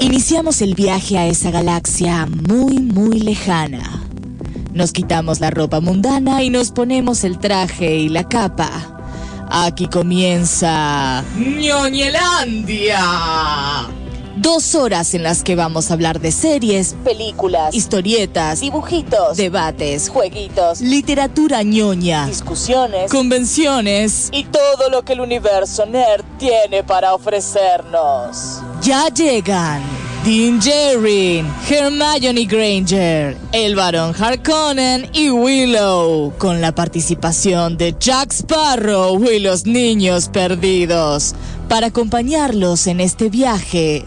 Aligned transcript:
Iniciamos 0.00 0.62
el 0.62 0.74
viaje 0.74 1.18
a 1.18 1.26
esa 1.26 1.50
galaxia 1.50 2.26
muy, 2.26 2.78
muy 2.78 3.20
lejana. 3.20 4.02
Nos 4.72 4.92
quitamos 4.92 5.40
la 5.40 5.50
ropa 5.50 5.80
mundana 5.80 6.42
y 6.42 6.50
nos 6.50 6.70
ponemos 6.70 7.24
el 7.24 7.38
traje 7.38 7.96
y 7.96 8.08
la 8.08 8.24
capa. 8.24 8.70
Aquí 9.50 9.88
comienza 9.88 11.24
ñoñelandia. 11.36 13.00
Dos 14.40 14.74
horas 14.74 15.12
en 15.12 15.22
las 15.22 15.42
que 15.42 15.54
vamos 15.54 15.90
a 15.90 15.92
hablar 15.92 16.18
de 16.18 16.32
series, 16.32 16.96
películas, 17.04 17.74
historietas, 17.74 18.60
dibujitos, 18.60 19.36
debates, 19.36 20.08
jueguitos, 20.08 20.80
literatura 20.80 21.62
ñoña, 21.62 22.26
discusiones, 22.26 23.10
convenciones 23.10 24.30
y 24.32 24.44
todo 24.44 24.88
lo 24.88 25.02
que 25.02 25.12
el 25.12 25.20
universo 25.20 25.84
nerd 25.84 26.24
tiene 26.38 26.82
para 26.82 27.12
ofrecernos. 27.12 28.62
Ya 28.80 29.08
llegan 29.08 29.82
Dean 30.24 30.58
Jerry, 30.58 31.44
Hermione 31.68 32.46
Granger, 32.46 33.36
el 33.52 33.76
Barón 33.76 34.14
Harkonnen 34.18 35.10
y 35.12 35.28
Willow, 35.28 36.32
con 36.38 36.62
la 36.62 36.74
participación 36.74 37.76
de 37.76 37.94
Jack 38.00 38.32
Sparrow 38.32 39.22
y 39.22 39.40
los 39.40 39.66
niños 39.66 40.30
perdidos, 40.30 41.34
para 41.68 41.88
acompañarlos 41.88 42.86
en 42.86 43.00
este 43.00 43.28
viaje 43.28 44.06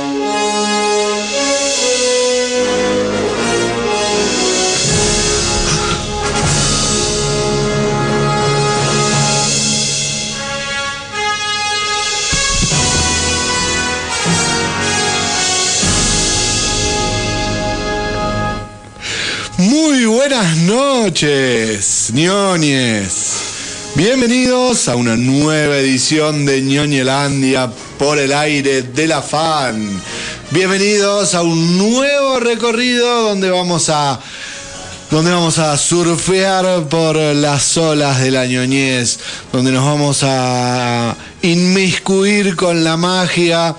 buenas 20.21 20.57
noches, 20.57 22.11
ñoñes. 22.13 23.93
Bienvenidos 23.95 24.87
a 24.87 24.95
una 24.95 25.15
nueva 25.15 25.77
edición 25.77 26.45
de 26.45 26.61
ñoñelandia 26.61 27.71
por 27.97 28.19
el 28.19 28.31
aire 28.31 28.83
de 28.83 29.07
la 29.07 29.23
fan. 29.23 29.99
Bienvenidos 30.51 31.33
a 31.33 31.41
un 31.41 31.75
nuevo 31.79 32.39
recorrido 32.39 33.23
donde 33.23 33.49
vamos 33.49 33.89
a 33.89 34.19
donde 35.11 35.31
vamos 35.31 35.59
a 35.59 35.77
surfear 35.77 36.87
por 36.87 37.17
las 37.17 37.75
olas 37.77 38.21
de 38.21 38.31
la 38.31 38.45
ñoñez, 38.45 39.19
donde 39.51 39.73
nos 39.73 39.83
vamos 39.83 40.23
a 40.23 41.15
inmiscuir 41.41 42.55
con 42.55 42.85
la 42.85 42.95
magia, 42.95 43.75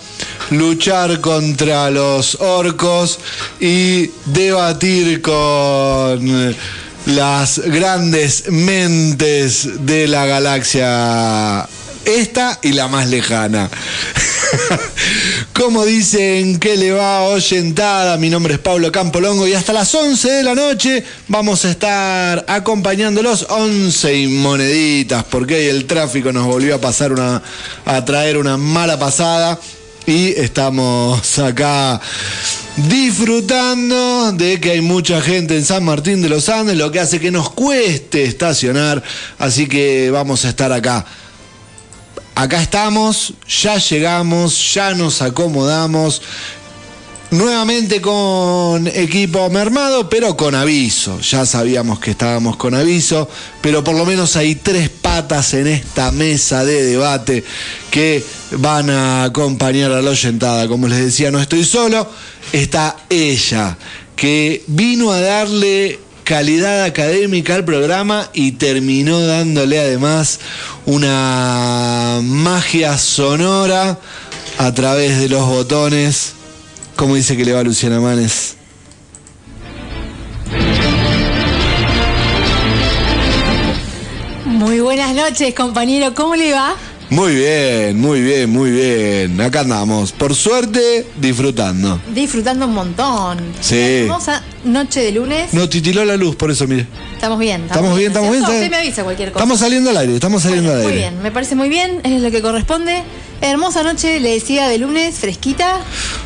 luchar 0.51 1.23
contra 1.23 1.91
los 1.91 2.35
orcos 2.35 3.19
y 3.59 4.11
debatir 4.27 5.23
con 5.23 6.55
las 7.07 7.59
grandes 7.59 8.51
mentes 8.51 9.87
de 9.87 10.07
la 10.09 10.27
galaxia 10.27 11.67
esta 12.05 12.59
y 12.63 12.73
la 12.73 12.89
más 12.89 13.09
lejana. 13.09 13.71
Como 15.53 15.85
dicen 15.85 16.59
que 16.59 16.77
le 16.79 16.93
va 16.93 17.25
oyentada, 17.25 18.17
mi 18.17 18.31
nombre 18.31 18.55
es 18.55 18.61
Pablo 18.61 18.91
Campolongo 18.91 19.47
y 19.47 19.53
hasta 19.53 19.75
las 19.75 19.95
11 19.95 20.31
de 20.31 20.43
la 20.43 20.55
noche 20.55 21.05
vamos 21.29 21.67
a 21.67 21.71
estar 21.71 22.45
acompañándolos. 22.49 23.47
11 23.51 24.17
y 24.17 24.27
moneditas 24.29 25.25
porque 25.25 25.57
ahí 25.57 25.67
el 25.67 25.85
tráfico 25.85 26.33
nos 26.33 26.47
volvió 26.47 26.75
a 26.75 26.81
pasar 26.81 27.13
una 27.13 27.43
a 27.85 28.05
traer 28.05 28.39
una 28.39 28.57
mala 28.57 28.99
pasada. 28.99 29.61
Y 30.07 30.29
estamos 30.29 31.39
acá 31.39 32.01
disfrutando 32.77 34.33
de 34.33 34.59
que 34.59 34.71
hay 34.73 34.81
mucha 34.81 35.21
gente 35.21 35.57
en 35.57 35.65
San 35.65 35.85
Martín 35.85 36.23
de 36.23 36.31
los 36.31 36.49
Andes, 36.49 36.77
lo 36.77 36.91
que 36.91 36.99
hace 36.99 37.21
que 37.21 37.31
nos 37.31 37.51
cueste 37.51 38.25
estacionar, 38.25 39.03
así 39.39 39.69
que 39.69 40.11
vamos 40.11 40.45
a 40.45 40.49
estar 40.49 40.73
acá 40.73 41.05
acá 42.35 42.63
estamos, 42.63 43.35
ya 43.49 43.79
llegamos, 43.79 44.75
ya 44.75 44.95
nos 44.95 45.23
acomodamos. 45.23 46.23
Nuevamente 47.31 48.03
con 48.03 48.87
equipo 48.89 49.49
mermado, 49.49 50.11
pero 50.11 50.37
con 50.37 50.55
aviso. 50.55 51.19
Ya 51.21 51.47
sabíamos 51.47 51.99
que 51.99 52.11
estábamos 52.11 52.59
con 52.59 52.75
aviso, 52.75 53.27
pero 53.63 53.83
por 53.83 53.95
lo 53.95 54.05
menos 54.05 54.37
hay 54.37 54.57
tres 54.57 54.91
patas 54.91 55.55
en 55.55 55.67
esta 55.67 56.13
mesa 56.13 56.63
de 56.63 56.85
debate 56.85 57.43
que 57.91 58.23
van 58.59 58.91
a 58.91 59.25
acompañar 59.25 59.93
a 59.93 60.03
la 60.03 60.11
oyentada. 60.11 60.69
Como 60.69 60.89
les 60.89 60.99
decía, 60.99 61.31
no 61.31 61.41
estoy 61.41 61.65
solo, 61.65 62.07
está 62.53 62.99
ella, 63.09 63.79
que 64.15 64.63
vino 64.67 65.11
a 65.11 65.21
darle 65.23 66.01
calidad 66.25 66.85
académica 66.85 67.55
al 67.55 67.65
programa 67.65 68.29
y 68.33 68.53
terminó 68.53 69.21
dándole 69.21 69.79
además 69.79 70.41
una 70.87 72.21
magia 72.23 72.97
sonora 72.99 73.99
a 74.59 74.75
través 74.75 75.19
de 75.21 75.29
los 75.29 75.47
botones. 75.47 76.35
como 76.97 77.15
dice 77.17 77.37
que 77.37 77.45
le 77.45 77.53
va 77.53 77.63
Luciana 77.63 78.01
Manes? 78.01 78.57
Muy 84.45 84.81
buenas 84.81 85.15
noches, 85.15 85.55
compañero. 85.55 86.15
¿Cómo 86.15 86.37
le 86.37 86.53
va? 86.53 86.77
Muy 87.13 87.35
bien, 87.35 88.01
muy 88.01 88.23
bien, 88.23 88.49
muy 88.49 88.71
bien. 88.71 89.39
Acá 89.39 89.61
andamos. 89.61 90.13
Por 90.13 90.35
suerte, 90.35 91.07
disfrutando. 91.21 92.01
Disfrutando 92.15 92.65
un 92.67 92.73
montón. 92.73 93.39
Sí. 93.61 93.77
Hermosa 93.79 94.43
noche 94.65 95.01
de 95.01 95.13
lunes. 95.13 95.53
No 95.53 95.69
titiló 95.69 96.07
la 96.07 96.17
luz, 96.17 96.37
por 96.37 96.51
eso, 96.51 96.67
mire. 96.67 96.87
Estamos 97.15 97.39
bien. 97.39 97.65
Estamos 97.65 97.99
bien, 97.99 98.13
estamos 98.13 98.31
bien. 98.31 98.43
Usted 98.43 98.71
me 98.71 98.77
avisa 98.79 99.05
cualquier 99.05 99.31
cosa. 99.31 99.41
Estamos 99.45 99.61
saliendo 99.61 99.91
al 99.91 99.97
aire, 99.99 100.15
estamos 100.15 100.43
saliendo 100.43 100.71
Bueno, 100.71 100.79
al 100.85 100.89
Muy 100.89 100.93
aire. 100.99 101.11
bien, 101.11 101.23
me 101.23 101.31
parece 101.31 101.55
muy 101.55 101.69
bien. 101.69 102.01
Es 102.03 102.23
lo 102.23 102.31
que 102.31 102.41
corresponde. 102.41 103.03
Hermosa 103.43 103.83
noche, 103.83 104.19
le 104.19 104.31
decía, 104.33 104.69
de 104.69 104.79
lunes, 104.79 105.17
fresquita. 105.17 105.81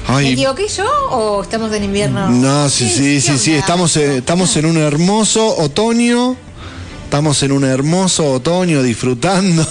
Ay. 0.06 0.26
¿Me 0.26 0.32
equivoqué 0.34 0.68
yo 0.68 0.84
o 1.10 1.42
estamos 1.42 1.72
en 1.72 1.82
invierno? 1.82 2.30
No, 2.30 2.68
sí, 2.70 2.84
¿Qué- 2.84 2.90
sí, 2.94 3.20
sí, 3.22 3.38
sí. 3.38 3.54
Estamos, 3.54 3.96
eh, 3.96 4.18
estamos 4.18 4.56
en 4.56 4.66
un 4.66 4.76
hermoso 4.76 5.48
otoño. 5.58 6.36
Estamos 7.04 7.42
en 7.42 7.50
un 7.50 7.64
hermoso 7.64 8.30
otoño 8.30 8.84
disfrutando. 8.84 9.66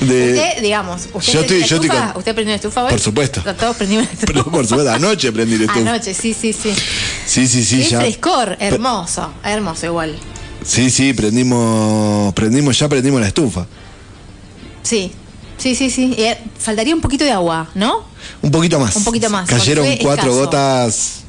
De, 0.00 0.32
Usted, 0.32 0.62
digamos, 0.62 1.08
¿usted 1.12 1.32
Yo 1.32 1.40
prendió 1.40 1.40
estoy- 1.40 1.60
la 1.60 1.66
yo 1.66 1.76
estoy 1.76 1.88
estufa? 1.88 2.12
con- 2.12 2.18
¿Usted 2.20 2.34
prendió 2.34 2.52
la 2.52 2.56
estufa 2.56 2.84
hoy? 2.84 2.90
Por 2.90 3.00
supuesto. 3.00 3.42
Todos 3.54 3.76
prendimos 3.76 4.04
la 4.06 4.12
estufa. 4.14 4.26
Pero, 4.32 4.44
por 4.44 4.66
supuesto, 4.66 4.92
anoche 4.92 5.32
prendí 5.32 5.58
la 5.58 5.64
estufa. 5.66 5.80
Anoche, 5.90 6.14
sí, 6.14 6.34
sí, 6.34 6.52
sí. 6.52 6.72
Sí, 7.26 7.46
sí, 7.46 7.64
sí, 7.64 7.78
Qué 7.82 7.88
ya. 7.90 8.00
frescor, 8.00 8.56
hermoso, 8.60 9.30
hermoso 9.44 9.86
igual. 9.86 10.16
Sí, 10.64 10.90
sí, 10.90 11.12
prendimos, 11.12 12.32
prendimos, 12.34 12.78
ya 12.78 12.88
prendimos 12.88 13.20
la 13.20 13.26
estufa. 13.28 13.66
Sí, 14.82 15.12
sí, 15.58 15.74
sí, 15.74 15.90
sí. 15.90 16.14
Eh, 16.18 16.38
faltaría 16.58 16.94
un 16.94 17.00
poquito 17.00 17.24
de 17.24 17.32
agua, 17.32 17.68
¿no? 17.74 18.04
Un 18.42 18.50
poquito 18.50 18.80
más. 18.80 18.96
Un 18.96 19.04
poquito 19.04 19.28
más, 19.30 19.48
Cayeron 19.48 19.84
cuatro 20.00 20.30
escaso. 20.30 20.34
gotas, 20.34 21.20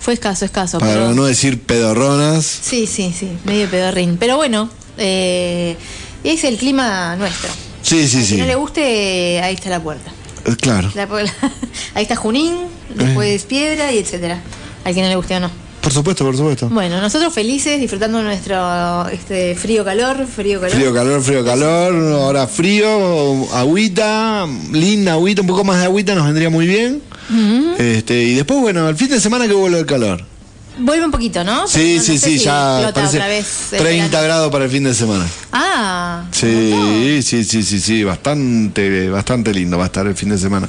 Fue 0.00 0.14
escaso, 0.14 0.44
escaso. 0.46 0.78
para 0.78 0.92
pero... 0.92 1.14
no 1.14 1.24
decir 1.24 1.60
pedorronas. 1.62 2.44
Sí, 2.46 2.86
sí, 2.86 3.14
sí, 3.18 3.30
medio 3.44 3.68
pedorrín. 3.70 4.16
Pero 4.18 4.36
bueno, 4.36 4.70
eh, 4.98 5.76
es 6.24 6.44
el 6.44 6.56
clima 6.56 7.16
nuestro. 7.16 7.50
Sí, 7.86 8.08
sí, 8.08 8.16
Al 8.16 8.22
que 8.22 8.28
sí. 8.28 8.36
no 8.38 8.46
le 8.46 8.54
guste, 8.56 9.40
ahí 9.42 9.54
está 9.54 9.70
la 9.70 9.80
puerta. 9.80 10.10
Eh, 10.44 10.56
Claro. 10.60 10.90
La- 10.94 11.06
ahí 11.94 12.02
está 12.02 12.16
Junín, 12.16 12.54
después 12.94 13.44
Piedra 13.44 13.92
y 13.92 13.98
etcétera. 13.98 14.40
Al 14.84 14.94
que 14.94 15.02
no 15.02 15.08
le 15.08 15.16
guste 15.16 15.36
o 15.36 15.40
no. 15.40 15.50
Por 15.80 15.92
supuesto, 15.92 16.24
por 16.24 16.36
supuesto. 16.36 16.68
Bueno, 16.68 17.00
nosotros 17.00 17.32
felices, 17.32 17.78
disfrutando 17.80 18.20
nuestro 18.20 19.06
este 19.08 19.54
frío 19.54 19.84
calor, 19.84 20.26
frío 20.26 20.60
calor. 20.60 20.76
Frío, 20.76 20.92
calor, 20.92 21.22
frío, 21.22 21.44
calor. 21.44 21.94
Ahora 22.14 22.48
frío, 22.48 22.88
agüita, 23.54 24.46
linda 24.72 25.12
agüita, 25.12 25.42
un 25.42 25.46
poco 25.46 25.62
más 25.62 25.78
de 25.78 25.84
agüita 25.84 26.16
nos 26.16 26.26
vendría 26.26 26.50
muy 26.50 26.66
bien. 26.66 27.02
este, 27.78 28.20
y 28.24 28.34
después, 28.34 28.58
bueno, 28.60 28.88
el 28.88 28.96
fin 28.96 29.08
de 29.10 29.20
semana 29.20 29.46
que 29.46 29.54
vuelve 29.54 29.78
el 29.78 29.86
calor. 29.86 30.24
Vuelve 30.78 31.04
un 31.06 31.10
poquito, 31.10 31.42
¿no? 31.42 31.66
Sí, 31.66 31.96
No 31.96 32.02
sí, 32.02 32.18
sé 32.18 32.26
sí, 32.30 32.38
si 32.38 32.44
ya 32.44 32.90
parece 32.94 33.16
otra 33.16 33.28
vez 33.28 33.72
el 33.72 33.78
30 33.78 34.06
verano. 34.08 34.24
grados 34.24 34.52
para 34.52 34.64
el 34.66 34.70
fin 34.70 34.84
de 34.84 34.94
semana. 34.94 35.26
Ah. 35.52 36.24
Sí, 36.32 37.20
sí, 37.22 37.44
sí, 37.44 37.62
sí, 37.62 37.80
sí, 37.80 38.04
bastante, 38.04 39.08
bastante 39.08 39.52
lindo 39.54 39.78
va 39.78 39.84
a 39.84 39.86
estar 39.86 40.06
el 40.06 40.14
fin 40.14 40.28
de 40.30 40.38
semana. 40.38 40.68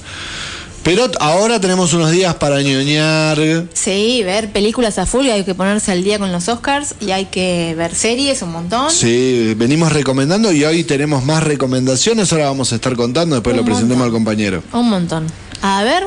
Pero 0.83 1.11
ahora 1.19 1.59
tenemos 1.59 1.91
unos 1.93 2.11
días 2.11 2.35
para 2.35 2.61
ñoñar. 2.61 3.37
Sí, 3.73 4.21
ver 4.23 4.53
películas 4.53 4.97
a 4.99 5.05
full 5.05 5.25
y 5.25 5.31
hay 5.31 5.43
que 5.43 5.53
ponerse 5.53 5.91
al 5.91 6.01
día 6.01 6.17
con 6.17 6.31
los 6.31 6.47
Oscars 6.47 6.95
y 7.01 7.11
hay 7.11 7.25
que 7.25 7.75
ver 7.77 7.93
series 7.93 8.41
un 8.41 8.53
montón. 8.53 8.89
Sí, 8.89 9.53
venimos 9.57 9.91
recomendando 9.91 10.53
y 10.53 10.63
hoy 10.63 10.85
tenemos 10.85 11.25
más 11.25 11.43
recomendaciones. 11.43 12.31
Ahora 12.31 12.45
vamos 12.45 12.71
a 12.71 12.75
estar 12.75 12.95
contando, 12.95 13.35
después 13.35 13.53
Un 13.53 13.57
lo 13.59 13.65
presentemos 13.65 13.97
montón. 13.97 14.07
al 14.07 14.13
compañero. 14.13 14.63
Un 14.71 14.89
montón. 14.89 15.27
A 15.61 15.83
ver, 15.83 16.03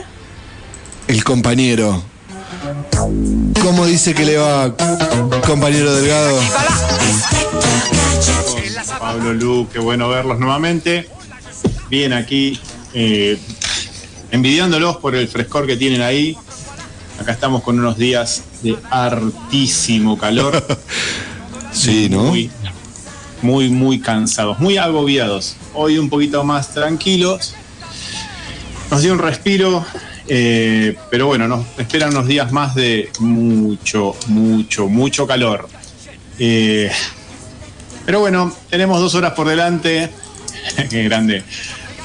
El 1.08 1.25
compañero. 1.25 2.02
¿Cómo 3.62 3.87
dice 3.87 4.14
que 4.14 4.25
le 4.25 4.37
va, 4.37 4.75
compañero 5.46 5.94
Delgado? 5.94 6.38
Pablo 8.99 9.34
Lu, 9.34 9.69
qué 9.72 9.78
bueno 9.78 10.08
verlos 10.08 10.38
nuevamente. 10.38 11.08
Bien 11.88 12.12
aquí, 12.12 12.58
eh, 12.94 13.38
envidiándolos 14.31 14.96
por 14.99 15.14
el 15.14 15.28
frescor 15.28 15.67
que 15.67 15.76
tienen 15.76 16.02
ahí. 16.02 16.37
Acá 17.20 17.32
estamos 17.32 17.62
con 17.62 17.78
unos 17.78 17.96
días 17.99 18.43
de 18.62 18.76
hartísimo 18.90 20.19
calor. 20.19 20.64
Sí, 21.73 22.08
¿no? 22.08 22.25
Muy, 22.25 22.50
muy, 23.43 23.69
muy 23.70 24.00
cansados, 24.00 24.58
muy 24.58 24.76
agobiados. 24.76 25.55
Hoy 25.73 25.99
un 25.99 26.11
poquito 26.11 26.43
más 26.43 26.75
tranquilos. 26.75 27.55
Nos 28.90 29.02
dio 29.02 29.12
un 29.12 29.20
respiro, 29.20 29.87
eh, 30.32 30.94
pero 31.10 31.26
bueno, 31.26 31.48
nos 31.48 31.66
esperan 31.76 32.10
unos 32.10 32.28
días 32.28 32.52
más 32.52 32.76
de 32.76 33.10
mucho, 33.18 34.14
mucho, 34.28 34.86
mucho 34.86 35.26
calor. 35.26 35.68
Eh, 36.38 36.88
pero 38.06 38.20
bueno, 38.20 38.54
tenemos 38.70 39.00
dos 39.00 39.16
horas 39.16 39.32
por 39.32 39.48
delante. 39.48 40.08
Qué 40.88 41.02
grande. 41.02 41.42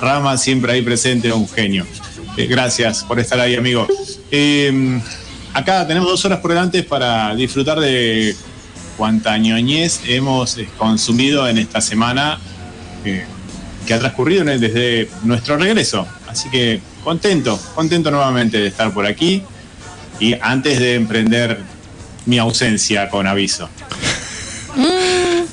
Rama 0.01 0.39
siempre 0.39 0.73
ahí 0.73 0.81
presente, 0.81 1.31
un 1.31 1.47
genio. 1.47 1.85
Eh, 2.35 2.47
gracias 2.47 3.03
por 3.03 3.19
estar 3.19 3.39
ahí, 3.39 3.55
amigo. 3.55 3.85
Acá 5.53 5.85
tenemos 5.85 6.09
dos 6.09 6.25
horas 6.25 6.39
por 6.39 6.49
delante 6.49 6.81
para 6.81 7.35
disfrutar 7.35 7.79
de 7.79 8.35
cuánta 8.97 9.37
ñoñez 9.37 10.01
hemos 10.07 10.57
consumido 10.79 11.47
en 11.47 11.59
esta 11.59 11.79
semana 11.79 12.39
que 13.03 13.93
ha 13.93 13.99
transcurrido 13.99 14.43
desde 14.45 15.11
nuestro 15.21 15.57
regreso. 15.57 16.07
Así 16.27 16.49
que 16.49 16.81
contento, 17.05 17.57
contento 17.75 18.09
nuevamente 18.09 18.57
de 18.57 18.67
estar 18.67 18.91
por 18.91 19.05
aquí 19.05 19.43
y 20.19 20.33
antes 20.41 20.79
de 20.79 20.95
emprender 20.95 21.59
mi 22.25 22.39
ausencia 22.39 23.09
con 23.09 23.27
aviso. 23.27 23.69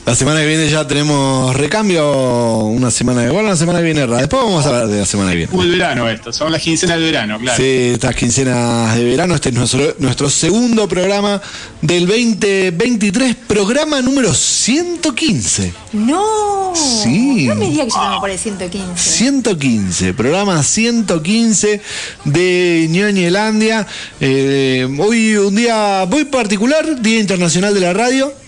La 0.04 0.16
semana 0.16 0.40
que 0.40 0.46
viene 0.46 0.68
ya 0.68 0.84
tenemos 0.84 1.54
recambio, 1.56 2.58
una 2.64 2.90
semana 2.90 3.20
de 3.20 3.30
bueno, 3.30 3.50
la 3.50 3.56
semana 3.56 3.78
que 3.78 3.84
viene 3.84 4.04
rara. 4.04 4.18
Después 4.18 4.42
vamos 4.42 4.66
a 4.66 4.68
hablar 4.68 4.88
de 4.88 4.98
la 4.98 5.06
semana 5.06 5.30
que 5.30 5.36
viene. 5.36 5.62
El 5.62 5.70
verano 5.70 6.08
esto, 6.08 6.32
son 6.32 6.50
las 6.50 6.60
quincenas 6.60 6.96
del 6.96 7.04
verano, 7.04 7.38
claro. 7.38 7.56
Sí, 7.56 7.92
estas 7.94 8.16
quincenas 8.16 8.96
de 8.96 9.04
verano, 9.04 9.36
este 9.36 9.50
es 9.50 9.54
nuestro, 9.54 9.94
nuestro 10.00 10.28
segundo 10.28 10.88
programa 10.88 11.40
del 11.82 12.08
2023, 12.08 13.36
programa 13.46 14.02
número 14.02 14.34
115. 14.34 15.72
No. 15.92 16.72
Sí. 16.74 17.46
No 17.46 17.54
me 17.54 17.66
diga 17.66 17.84
que 17.84 17.90
ya 17.90 17.98
estamos 17.98 18.18
por 18.18 18.30
el 18.30 18.38
115. 18.40 18.96
115, 18.96 20.14
programa 20.14 20.64
115 20.64 21.80
de 22.24 22.88
Ñoñelandia. 22.90 23.86
Eh, 24.20 24.88
hoy 24.98 25.36
un 25.36 25.54
día 25.54 26.06
muy 26.10 26.24
particular, 26.24 27.00
Día 27.00 27.20
Internacional 27.20 27.72
de 27.72 27.80
la 27.80 27.92
Radio. 27.92 28.41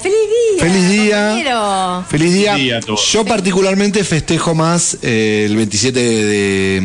Feliz 0.00 0.18
día. 0.28 0.64
Feliz 0.64 0.90
día. 0.90 1.16
compañero. 1.28 2.04
Feliz 2.08 2.32
día. 2.34 2.52
Feliz 2.52 2.64
día 2.64 2.78
a 2.78 2.80
todos. 2.80 3.12
Yo 3.12 3.24
particularmente 3.24 4.04
festejo 4.04 4.54
más 4.54 4.98
eh, 5.02 5.44
el 5.46 5.56
27 5.56 5.98
de, 6.00 6.24
de 6.24 6.80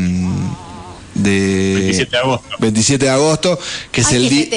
27 1.15 2.12
de 2.12 2.17
agosto. 2.17 2.47
27 2.59 3.06
de 3.06 3.12
agosto, 3.12 3.59
que 3.91 4.01
es 4.01 4.12
el 4.12 4.29
que 4.29 4.50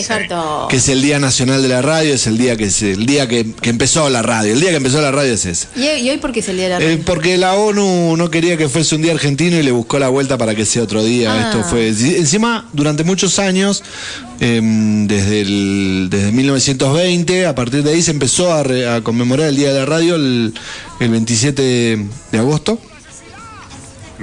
que 0.69 0.77
es 0.77 0.89
el 0.89 1.03
Día 1.03 1.19
Nacional 1.19 1.63
de 1.63 1.69
la 1.69 1.83
Radio, 1.83 2.15
es 2.15 2.27
el 2.27 2.37
día 2.37 2.57
que 2.57 2.65
es 2.65 2.83
el 2.83 3.07
día 3.07 3.29
que, 3.29 3.47
que 3.61 3.71
empezó 3.71 4.09
la 4.11 4.23
radio, 4.23 4.53
el 4.53 4.61
día 4.61 4.71
que 4.71 4.77
empezó 4.77 5.01
la 5.01 5.11
radio 5.11 5.33
es 5.35 5.47
ese. 5.47 5.69
¿Y, 5.77 5.83
hoy- 5.87 6.01
y 6.01 6.11
hoy 6.11 6.19
por 6.19 6.33
qué 6.33 6.41
es 6.41 6.49
el 6.49 6.57
día 6.57 6.65
de 6.65 6.71
la 6.71 6.81
Eh, 6.85 6.89
radio? 6.95 7.05
porque 7.05 7.39
la 7.39 7.55
ONU 7.55 8.17
no 8.17 8.31
quería 8.31 8.57
que 8.57 8.69
fuese 8.69 8.97
un 8.97 9.03
día 9.03 9.13
argentino 9.13 9.57
y 9.57 9.63
le 9.63 9.71
buscó 9.71 9.99
la 9.99 10.09
vuelta 10.09 10.37
para 10.37 10.55
que 10.55 10.65
sea 10.67 10.83
otro 10.83 11.03
día. 11.05 11.33
Ah. 11.33 11.51
Esto 11.51 11.65
fue 11.69 11.89
encima 11.89 12.69
durante 12.73 13.05
muchos 13.05 13.39
años, 13.39 13.83
em, 14.41 15.07
desde 15.07 15.41
el 15.43 16.09
desde 16.11 16.33
1920, 16.33 17.47
a 17.47 17.55
partir 17.55 17.83
de 17.83 17.93
ahí 17.93 18.03
se 18.03 18.11
empezó 18.11 18.53
a, 18.53 18.63
re- 18.63 18.89
a 18.89 19.01
conmemorar 19.03 19.49
el 19.49 19.57
día 19.57 19.73
de 19.73 19.79
la 19.81 19.87
radio 19.87 20.17
el, 20.17 20.55
el 21.01 21.09
27 21.11 21.63
de 22.33 22.39
agosto. 22.39 22.81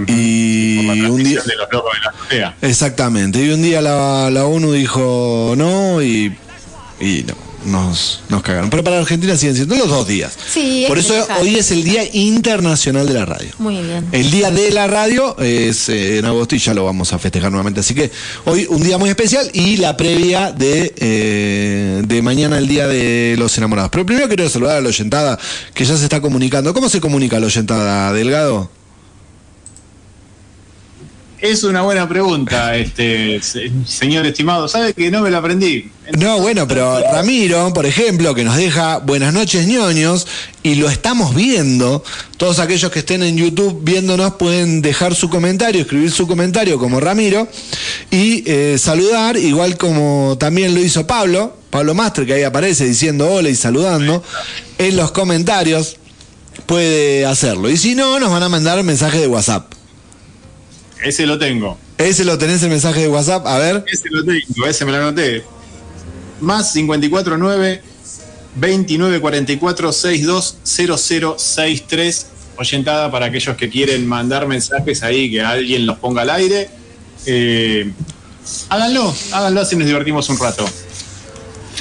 Y 0.08 0.86
Por 0.88 0.98
la 0.98 1.12
un 1.12 1.24
día 1.24 1.42
de 1.42 1.56
los 1.56 1.72
locos 1.72 1.94
de 1.94 2.00
la 2.04 2.10
azotea. 2.12 2.56
Exactamente. 2.62 3.44
Y 3.44 3.50
un 3.50 3.62
día 3.62 3.82
la, 3.82 4.30
la 4.32 4.46
ONU 4.46 4.72
dijo 4.74 5.54
no 5.58 6.02
y, 6.02 6.36
y 7.00 7.24
no, 7.28 7.36
nos, 7.66 8.22
nos 8.30 8.42
cagaron. 8.42 8.70
Pero 8.70 8.84
para 8.84 9.00
Argentina 9.00 9.36
siguen 9.38 9.56
siendo 9.56 9.76
los 9.76 9.88
dos 9.90 10.08
días. 10.08 10.34
Sí, 10.52 10.86
Por 10.88 11.00
eso 11.00 11.14
hoy 11.40 11.56
es 11.56 11.72
el 11.72 11.84
Día 11.84 12.04
Internacional 12.14 13.08
de 13.08 13.14
la 13.14 13.26
Radio. 13.26 13.50
Muy 13.58 13.82
bien. 13.82 14.06
El 14.12 14.32
día 14.32 14.52
de 14.52 14.72
la 14.72 14.88
radio 14.88 15.38
es 15.40 15.90
eh, 15.90 16.18
en 16.20 16.26
agosto 16.26 16.56
y 16.56 16.60
ya 16.60 16.74
lo 16.74 16.86
vamos 16.86 17.14
a 17.14 17.20
festejar 17.20 17.52
nuevamente. 17.52 17.80
Así 17.80 17.94
que 17.96 18.12
hoy 18.46 18.68
un 18.70 18.84
día 18.84 18.98
muy 18.98 19.10
especial 19.10 19.50
y 19.54 19.78
la 19.78 19.98
previa 19.98 20.52
de, 20.52 20.94
eh, 20.98 22.02
de 22.06 22.22
mañana, 22.22 22.58
el 22.58 22.68
día 22.68 22.88
de 22.88 23.36
los 23.38 23.58
enamorados. 23.58 23.92
Pero 23.92 24.06
primero 24.06 24.28
quiero 24.28 24.48
saludar 24.50 24.78
a 24.78 24.82
la 24.82 24.90
oyentada 24.90 25.40
que 25.74 25.86
ya 25.86 25.98
se 25.98 26.04
está 26.04 26.22
comunicando. 26.22 26.74
¿Cómo 26.74 26.90
se 26.90 27.02
comunica 27.02 27.40
la 27.40 27.48
oyentada, 27.48 28.14
Delgado? 28.14 28.70
Es 31.46 31.64
una 31.64 31.84
buena 31.84 32.10
pregunta, 32.10 32.76
este 32.76 33.40
se- 33.40 33.72
señor 33.86 34.26
estimado. 34.26 34.68
¿Sabe 34.68 34.96
que 34.96 35.12
no 35.12 35.22
me 35.22 35.30
la 35.30 35.38
aprendí? 35.38 35.92
No, 36.18 36.40
bueno, 36.40 36.68
pero 36.68 37.00
Ramiro, 37.00 37.72
por 37.72 37.86
ejemplo, 37.86 38.34
que 38.34 38.44
nos 38.44 38.58
deja 38.58 38.98
buenas 38.98 39.32
noches 39.32 39.68
ñoños 39.68 40.26
y 40.64 40.74
lo 40.76 40.90
estamos 40.90 41.36
viendo. 41.36 42.04
Todos 42.38 42.58
aquellos 42.58 42.92
que 42.92 43.00
estén 43.00 43.22
en 43.22 43.38
YouTube 43.38 43.80
viéndonos 43.84 44.34
pueden 44.36 44.82
dejar 44.82 45.14
su 45.14 45.30
comentario, 45.30 45.82
escribir 45.82 46.10
su 46.12 46.26
comentario 46.26 46.80
como 46.80 47.00
Ramiro 47.00 47.48
y 48.10 48.44
eh, 48.50 48.78
saludar, 48.80 49.38
igual 49.38 49.78
como 49.78 50.38
también 50.40 50.74
lo 50.74 50.80
hizo 50.82 51.06
Pablo, 51.06 51.56
Pablo 51.70 51.94
Mastre, 51.94 52.26
que 52.26 52.34
ahí 52.34 52.44
aparece 52.44 52.86
diciendo 52.86 53.30
hola 53.32 53.50
y 53.50 53.56
saludando 53.56 54.24
en 54.80 54.98
los 54.98 55.12
comentarios. 55.12 55.98
Puede 56.66 57.24
hacerlo. 57.28 57.70
Y 57.70 57.78
si 57.78 57.94
no, 57.94 58.20
nos 58.20 58.32
van 58.32 58.42
a 58.42 58.50
mandar 58.50 58.82
mensaje 58.84 59.20
de 59.20 59.28
WhatsApp. 59.28 59.75
Ese 61.04 61.26
lo 61.26 61.38
tengo. 61.38 61.78
Ese 61.98 62.24
lo 62.26 62.38
tenés 62.38 62.62
el 62.64 62.70
mensaje 62.70 63.02
de 63.02 63.08
WhatsApp, 63.08 63.48
a 63.48 63.58
ver. 63.58 63.84
Ese 63.92 64.10
lo 64.10 64.24
tengo, 64.24 64.68
ese 64.68 64.86
me 64.86 64.92
lo 64.92 64.98
anoté. 64.98 65.44
Más 66.42 66.74
549 66.74 67.82
2944 68.56 69.92
620063. 69.92 72.26
Oyentada 72.58 73.12
para 73.12 73.26
aquellos 73.26 73.58
que 73.58 73.70
quieren 73.70 74.08
mandar 74.08 74.48
mensajes 74.48 75.04
ahí, 75.04 75.30
que 75.30 75.42
alguien 75.42 75.86
los 75.86 76.00
ponga 76.00 76.22
al 76.22 76.30
aire. 76.30 76.70
Eh, 77.26 77.92
háganlo, 78.70 79.14
háganlo 79.34 79.60
así 79.62 79.76
nos 79.76 79.88
divertimos 79.88 80.30
un 80.30 80.40
rato. 80.40 80.66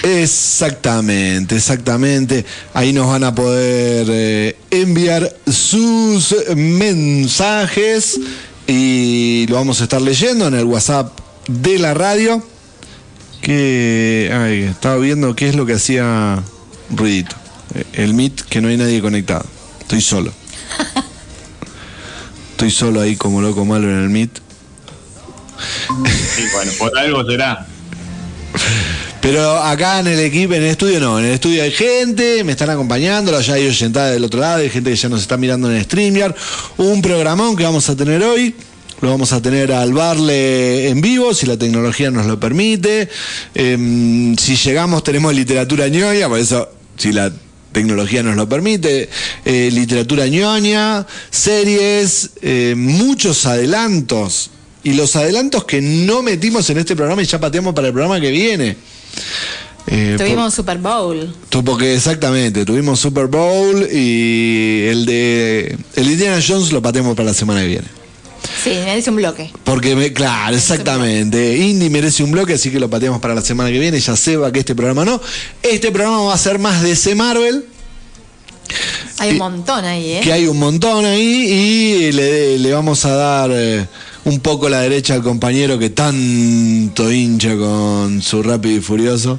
Exactamente, 0.03 1.57
exactamente. 1.57 2.45
Ahí 2.75 2.93
nos 2.93 3.07
van 3.07 3.25
a 3.25 3.35
poder 3.35 4.07
eh, 4.11 4.57
enviar 4.71 5.35
sus 5.47 6.35
mensajes 6.57 8.21
y 8.67 9.47
lo 9.49 9.57
vamos 9.57 9.81
a 9.81 9.85
estar 9.85 10.01
leyendo 10.01 10.49
en 10.49 10.55
el 10.55 10.65
WhatsApp 10.65 11.19
de 11.49 11.79
la 11.79 11.95
radio. 11.95 12.43
Que 13.41 14.31
ay, 14.33 14.63
estaba 14.63 14.97
viendo 14.97 15.37
qué 15.37 15.49
es 15.49 15.55
lo 15.55 15.67
que 15.67 15.75
hacía 15.75 16.43
ruidito. 16.91 17.37
El 17.93 18.15
Meet 18.15 18.43
que 18.43 18.61
no 18.61 18.69
hay 18.69 18.77
nadie 18.77 19.01
conectado. 19.03 19.45
Estoy 19.81 20.01
solo. 20.01 20.33
Estoy 22.53 22.71
solo 22.71 23.01
ahí 23.01 23.17
como 23.17 23.43
loco 23.43 23.65
malo 23.65 23.91
en 23.91 24.03
el 24.03 24.09
Meet. 24.09 24.39
Sí, 26.35 26.43
bueno, 26.55 26.73
por 26.79 26.97
algo 26.99 27.25
será. 27.25 27.67
Pero 29.25 29.57
acá 29.57 30.01
en 30.01 30.09
el 30.09 30.21
equipo, 30.21 30.53
en 30.53 30.65
el 30.65 30.69
estudio 30.69 31.01
no, 31.01 31.19
en 31.19 31.25
el 31.25 31.33
estudio 31.33 31.63
hay 31.63 31.71
gente, 31.71 32.45
me 32.45 32.53
están 32.53 32.69
acompañando, 32.69 33.41
ya 33.41 33.55
hay 33.55 33.67
oyentada 33.67 34.11
del 34.11 34.23
otro 34.23 34.39
lado, 34.39 34.59
hay 34.59 34.69
gente 34.69 34.91
que 34.91 34.97
ya 34.97 35.09
nos 35.09 35.23
está 35.23 35.39
mirando 35.39 35.73
en 35.73 35.83
StreamYard. 35.83 36.35
Un 36.77 37.01
programón 37.01 37.57
que 37.57 37.65
vamos 37.65 37.89
a 37.89 37.97
tener 37.97 38.23
hoy. 38.23 38.55
Lo 39.01 39.09
vamos 39.09 39.33
a 39.33 39.41
tener 39.41 39.73
al 39.73 39.95
Barle 39.95 40.91
en 40.91 41.01
vivo, 41.01 41.33
si 41.33 41.47
la 41.47 41.57
tecnología 41.57 42.11
nos 42.11 42.27
lo 42.27 42.39
permite. 42.39 43.09
Em, 43.55 44.37
si 44.37 44.57
llegamos, 44.57 45.03
tenemos 45.03 45.35
literatura 45.35 45.89
ñoña, 45.89 46.29
por 46.29 46.39
eso, 46.39 46.69
si 46.99 47.11
la 47.11 47.33
tecnología 47.73 48.23
nos 48.23 48.37
lo 48.37 48.47
permite. 48.47 49.09
eh, 49.47 49.71
literatura 49.73 50.27
ñoña, 50.27 51.07
series, 51.31 52.29
eh, 52.43 52.75
muchos 52.77 53.47
adelantos. 53.47 54.51
Y 54.83 54.93
los 54.93 55.17
adelantos 55.17 55.65
que 55.65 55.81
no 55.81 56.23
metimos 56.23 56.69
en 56.69 56.77
este 56.77 56.95
programa 56.95 57.23
y 57.23 57.25
ya 57.25 57.41
pateamos 57.41 57.75
para 57.75 57.87
el 57.87 57.95
programa 57.95 58.21
que 58.21 58.31
viene. 58.31 58.77
Eh, 59.87 60.15
por- 60.17 60.27
Tuvimos 60.27 60.55
Super 60.55 60.79
Bowl. 60.79 61.35
Tu- 61.51 61.63
Porque 61.65 61.95
exactamente, 61.95 62.65
tuvimos 62.65 62.99
Super 63.01 63.27
Bowl 63.27 63.87
y 63.93 64.87
el 64.89 65.05
de 65.07 65.77
el 65.95 66.11
Indiana 66.11 66.41
Jones 66.47 66.73
lo 66.73 66.81
pateamos 66.81 67.15
para 67.15 67.29
la 67.29 67.35
semana 67.35 67.61
que 67.61 67.67
viene. 67.69 67.87
Sí, 68.63 68.71
me 68.85 68.97
dice 68.97 69.11
un 69.11 69.17
bloque. 69.17 69.51
Porque, 69.65 69.95
me- 69.97 70.13
claro, 70.13 70.57
exactamente. 70.57 71.57
Indy 71.59 71.91
merece 71.91 72.23
un 72.23 72.31
bloque, 72.31 72.55
así 72.55 72.71
que 72.71 72.79
lo 72.81 72.89
pateamos 72.89 73.21
para 73.21 73.35
la 73.35 73.43
semana 73.43 73.71
que 73.71 73.79
viene. 73.79 73.99
Ya 74.01 74.17
sepa 74.17 74.51
que 74.53 74.61
este 74.61 74.75
programa 74.75 75.05
no. 75.05 75.21
Este 75.63 75.91
programa 75.93 76.23
va 76.23 76.35
a 76.35 76.39
ser 76.39 76.59
más 76.59 76.83
de 76.83 76.95
C 76.97 77.15
Marvel, 77.15 77.65
Hay 79.19 79.33
un 79.33 79.39
montón 79.39 79.85
ahí, 79.85 80.13
¿eh? 80.15 80.21
que 80.23 80.33
hay 80.33 80.47
un 80.47 80.59
montón 80.59 81.05
ahí, 81.05 81.21
y 81.23 82.13
le, 82.13 82.59
le 82.59 82.73
vamos 82.73 83.05
a 83.05 83.15
dar 83.15 83.51
eh, 83.53 83.87
un 84.25 84.41
poco 84.41 84.69
la 84.69 84.81
derecha 84.81 85.15
al 85.15 85.23
compañero 85.23 85.79
que 85.79 85.91
tanto 85.91 87.11
hincha 87.13 87.57
con 87.57 88.23
su 88.23 88.43
rápido 88.43 88.77
y 88.77 88.81
furioso. 88.81 89.39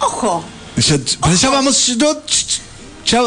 Ojo, 0.00 0.44
Ya, 0.76 0.96
pero 1.22 1.34
ya 1.34 1.50
vamos, 1.50 1.96
no, 1.98 2.16
ya 3.04 3.22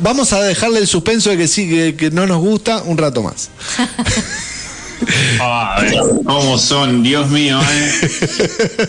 vamos 0.00 0.32
a 0.32 0.40
dejarle 0.42 0.78
el 0.78 0.86
suspenso 0.86 1.30
de 1.30 1.36
que 1.36 1.48
sí, 1.48 1.68
que, 1.68 1.96
que 1.96 2.10
no 2.10 2.26
nos 2.26 2.38
gusta 2.38 2.82
un 2.84 2.96
rato 2.96 3.22
más. 3.22 3.50
A 5.40 5.80
ver, 5.80 5.94
¿Cómo 6.24 6.56
son? 6.58 7.02
Dios 7.02 7.28
mío, 7.28 7.58
¿eh? 7.60 8.88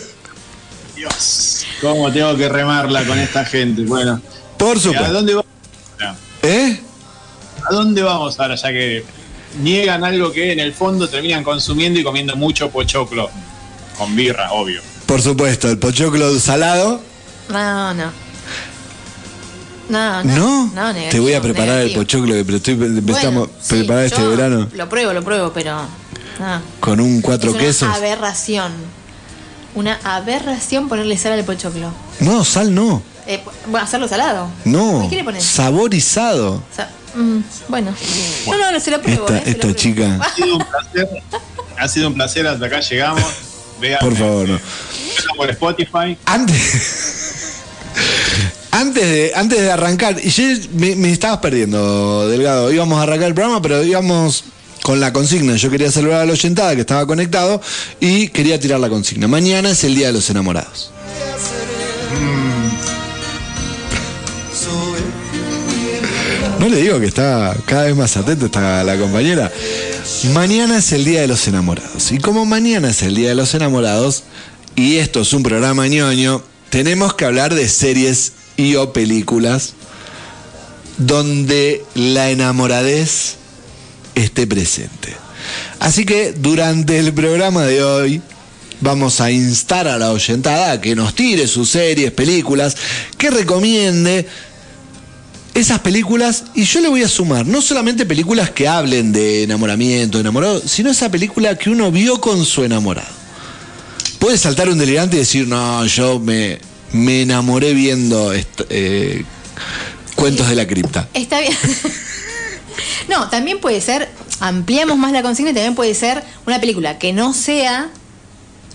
Dios, 0.96 1.64
¿cómo 1.80 2.12
tengo 2.12 2.36
que 2.36 2.48
remarla 2.48 3.04
con 3.04 3.18
esta 3.18 3.44
gente? 3.44 3.82
Bueno, 3.82 4.20
Por 4.56 4.76
¿a 4.76 4.80
supuesto. 4.80 5.12
dónde 5.12 5.34
vamos? 5.34 5.46
ahora? 5.98 6.16
¿Eh? 6.42 6.80
¿A 7.68 7.74
dónde 7.74 8.02
vamos 8.02 8.38
ahora? 8.38 8.54
Ya 8.54 8.68
que 8.68 9.04
niegan 9.60 10.04
algo 10.04 10.32
que 10.32 10.52
en 10.52 10.60
el 10.60 10.72
fondo 10.74 11.08
terminan 11.08 11.44
consumiendo 11.44 11.98
y 12.00 12.04
comiendo 12.04 12.36
mucho 12.36 12.70
pochoclo. 12.70 13.30
Con 13.98 14.14
birra, 14.16 14.52
obvio. 14.52 14.80
Por 15.06 15.20
supuesto, 15.22 15.68
el 15.70 15.78
pochoclo 15.78 16.38
salado. 16.38 17.00
no, 17.48 17.94
no. 17.94 18.24
No, 19.88 20.24
¿No? 20.24 20.66
no. 20.74 20.92
negativo, 20.94 21.10
Te 21.10 21.20
voy 21.20 21.34
a 21.34 21.42
preparar 21.42 21.76
negativo. 21.76 22.00
el 22.00 22.06
pochoclo 22.06 22.32
que 22.46 22.56
estoy 22.56 22.74
Bueno, 22.74 23.48
sí, 23.60 23.74
preparar 23.76 24.04
este 24.06 24.22
verano 24.26 24.66
Lo 24.72 24.88
pruebo, 24.88 25.12
lo 25.12 25.22
pruebo, 25.22 25.52
pero. 25.52 25.76
no. 26.40 26.62
con 26.80 27.00
un 27.00 27.16
Es 27.16 27.22
cuatro 27.22 27.50
una 27.50 27.60
quesos. 27.60 27.88
aberración. 27.94 28.72
Una 29.74 29.98
aberración 30.04 30.88
ponerle 30.88 31.18
sal 31.18 31.32
al 31.32 31.44
pochoclo. 31.44 31.90
No, 32.20 32.44
sal 32.44 32.74
no. 32.74 33.02
Eh, 33.26 33.42
bueno, 33.66 33.84
hacerlo 33.84 34.08
salado. 34.08 34.48
No. 34.64 35.00
¿Qué 35.02 35.08
quiere 35.08 35.24
poner? 35.24 35.42
Saborizado. 35.42 36.62
Sa- 36.74 36.88
mm, 37.14 37.38
bueno. 37.68 37.94
No, 38.46 38.58
no, 38.58 38.72
no 38.72 38.80
se 38.80 38.90
lo 38.90 39.00
pruebo. 39.02 39.26
Esta- 39.28 39.38
eh, 39.50 39.52
lo 39.52 39.58
pruebo. 39.60 39.76
chica. 39.76 40.18
Ha 40.20 40.34
sido 40.34 40.56
un 40.56 40.64
placer. 40.64 41.08
Ha 41.78 41.88
sido 41.88 42.08
un 42.08 42.14
placer. 42.14 42.46
Hasta 42.46 42.66
acá 42.66 42.80
llegamos. 42.80 43.24
Vean, 43.80 43.98
Por 44.00 44.16
favor, 44.16 44.48
no. 44.48 44.60
Por 45.36 45.50
Spotify. 45.50 46.16
Antes. 46.26 47.60
Antes 48.70 49.04
de, 49.08 49.32
antes 49.36 49.60
de 49.60 49.70
arrancar, 49.70 50.16
y 50.20 50.30
yo 50.30 50.42
me, 50.72 50.96
me 50.96 51.12
estabas 51.12 51.38
perdiendo, 51.38 52.28
Delgado. 52.28 52.72
Íbamos 52.72 52.98
a 52.98 53.02
arrancar 53.02 53.28
el 53.28 53.34
programa, 53.34 53.62
pero 53.62 53.82
íbamos 53.84 54.44
con 54.82 54.98
la 55.00 55.12
consigna. 55.12 55.54
Yo 55.56 55.70
quería 55.70 55.92
saludar 55.92 56.22
a 56.22 56.24
la 56.26 56.32
oyentada 56.32 56.74
que 56.74 56.80
estaba 56.80 57.06
conectado 57.06 57.60
y 58.00 58.28
quería 58.28 58.58
tirar 58.58 58.80
la 58.80 58.88
consigna. 58.88 59.28
Mañana 59.28 59.70
es 59.70 59.84
el 59.84 59.94
Día 59.94 60.08
de 60.08 60.14
los 60.14 60.28
Enamorados. 60.28 60.90
No 66.64 66.70
le 66.70 66.80
digo 66.80 66.98
que 66.98 67.04
está 67.04 67.54
cada 67.66 67.84
vez 67.84 67.94
más 67.94 68.16
atenta 68.16 68.46
está 68.46 68.82
la 68.84 68.96
compañera. 68.96 69.52
Mañana 70.32 70.78
es 70.78 70.92
el 70.92 71.04
Día 71.04 71.20
de 71.20 71.28
los 71.28 71.46
Enamorados. 71.46 72.10
Y 72.10 72.16
como 72.16 72.46
mañana 72.46 72.88
es 72.88 73.02
el 73.02 73.14
Día 73.14 73.28
de 73.28 73.34
los 73.34 73.52
Enamorados, 73.52 74.22
y 74.74 74.96
esto 74.96 75.20
es 75.20 75.34
un 75.34 75.42
programa 75.42 75.86
ñoño, 75.88 76.42
tenemos 76.70 77.12
que 77.12 77.26
hablar 77.26 77.54
de 77.54 77.68
series 77.68 78.32
y 78.56 78.76
o 78.76 78.94
películas 78.94 79.74
donde 80.96 81.84
la 81.94 82.30
enamoradez 82.30 83.34
esté 84.14 84.46
presente. 84.46 85.14
Así 85.80 86.06
que 86.06 86.32
durante 86.32 86.98
el 86.98 87.12
programa 87.12 87.64
de 87.64 87.84
hoy 87.84 88.22
vamos 88.80 89.20
a 89.20 89.30
instar 89.30 89.86
a 89.86 89.98
la 89.98 90.12
oyentada 90.12 90.72
a 90.72 90.80
que 90.80 90.96
nos 90.96 91.14
tire 91.14 91.46
sus 91.46 91.68
series, 91.68 92.10
películas, 92.12 92.74
que 93.18 93.30
recomiende 93.30 94.26
esas 95.54 95.78
películas 95.80 96.44
y 96.54 96.64
yo 96.64 96.80
le 96.80 96.88
voy 96.88 97.02
a 97.04 97.08
sumar 97.08 97.46
no 97.46 97.62
solamente 97.62 98.04
películas 98.04 98.50
que 98.50 98.66
hablen 98.66 99.12
de 99.12 99.44
enamoramiento, 99.44 100.18
enamorado, 100.18 100.60
sino 100.66 100.90
esa 100.90 101.08
película 101.10 101.56
que 101.56 101.70
uno 101.70 101.90
vio 101.92 102.20
con 102.20 102.44
su 102.44 102.64
enamorado. 102.64 103.08
Puede 104.18 104.36
saltar 104.36 104.68
un 104.68 104.78
delirante 104.78 105.16
y 105.16 105.20
decir, 105.20 105.46
no, 105.46 105.86
yo 105.86 106.18
me, 106.18 106.58
me 106.92 107.22
enamoré 107.22 107.72
viendo 107.72 108.32
eh, 108.34 109.24
cuentos 110.16 110.48
de 110.48 110.54
la 110.56 110.66
cripta. 110.66 111.08
Está 111.14 111.40
bien. 111.40 111.56
no, 113.08 113.28
también 113.28 113.60
puede 113.60 113.80
ser, 113.80 114.08
ampliamos 114.40 114.98
más 114.98 115.12
la 115.12 115.22
consigna 115.22 115.52
y 115.52 115.54
también 115.54 115.74
puede 115.76 115.94
ser 115.94 116.24
una 116.46 116.58
película 116.58 116.98
que 116.98 117.12
no 117.12 117.32
sea 117.32 117.90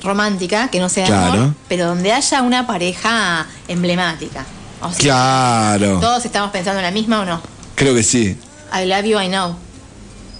romántica, 0.03 0.69
que 0.69 0.79
no 0.79 0.87
sea 0.87 1.07
Claro. 1.07 1.33
amor, 1.33 1.55
pero 1.67 1.87
donde 1.87 2.13
haya 2.13 2.41
una 2.41 2.65
pareja 2.67 3.47
emblemática. 3.67 4.45
O 4.81 4.91
sea, 4.91 4.97
Claro, 4.99 5.99
¿Todos 5.99 6.25
estamos 6.25 6.51
pensando 6.51 6.79
en 6.79 6.85
la 6.85 6.91
misma 6.91 7.21
o 7.21 7.25
no? 7.25 7.41
creo 7.75 7.93
que 7.95 8.03
sí. 8.03 8.37
I 8.73 8.85
love 8.85 9.05
you, 9.05 9.19
I 9.19 9.27
know. 9.27 9.55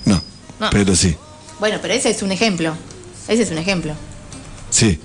No, 0.06 0.22
No. 0.60 0.70
pero 0.72 0.96
sí, 0.96 1.16
Bueno, 1.60 1.78
pero 1.82 1.94
ese 1.94 2.10
es 2.10 2.22
un 2.22 2.32
ejemplo. 2.32 2.74
Ese 3.28 3.44
es 3.44 3.52
un 3.52 3.58
ejemplo. 3.58 3.94
sí. 4.70 5.00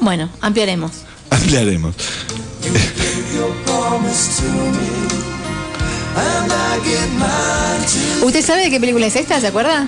Bueno, 0.00 0.28
ampliaremos. 0.40 0.90
Ampliaremos. 1.30 1.94
¿Usted 8.22 8.44
sabe 8.44 8.62
de 8.62 8.70
qué 8.70 8.80
película 8.80 9.06
es 9.06 9.16
esta? 9.16 9.40
¿Se 9.40 9.48
acuerda? 9.48 9.86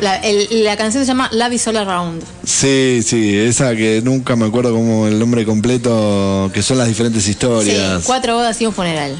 La, 0.00 0.16
el- 0.16 0.64
la 0.64 0.76
canción 0.76 1.04
se 1.04 1.08
llama 1.08 1.28
Love 1.32 1.52
is 1.52 1.66
All 1.68 1.76
Around. 1.76 2.22
Sí, 2.44 3.00
sí, 3.06 3.36
esa 3.36 3.74
que 3.76 4.02
nunca 4.02 4.34
me 4.36 4.44
acuerdo 4.46 4.72
como 4.72 5.06
el 5.06 5.18
nombre 5.18 5.44
completo, 5.44 6.50
que 6.52 6.62
son 6.62 6.78
las 6.78 6.88
diferentes 6.88 7.22
Sí, 7.22 7.30
historias. 7.30 8.02
cuatro 8.04 8.34
bodas 8.34 8.60
y 8.60 8.66
un 8.66 8.72
funeral. 8.72 9.16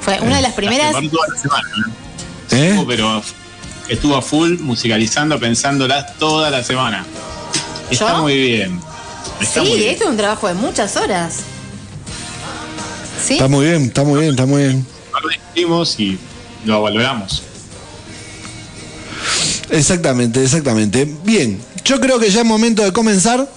Fue 0.00 0.20
una 0.20 0.36
de 0.36 0.42
las 0.42 0.52
primeras. 0.52 0.92
La 0.94 1.00
toda 1.10 1.26
la 1.34 1.40
semana, 1.40 1.68
¿eh? 2.52 2.56
¿Eh? 2.56 2.68
Estuvo, 2.70 2.86
pero 2.86 3.22
estuvo 3.88 4.16
a 4.16 4.22
full 4.22 4.56
musicalizando, 4.60 5.38
pensándolas 5.40 6.16
toda 6.16 6.48
la 6.50 6.62
semana. 6.62 7.04
Está 7.90 8.12
¿Yo? 8.16 8.22
muy 8.22 8.36
bien. 8.38 8.80
Está 9.40 9.62
Sí, 9.62 9.68
muy 9.68 9.78
bien. 9.78 9.90
esto 9.90 10.04
es 10.04 10.10
un 10.10 10.16
trabajo 10.16 10.46
de 10.46 10.54
muchas 10.54 10.96
horas. 10.96 11.38
¿Sí? 13.26 13.34
Está 13.34 13.48
muy 13.48 13.66
bien, 13.66 13.82
está 13.86 14.04
muy 14.04 14.20
bien, 14.20 14.30
está 14.30 14.46
muy 14.46 14.62
bien. 14.62 14.86
Lo 15.20 15.28
discutimos 15.28 15.98
y 15.98 16.18
lo 16.64 16.82
valoramos. 16.82 17.42
Exactamente, 19.70 20.42
exactamente. 20.42 21.04
Bien, 21.24 21.60
yo 21.84 22.00
creo 22.00 22.18
que 22.18 22.30
ya 22.30 22.40
es 22.40 22.46
momento 22.46 22.82
de 22.82 22.92
comenzar. 22.92 23.48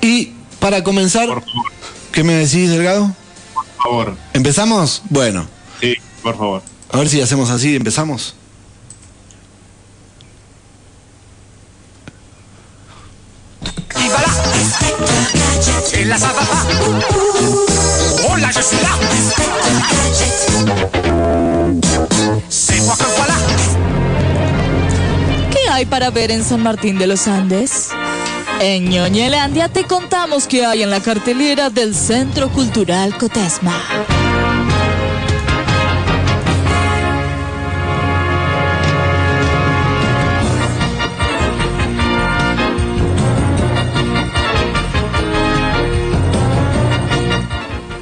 Y 0.00 0.32
para 0.58 0.82
comenzar, 0.84 1.26
Por 1.28 1.42
favor, 1.44 1.72
¿qué 2.12 2.22
me 2.24 2.34
decís, 2.34 2.70
Delgado? 2.70 3.14
por 3.54 3.66
favor. 3.82 4.16
¿Empezamos? 4.32 5.02
Bueno, 5.10 5.46
Sí, 5.80 5.94
por 6.22 6.36
favor. 6.36 6.62
a 6.92 6.98
ver 6.98 7.08
si 7.08 7.20
hacemos 7.20 7.50
así, 7.50 7.74
empezamos. 7.76 8.34
Là 18.40 18.48
je 18.54 18.60
suis 18.62 18.76
là 18.80 18.88
C'est 22.48 22.80
moi 22.80 22.94
que 22.96 23.04
voilà 23.16 23.34
¿Qué 23.46 23.99
hay 25.80 25.86
para 25.86 26.10
ver 26.10 26.30
en 26.30 26.44
San 26.44 26.62
Martín 26.62 26.98
de 26.98 27.06
los 27.06 27.26
Andes? 27.26 27.88
En 28.60 28.90
Ñoñelandia 28.90 29.70
te 29.70 29.84
contamos 29.84 30.46
qué 30.46 30.66
hay 30.66 30.82
en 30.82 30.90
la 30.90 31.00
cartelera 31.00 31.70
del 31.70 31.94
Centro 31.94 32.50
Cultural 32.50 33.16
Cotesma. 33.16 33.72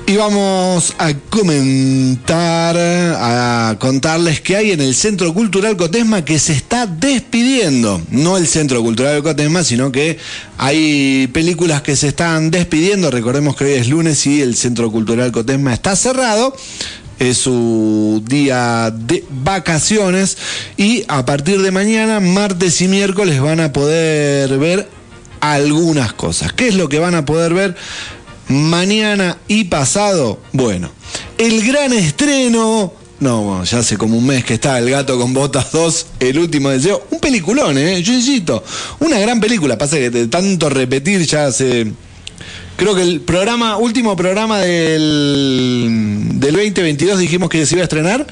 Y 0.09 0.17
vamos 0.17 0.95
a 0.97 1.13
comentar, 1.29 2.75
a 2.79 3.77
contarles 3.79 4.41
que 4.41 4.57
hay 4.57 4.71
en 4.71 4.81
el 4.81 4.95
Centro 4.95 5.35
Cultural 5.35 5.77
Cotesma 5.77 6.25
que 6.25 6.39
se 6.39 6.55
está 6.55 6.87
despidiendo. 6.87 8.01
No 8.11 8.39
el 8.39 8.47
Centro 8.47 8.81
Cultural 8.81 9.23
Cotesma, 9.23 9.63
sino 9.65 9.93
que 9.93 10.17
hay 10.57 11.27
películas 11.35 11.83
que 11.83 11.95
se 11.95 12.09
están 12.09 12.51
despidiendo. 12.51 13.11
Recordemos 13.11 13.55
que 13.55 13.65
hoy 13.65 13.73
es 13.73 13.89
lunes 13.89 14.27
y 14.27 14.41
el 14.41 14.57
Centro 14.57 14.91
Cultural 14.91 15.31
Cotesma 15.31 15.75
está 15.75 15.95
cerrado. 15.95 16.57
Es 17.19 17.37
su 17.37 18.25
día 18.27 18.91
de 18.91 19.27
vacaciones 19.29 20.39
y 20.79 21.05
a 21.09 21.27
partir 21.27 21.61
de 21.61 21.71
mañana, 21.71 22.19
martes 22.19 22.81
y 22.81 22.89
miércoles, 22.89 23.43
van 23.43 23.61
a 23.61 23.75
poder 23.75 24.57
ver 24.59 24.89
algunas 25.41 26.15
cosas. 26.15 26.55
¿Qué 26.55 26.69
es 26.69 26.77
lo 26.77 26.89
que 26.89 26.99
van 26.99 27.15
a 27.15 27.27
poder 27.27 27.53
ver? 27.53 27.77
Mañana 28.49 29.39
y 29.47 29.65
pasado, 29.65 30.41
bueno, 30.53 30.91
el 31.37 31.67
gran 31.67 31.93
estreno. 31.93 32.93
No, 33.21 33.65
ya 33.65 33.79
hace 33.81 33.97
como 33.97 34.17
un 34.17 34.27
mes 34.27 34.45
que 34.45 34.55
está 34.55 34.79
El 34.79 34.91
gato 34.91 35.19
con 35.19 35.35
botas 35.35 35.73
2, 35.73 36.07
el 36.21 36.39
último 36.39 36.71
deseo. 36.71 37.05
Un 37.11 37.19
peliculón, 37.19 37.77
¿eh? 37.77 38.01
Yo 38.01 38.13
insisto. 38.13 38.63
Una 39.01 39.19
gran 39.19 39.41
película. 39.41 39.77
Pasa 39.77 39.97
que 39.97 40.11
de 40.11 40.29
tanto 40.29 40.69
repetir 40.69 41.27
ya 41.27 41.47
hace. 41.47 41.93
Creo 42.77 42.95
que 42.95 43.03
el 43.03 43.21
programa, 43.21 43.77
último 43.77 44.15
programa 44.15 44.61
del, 44.61 46.29
del 46.35 46.53
2022 46.55 47.19
dijimos 47.19 47.49
que 47.49 47.67
se 47.67 47.75
iba 47.75 47.83
a 47.83 47.85
estrenar 47.85 48.25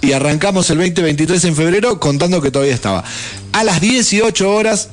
y 0.00 0.12
arrancamos 0.12 0.70
el 0.70 0.78
2023 0.78 1.44
en 1.44 1.54
febrero 1.54 2.00
contando 2.00 2.40
que 2.40 2.50
todavía 2.50 2.74
estaba. 2.74 3.04
A 3.52 3.62
las 3.62 3.82
18 3.82 4.50
horas 4.50 4.88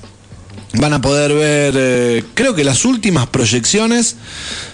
van 0.74 0.94
a 0.94 1.02
poder 1.02 1.34
ver, 1.34 1.74
eh, 1.78 2.24
creo 2.34 2.54
que 2.54 2.64
las 2.64 2.86
últimas 2.86 3.28
proyecciones, 3.28 4.16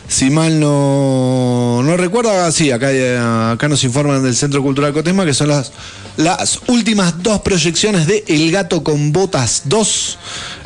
si 0.08 0.30
mal 0.30 0.60
no, 0.60 1.82
no 1.84 1.98
recuerdo, 1.98 2.32
ah, 2.32 2.52
sí, 2.52 2.72
acá, 2.72 2.92
eh, 2.92 3.18
acá 3.18 3.68
nos 3.68 3.84
informan 3.84 4.24
del 4.24 4.36
Centro 4.36 4.62
Cultural 4.62 4.94
Cotesma 4.94 5.26
que 5.26 5.34
son 5.34 5.50
las, 5.50 5.72
las 6.18 6.60
últimas 6.68 7.22
dos 7.22 7.42
proyecciones 7.42 8.08
de 8.08 8.24
El 8.28 8.52
Gato 8.52 8.84
con 8.84 9.14
Botas 9.14 9.64
2, 9.66 10.18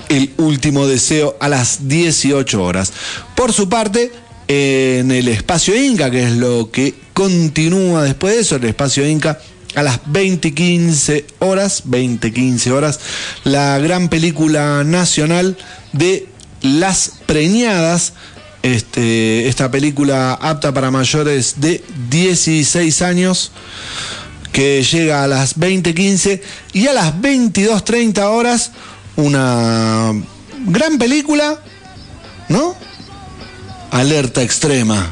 el 0.09 0.33
último 0.37 0.87
deseo 0.87 1.35
a 1.39 1.49
las 1.49 1.87
18 1.87 2.63
horas. 2.63 2.93
Por 3.35 3.51
su 3.51 3.67
parte, 3.67 4.11
en 4.47 5.11
el 5.11 5.27
espacio 5.27 5.75
Inca, 5.75 6.09
que 6.09 6.23
es 6.23 6.31
lo 6.31 6.71
que 6.71 6.95
continúa 7.13 8.03
después 8.03 8.33
de 8.33 8.41
eso, 8.41 8.55
el 8.55 8.63
espacio 8.63 9.07
Inca 9.07 9.39
a 9.77 9.83
las 9.83 10.03
20.15 10.05 11.23
horas, 11.37 11.83
20.15 11.85 12.71
horas, 12.71 12.99
la 13.43 13.77
gran 13.77 14.09
película 14.09 14.83
nacional 14.83 15.55
de 15.93 16.27
Las 16.63 17.11
Preñadas, 17.27 18.13
este, 18.63 19.47
esta 19.47 19.69
película 19.69 20.33
apta 20.33 20.73
para 20.73 20.89
mayores 20.89 21.61
de 21.61 21.83
16 22.09 23.03
años, 23.03 23.51
que 24.51 24.81
llega 24.81 25.23
a 25.23 25.27
las 25.27 25.59
20.15 25.59 26.41
y 26.73 26.87
a 26.87 26.93
las 26.93 27.13
22.30 27.13 28.19
horas, 28.23 28.71
una 29.15 30.11
gran 30.65 30.97
película, 30.97 31.61
¿no? 32.49 32.75
Alerta 33.91 34.41
extrema. 34.41 35.07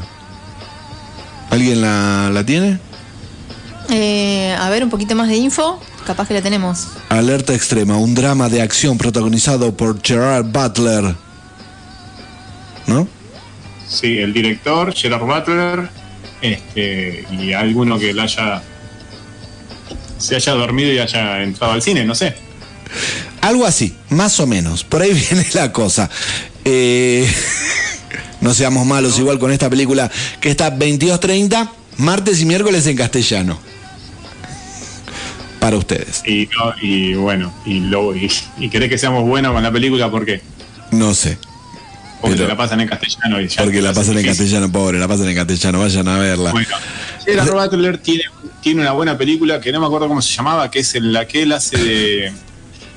¿Alguien 1.50 1.80
la, 1.80 2.30
la 2.32 2.44
tiene? 2.44 2.80
Eh, 3.90 4.56
a 4.58 4.68
ver, 4.70 4.84
un 4.84 4.90
poquito 4.90 5.14
más 5.14 5.28
de 5.28 5.36
info. 5.36 5.80
Capaz 6.06 6.28
que 6.28 6.34
la 6.34 6.42
tenemos. 6.42 6.86
Alerta 7.08 7.54
extrema, 7.54 7.96
un 7.96 8.14
drama 8.14 8.48
de 8.48 8.62
acción 8.62 8.96
protagonizado 8.96 9.76
por 9.76 10.00
Gerard 10.02 10.44
Butler. 10.44 11.16
¿No? 12.86 13.08
Sí, 13.88 14.18
el 14.18 14.32
director, 14.32 14.94
Gerard 14.94 15.24
Butler, 15.24 15.88
este, 16.40 17.26
y 17.30 17.52
alguno 17.52 17.98
que 17.98 18.12
la 18.12 18.24
haya 18.24 18.62
se 20.18 20.36
haya 20.36 20.52
dormido 20.52 20.92
y 20.92 20.98
haya 20.98 21.42
entrado 21.42 21.72
al 21.72 21.82
cine, 21.82 22.04
no 22.04 22.14
sé. 22.14 22.34
Algo 23.40 23.66
así, 23.66 23.94
más 24.10 24.38
o 24.40 24.46
menos. 24.46 24.84
Por 24.84 25.02
ahí 25.02 25.12
viene 25.30 25.46
la 25.54 25.72
cosa. 25.72 26.08
Eh, 26.64 27.28
no 28.40 28.54
seamos 28.54 28.86
malos 28.86 29.18
igual 29.18 29.38
con 29.38 29.52
esta 29.52 29.68
película 29.68 30.10
que 30.40 30.50
está 30.50 30.76
22.30, 30.76 31.70
martes 31.98 32.40
y 32.40 32.46
miércoles 32.46 32.86
en 32.86 32.96
castellano. 32.96 33.58
Para 35.66 35.78
ustedes. 35.78 36.22
Y, 36.24 36.48
no, 36.56 36.74
y 36.80 37.14
bueno, 37.14 37.52
y, 37.64 37.80
lo, 37.80 38.14
y, 38.14 38.30
y 38.58 38.68
querés 38.68 38.88
que 38.88 38.98
seamos 38.98 39.24
buenos 39.26 39.52
con 39.52 39.64
la 39.64 39.72
película 39.72 40.08
porque, 40.08 40.40
No 40.92 41.12
sé. 41.12 41.38
porque 42.20 42.36
Pero- 42.36 42.46
la 42.48 42.56
pasan 42.56 42.80
en 42.82 42.86
castellano 42.88 43.40
y 43.40 43.48
ya 43.48 43.64
Porque 43.64 43.82
la 43.82 43.92
pasan 43.92 44.12
en 44.16 44.22
difícil. 44.22 44.44
castellano, 44.44 44.70
pobre, 44.70 45.00
la 45.00 45.08
pasan 45.08 45.28
en 45.28 45.34
castellano, 45.34 45.80
vayan 45.80 46.06
a 46.06 46.18
verla. 46.18 46.52
Bueno, 46.52 46.68
Gerard 47.24 47.52
Butler 47.52 47.98
tiene, 47.98 48.22
tiene 48.60 48.82
una 48.82 48.92
buena 48.92 49.18
película 49.18 49.60
que 49.60 49.72
no 49.72 49.80
me 49.80 49.86
acuerdo 49.86 50.06
cómo 50.06 50.22
se 50.22 50.32
llamaba, 50.36 50.70
que 50.70 50.78
es 50.78 50.94
en 50.94 51.12
la 51.12 51.26
que 51.26 51.42
él 51.42 51.50
hace 51.50 51.76
de. 51.78 52.32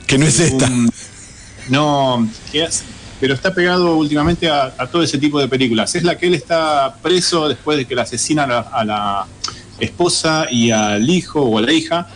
Que 0.05 0.19
no 0.19 0.27
es 0.27 0.39
esta. 0.39 0.67
un- 0.67 0.91
no, 1.69 2.29
que 2.51 2.65
hace- 2.65 2.83
pero 3.19 3.33
está 3.33 3.51
pegado 3.51 3.95
últimamente 3.95 4.47
a, 4.47 4.73
a 4.77 4.85
todo 4.85 5.01
ese 5.01 5.17
tipo 5.17 5.39
de 5.39 5.47
películas. 5.47 5.95
Es 5.95 6.03
la 6.03 6.17
que 6.19 6.27
él 6.27 6.35
está 6.35 6.95
preso 7.01 7.49
después 7.49 7.79
de 7.79 7.85
que 7.85 7.95
le 7.95 8.01
asesinan 8.01 8.51
a 8.51 8.83
la 8.85 9.25
esposa 9.79 10.45
y 10.51 10.69
al 10.71 11.09
hijo 11.09 11.41
o 11.41 11.57
a 11.57 11.61
la 11.61 11.71
hija 11.73 12.07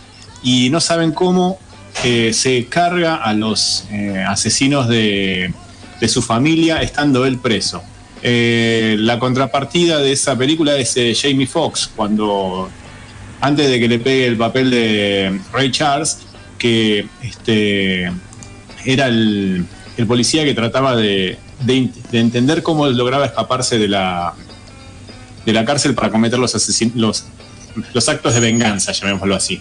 y 0.44 0.70
no 0.70 0.80
saben 0.80 1.10
cómo 1.10 1.58
eh, 2.04 2.32
se 2.32 2.66
carga 2.66 3.16
a 3.16 3.32
los 3.34 3.86
eh, 3.90 4.22
asesinos 4.28 4.86
de, 4.88 5.52
de 6.00 6.08
su 6.08 6.22
familia 6.22 6.80
estando 6.82 7.24
él 7.26 7.38
preso. 7.38 7.82
Eh, 8.22 8.96
la 9.00 9.18
contrapartida 9.18 9.98
de 9.98 10.12
esa 10.12 10.36
película 10.38 10.76
es 10.76 10.94
Jamie 11.20 11.46
Foxx, 11.46 11.90
cuando 11.96 12.68
antes 13.40 13.68
de 13.68 13.78
que 13.80 13.88
le 13.88 13.98
pegue 13.98 14.26
el 14.26 14.36
papel 14.36 14.70
de 14.70 15.40
Ray 15.52 15.70
Charles, 15.70 16.18
que 16.58 17.06
este, 17.22 18.10
era 18.86 19.06
el, 19.08 19.66
policía 20.08 20.44
que 20.44 20.54
trataba 20.54 20.96
de, 20.96 21.38
de- 21.60 21.90
de 22.10 22.20
entender 22.20 22.62
cómo 22.62 22.86
lograba 22.86 23.26
escaparse 23.26 23.78
de 23.78 23.88
la, 23.88 24.32
de 25.44 25.52
la 25.52 25.64
cárcel 25.64 25.94
para 25.94 26.10
cometer 26.10 26.38
los, 26.38 26.54
los, 26.94 27.24
los 27.92 28.08
actos 28.08 28.34
de 28.34 28.40
venganza, 28.40 28.92
llamémoslo 28.92 29.34
así. 29.36 29.60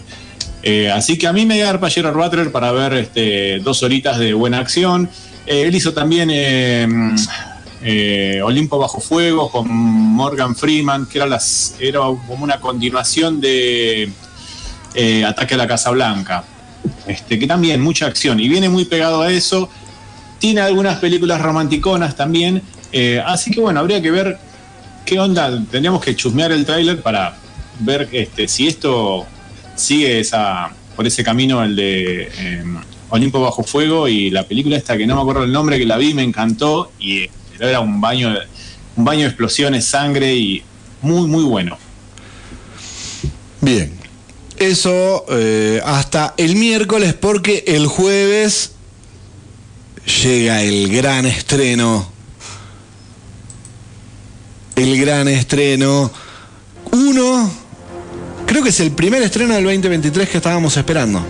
Eh, 0.64 0.90
así 0.90 1.18
que 1.18 1.28
a 1.28 1.34
mí 1.34 1.46
me 1.46 1.60
garpa 1.60 1.90
Gerard 1.90 2.16
Butler 2.16 2.50
para 2.52 2.72
ver 2.72 2.94
este, 2.94 3.60
dos 3.60 3.84
horitas 3.84 4.18
de 4.18 4.34
buena 4.34 4.60
acción. 4.60 5.10
Eh, 5.46 5.64
él 5.64 5.76
hizo 5.76 5.94
también 5.94 6.30
eh, 6.32 6.88
Olimpo 8.42 8.80
Bajo 8.80 9.02
Fuego 9.02 9.52
con 9.52 9.68
Morgan 9.70 10.56
Freeman, 10.56 11.06
que 11.06 11.20
era, 11.20 12.00
como 12.28 12.46
una 12.46 12.62
continuación 12.62 13.42
de 13.42 14.10
Ataque 15.28 15.56
a 15.56 15.58
la 15.58 15.68
Casa 15.68 15.92
Blanca. 15.92 16.46
Este, 17.08 17.38
que 17.38 17.48
también 17.48 17.82
mucha 17.82 18.08
acción 18.08 18.40
y 18.40 18.48
viene 18.48 18.70
muy 18.70 18.86
pegado 18.86 19.22
a 19.22 19.32
eso. 19.32 19.70
Tiene 20.40 20.62
algunas 20.62 21.00
películas 21.00 21.42
romanticonas 21.42 22.16
también. 22.16 22.62
así 23.26 23.52
que 23.52 23.60
bueno, 23.60 23.82
habría 23.82 24.02
que 24.02 24.12
ver 24.12 24.38
qué 25.06 25.20
onda. 25.20 25.50
Tendríamos 25.50 26.02
que 26.02 26.16
chusmear 26.16 26.54
el 26.54 26.66
tráiler 26.66 27.02
para 27.02 27.36
ver 27.80 28.08
este, 28.14 28.48
si 28.48 28.68
esto 28.68 29.28
sigue 29.76 30.20
esa, 30.20 30.72
por 30.96 31.08
ese 31.08 31.24
camino, 31.24 31.64
el 31.64 31.76
de 31.76 32.24
eh, 32.38 32.64
Olimpo 33.10 33.42
Bajo 33.42 33.64
Fuego 33.64 34.08
y 34.08 34.30
la 34.30 34.48
película 34.48 34.78
esta 34.78 34.98
que 34.98 35.06
no 35.06 35.16
me 35.16 35.22
acuerdo 35.22 35.44
el 35.44 35.52
nombre, 35.52 35.78
que 35.78 35.86
la 35.86 35.98
vi, 35.98 36.14
me 36.14 36.24
encantó 36.24 36.92
y 37.00 37.28
era 37.60 37.80
un 37.80 38.02
baño, 38.02 38.34
un 38.96 39.06
baño 39.06 39.22
de 39.22 39.28
explosiones, 39.28 39.86
sangre 39.86 40.36
y 40.36 40.64
muy, 41.02 41.28
muy 41.28 41.44
bueno. 41.44 41.78
Bien. 43.62 43.94
Eso 44.58 45.26
eh, 45.30 45.82
hasta 45.84 46.36
el 46.38 46.56
miércoles 46.56 47.14
porque 47.14 47.64
el 47.68 47.88
jueves 47.88 48.72
llega 50.24 50.62
el 50.64 50.90
gran 50.90 51.26
estreno. 51.26 52.12
El 54.76 55.00
gran 55.00 55.28
estreno. 55.28 56.12
Uno, 56.92 57.52
creo 58.46 58.64
que 58.64 58.70
es 58.70 58.80
el 58.80 58.92
primer 58.92 59.22
estreno 59.22 59.54
del 59.54 59.64
2023 59.64 60.30
que 60.30 60.38
estábamos 60.38 60.76
esperando. 60.78 61.24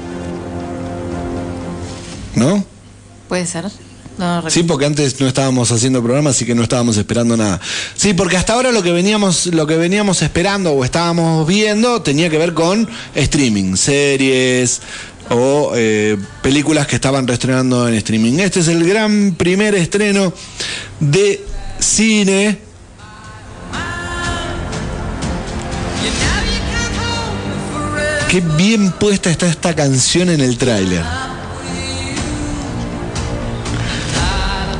¿No? 2.35 2.63
Puede 3.27 3.45
ser. 3.45 3.65
No, 4.17 4.47
Sí, 4.49 4.63
porque 4.63 4.85
antes 4.85 5.19
no 5.19 5.27
estábamos 5.27 5.71
haciendo 5.71 6.03
programa, 6.03 6.29
así 6.29 6.45
que 6.45 6.53
no 6.53 6.61
estábamos 6.63 6.97
esperando 6.97 7.35
nada. 7.35 7.59
Sí, 7.95 8.13
porque 8.13 8.37
hasta 8.37 8.53
ahora 8.53 8.71
lo 8.71 8.83
que 8.83 8.91
veníamos, 8.91 9.47
lo 9.47 9.65
que 9.65 9.75
veníamos 9.75 10.21
esperando 10.21 10.71
o 10.71 10.85
estábamos 10.85 11.47
viendo 11.47 12.01
tenía 12.01 12.29
que 12.29 12.37
ver 12.37 12.53
con 12.53 12.87
streaming, 13.15 13.75
series 13.75 14.81
o 15.29 15.71
eh, 15.75 16.17
películas 16.43 16.85
que 16.85 16.95
estaban 16.95 17.27
reestrenando 17.27 17.87
en 17.87 17.95
streaming. 17.95 18.39
Este 18.39 18.59
es 18.59 18.67
el 18.67 18.87
gran 18.87 19.33
primer 19.35 19.73
estreno 19.73 20.31
de 20.99 21.43
cine. 21.79 22.72
Qué 28.33 28.41
bien 28.41 28.91
puesta 28.93 29.29
está 29.29 29.45
esta 29.45 29.75
canción 29.75 30.27
en 30.31 30.41
el 30.41 30.57
tráiler. 30.57 31.03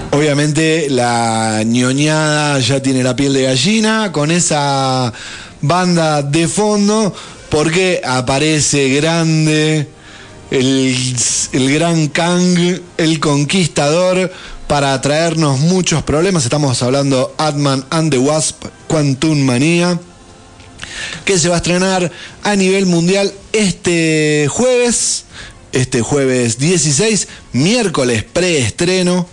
Obviamente 0.09 0.87
la 0.89 1.61
ñoñada 1.63 2.57
ya 2.61 2.81
tiene 2.81 3.03
la 3.03 3.15
piel 3.15 3.31
de 3.31 3.43
gallina 3.43 4.11
con 4.11 4.31
esa 4.31 5.13
banda 5.61 6.23
de 6.23 6.47
fondo 6.47 7.13
porque 7.49 8.01
aparece 8.03 8.89
grande 8.89 9.87
el, 10.49 11.15
el 11.51 11.73
gran 11.75 12.07
Kang, 12.07 12.57
el 12.97 13.19
conquistador, 13.19 14.33
para 14.67 14.99
traernos 14.99 15.59
muchos 15.59 16.01
problemas. 16.01 16.43
Estamos 16.43 16.81
hablando 16.81 17.35
Atman 17.37 17.85
and 17.91 18.09
the 18.09 18.17
Wasp, 18.17 18.65
Quantum 18.87 19.41
Manía, 19.41 19.99
que 21.25 21.37
se 21.37 21.49
va 21.49 21.55
a 21.55 21.57
estrenar 21.57 22.11
a 22.43 22.55
nivel 22.55 22.85
mundial 22.85 23.31
este 23.51 24.47
jueves, 24.49 25.25
este 25.71 26.01
jueves 26.01 26.57
16, 26.59 27.27
miércoles 27.53 28.23
preestreno. 28.23 29.27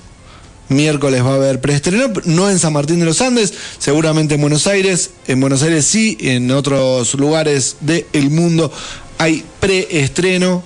Miércoles 0.69 1.25
va 1.25 1.33
a 1.33 1.35
haber 1.35 1.61
preestreno, 1.61 2.13
no 2.27 2.49
en 2.49 2.61
San 2.61 2.73
Martín 2.73 3.01
de 3.01 3.05
los 3.05 3.21
Andes, 3.21 3.53
seguramente 3.79 4.37
en 4.37 4.41
Buenos 4.41 4.69
Aires. 4.69 5.11
En 5.27 5.41
Buenos 5.41 5.63
Aires 5.63 5.85
sí, 5.85 6.17
en 6.21 6.49
otros 6.53 7.15
lugares 7.15 7.77
del 7.81 8.31
mundo 8.31 8.73
hay 9.19 9.45
preestreno. 9.59 10.63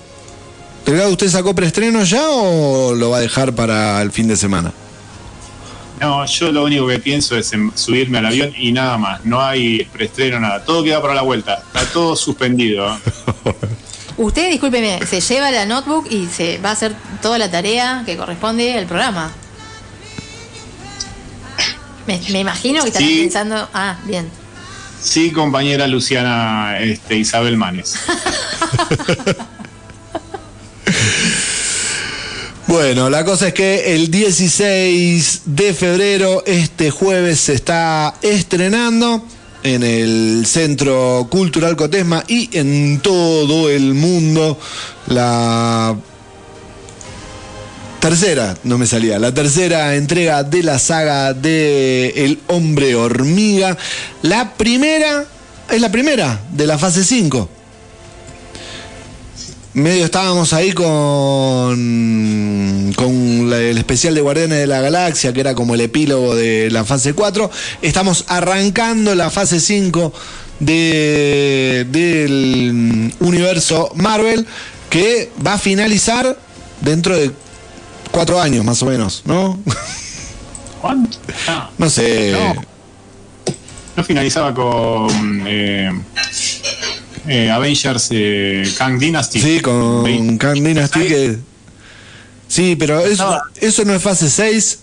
Delgado, 0.85 1.09
¿usted 1.09 1.29
sacó 1.29 1.55
preestreno 1.55 2.03
ya 2.03 2.29
o 2.29 2.93
lo 2.93 3.09
va 3.09 3.17
a 3.17 3.21
dejar 3.21 3.55
para 3.55 3.99
el 4.03 4.11
fin 4.11 4.27
de 4.27 4.37
semana? 4.37 4.71
No, 5.99 6.25
yo 6.25 6.51
lo 6.51 6.63
único 6.65 6.87
que 6.87 6.99
pienso 6.99 7.37
es 7.37 7.53
en 7.53 7.71
subirme 7.75 8.17
al 8.17 8.25
avión 8.25 8.53
y 8.57 8.71
nada 8.71 8.97
más. 8.97 9.23
No 9.25 9.41
hay 9.41 9.85
preestreno, 9.85 10.39
nada. 10.39 10.63
Todo 10.65 10.83
queda 10.83 11.01
para 11.01 11.13
la 11.13 11.21
vuelta. 11.21 11.63
Está 11.67 11.85
todo 11.93 12.15
suspendido. 12.15 12.97
Usted, 14.17 14.49
discúlpeme, 14.49 15.05
se 15.05 15.19
lleva 15.21 15.51
la 15.51 15.65
notebook 15.65 16.07
y 16.09 16.27
se 16.27 16.57
va 16.59 16.69
a 16.69 16.73
hacer 16.73 16.95
toda 17.21 17.37
la 17.37 17.49
tarea 17.51 18.03
que 18.05 18.15
corresponde 18.17 18.77
al 18.77 18.85
programa. 18.85 19.31
Me, 22.07 22.21
me 22.29 22.39
imagino 22.39 22.81
que 22.83 22.89
estarán 22.89 23.07
Sí. 23.09 23.19
pensando. 23.21 23.69
Ah, 23.73 23.97
bien. 24.05 24.29
Sí, 25.01 25.31
compañera 25.31 25.87
Luciana 25.87 26.77
este, 26.79 27.15
Isabel 27.17 27.57
Manes. 27.57 27.95
Bueno, 32.67 33.11
la 33.11 33.23
cosa 33.23 33.49
es 33.49 33.53
que 33.53 33.93
el 33.93 34.09
16 34.09 35.41
de 35.45 35.73
febrero, 35.75 36.43
este 36.47 36.89
jueves, 36.89 37.39
se 37.39 37.53
está 37.53 38.15
estrenando 38.23 39.23
en 39.61 39.83
el 39.83 40.47
Centro 40.47 41.27
Cultural 41.29 41.75
Cotesma 41.75 42.23
y 42.27 42.49
en 42.57 43.01
todo 43.01 43.69
el 43.69 43.93
mundo 43.93 44.57
la 45.05 45.95
tercera, 47.99 48.57
no 48.63 48.79
me 48.79 48.87
salía, 48.87 49.19
la 49.19 49.31
tercera 49.31 49.95
entrega 49.95 50.41
de 50.41 50.63
la 50.63 50.79
saga 50.79 51.33
de 51.33 52.13
El 52.15 52.39
Hombre 52.47 52.95
Hormiga. 52.95 53.77
La 54.23 54.53
primera, 54.55 55.25
es 55.69 55.81
la 55.81 55.91
primera 55.91 56.41
de 56.51 56.65
la 56.65 56.79
fase 56.79 57.03
5 57.03 57.54
medio 59.75 60.05
estábamos 60.05 60.53
ahí 60.53 60.71
con, 60.73 61.75
con 62.95 63.49
la- 63.49 63.59
el 63.59 63.77
especial 63.77 64.15
de 64.15 64.21
Guardianes 64.21 64.57
de 64.59 64.67
la 64.67 64.79
Galaxia, 64.81 65.33
que 65.33 65.39
era 65.41 65.53
como 65.55 65.75
el 65.75 65.81
epílogo 65.81 66.33
de 66.35 66.69
la 66.71 66.83
fase 66.85 67.13
4. 67.13 67.51
Estamos 67.81 68.23
arrancando 68.27 69.13
la 69.15 69.29
fase 69.29 69.59
5 69.59 70.13
de, 70.59 71.85
del 71.89 73.13
universo 73.19 73.91
Marvel, 73.95 74.47
que 74.89 75.29
va 75.45 75.53
a 75.53 75.59
finalizar 75.59 76.37
dentro 76.81 77.15
de 77.17 77.31
cuatro 78.11 78.39
años 78.41 78.63
más 78.63 78.81
o 78.81 78.85
menos, 78.85 79.23
¿no? 79.25 79.59
¿Cuánto? 80.81 81.17
No, 81.47 81.69
No 81.77 81.89
sé. 81.89 82.31
No. 82.31 82.55
no 83.97 84.03
finalizaba 84.05 84.53
con 84.53 85.43
eh, 85.45 85.91
eh, 87.27 87.49
Avengers 87.51 88.09
eh, 88.11 88.63
Kang 88.77 88.97
Dynasty. 88.99 89.39
Sí, 89.39 89.59
con 89.59 90.37
Kang 90.37 90.61
Dynasty 90.63 90.99
que... 91.07 91.37
Sí, 92.47 92.75
pero 92.75 92.99
eso, 93.03 93.29
No. 93.31 93.37
eso 93.59 93.83
no 93.85 93.93
es 93.95 94.01
fase 94.01 94.29
6. 94.29 94.79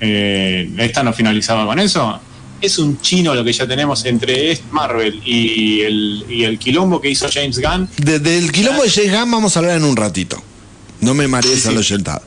Eh, 0.00 0.70
esta 0.78 1.02
no 1.02 1.12
finalizaba 1.12 1.66
con 1.66 1.78
eso. 1.78 2.20
Es 2.60 2.78
un 2.78 3.00
chino 3.00 3.34
lo 3.34 3.44
que 3.44 3.52
ya 3.52 3.66
tenemos 3.66 4.04
entre 4.04 4.58
Marvel 4.70 5.20
y 5.24 5.80
el, 5.82 6.24
y 6.28 6.44
el 6.44 6.58
quilombo 6.58 7.00
que 7.00 7.10
hizo 7.10 7.28
James 7.32 7.60
Gunn. 7.60 7.88
De- 7.98 8.18
del 8.20 8.50
quilombo 8.52 8.82
de 8.82 8.90
James 8.90 9.12
Gunn 9.12 9.30
vamos 9.30 9.56
a 9.56 9.60
hablar 9.60 9.76
en 9.76 9.84
un 9.84 9.96
ratito. 9.96 10.42
No 11.02 11.14
me 11.14 11.28
marees 11.28 11.60
Sí, 11.62 11.66
a 11.66 11.70
sí. 11.70 11.74
lo 11.74 11.80
oyentado. 11.80 12.22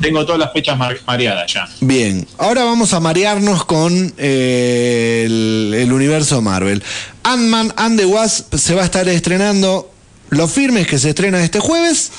Tengo 0.00 0.24
todas 0.26 0.40
las 0.40 0.52
fechas 0.52 0.76
mar- 0.76 0.98
mareadas 1.06 1.52
ya. 1.52 1.68
Bien, 1.80 2.26
ahora 2.36 2.64
vamos 2.64 2.92
a 2.92 3.00
marearnos 3.00 3.64
con 3.64 4.12
eh, 4.18 5.22
el, 5.24 5.72
el 5.74 5.92
universo 5.92 6.42
Marvel. 6.42 6.82
Ant-Man 7.22 7.72
and 7.76 7.98
the 7.98 8.04
Wasp 8.06 8.54
se 8.56 8.74
va 8.74 8.82
a 8.82 8.84
estar 8.84 9.08
estrenando. 9.08 9.90
Lo 10.30 10.46
firme 10.48 10.82
es 10.82 10.86
que 10.88 10.98
se 10.98 11.10
estrena 11.10 11.42
este 11.42 11.60
jueves. 11.60 12.10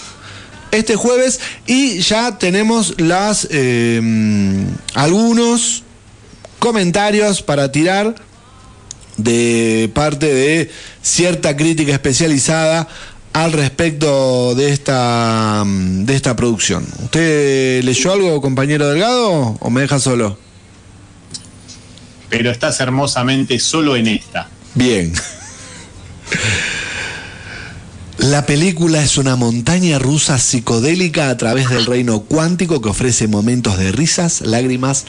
Este 0.72 0.96
jueves. 0.96 1.40
Y 1.68 2.00
ya 2.00 2.38
tenemos 2.38 2.94
las 3.00 3.48
eh, 3.52 4.02
algunos 4.96 5.84
comentarios 6.60 7.42
para 7.42 7.72
tirar 7.72 8.16
de 9.18 9.92
parte 9.94 10.34
de 10.34 10.72
cierta 11.02 11.56
crítica 11.58 11.92
especializada 11.92 12.88
al 13.44 13.54
respecto 13.54 14.54
de 14.56 14.72
esta 14.72 15.64
de 15.66 16.16
esta 16.16 16.36
producción. 16.36 16.86
¿Usted 17.04 17.84
leyó 17.84 18.12
algo, 18.12 18.42
compañero 18.42 18.88
Delgado, 18.90 19.58
o 19.60 19.70
me 19.70 19.82
deja 19.82 20.00
solo? 20.00 20.38
Pero 22.30 22.52
estás 22.52 22.80
hermosamente 22.80 23.60
solo 23.60 23.96
en 23.96 24.08
esta. 24.08 24.50
Bien. 24.76 25.14
La 28.18 28.46
película 28.46 29.02
es 29.02 29.18
una 29.18 29.38
montaña 29.38 29.98
rusa 29.98 30.38
psicodélica 30.38 31.30
a 31.30 31.38
través 31.38 31.70
del 31.70 31.86
reino 31.86 32.20
cuántico 32.20 32.82
que 32.82 32.90
ofrece 32.90 33.30
momentos 33.30 33.78
de 33.78 33.94
risas, 33.94 34.42
lágrimas, 34.42 35.06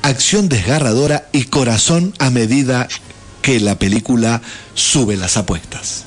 acción 0.00 0.48
desgarradora 0.48 1.28
y 1.32 1.44
corazón 1.44 2.14
a 2.18 2.30
medida 2.30 2.88
que 3.42 3.60
la 3.60 3.78
película 3.78 4.40
sube 4.72 5.18
las 5.18 5.36
apuestas. 5.36 6.06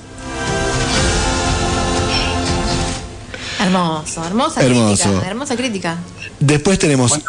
Hermoso, 3.60 4.24
hermosa 4.26 4.62
Hermoso. 4.62 5.04
crítica. 5.04 5.28
Hermosa 5.28 5.56
crítica. 5.56 5.98
Después 6.40 6.80
tenemos 6.80 7.20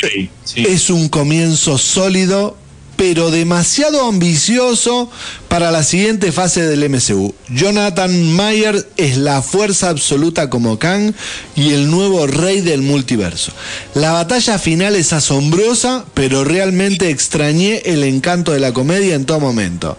Sí, 0.00 0.30
sí. 0.44 0.64
Es 0.66 0.88
un 0.88 1.08
comienzo 1.10 1.76
sólido, 1.76 2.56
pero 2.96 3.30
demasiado 3.30 4.06
ambicioso 4.06 5.10
para 5.48 5.70
la 5.70 5.82
siguiente 5.82 6.32
fase 6.32 6.66
del 6.66 6.88
MCU. 6.88 7.34
Jonathan 7.50 8.32
Mayer 8.32 8.88
es 8.96 9.18
la 9.18 9.42
fuerza 9.42 9.90
absoluta 9.90 10.48
como 10.48 10.78
Kang 10.78 11.12
y 11.54 11.72
el 11.74 11.90
nuevo 11.90 12.26
rey 12.26 12.60
del 12.62 12.80
multiverso. 12.82 13.52
La 13.94 14.12
batalla 14.12 14.58
final 14.58 14.96
es 14.96 15.12
asombrosa, 15.12 16.04
pero 16.14 16.44
realmente 16.44 17.10
extrañé 17.10 17.82
el 17.84 18.02
encanto 18.04 18.52
de 18.52 18.60
la 18.60 18.72
comedia 18.72 19.14
en 19.14 19.26
todo 19.26 19.40
momento. 19.40 19.98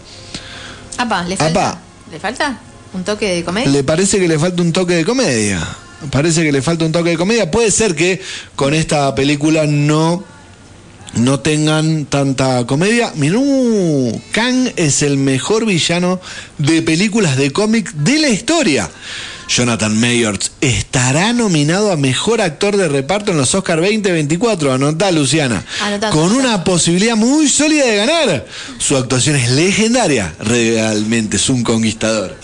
Apa, 0.98 1.22
¿le 1.24 1.36
falta? 1.36 1.70
Apa. 1.70 1.80
¿Le 2.10 2.18
falta? 2.20 2.60
¿Un 2.94 3.04
toque 3.04 3.28
de 3.28 3.44
comedia? 3.44 3.70
Le 3.70 3.84
parece 3.84 4.18
que 4.18 4.28
le 4.28 4.38
falta 4.38 4.62
un 4.62 4.72
toque 4.72 4.94
de 4.94 5.04
comedia. 5.04 5.66
Parece 6.10 6.42
que 6.42 6.52
le 6.52 6.62
falta 6.62 6.84
un 6.84 6.92
toque 6.92 7.10
de 7.10 7.16
comedia. 7.16 7.50
Puede 7.50 7.70
ser 7.70 7.94
que 7.94 8.20
con 8.56 8.74
esta 8.74 9.14
película 9.14 9.66
no, 9.66 10.24
no 11.14 11.40
tengan 11.40 12.04
tanta 12.06 12.66
comedia. 12.66 13.12
Mirú, 13.14 14.20
Kang 14.32 14.72
es 14.76 15.02
el 15.02 15.16
mejor 15.16 15.64
villano 15.64 16.20
de 16.58 16.82
películas 16.82 17.36
de 17.36 17.50
cómic 17.50 17.92
de 17.92 18.18
la 18.18 18.28
historia. 18.28 18.90
Jonathan 19.48 19.98
Mayors 19.98 20.52
estará 20.60 21.32
nominado 21.32 21.92
a 21.92 21.96
mejor 21.96 22.40
actor 22.40 22.76
de 22.76 22.88
reparto 22.88 23.32
en 23.32 23.38
los 23.38 23.54
Oscar 23.54 23.80
2024. 23.80 24.72
Anotá, 24.72 25.10
Luciana. 25.12 25.64
Anotá, 25.82 26.10
con 26.10 26.30
anotá. 26.30 26.38
una 26.38 26.64
posibilidad 26.64 27.16
muy 27.16 27.48
sólida 27.48 27.86
de 27.86 27.96
ganar. 27.96 28.46
Su 28.78 28.96
actuación 28.96 29.36
es 29.36 29.50
legendaria. 29.50 30.34
Realmente 30.40 31.36
es 31.36 31.48
un 31.48 31.62
conquistador. 31.62 32.36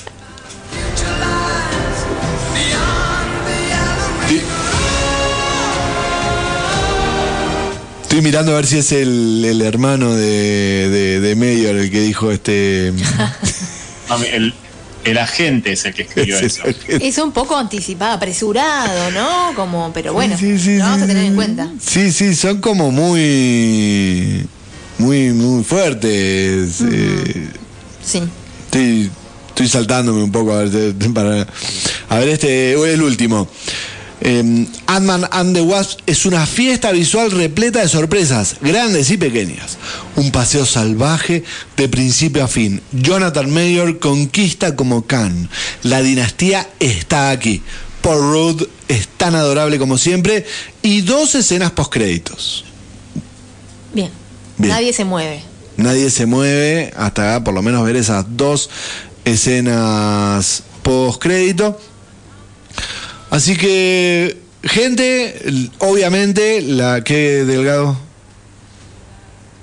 Estoy- 8.03 8.23
mirando 8.23 8.53
a 8.53 8.57
ver 8.57 8.67
si 8.67 8.79
es 8.79 8.91
el, 8.93 9.45
el 9.45 9.63
hermano 9.63 10.15
de, 10.15 10.89
de, 10.89 11.21
de 11.21 11.37
Mayor 11.37 11.77
el 11.77 11.91
que 11.91 12.01
dijo 12.01 12.31
este. 12.31 12.93
El, 14.33 14.55
el 15.05 15.19
agente 15.19 15.73
es 15.73 15.85
el 15.85 15.93
que 15.93 16.03
escribió 16.03 16.39
eso. 16.39 16.63
Es 16.89 17.19
un 17.19 17.31
poco 17.33 17.57
anticipado, 17.59 18.15
apresurado, 18.15 19.11
¿no? 19.11 19.53
Como, 19.55 19.93
pero 19.93 20.15
bueno, 20.15 20.37
Sí, 20.39 20.59
sí, 20.59 20.79
lo 20.79 20.85
vamos 20.85 20.99
sí, 21.01 21.05
a 21.05 21.07
tener 21.09 21.23
sí. 21.25 21.29
en 21.29 21.35
cuenta. 21.35 21.71
Sí, 21.79 22.11
sí, 22.13 22.35
son 22.35 22.61
como 22.63 22.91
muy. 22.91 24.47
Muy, 24.97 25.33
muy 25.35 25.63
fuertes. 25.63 26.81
eh, 26.91 27.49
Sí. 28.03 28.23
Estoy, 28.65 29.11
estoy 29.59 29.69
saltándome 29.69 30.23
un 30.23 30.31
poco 30.31 30.53
a 30.53 30.63
ver, 30.63 30.95
para, 31.13 31.45
a 32.09 32.19
ver 32.19 32.29
este, 32.29 32.75
el 32.75 33.03
último. 33.03 33.49
Eh, 34.21 34.67
Ant-Man 34.87 35.29
and 35.33 35.55
the 35.55 35.63
Wasp 35.63 35.99
es 36.07 36.27
una 36.27 36.47
fiesta 36.47 36.93
visual 36.93 37.33
repleta 37.33 37.81
de 37.81 37.89
sorpresas, 37.89 38.57
grandes 38.61 39.11
y 39.11 39.17
pequeñas. 39.17 39.79
Un 40.15 40.31
paseo 40.31 40.65
salvaje 40.65 41.43
de 41.77 41.89
principio 41.89 42.45
a 42.45 42.49
fin. 42.49 42.81
Jonathan 42.93 43.51
Mayor 43.51 43.99
conquista 43.99 44.77
como 44.77 45.07
Khan. 45.07 45.49
La 45.83 46.03
dinastía 46.03 46.69
está 46.79 47.31
aquí. 47.31 47.61
Paul 48.01 48.31
Rudd 48.31 48.63
es 48.87 49.09
tan 49.09 49.35
adorable 49.35 49.81
como 49.81 49.99
siempre. 49.99 50.47
Y 50.83 51.01
dos 51.01 51.35
escenas 51.35 51.73
postcréditos. 51.73 52.65
Bien. 53.93 54.11
Bien. 54.57 54.73
Nadie 54.73 54.93
se 54.93 55.05
mueve. 55.05 55.43
Nadie 55.79 56.11
se 56.11 56.27
mueve 56.27 56.93
hasta 56.97 57.43
por 57.45 57.55
lo 57.55 57.63
menos 57.63 57.85
ver 57.85 57.95
esas 57.95 58.25
dos 58.31 58.69
escenas 59.33 60.63
post 60.83 61.21
crédito. 61.23 61.79
Así 63.31 63.57
que, 63.57 64.39
gente, 64.63 65.69
obviamente, 65.79 66.63
la 66.63 67.03
que 67.05 67.45
Delgado. 67.45 67.99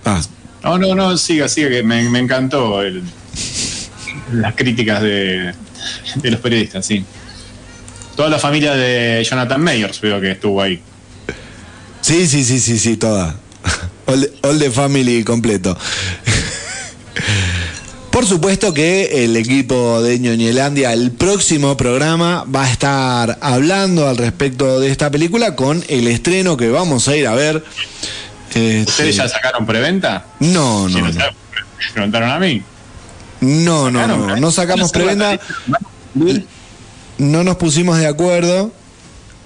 Ah, 0.06 0.22
No, 0.64 0.78
no, 0.78 0.96
no, 0.96 1.18
siga, 1.18 1.48
siga, 1.48 1.70
que 1.70 1.84
me, 1.84 2.10
me 2.10 2.20
encantó 2.20 2.82
el- 2.82 3.04
las 4.34 4.56
críticas 4.56 5.02
de, 5.02 5.54
de 6.16 6.32
los 6.32 6.40
periodistas, 6.40 6.86
sí. 6.86 7.04
Toda 8.16 8.30
la 8.30 8.40
familia 8.40 8.74
de 8.74 9.24
Jonathan 9.30 9.62
Mayors 9.62 10.00
veo 10.02 10.20
que 10.22 10.32
estuvo 10.32 10.62
ahí. 10.62 10.82
Sí, 12.02 12.28
sí, 12.28 12.44
sí, 12.44 12.60
sí, 12.60 12.80
sí, 12.80 12.98
toda. 12.98 13.36
All 14.08 14.22
the, 14.22 14.48
all 14.48 14.60
the 14.60 14.70
family 14.70 15.24
completo. 15.24 15.76
Por 18.16 18.26
supuesto 18.26 18.74
que 18.74 19.26
el 19.26 19.36
equipo 19.36 20.02
de 20.02 20.18
Ñoñelandia, 20.20 20.94
el 20.94 21.12
próximo 21.12 21.76
programa, 21.76 22.46
va 22.46 22.64
a 22.64 22.72
estar 22.72 23.38
hablando 23.42 24.08
al 24.08 24.16
respecto 24.16 24.80
de 24.80 24.90
esta 24.90 25.12
película 25.12 25.58
con 25.58 25.84
el 25.90 26.08
estreno 26.08 26.56
que 26.56 26.70
vamos 26.70 27.10
a 27.10 27.18
ir 27.18 27.28
a 27.28 27.36
ver. 27.36 27.62
Este, 28.48 28.84
¿Ustedes 28.84 29.18
ya 29.18 29.28
sacaron 29.28 29.66
preventa? 29.66 30.28
No, 30.40 30.88
no, 30.88 31.00
no 31.00 31.08
me 31.08 31.14
preguntaron 31.94 32.30
a 32.30 32.40
mí. 32.40 32.64
No, 33.42 33.92
no, 33.92 34.08
no. 34.08 34.38
¿eh? 34.38 34.40
No 34.40 34.50
sacamos 34.50 34.94
preventa. 34.94 35.38
No 37.18 37.44
nos 37.44 37.58
pusimos 37.58 37.98
de 37.98 38.08
acuerdo. 38.08 38.72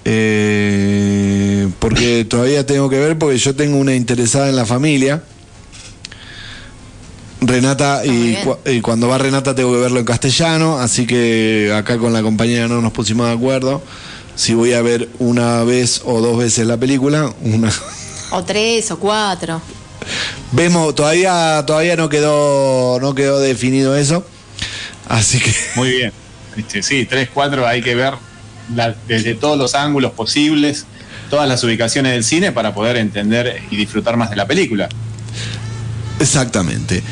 eh, 0.04 1.68
porque 1.80 2.24
todavía 2.24 2.64
tengo 2.64 2.88
que 2.88 3.00
ver, 3.00 3.18
porque 3.18 3.36
yo 3.36 3.56
tengo 3.56 3.78
una 3.78 3.96
interesada 3.96 4.48
en 4.48 4.54
la 4.54 4.64
familia. 4.64 5.24
Renata, 7.40 8.04
y, 8.04 8.10
bien. 8.28 8.44
cu- 8.44 8.58
y 8.66 8.80
cuando 8.80 9.08
va 9.08 9.18
Renata 9.18 9.54
tengo 9.54 9.72
que 9.72 9.78
verlo 9.78 9.98
en 10.00 10.04
castellano, 10.04 10.78
así 10.78 11.06
que 11.06 11.72
acá 11.74 11.96
con 11.98 12.12
la 12.12 12.22
compañera 12.22 12.68
no 12.68 12.80
nos 12.82 12.92
pusimos 12.92 13.26
de 13.28 13.32
acuerdo. 13.32 13.82
Si 14.36 14.54
voy 14.54 14.72
a 14.74 14.82
ver 14.82 15.08
una 15.18 15.64
vez 15.64 16.02
o 16.04 16.20
dos 16.20 16.38
veces 16.38 16.66
la 16.66 16.76
película, 16.76 17.32
una. 17.42 17.70
O 18.30 18.44
tres 18.44 18.90
o 18.90 18.98
cuatro. 18.98 19.60
Vemos, 20.52 20.94
todavía, 20.94 21.62
todavía 21.66 21.96
no 21.96 22.08
quedó, 22.08 22.98
no 23.00 23.14
quedó 23.14 23.40
definido 23.40 23.96
eso. 23.96 24.24
Así 25.08 25.38
que. 25.40 25.52
Muy 25.76 25.90
bien. 25.90 26.12
Este, 26.56 26.82
sí, 26.82 27.06
3, 27.06 27.28
4 27.32 27.66
hay 27.66 27.80
que 27.82 27.94
ver 27.94 28.14
la- 28.74 28.94
desde 29.08 29.34
todos 29.34 29.56
los 29.58 29.74
ángulos 29.74 30.12
posibles, 30.12 30.84
todas 31.30 31.48
las 31.48 31.62
ubicaciones 31.64 32.12
del 32.12 32.24
cine 32.24 32.52
para 32.52 32.74
poder 32.74 32.96
entender 32.96 33.62
y 33.70 33.76
disfrutar 33.76 34.16
más 34.16 34.30
de 34.30 34.36
la 34.36 34.46
película. 34.46 34.88
Exactamente. 36.18 37.02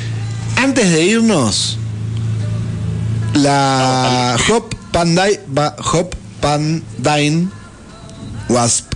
Antes 0.59 0.91
de 0.91 1.05
irnos, 1.05 1.79
la 3.35 4.37
Hop 4.51 4.75
Pandai, 4.93 5.39
Hop 5.93 6.15
Pandine 6.41 7.49
Wasp, 8.49 8.93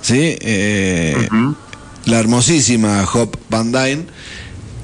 ¿sí? 0.00 0.36
Eh, 0.40 1.28
La 2.04 2.20
hermosísima 2.20 3.04
Hop 3.14 3.36
Pandine 3.50 4.04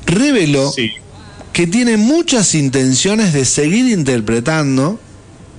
reveló 0.07 0.73
Sí. 0.73 0.91
que 1.53 1.69
tiene 1.69 1.97
muchas 1.97 2.57
intenciones 2.57 3.33
de 3.33 3.45
seguir 3.45 3.87
interpretando 3.87 4.99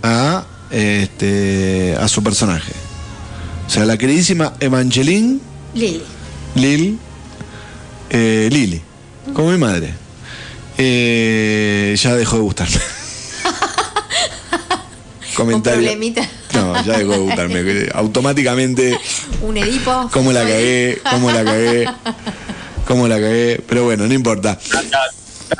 a, 0.01 0.43
este, 0.71 1.95
a 1.97 2.07
su 2.09 2.21
personaje. 2.21 2.73
O 3.65 3.69
sea, 3.69 3.85
la 3.85 3.97
queridísima 3.97 4.53
Evangeline 4.59 5.39
Lili. 5.73 6.01
Lil, 6.55 6.99
eh, 8.09 8.49
Lili, 8.51 8.81
como 9.33 9.51
mi 9.51 9.57
madre. 9.57 9.93
Eh, 10.85 11.95
ya 11.97 12.13
dejó 12.15 12.35
de 12.37 12.41
gustarme. 12.41 12.75
Un 15.29 15.35
Comentario. 15.35 15.79
problemita. 15.81 16.29
No, 16.53 16.83
ya 16.83 16.97
dejó 16.97 17.11
de 17.13 17.17
gustarme. 17.19 17.87
Automáticamente, 17.93 18.99
Un 19.41 19.57
Edipo. 19.57 20.09
cómo 20.11 20.31
la 20.33 20.41
cagué, 20.41 20.99
cómo 21.09 21.31
la 21.31 21.43
cagué, 21.45 21.85
cómo 22.85 23.07
la 23.07 23.15
cagué. 23.15 23.61
Pero 23.67 23.85
bueno, 23.85 24.05
no 24.07 24.13
importa. 24.13 24.59
Anda, 24.77 24.99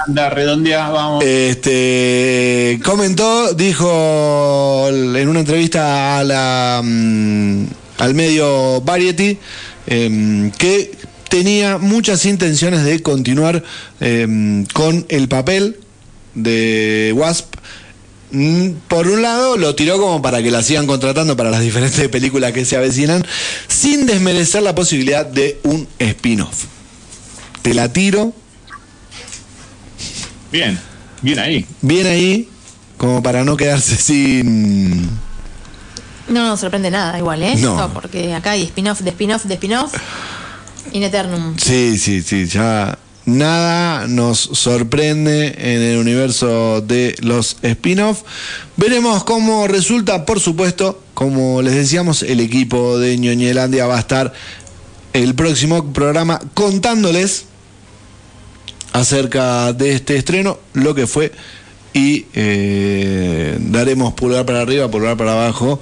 anda, 0.07 0.29
redondea, 0.29 0.89
vamos. 0.89 1.23
Este 1.23 2.79
comentó, 2.83 3.53
dijo 3.53 4.89
en 4.89 5.27
una 5.29 5.39
entrevista 5.39 6.19
a 6.19 6.23
la, 6.25 6.81
mm, 6.83 7.65
al 7.99 8.13
medio 8.13 8.81
Variety 8.81 9.39
em, 9.87 10.51
que 10.51 10.91
tenía 11.33 11.79
muchas 11.79 12.27
intenciones 12.27 12.83
de 12.83 13.01
continuar 13.01 13.63
em, 13.99 14.67
con 14.67 15.03
el 15.09 15.27
papel 15.27 15.79
de 16.35 17.11
Wasp. 17.15 17.55
Mm, 18.29 18.69
Por 18.87 19.07
un 19.07 19.23
lado, 19.23 19.57
lo 19.57 19.73
tiró 19.73 19.97
como 19.99 20.21
para 20.21 20.43
que 20.43 20.51
la 20.51 20.61
sigan 20.61 20.85
contratando 20.85 21.35
para 21.35 21.49
las 21.49 21.61
diferentes 21.61 22.07
películas 22.09 22.51
que 22.51 22.65
se 22.65 22.75
avecinan, 22.77 23.25
sin 23.67 24.05
desmerecer 24.05 24.61
la 24.61 24.75
posibilidad 24.75 25.25
de 25.25 25.59
un 25.63 25.87
spin-off. 25.97 26.65
Te 27.63 27.73
la 27.73 27.91
tiro, 27.91 28.31
Bien, 30.51 30.79
bien 31.23 31.39
ahí. 31.39 31.65
bien 31.81 32.05
ahí, 32.05 32.47
como 32.99 33.23
para 33.23 33.43
no 33.43 33.57
quedarse 33.57 33.95
sin. 33.95 35.09
No 36.27 36.47
nos 36.47 36.59
sorprende 36.59 36.91
nada 36.91 37.17
igual, 37.17 37.41
¿eh? 37.41 37.55
No. 37.57 37.91
porque 37.91 38.35
acá 38.35 38.51
hay 38.51 38.61
spin-off 38.65 38.99
de 39.01 39.09
spin-off 39.09 39.45
de 39.45 39.55
spin-off. 39.55 39.93
In 40.93 41.03
eternum. 41.03 41.55
Sí, 41.57 41.97
sí, 41.97 42.21
sí, 42.21 42.45
ya 42.45 42.97
nada 43.25 44.07
nos 44.07 44.39
sorprende 44.39 45.55
en 45.57 45.81
el 45.81 45.97
universo 45.97 46.81
de 46.81 47.15
los 47.21 47.57
spin-off. 47.61 48.21
Veremos 48.77 49.23
cómo 49.23 49.67
resulta, 49.67 50.25
por 50.25 50.39
supuesto, 50.39 51.01
como 51.13 51.61
les 51.61 51.73
decíamos, 51.73 52.23
el 52.23 52.39
equipo 52.39 52.97
de 52.99 53.17
Ñoñelandia 53.17 53.87
va 53.87 53.97
a 53.97 53.99
estar 53.99 54.33
el 55.13 55.35
próximo 55.35 55.93
programa 55.93 56.39
contándoles 56.53 57.45
acerca 58.91 59.73
de 59.73 59.93
este 59.93 60.15
estreno, 60.15 60.59
lo 60.73 60.93
que 60.95 61.07
fue 61.07 61.31
y 61.93 62.25
eh, 62.33 63.57
daremos 63.59 64.13
pulgar 64.13 64.45
para 64.45 64.61
arriba, 64.61 64.89
pulgar 64.89 65.15
para 65.15 65.33
abajo, 65.33 65.79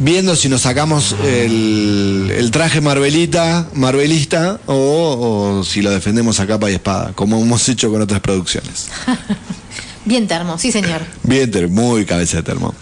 viendo 0.00 0.34
si 0.34 0.48
nos 0.48 0.62
sacamos 0.62 1.14
el, 1.24 2.32
el 2.36 2.50
traje 2.50 2.80
Marvelita, 2.80 3.68
Marvelista 3.74 4.58
o, 4.66 5.58
o 5.60 5.64
si 5.64 5.80
lo 5.82 5.90
defendemos 5.90 6.40
a 6.40 6.46
capa 6.46 6.70
y 6.70 6.74
espada, 6.74 7.12
como 7.14 7.40
hemos 7.40 7.68
hecho 7.68 7.90
con 7.90 8.02
otras 8.02 8.20
producciones. 8.20 8.88
Bien 10.04 10.26
termo, 10.26 10.58
sí 10.58 10.72
señor. 10.72 11.02
Bien, 11.22 11.50
ter- 11.50 11.68
muy 11.68 12.04
cabeza 12.06 12.38
de 12.38 12.42
termo. 12.42 12.74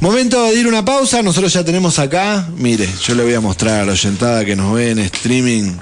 Momento 0.00 0.40
de 0.44 0.54
ir 0.54 0.68
una 0.68 0.84
pausa, 0.84 1.22
nosotros 1.22 1.52
ya 1.52 1.64
tenemos 1.64 1.98
acá, 1.98 2.48
mire, 2.56 2.88
yo 3.04 3.16
le 3.16 3.24
voy 3.24 3.34
a 3.34 3.40
mostrar 3.40 3.80
a 3.80 3.84
la 3.84 3.92
oyentada 3.92 4.44
que 4.44 4.54
nos 4.54 4.72
ve 4.74 4.92
en 4.92 5.00
streaming, 5.00 5.72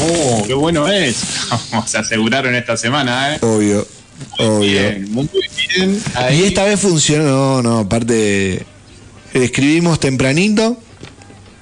Oh, 0.00 0.44
qué 0.46 0.54
bueno 0.54 0.86
es. 0.86 1.16
Vamos 1.72 1.92
a 1.94 1.98
aseguraron 1.98 2.54
esta 2.54 2.76
semana, 2.76 3.34
¿eh? 3.34 3.38
obvio, 3.42 3.84
obvio. 4.38 4.60
Bien, 4.60 5.08
muy 5.12 5.28
bien. 5.76 6.00
Ahí. 6.14 6.40
Y 6.40 6.44
esta 6.44 6.62
vez 6.64 6.78
funcionó, 6.78 7.24
no, 7.24 7.62
no, 7.62 7.78
aparte, 7.80 8.64
escribimos 9.34 10.00
tempranito, 10.00 10.76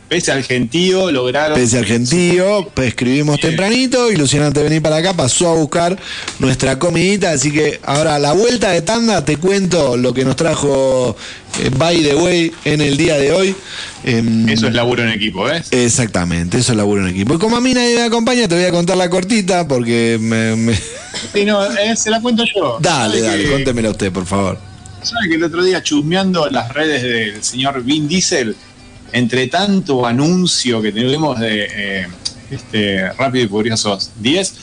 Pese 0.08 0.30
al 0.30 0.44
gentío, 0.44 1.10
lograron. 1.10 1.58
pese 1.58 1.78
al 1.78 1.84
gentío, 1.84 2.68
pues 2.74 2.88
escribimos 2.88 3.40
tempranito 3.40 4.12
y 4.12 4.14
de 4.14 4.62
venir 4.62 4.80
para 4.80 4.98
acá 4.98 5.14
pasó 5.14 5.48
a 5.48 5.54
buscar 5.54 5.98
nuestra 6.38 6.78
comidita, 6.78 7.32
así 7.32 7.50
que 7.50 7.80
ahora 7.82 8.14
a 8.14 8.18
la 8.20 8.32
vuelta 8.32 8.70
de 8.70 8.82
tanda 8.82 9.24
te 9.24 9.36
cuento 9.36 9.96
lo 9.96 10.14
que 10.14 10.24
nos 10.24 10.36
trajo 10.36 11.16
eh, 11.60 11.70
By 11.76 12.04
the 12.04 12.14
Way 12.14 12.52
en 12.66 12.82
el 12.82 12.96
día 12.96 13.18
de 13.18 13.32
hoy. 13.32 13.56
Em, 14.04 14.48
Eso 14.48 14.68
es 14.68 14.74
laburo 14.74 15.02
en 15.02 15.08
equipo, 15.08 15.42
¿ves? 15.42 15.72
Exactamente, 15.72 16.58
eso 16.58 16.70
es 16.70 16.78
laburo 16.78 17.02
en 17.02 17.08
equipo. 17.08 17.34
Y 17.34 17.38
como 17.38 17.56
a 17.56 17.60
mí 17.60 17.74
nadie 17.74 17.96
me 17.96 18.02
acompaña, 18.04 18.46
te 18.46 18.54
voy 18.54 18.64
a 18.64 18.70
contar 18.70 18.96
la 18.96 19.10
cortita 19.10 19.66
porque 19.66 20.18
me... 20.20 20.54
me- 20.54 20.78
Sí, 21.34 21.44
no, 21.44 21.64
eh, 21.64 21.96
se 21.96 22.10
la 22.10 22.20
cuento 22.20 22.44
yo. 22.54 22.78
Dale, 22.80 23.18
¿Sabe 23.18 23.28
dale, 23.32 23.44
que- 23.44 23.50
contémela 23.50 23.90
usted, 23.90 24.12
por 24.12 24.24
favor. 24.24 24.75
¿Sabe 25.06 25.28
que 25.28 25.34
el 25.36 25.44
otro 25.44 25.62
día 25.62 25.84
chusmeando 25.84 26.50
las 26.50 26.74
redes 26.74 27.00
del 27.00 27.44
señor 27.44 27.80
Vin 27.84 28.08
Diesel, 28.08 28.56
entre 29.12 29.46
tanto 29.46 30.04
anuncio 30.04 30.82
que 30.82 30.90
tuvimos 30.90 31.38
de 31.38 31.68
eh, 31.70 32.08
este 32.50 33.12
Rápido 33.12 33.44
y 33.44 33.48
Furiosos 33.48 34.10
10, 34.18 34.54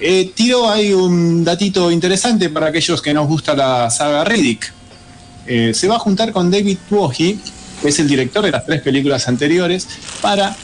eh, 0.00 0.32
tiró 0.34 0.68
ahí 0.68 0.92
un 0.92 1.44
datito 1.44 1.92
interesante 1.92 2.50
para 2.50 2.66
aquellos 2.66 3.00
que 3.00 3.14
nos 3.14 3.28
gusta 3.28 3.54
la 3.54 3.88
saga 3.88 4.24
Riddick. 4.24 4.72
Eh, 5.46 5.72
se 5.72 5.86
va 5.86 5.94
a 5.94 6.00
juntar 6.00 6.32
con 6.32 6.50
David 6.50 6.78
Twohy, 6.88 7.38
que 7.80 7.88
es 7.88 7.98
el 8.00 8.08
director 8.08 8.44
de 8.44 8.50
las 8.50 8.66
tres 8.66 8.82
películas 8.82 9.28
anteriores, 9.28 9.86
para 10.20 10.56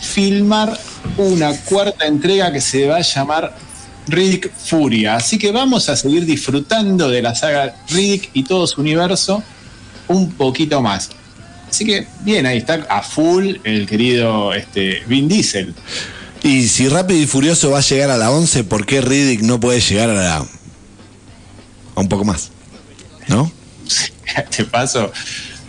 filmar 0.00 0.80
una 1.18 1.54
cuarta 1.54 2.06
entrega 2.06 2.50
que 2.52 2.62
se 2.62 2.86
va 2.88 2.96
a 2.96 3.02
llamar 3.02 3.67
Riddick 4.08 4.52
Furia. 4.52 5.16
Así 5.16 5.38
que 5.38 5.52
vamos 5.52 5.88
a 5.88 5.96
seguir 5.96 6.24
disfrutando 6.24 7.08
de 7.08 7.22
la 7.22 7.34
saga 7.34 7.76
Riddick 7.88 8.30
y 8.32 8.44
todo 8.44 8.66
su 8.66 8.80
universo 8.80 9.42
un 10.08 10.32
poquito 10.32 10.80
más. 10.80 11.10
Así 11.68 11.84
que 11.84 12.06
bien, 12.20 12.46
ahí 12.46 12.58
está 12.58 12.86
a 12.88 13.02
full 13.02 13.56
el 13.64 13.86
querido 13.86 14.54
este, 14.54 15.02
Vin 15.06 15.28
Diesel. 15.28 15.74
Y 16.42 16.68
si 16.68 16.88
Rápido 16.88 17.20
y 17.20 17.26
Furioso 17.26 17.70
va 17.70 17.78
a 17.78 17.82
llegar 17.82 18.10
a 18.10 18.16
la 18.16 18.30
11, 18.30 18.64
¿por 18.64 18.86
qué 18.86 19.00
Riddick 19.00 19.42
no 19.42 19.60
puede 19.60 19.80
llegar 19.80 20.08
a 20.10 20.14
la... 20.14 20.36
a 20.36 22.00
un 22.00 22.08
poco 22.08 22.24
más? 22.24 22.50
¿No? 23.26 23.52
Te 24.56 24.64
paso. 24.64 25.12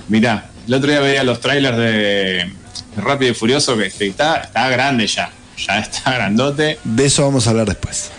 Mirá, 0.07 0.49
el 0.67 0.73
otro 0.73 0.89
día 0.89 1.01
veía 1.01 1.23
los 1.23 1.41
trailers 1.41 1.77
de 1.77 2.53
Rápido 2.97 3.31
y 3.31 3.35
Furioso 3.35 3.75
que 3.75 3.87
este, 3.87 4.07
está, 4.07 4.37
está 4.37 4.69
grande 4.69 5.07
ya. 5.07 5.31
Ya 5.57 5.79
está 5.79 6.11
grandote. 6.11 6.79
De 6.85 7.05
eso 7.05 7.25
vamos 7.25 7.47
a 7.47 7.49
hablar 7.49 7.67
después. 7.67 8.11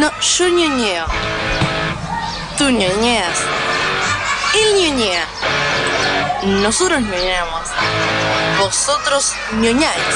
No, 0.00 0.10
yo 0.20 0.48
ñoñeo. 0.48 1.06
Tú 2.58 2.64
ñoñeas. 2.70 3.38
Él 4.54 4.74
ñoñea. 4.80 5.24
Nosotros 6.62 7.00
ñoñamos. 7.00 7.66
Vosotros 8.58 9.32
ñoñáis. 9.52 10.14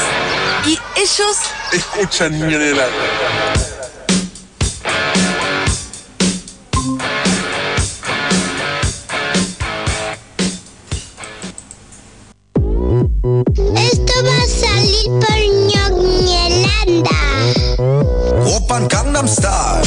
Y 0.67 0.79
ellos 0.97 1.37
Escuchan 1.73 2.33
Ñonela. 2.38 2.87
Esto 13.77 14.14
va 14.25 14.37
a 14.37 14.49
salir 14.49 15.07
por 15.21 15.38
ñoñelanda. 15.71 17.17
Open 18.49 18.89
Gangnam 18.89 19.29
Style. 19.29 19.85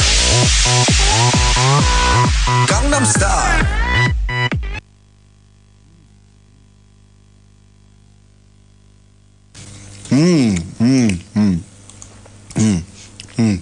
Gangnam 2.68 3.04
Style. 3.04 3.66
Mm, 10.10 10.54
mm, 10.78 11.18
mm, 11.34 11.62
mm, 12.54 12.82
mm. 13.36 13.60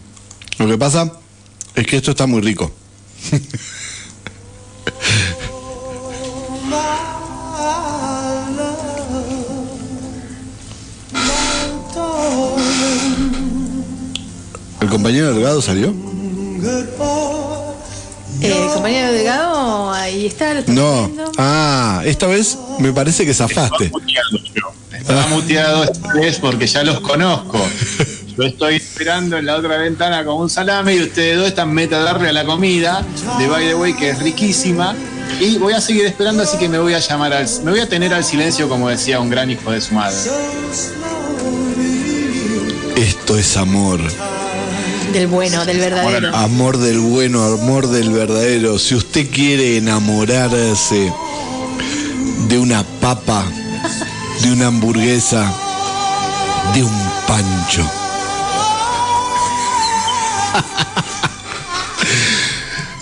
Lo 0.59 0.69
que 0.69 0.77
pasa 0.77 1.11
es 1.75 1.87
que 1.87 1.97
esto 1.97 2.11
está 2.11 2.27
muy 2.27 2.43
rico. 2.43 2.71
¿El 14.91 14.95
compañero 14.97 15.33
Delgado 15.33 15.63
salió? 15.63 15.95
Eh, 18.41 18.71
compañero 18.75 19.13
Delgado, 19.13 19.93
ahí 19.93 20.27
está. 20.27 20.53
lo 20.53 20.63
No. 20.67 21.07
viendo. 21.07 21.31
Ah, 21.39 22.03
esta 22.05 22.27
vez 22.27 22.59
me 22.81 22.93
parece 22.93 23.25
que 23.25 23.33
zafaste. 23.33 23.89
muteado 23.91 24.39
yo. 24.53 24.73
Estaba 24.93 25.29
muteado 25.29 25.85
esta 25.85 26.13
vez 26.15 26.41
porque 26.41 26.67
ya 26.67 26.83
los 26.83 26.99
conozco. 27.03 27.65
Yo 28.37 28.43
estoy 28.43 28.77
esperando 28.77 29.37
en 29.39 29.47
la 29.47 29.59
otra 29.59 29.77
ventana 29.77 30.25
como 30.25 30.41
un 30.41 30.51
salame 30.51 30.97
y 30.97 31.03
ustedes 31.05 31.39
dos 31.39 31.47
están 31.47 31.73
meta 31.73 31.99
a 31.99 32.03
darle 32.03 32.31
a 32.31 32.33
la 32.33 32.45
comida 32.45 33.05
de 33.39 33.47
By 33.47 33.69
the 33.69 33.75
Way 33.77 33.95
que 33.95 34.11
es 34.11 34.19
riquísima. 34.19 34.97
Y 35.39 35.57
voy 35.59 35.73
a 35.75 35.81
seguir 35.81 36.05
esperando, 36.07 36.43
así 36.43 36.59
que 36.59 36.69
me 36.69 36.81
voy 36.81 36.95
a 36.95 36.99
llamar 36.99 37.33
al. 37.33 37.47
Me 37.63 37.71
voy 37.71 37.79
a 37.81 37.89
tener 37.89 38.13
al 38.13 38.25
silencio, 38.25 38.69
como 38.69 38.89
decía 38.89 39.21
un 39.21 39.31
gran 39.31 39.53
hijo 39.53 39.71
de 39.71 39.81
su 39.81 39.95
madre. 39.95 40.17
Esto 42.97 43.39
es 43.39 43.57
amor. 43.57 44.01
Del 45.13 45.27
bueno, 45.27 45.65
del 45.65 45.79
verdadero. 45.79 46.37
Amor 46.37 46.79
del 46.79 47.01
bueno, 47.01 47.43
amor 47.43 47.89
del 47.89 48.11
verdadero. 48.11 48.79
Si 48.79 48.95
usted 48.95 49.29
quiere 49.29 49.77
enamorarse 49.77 51.13
de 52.49 52.59
una 52.59 52.85
papa, 53.01 53.45
de 54.43 54.53
una 54.53 54.69
hamburguesa, 54.69 55.53
de 56.75 56.85
un 56.85 56.93
pancho. 57.27 57.83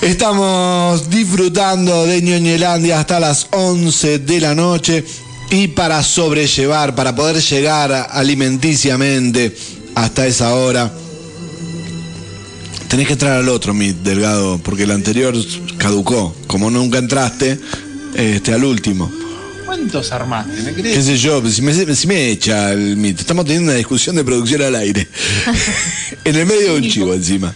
Estamos 0.00 1.10
disfrutando 1.10 2.06
de 2.06 2.22
Ñoñelandia 2.22 3.00
hasta 3.00 3.20
las 3.20 3.48
11 3.50 4.20
de 4.20 4.40
la 4.40 4.54
noche 4.54 5.04
y 5.50 5.68
para 5.68 6.02
sobrellevar, 6.02 6.94
para 6.94 7.14
poder 7.14 7.42
llegar 7.42 8.08
alimenticiamente 8.10 9.54
hasta 9.94 10.26
esa 10.26 10.54
hora, 10.54 10.90
tenés 12.88 13.06
que 13.06 13.12
entrar 13.14 13.32
al 13.32 13.48
otro, 13.48 13.74
mi 13.74 13.92
delgado, 13.92 14.58
porque 14.58 14.84
el 14.84 14.90
anterior 14.90 15.34
caducó. 15.76 16.34
Como 16.46 16.70
nunca 16.70 16.98
entraste, 16.98 17.58
este, 18.14 18.52
al 18.54 18.64
último. 18.64 19.10
¿Cuántos 19.64 20.10
armaste? 20.12 20.62
¿Me 20.62 20.74
¿Qué 20.74 20.80
crees? 20.82 21.04
sé 21.04 21.16
yo? 21.18 21.46
Si 21.50 21.60
me, 21.62 21.72
si 21.94 22.06
me 22.06 22.30
echa 22.30 22.72
el 22.72 22.96
MIT. 22.96 23.20
Estamos 23.20 23.44
teniendo 23.44 23.70
una 23.70 23.76
discusión 23.78 24.16
de 24.16 24.24
producción 24.24 24.62
al 24.62 24.74
aire. 24.76 25.06
en 26.24 26.36
el 26.36 26.46
medio 26.46 26.72
de 26.74 26.78
un 26.80 26.88
chivo 26.90 27.14
encima. 27.14 27.54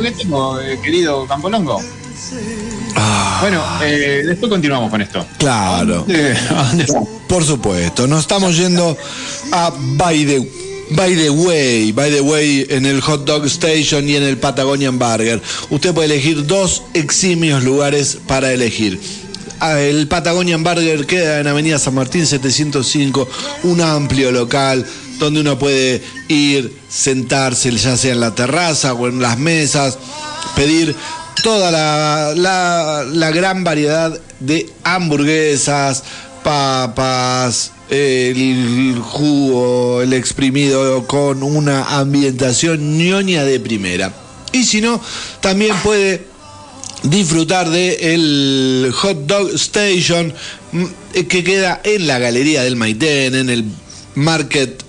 ¿Qué 0.00 0.10
tengo, 0.12 0.60
eh, 0.60 0.78
querido 0.82 1.26
Campolongo? 1.26 1.80
Ah, 2.96 3.38
Bueno, 3.42 3.62
eh, 3.82 4.22
después 4.26 4.48
continuamos 4.50 4.90
con 4.90 5.02
esto. 5.02 5.24
claro. 5.38 5.96
¿a 5.96 6.64
dónde 6.68 6.86
vamos? 6.94 7.08
Por 7.28 7.44
supuesto. 7.44 8.06
Nos 8.06 8.20
estamos 8.20 8.56
yendo 8.56 8.96
a 9.52 9.72
the, 10.08 10.63
by 10.90 11.14
the 11.14 11.30
Way. 11.30 11.92
By 11.92 12.10
the 12.10 12.20
Way 12.20 12.66
en 12.70 12.86
el 12.86 13.00
Hot 13.00 13.24
Dog 13.24 13.44
Station 13.46 14.08
y 14.08 14.16
en 14.16 14.22
el 14.22 14.38
Patagonian 14.38 14.98
Burger. 14.98 15.40
Usted 15.70 15.92
puede 15.94 16.06
elegir 16.14 16.46
dos 16.46 16.82
eximios 16.94 17.62
lugares 17.64 18.18
para 18.26 18.52
elegir. 18.52 19.00
Ah, 19.60 19.80
El 19.80 20.08
Patagonian 20.08 20.62
Burger 20.64 21.06
queda 21.06 21.40
en 21.40 21.46
Avenida 21.46 21.78
San 21.78 21.94
Martín 21.94 22.26
705, 22.26 23.28
un 23.62 23.80
amplio 23.80 24.30
local 24.30 24.84
donde 25.18 25.40
uno 25.40 25.58
puede 25.58 26.02
ir, 26.28 26.76
sentarse, 26.90 27.70
ya 27.70 27.96
sea 27.96 28.12
en 28.12 28.20
la 28.20 28.34
terraza 28.34 28.92
o 28.94 29.06
en 29.08 29.20
las 29.22 29.38
mesas, 29.38 29.96
pedir 30.56 30.94
toda 31.42 31.70
la, 31.70 32.32
la- 32.36 33.04
la 33.10 33.30
gran 33.30 33.62
variedad 33.64 34.18
de 34.40 34.68
hamburguesas, 34.82 36.02
papas, 36.42 37.70
el 37.90 38.98
jugo, 39.00 40.02
el 40.02 40.12
exprimido 40.12 41.06
con 41.06 41.42
una 41.42 41.98
ambientación 41.98 42.98
ñoña 42.98 43.44
de 43.44 43.60
primera. 43.60 44.12
Y 44.52 44.64
si 44.64 44.80
no, 44.80 45.00
también 45.40 45.74
puede 45.82 46.26
disfrutar 47.02 47.68
de 47.70 48.14
el 48.14 48.92
Hot 48.94 49.26
Dog 49.26 49.50
Station 49.54 50.32
mm, 50.72 50.84
que 51.28 51.44
queda 51.44 51.80
en 51.84 52.06
la 52.06 52.18
Galería 52.18 52.62
del 52.62 52.76
Maitén, 52.76 53.34
en 53.34 53.50
el 53.50 53.64
Market 54.14 54.84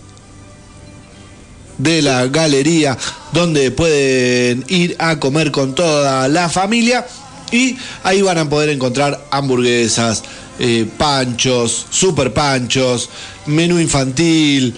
de 1.77 2.01
la 2.01 2.27
galería 2.27 2.97
donde 3.33 3.71
pueden 3.71 4.63
ir 4.67 4.95
a 4.99 5.19
comer 5.19 5.51
con 5.51 5.75
toda 5.75 6.27
la 6.27 6.49
familia 6.49 7.05
y 7.51 7.77
ahí 8.03 8.21
van 8.21 8.37
a 8.37 8.49
poder 8.49 8.69
encontrar 8.69 9.25
hamburguesas, 9.31 10.23
eh, 10.59 10.85
panchos, 10.97 11.87
super 11.89 12.33
panchos, 12.33 13.09
menú 13.45 13.79
infantil, 13.79 14.75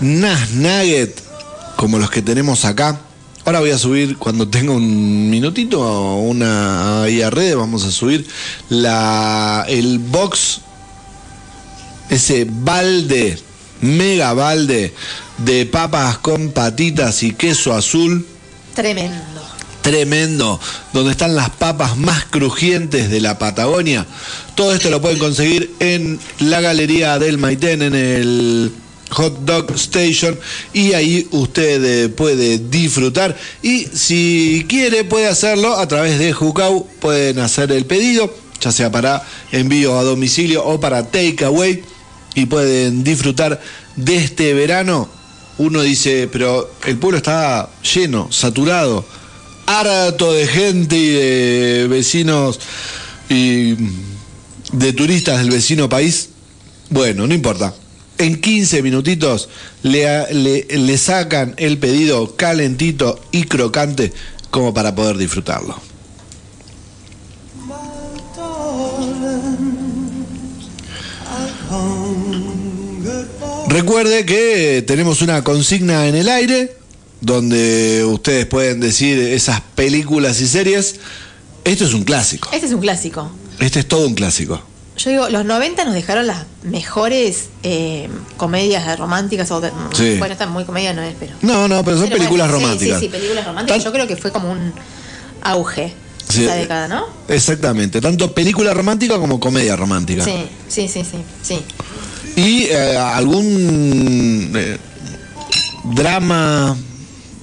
nas 0.00 0.50
nugget 0.50 1.20
como 1.76 1.98
los 1.98 2.10
que 2.10 2.22
tenemos 2.22 2.64
acá. 2.64 3.00
Ahora 3.44 3.60
voy 3.60 3.70
a 3.70 3.78
subir 3.78 4.18
cuando 4.18 4.48
tenga 4.48 4.72
un 4.72 5.30
minutito 5.30 5.80
una 6.16 7.04
ahí 7.04 7.22
a 7.22 7.30
redes 7.30 7.56
vamos 7.56 7.84
a 7.84 7.90
subir 7.90 8.26
la 8.68 9.64
el 9.68 9.98
box 9.98 10.60
ese 12.10 12.46
balde, 12.48 13.38
mega 13.80 14.34
balde 14.34 14.92
de 15.38 15.66
papas 15.66 16.18
con 16.18 16.50
patitas 16.50 17.22
y 17.22 17.32
queso 17.32 17.74
azul, 17.74 18.26
Tremendo. 18.78 19.37
Tremendo, 19.88 20.60
donde 20.92 21.12
están 21.12 21.34
las 21.34 21.48
papas 21.48 21.96
más 21.96 22.26
crujientes 22.26 23.08
de 23.08 23.22
la 23.22 23.38
Patagonia. 23.38 24.04
Todo 24.54 24.74
esto 24.74 24.90
lo 24.90 25.00
pueden 25.00 25.18
conseguir 25.18 25.72
en 25.80 26.20
la 26.40 26.60
galería 26.60 27.18
del 27.18 27.38
Maitén, 27.38 27.80
en 27.80 27.94
el 27.94 28.70
Hot 29.12 29.46
Dog 29.46 29.72
Station, 29.76 30.38
y 30.74 30.92
ahí 30.92 31.26
usted 31.30 31.82
eh, 31.82 32.08
puede 32.10 32.58
disfrutar. 32.58 33.34
Y 33.62 33.86
si 33.86 34.66
quiere, 34.68 35.04
puede 35.04 35.26
hacerlo 35.26 35.78
a 35.78 35.88
través 35.88 36.18
de 36.18 36.34
Jucau, 36.34 36.86
pueden 37.00 37.38
hacer 37.38 37.72
el 37.72 37.86
pedido, 37.86 38.30
ya 38.60 38.70
sea 38.70 38.92
para 38.92 39.26
envío 39.52 39.98
a 39.98 40.04
domicilio 40.04 40.66
o 40.66 40.78
para 40.78 41.06
takeaway, 41.06 41.82
y 42.34 42.44
pueden 42.44 43.04
disfrutar 43.04 43.58
de 43.96 44.16
este 44.16 44.52
verano. 44.52 45.08
Uno 45.56 45.80
dice, 45.80 46.28
pero 46.30 46.70
el 46.84 46.98
pueblo 46.98 47.16
está 47.16 47.70
lleno, 47.82 48.30
saturado 48.30 49.06
harto 49.68 50.32
de 50.32 50.46
gente 50.46 50.96
y 50.96 51.08
de 51.10 51.86
vecinos 51.88 52.58
y 53.28 53.74
de 54.72 54.92
turistas 54.94 55.38
del 55.38 55.50
vecino 55.50 55.88
país. 55.88 56.30
Bueno, 56.90 57.26
no 57.26 57.34
importa. 57.34 57.74
En 58.16 58.40
15 58.40 58.82
minutitos 58.82 59.48
le, 59.82 60.32
le- 60.34 60.66
le 60.68 60.98
sacan 60.98 61.54
el 61.58 61.78
pedido 61.78 62.34
calentito 62.34 63.20
y 63.30 63.44
crocante 63.44 64.12
como 64.50 64.72
para 64.74 64.94
poder 64.94 65.18
disfrutarlo. 65.18 65.76
Recuerde 73.68 74.24
que 74.24 74.82
tenemos 74.86 75.20
una 75.22 75.44
consigna 75.44 76.06
en 76.08 76.14
el 76.14 76.28
aire 76.28 76.74
donde 77.20 78.04
ustedes 78.06 78.46
pueden 78.46 78.80
decir 78.80 79.18
esas 79.18 79.60
películas 79.74 80.40
y 80.40 80.46
series. 80.46 80.96
Esto 81.64 81.84
es 81.84 81.94
un 81.94 82.04
clásico. 82.04 82.48
Este 82.52 82.66
es 82.66 82.72
un 82.72 82.80
clásico. 82.80 83.30
Este 83.58 83.80
es 83.80 83.88
todo 83.88 84.06
un 84.06 84.14
clásico. 84.14 84.62
yo 84.96 85.10
digo, 85.10 85.28
los 85.28 85.44
90 85.44 85.84
nos 85.84 85.94
dejaron 85.94 86.26
las 86.26 86.44
mejores 86.62 87.48
eh, 87.62 88.08
comedias 88.36 88.98
románticas. 88.98 89.50
O 89.50 89.60
de- 89.60 89.70
Sí. 89.94 90.16
Bueno, 90.18 90.32
esta 90.32 90.46
muy 90.46 90.64
comedia 90.64 90.92
no 90.92 91.02
es, 91.02 91.14
pero. 91.18 91.32
No, 91.42 91.68
no, 91.68 91.84
pero 91.84 91.96
son 91.98 92.06
pero 92.08 92.18
películas 92.18 92.48
bueno, 92.48 92.62
románticas. 92.64 92.98
Sí, 93.00 93.06
sí, 93.06 93.10
películas 93.12 93.44
románticas. 93.46 93.78
Tan- 93.78 93.84
Yo 93.84 93.92
creo 93.92 94.06
que 94.06 94.16
fue 94.16 94.30
como 94.32 94.50
un 94.50 94.72
auge 95.42 95.92
Sí, 96.28 96.44
esa 96.44 96.54
década, 96.56 96.88
¿no? 96.88 97.04
Exactamente, 97.28 98.00
tanto 98.02 98.34
película 98.34 98.74
romántica 98.74 99.18
como 99.18 99.40
comedia 99.40 99.76
romántica. 99.76 100.24
Sí, 100.24 100.44
sí, 100.68 100.86
sí, 100.88 101.02
sí. 101.02 101.18
sí. 101.42 101.60
Y 102.36 102.64
eh, 102.64 102.96
algún 102.96 104.52
eh, 104.54 104.78
drama 105.84 106.76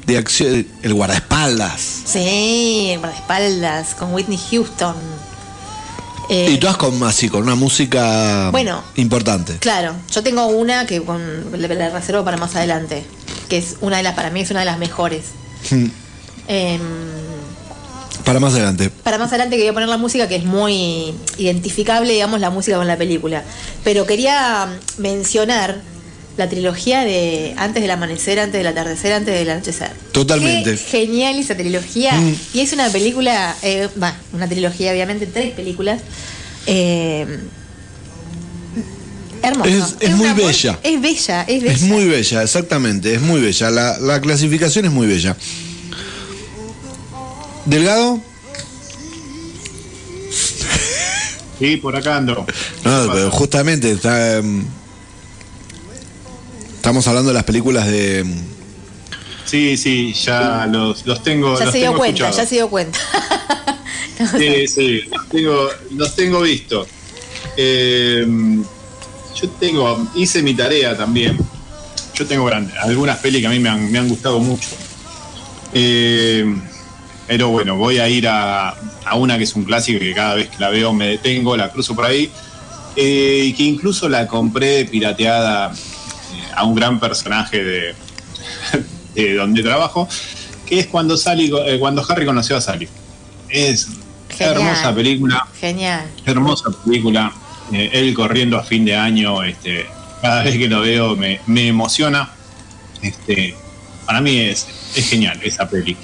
de 0.05 0.17
acción, 0.17 0.67
el 0.83 0.93
guardaespaldas. 0.93 1.81
Sí, 2.05 2.89
el 2.91 2.99
guardaespaldas 2.99 3.95
con 3.95 4.13
Whitney 4.13 4.39
Houston. 4.51 4.95
Eh, 6.29 6.49
Y 6.51 6.57
todas 6.57 6.77
con 6.77 7.01
así, 7.03 7.29
con 7.29 7.43
una 7.43 7.55
música 7.55 8.49
Bueno. 8.51 8.83
importante. 8.95 9.57
Claro, 9.59 9.93
yo 10.11 10.23
tengo 10.23 10.47
una 10.47 10.85
que 10.87 11.01
con, 11.01 11.21
la 11.59 11.67
la 11.67 11.89
reservo 11.91 12.23
para 12.23 12.37
más 12.37 12.55
adelante, 12.55 13.03
que 13.49 13.57
es 13.57 13.77
una 13.81 13.97
de 13.97 14.03
las, 14.03 14.15
para 14.15 14.29
mí 14.31 14.41
es 14.41 14.49
una 14.51 14.61
de 14.61 14.65
las 14.65 14.79
mejores. 14.79 15.25
Hmm. 15.69 15.85
Em, 16.47 16.81
Para 18.23 18.39
más 18.39 18.53
adelante. 18.53 18.89
para 19.03 19.17
más 19.19 19.29
adelante 19.29 19.55
quería 19.55 19.73
poner 19.73 19.87
la 19.89 19.97
música 19.97 20.27
que 20.27 20.35
es 20.35 20.45
muy 20.45 21.13
identificable, 21.37 22.13
digamos, 22.13 22.39
la 22.39 22.49
música 22.49 22.77
con 22.77 22.87
la 22.87 22.97
película. 22.97 23.43
Pero 23.83 24.05
quería 24.07 24.67
mencionar 24.97 25.81
la 26.37 26.49
trilogía 26.49 27.01
de 27.01 27.53
Antes 27.57 27.81
del 27.81 27.91
amanecer, 27.91 28.39
antes 28.39 28.59
del 28.59 28.67
atardecer, 28.67 29.13
antes 29.13 29.33
del 29.33 29.49
anochecer. 29.49 29.91
Totalmente. 30.11 30.71
Qué 30.71 30.77
genial 30.77 31.39
esa 31.39 31.55
trilogía. 31.55 32.13
Mm. 32.13 32.35
Y 32.53 32.59
es 32.59 32.73
una 32.73 32.89
película, 32.89 33.55
eh, 33.61 33.87
va, 34.01 34.15
una 34.33 34.47
trilogía, 34.47 34.91
obviamente, 34.91 35.25
tres 35.27 35.53
películas. 35.53 36.01
eh, 36.67 37.25
hermosa. 39.43 39.95
Es- 39.99 40.11
muy 40.15 40.27
amor- 40.27 40.45
bella. 40.47 40.79
Es 40.83 40.99
bella, 41.01 41.41
es 41.43 41.61
bella. 41.61 41.73
Es 41.73 41.81
muy 41.83 42.05
bella, 42.05 42.41
exactamente, 42.43 43.13
es 43.13 43.21
muy 43.21 43.39
bella. 43.39 43.69
La, 43.69 43.97
la 43.99 44.19
clasificación 44.19 44.85
es 44.85 44.91
muy 44.91 45.05
bella. 45.07 45.37
Delgado, 47.65 48.19
Sí, 51.59 51.77
por 51.77 51.95
acá 51.95 52.17
ando. 52.17 52.45
no, 52.83 53.07
pero 53.13 53.31
justamente 53.31 53.91
está, 53.91 54.37
em, 54.37 54.65
estamos 56.85 57.07
hablando 57.07 57.29
de 57.29 57.33
las 57.33 57.43
películas 57.45 57.87
de. 57.87 58.19
em, 58.19 58.35
Sí, 59.43 59.75
sí, 59.75 60.13
ya 60.13 60.67
los, 60.67 61.03
los 61.07 61.23
tengo. 61.23 61.57
Ya 61.57 61.65
los 61.65 61.71
se 61.71 61.79
dio 61.79 61.87
tengo 61.89 61.97
cuenta, 61.97 62.29
ya 62.31 62.45
se 62.45 62.55
dio 62.55 62.69
cuenta. 62.69 62.99
Sí, 64.37 64.65
sí, 64.67 65.01
los 65.11 65.27
tengo, 65.27 65.67
los 65.91 66.15
tengo 66.15 66.41
visto. 66.41 66.87
Eh, 67.57 68.25
yo 69.35 69.49
tengo, 69.59 70.07
hice 70.15 70.41
mi 70.41 70.53
tarea 70.53 70.95
también. 70.95 71.37
Yo 72.13 72.25
tengo 72.25 72.45
gran- 72.45 72.71
algunas 72.81 73.17
pelis 73.17 73.41
que 73.41 73.47
a 73.47 73.49
mí 73.49 73.59
me 73.59 73.67
han, 73.67 73.91
me 73.91 73.99
han 73.99 74.07
gustado 74.07 74.39
mucho. 74.39 74.69
Eh, 75.73 76.45
pero 77.27 77.49
bueno, 77.49 77.75
voy 77.75 77.97
a 77.97 78.07
ir 78.07 78.25
a, 78.29 78.69
a 79.03 79.15
una 79.15 79.37
que 79.37 79.43
es 79.43 79.53
un 79.55 79.65
clásico 79.65 79.99
que 79.99 80.13
cada 80.13 80.35
vez 80.35 80.47
que 80.49 80.59
la 80.59 80.69
veo 80.69 80.93
me 80.93 81.07
detengo, 81.07 81.57
la 81.57 81.69
cruzo 81.71 81.93
por 81.93 82.05
ahí. 82.05 82.31
eh, 82.95 83.43
y 83.47 83.53
que 83.53 83.63
incluso 83.63 84.07
la 84.07 84.27
compré 84.27 84.85
pirateada 84.85 85.73
a 86.55 86.63
un 86.63 86.75
gran 86.75 86.99
personaje 86.99 87.63
de, 87.63 87.95
de 89.15 89.35
donde 89.35 89.63
trabajo, 89.63 90.07
que 90.65 90.79
es 90.79 90.87
cuando 90.87 91.17
Sally, 91.17 91.51
eh, 91.65 91.77
cuando 91.79 92.03
Harry 92.07 92.25
conoció 92.25 92.57
a 92.57 92.61
Sally. 92.61 92.87
Es 93.49 93.87
Genial. 94.29 94.57
hermosa 94.57 94.95
película, 94.95 95.47
Genial. 95.59 96.05
hermosa 96.25 96.69
película. 96.83 97.31
Eh, 97.71 97.89
él 97.93 98.13
corriendo 98.13 98.57
a 98.57 98.63
fin 98.63 98.85
de 98.85 98.95
año, 98.95 99.43
este, 99.43 99.85
cada 100.21 100.43
vez 100.43 100.57
que 100.57 100.67
lo 100.67 100.81
veo 100.81 101.15
me, 101.15 101.39
me 101.47 101.67
emociona. 101.67 102.29
Este, 103.01 103.55
para 104.05 104.21
mí 104.21 104.37
es, 104.39 104.67
es 104.95 105.09
genial 105.09 105.39
esa 105.43 105.67
peli. 105.69 105.95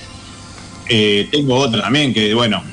Eh, 0.90 1.28
tengo 1.32 1.56
otra 1.56 1.82
también 1.84 2.14
que, 2.14 2.34
bueno, 2.34 2.64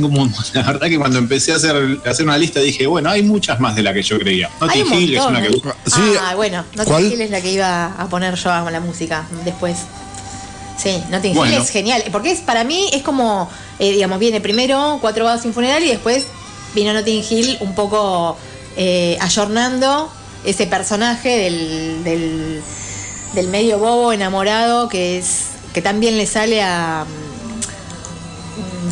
como- 0.00 0.28
la 0.54 0.62
verdad 0.62 0.88
que 0.88 0.98
cuando 0.98 1.18
empecé 1.18 1.52
a 1.52 1.56
hacer, 1.56 1.98
a 2.04 2.10
hacer 2.10 2.24
una 2.24 2.38
lista 2.38 2.60
dije, 2.60 2.86
bueno, 2.86 3.10
hay 3.10 3.22
muchas 3.22 3.60
más 3.60 3.74
de 3.76 3.82
la 3.82 3.92
que 3.94 4.02
yo 4.02 4.18
creía. 4.18 4.48
Hay 4.60 4.82
Notting 4.82 4.86
un 4.92 5.02
Hill 5.02 5.14
es 5.16 5.24
una 5.24 5.44
¿eh? 5.44 5.48
que 5.50 5.90
Sí. 5.90 6.00
Ah, 6.20 6.34
bueno, 6.34 6.64
Notting 6.74 6.84
¿Cuál? 6.92 7.12
Hill 7.12 7.20
es 7.20 7.30
la 7.30 7.40
que 7.40 7.52
iba 7.52 7.86
a 7.86 8.08
poner 8.08 8.34
yo 8.34 8.50
a 8.52 8.70
la 8.70 8.80
música 8.80 9.26
después. 9.44 9.76
Sí, 10.76 11.02
Notting 11.10 11.32
Hill 11.32 11.36
Bueno. 11.36 11.62
es 11.62 11.70
genial, 11.70 12.04
porque 12.12 12.30
es 12.30 12.40
para 12.40 12.62
mí 12.64 12.88
es 12.92 13.02
como, 13.02 13.50
eh, 13.78 13.90
digamos, 13.92 14.18
viene 14.18 14.40
primero 14.40 14.98
Cuatro 15.00 15.24
Vados 15.24 15.42
sin 15.42 15.52
funeral 15.52 15.82
y 15.82 15.88
después 15.88 16.26
vino 16.74 16.92
Notting 16.92 17.24
Hill 17.28 17.56
un 17.60 17.74
poco 17.74 18.36
eh, 18.76 19.16
ayornando 19.20 20.12
ese 20.44 20.66
personaje 20.68 21.30
del, 21.36 22.04
del, 22.04 22.62
del 23.34 23.48
medio 23.48 23.78
bobo 23.78 24.12
enamorado 24.12 24.88
que 24.88 25.18
es 25.18 25.46
que 25.74 25.82
también 25.82 26.16
le 26.16 26.26
sale 26.26 26.62
a 26.62 27.04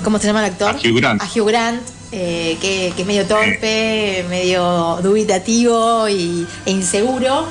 ¿cómo 0.03 0.19
se 0.19 0.27
llama 0.27 0.41
el 0.41 0.53
actor? 0.53 0.75
A 0.75 0.79
Hugh 0.79 0.97
Grant. 0.97 1.23
A 1.23 1.27
Hugh 1.27 1.47
Grant, 1.47 1.83
eh, 2.13 2.57
que, 2.61 2.93
que 2.95 3.03
es 3.03 3.07
medio 3.07 3.27
torpe, 3.27 4.25
medio 4.29 4.99
dubitativo 5.03 6.09
y, 6.09 6.47
e 6.65 6.71
inseguro. 6.71 7.47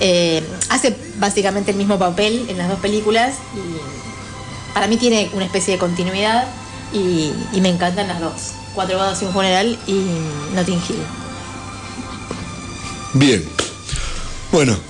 Eh, 0.00 0.42
hace 0.70 0.96
básicamente 1.18 1.72
el 1.72 1.76
mismo 1.76 1.98
papel 1.98 2.46
en 2.48 2.56
las 2.56 2.68
dos 2.68 2.80
películas 2.80 3.34
y 3.54 4.72
para 4.72 4.86
mí 4.86 4.96
tiene 4.96 5.30
una 5.34 5.44
especie 5.44 5.74
de 5.74 5.78
continuidad 5.78 6.46
y, 6.92 7.32
y 7.52 7.60
me 7.60 7.68
encantan 7.68 8.08
las 8.08 8.20
dos. 8.20 8.52
Cuatro 8.74 8.96
bodas 8.98 9.20
y 9.20 9.26
un 9.26 9.32
funeral 9.32 9.78
y 9.86 10.06
Notting 10.54 10.80
Hill. 10.88 11.02
Bien. 13.14 13.44
Bueno. 14.52 14.89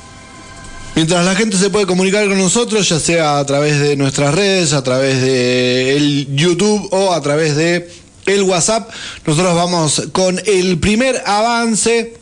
Mientras 0.95 1.25
la 1.25 1.35
gente 1.35 1.57
se 1.57 1.71
puede 1.71 1.87
comunicar 1.87 2.27
con 2.29 2.39
nosotros, 2.39 2.89
ya 2.89 2.99
sea 2.99 3.39
a 3.39 3.47
través 3.47 3.79
de 3.79 3.97
nuestras 3.97 4.35
redes, 4.35 4.73
a 4.73 4.83
través 4.83 5.21
de 5.23 5.97
el 5.97 6.37
YouTube 6.37 6.89
o 6.91 7.13
a 7.13 7.21
través 7.23 7.57
de 7.57 7.91
el 8.27 8.43
WhatsApp, 8.43 8.91
nosotros 9.27 9.55
vamos 9.55 10.09
con 10.13 10.41
el 10.47 10.79
primer 10.79 11.23
avance. 11.27 12.15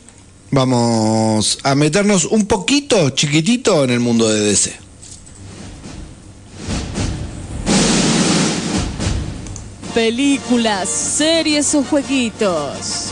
Vamos 0.51 1.59
a 1.63 1.75
meternos 1.75 2.25
un 2.25 2.47
poquito, 2.47 3.11
chiquitito, 3.11 3.83
en 3.83 3.91
el 3.91 3.99
mundo 3.99 4.27
de 4.27 4.41
DC. 4.41 4.89
Películas, 9.93 10.89
series 10.89 11.75
o 11.75 11.83
jueguitos. 11.83 13.11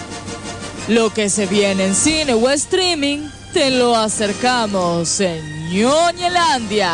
Lo 0.88 1.14
que 1.14 1.30
se 1.30 1.46
viene 1.46 1.86
en 1.86 1.96
cine 1.96 2.34
o 2.34 2.50
streaming, 2.50 3.28
te 3.54 3.72
lo 3.72 3.96
acercamos 3.96 5.20
en 5.20 5.70
Ñoñelandia. 5.70 6.92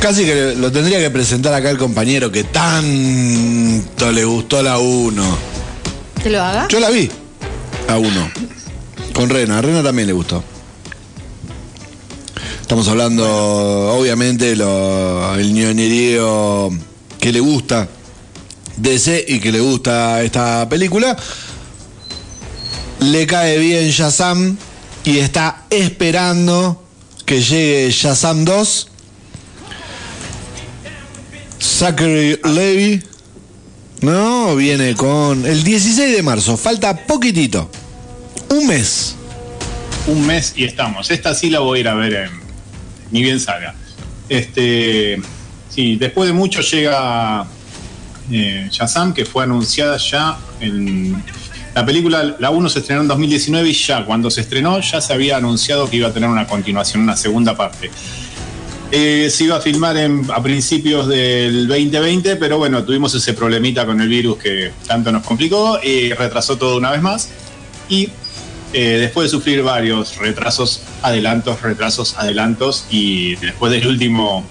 Casi 0.00 0.24
que 0.24 0.56
lo 0.56 0.72
tendría 0.72 0.98
que 0.98 1.10
presentar 1.10 1.54
acá 1.54 1.70
el 1.70 1.78
compañero 1.78 2.32
que 2.32 2.42
tanto 2.42 4.10
le 4.10 4.24
gustó 4.24 4.60
la 4.60 4.78
1. 4.78 5.38
¿Te 6.24 6.30
lo 6.30 6.42
haga? 6.42 6.66
Yo 6.68 6.80
la 6.80 6.90
vi, 6.90 7.08
a 7.88 7.98
1. 7.98 8.30
Con 9.14 9.30
Rena, 9.30 9.58
a 9.58 9.62
Rena 9.62 9.80
también 9.80 10.08
le 10.08 10.12
gustó. 10.12 10.42
Estamos 12.62 12.88
hablando, 12.88 13.26
obviamente, 13.92 14.56
lo, 14.56 15.34
el 15.34 15.52
ñoñerío 15.52 16.70
que 17.20 17.30
le 17.30 17.40
gusta 17.40 17.86
DC 18.78 19.26
y 19.28 19.40
que 19.40 19.52
le 19.52 19.60
gusta 19.60 20.22
esta 20.22 20.66
película. 20.68 21.14
Le 23.00 23.26
cae 23.26 23.58
bien 23.58 23.90
Shazam 23.90 24.56
y 25.04 25.18
está 25.18 25.64
esperando 25.68 26.82
que 27.26 27.42
llegue 27.42 27.90
Shazam 27.90 28.44
2. 28.44 28.88
Zachary 31.60 32.40
Levy, 32.44 33.02
no, 34.00 34.56
viene 34.56 34.94
con 34.94 35.44
el 35.44 35.62
16 35.62 36.16
de 36.16 36.22
marzo, 36.22 36.56
falta 36.56 37.06
poquitito, 37.06 37.70
un 38.48 38.66
mes. 38.66 39.14
un 40.06 40.26
mes 40.26 40.54
y 40.56 40.64
estamos. 40.64 41.10
Esta 41.10 41.34
sí 41.34 41.50
la 41.50 41.60
voy 41.60 41.78
a 41.78 41.80
ir 41.82 41.88
a 41.88 41.94
ver 41.94 42.14
en, 42.14 42.41
ni 43.12 43.22
bien 43.22 43.38
salga. 43.38 43.74
Este, 44.28 45.20
después 45.76 46.26
de 46.26 46.32
mucho 46.32 46.60
llega 46.62 47.46
eh, 48.30 48.68
Shazam, 48.70 49.14
que 49.14 49.24
fue 49.24 49.44
anunciada 49.44 49.96
ya 49.98 50.38
en 50.60 51.22
la 51.74 51.86
película, 51.86 52.36
la 52.38 52.50
1 52.50 52.68
se 52.68 52.80
estrenó 52.80 53.00
en 53.02 53.08
2019 53.08 53.68
y 53.68 53.72
ya 53.72 54.04
cuando 54.04 54.30
se 54.30 54.42
estrenó 54.42 54.78
ya 54.80 55.00
se 55.00 55.12
había 55.12 55.38
anunciado 55.38 55.88
que 55.88 55.96
iba 55.96 56.08
a 56.08 56.12
tener 56.12 56.28
una 56.28 56.46
continuación, 56.46 57.02
una 57.02 57.16
segunda 57.16 57.56
parte. 57.56 57.90
Eh, 58.90 59.30
se 59.30 59.44
iba 59.44 59.56
a 59.56 59.60
filmar 59.60 59.96
a 60.34 60.42
principios 60.42 61.08
del 61.08 61.66
2020, 61.66 62.36
pero 62.36 62.58
bueno, 62.58 62.84
tuvimos 62.84 63.14
ese 63.14 63.32
problemita 63.32 63.86
con 63.86 64.02
el 64.02 64.08
virus 64.08 64.36
que 64.36 64.70
tanto 64.86 65.10
nos 65.10 65.24
complicó 65.24 65.78
y 65.82 66.12
retrasó 66.12 66.58
todo 66.58 66.76
una 66.76 66.90
vez 66.90 67.00
más. 67.00 67.30
Y 67.88 68.10
eh, 68.72 68.98
después 68.98 69.26
de 69.26 69.30
sufrir 69.30 69.62
varios 69.62 70.16
retrasos, 70.16 70.82
adelantos, 71.02 71.60
retrasos, 71.60 72.16
adelantos, 72.16 72.86
y 72.90 73.36
después 73.36 73.70
del 73.72 73.86
último, 73.86 74.46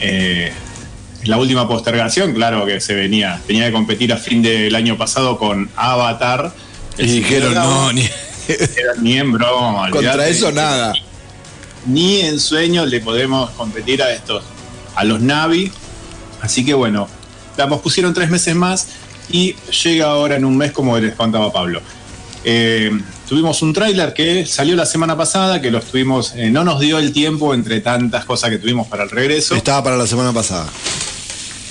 eh, 0.00 0.52
la 1.24 1.36
última 1.36 1.68
postergación, 1.68 2.32
claro 2.32 2.64
que 2.64 2.80
se 2.80 2.94
venía, 2.94 3.40
tenía 3.46 3.66
que 3.66 3.72
competir 3.72 4.12
a 4.12 4.16
fin 4.16 4.42
del 4.42 4.74
año 4.74 4.96
pasado 4.96 5.38
con 5.38 5.70
Avatar. 5.76 6.52
Y 6.96 7.06
dijeron, 7.06 7.54
no, 7.54 7.92
ni, 7.92 8.08
ni 9.02 9.18
en 9.18 9.32
broma. 9.32 9.90
contra 9.90 10.12
olvidate. 10.12 10.30
eso 10.30 10.50
nada. 10.50 10.94
Ni 11.86 12.20
en 12.20 12.40
sueños 12.40 12.88
le 12.88 13.00
podemos 13.00 13.50
competir 13.50 14.02
a 14.02 14.12
estos, 14.12 14.44
a 14.94 15.04
los 15.04 15.20
Navi. 15.20 15.70
Así 16.40 16.64
que 16.64 16.74
bueno, 16.74 17.08
la 17.56 17.68
pospusieron 17.68 18.14
tres 18.14 18.30
meses 18.30 18.54
más 18.54 18.88
y 19.30 19.54
llega 19.84 20.06
ahora 20.06 20.36
en 20.36 20.44
un 20.44 20.56
mes, 20.56 20.72
como 20.72 20.98
les 20.98 21.14
contaba 21.14 21.52
Pablo. 21.52 21.82
Eh, 22.44 22.90
tuvimos 23.28 23.62
un 23.62 23.72
tráiler 23.72 24.14
que 24.14 24.46
salió 24.46 24.74
la 24.74 24.86
semana 24.86 25.16
pasada, 25.16 25.60
que 25.60 25.70
lo 25.70 25.78
estuvimos, 25.78 26.32
eh, 26.34 26.50
no 26.50 26.64
nos 26.64 26.80
dio 26.80 26.98
el 26.98 27.12
tiempo 27.12 27.54
entre 27.54 27.80
tantas 27.80 28.24
cosas 28.24 28.50
que 28.50 28.58
tuvimos 28.58 28.86
para 28.86 29.04
el 29.04 29.10
regreso. 29.10 29.54
Estaba 29.54 29.84
para 29.84 29.96
la 29.96 30.06
semana 30.06 30.32
pasada. 30.32 30.68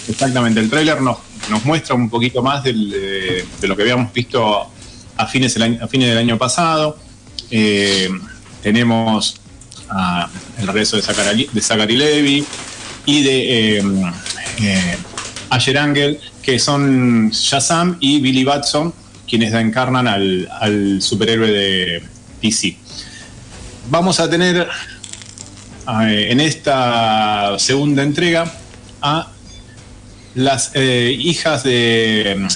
Exactamente, 0.07 0.59
el 0.59 0.69
tráiler 0.69 1.01
nos, 1.01 1.17
nos 1.49 1.65
muestra 1.65 1.95
un 1.95 2.09
poquito 2.09 2.41
más 2.41 2.63
del, 2.63 2.93
eh, 2.95 3.45
de 3.59 3.67
lo 3.67 3.75
que 3.75 3.81
habíamos 3.81 4.13
visto 4.13 4.69
a 5.17 5.25
fines 5.25 5.53
del 5.53 5.63
año, 5.63 5.83
a 5.83 5.87
fines 5.87 6.09
del 6.09 6.17
año 6.17 6.37
pasado. 6.37 6.97
Eh, 7.49 8.09
tenemos 8.61 9.39
el 10.59 10.67
regreso 10.67 10.97
de 10.97 11.01
Zachary, 11.01 11.49
de 11.51 11.61
Zachary 11.61 11.95
Levy 11.95 12.45
y 13.05 13.23
de 13.23 13.77
eh, 13.77 13.83
eh, 14.61 14.97
Asher 15.49 15.77
Angel, 15.77 16.19
que 16.41 16.59
son 16.59 17.29
Shazam 17.29 17.97
y 17.99 18.19
Billy 18.19 18.43
Batson, 18.43 18.93
quienes 19.27 19.53
encarnan 19.53 20.07
al, 20.07 21.01
superhéroe 21.01 21.51
de 21.51 22.03
DC. 22.41 22.77
Vamos 23.89 24.19
a 24.19 24.29
tener 24.29 24.67
eh, 26.01 26.27
en 26.31 26.39
esta 26.39 27.59
segunda 27.59 28.03
entrega 28.03 28.51
a 29.01 29.31
las 30.35 30.71
eh, 30.75 31.15
hijas 31.17 31.63
de, 31.63 32.47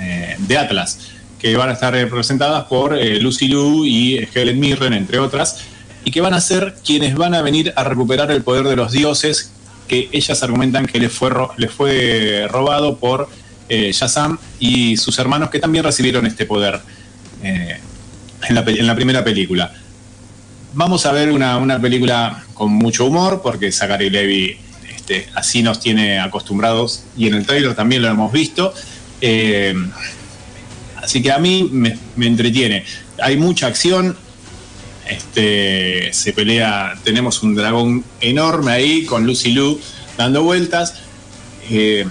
eh, 0.00 0.36
de 0.38 0.58
Atlas, 0.58 0.98
que 1.38 1.56
van 1.56 1.70
a 1.70 1.72
estar 1.72 1.92
representadas 1.92 2.64
por 2.64 2.98
Lucy 3.20 3.48
Liu 3.48 3.84
y 3.84 4.28
Helen 4.34 4.58
Mirren, 4.58 4.92
entre 4.92 5.20
otras, 5.20 5.60
y 6.04 6.10
que 6.10 6.20
van 6.20 6.34
a 6.34 6.40
ser 6.40 6.76
quienes 6.84 7.14
van 7.14 7.34
a 7.34 7.42
venir 7.42 7.72
a 7.76 7.84
recuperar 7.84 8.30
el 8.32 8.42
poder 8.42 8.66
de 8.66 8.76
los 8.76 8.90
dioses 8.90 9.52
que 9.86 10.08
ellas 10.12 10.42
argumentan 10.42 10.86
que 10.86 10.98
les 10.98 11.12
fue 11.12 12.46
robado 12.50 12.96
por 12.98 13.28
eh, 13.68 13.92
Shazam 13.92 14.38
y 14.58 14.96
sus 14.96 15.18
hermanos 15.18 15.50
que 15.50 15.58
también 15.58 15.84
recibieron 15.84 16.26
este 16.26 16.46
poder 16.46 16.80
eh, 17.42 17.78
en, 18.48 18.54
la, 18.86 18.94
primera 18.94 19.24
película. 19.24 19.72
Vamos 20.74 21.06
a 21.06 21.12
ver 21.12 21.32
una, 21.32 21.56
una 21.58 21.80
película 21.80 22.44
con 22.54 22.72
mucho 22.72 23.06
humor, 23.06 23.40
porque 23.42 23.70
Zachary 23.72 24.10
Levy 24.10 24.58
este, 25.08 25.26
así 25.34 25.62
nos 25.62 25.80
tiene 25.80 26.18
acostumbrados 26.18 27.04
y 27.16 27.28
en 27.28 27.34
el 27.34 27.46
trailer 27.46 27.74
también 27.74 28.02
lo 28.02 28.08
hemos 28.08 28.30
visto. 28.30 28.74
Eh, 29.22 29.74
así 30.96 31.22
que 31.22 31.32
a 31.32 31.38
mí 31.38 31.68
me, 31.72 31.96
entretiene. 32.26 32.84
Hay 33.22 33.38
mucha 33.38 33.68
acción. 33.68 34.16
Este, 35.08 36.12
se 36.12 36.34
pelea, 36.34 36.94
tenemos 37.02 37.42
un 37.42 37.54
dragón 37.54 38.04
enorme 38.20 38.72
ahí 38.72 39.04
con 39.06 39.26
Lucy 39.26 39.52
Liu 39.52 39.80
dando 40.18 40.42
vueltas. 40.42 40.96
Eh, 41.70 42.06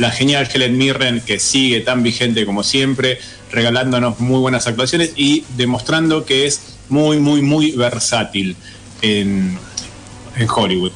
la 0.00 0.10
genial 0.10 0.48
Helen 0.52 0.78
Mirren 0.78 1.20
que 1.20 1.38
sigue 1.38 1.80
tan 1.80 2.02
vigente 2.02 2.46
como 2.46 2.62
siempre, 2.62 3.18
regalándonos 3.52 4.18
muy 4.18 4.40
buenas 4.40 4.66
actuaciones 4.66 5.12
y 5.14 5.44
demostrando 5.56 6.24
que 6.24 6.46
es 6.46 6.78
muy, 6.88 7.18
muy, 7.18 7.42
muy 7.42 7.72
versátil 7.72 8.56
en, 9.02 9.58
en 10.36 10.48
Hollywood. 10.48 10.92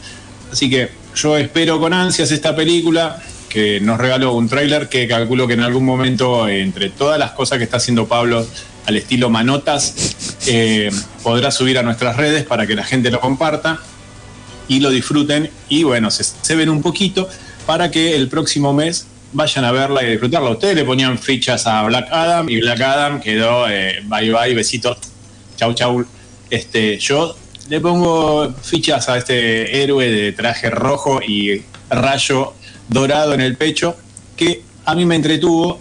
Así 0.51 0.71
que 0.71 0.89
yo 1.15 1.37
espero 1.37 1.79
con 1.79 1.93
ansias 1.93 2.31
esta 2.31 2.57
película 2.57 3.23
que 3.51 3.79
nos 3.81 3.99
regaló 3.99 4.33
un 4.33 4.49
tráiler 4.49 4.89
que 4.89 5.07
calculo 5.07 5.47
que 5.47 5.53
en 5.53 5.61
algún 5.61 5.85
momento, 5.85 6.49
entre 6.49 6.89
todas 6.89 7.19
las 7.19 7.33
cosas 7.33 7.59
que 7.59 7.65
está 7.65 7.77
haciendo 7.77 8.09
Pablo 8.09 8.47
al 8.87 8.97
estilo 8.97 9.29
manotas, 9.29 10.17
eh, 10.47 10.91
podrá 11.23 11.51
subir 11.51 11.79
a 11.79 11.83
nuestras 11.83 12.17
redes 12.17 12.45
para 12.45 12.67
que 12.67 12.75
la 12.75 12.85
gente 12.85 13.11
lo 13.11 13.21
comparta 13.21 13.79
y 14.67 14.81
lo 14.81 14.89
disfruten 14.91 15.51
y 15.69 15.85
bueno, 15.85 16.11
se, 16.11 16.25
se 16.25 16.57
ven 16.57 16.71
un 16.71 16.81
poquito 16.81 17.29
para 17.67 17.91
que 17.91 18.15
el 18.15 18.29
próximo 18.29 18.73
mes 18.73 19.07
vayan 19.33 19.65
a 19.65 19.73
verla 19.73 20.03
y 20.03 20.11
disfrutarla. 20.11 20.51
Ustedes 20.51 20.77
le 20.77 20.85
ponían 20.85 21.19
fichas 21.19 21.67
a 21.67 21.83
Black 21.83 22.09
Adam 22.11 22.49
y 22.49 22.61
Black 22.61 22.81
Adam 22.81 23.21
quedó 23.21 23.69
eh, 23.69 24.01
bye 24.05 24.33
bye, 24.33 24.55
besitos, 24.55 24.99
chau 25.57 25.75
chau. 25.75 26.05
Este, 26.51 26.99
yo 26.99 27.37
le 27.69 27.81
pongo 27.81 28.53
fichas 28.63 29.09
a 29.09 29.19
este 29.19 29.83
héroe 29.83 30.11
de 30.11 30.33
traje 30.33 30.71
rojo 30.71 31.21
y 31.23 31.63
rayo 31.91 32.55
dorado 32.89 33.35
en 33.35 33.41
el 33.41 33.57
pecho 33.57 33.97
que 34.37 34.63
a 34.85 34.95
mí 34.95 35.05
me 35.05 35.17
entretuvo 35.17 35.81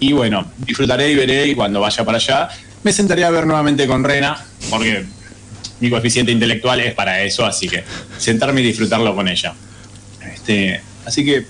y 0.00 0.12
bueno, 0.12 0.46
disfrutaré 0.58 1.10
y 1.10 1.14
veré 1.14 1.46
y 1.46 1.54
cuando 1.54 1.80
vaya 1.80 2.04
para 2.04 2.18
allá 2.18 2.48
me 2.82 2.92
sentaré 2.92 3.24
a 3.24 3.30
ver 3.30 3.46
nuevamente 3.46 3.86
con 3.86 4.04
Rena 4.04 4.44
porque 4.70 5.04
mi 5.80 5.90
coeficiente 5.90 6.32
intelectual 6.32 6.80
es 6.80 6.94
para 6.94 7.22
eso, 7.22 7.44
así 7.44 7.68
que 7.68 7.84
sentarme 8.16 8.60
y 8.60 8.64
disfrutarlo 8.64 9.14
con 9.14 9.28
ella. 9.28 9.54
Este, 10.32 10.80
así 11.06 11.24
que 11.24 11.46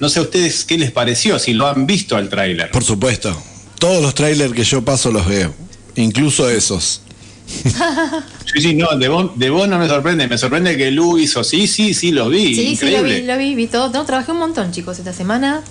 no 0.00 0.08
sé 0.08 0.20
a 0.20 0.22
ustedes 0.22 0.64
qué 0.64 0.78
les 0.78 0.90
pareció, 0.92 1.38
si 1.38 1.52
lo 1.54 1.66
han 1.66 1.86
visto 1.86 2.16
al 2.16 2.28
tráiler. 2.28 2.70
Por 2.70 2.84
supuesto. 2.84 3.36
Todos 3.78 4.02
los 4.02 4.14
trailers 4.14 4.52
que 4.52 4.64
yo 4.64 4.84
paso 4.84 5.10
los 5.12 5.26
veo. 5.26 5.54
Incluso 5.96 6.48
esos. 6.48 7.02
Sí, 8.54 8.62
sí, 8.62 8.74
no, 8.74 8.96
de 8.96 9.08
vos, 9.08 9.38
de 9.38 9.50
vos 9.50 9.68
no 9.68 9.78
me 9.78 9.86
sorprende, 9.88 10.26
me 10.26 10.38
sorprende 10.38 10.74
que 10.78 10.90
Lu 10.90 11.18
hizo, 11.18 11.44
sí, 11.44 11.66
sí, 11.66 11.92
sí, 11.92 12.12
los 12.12 12.30
vi, 12.30 12.54
Sí, 12.54 12.54
sí, 12.54 12.64
lo 12.64 12.70
increíble. 13.00 13.20
vi, 13.20 13.26
lo 13.26 13.36
vi, 13.38 13.54
vi 13.54 13.66
todo. 13.66 13.90
No, 13.90 14.06
trabajé 14.06 14.32
un 14.32 14.38
montón, 14.38 14.72
chicos, 14.72 14.98
esta 14.98 15.12
semana. 15.12 15.62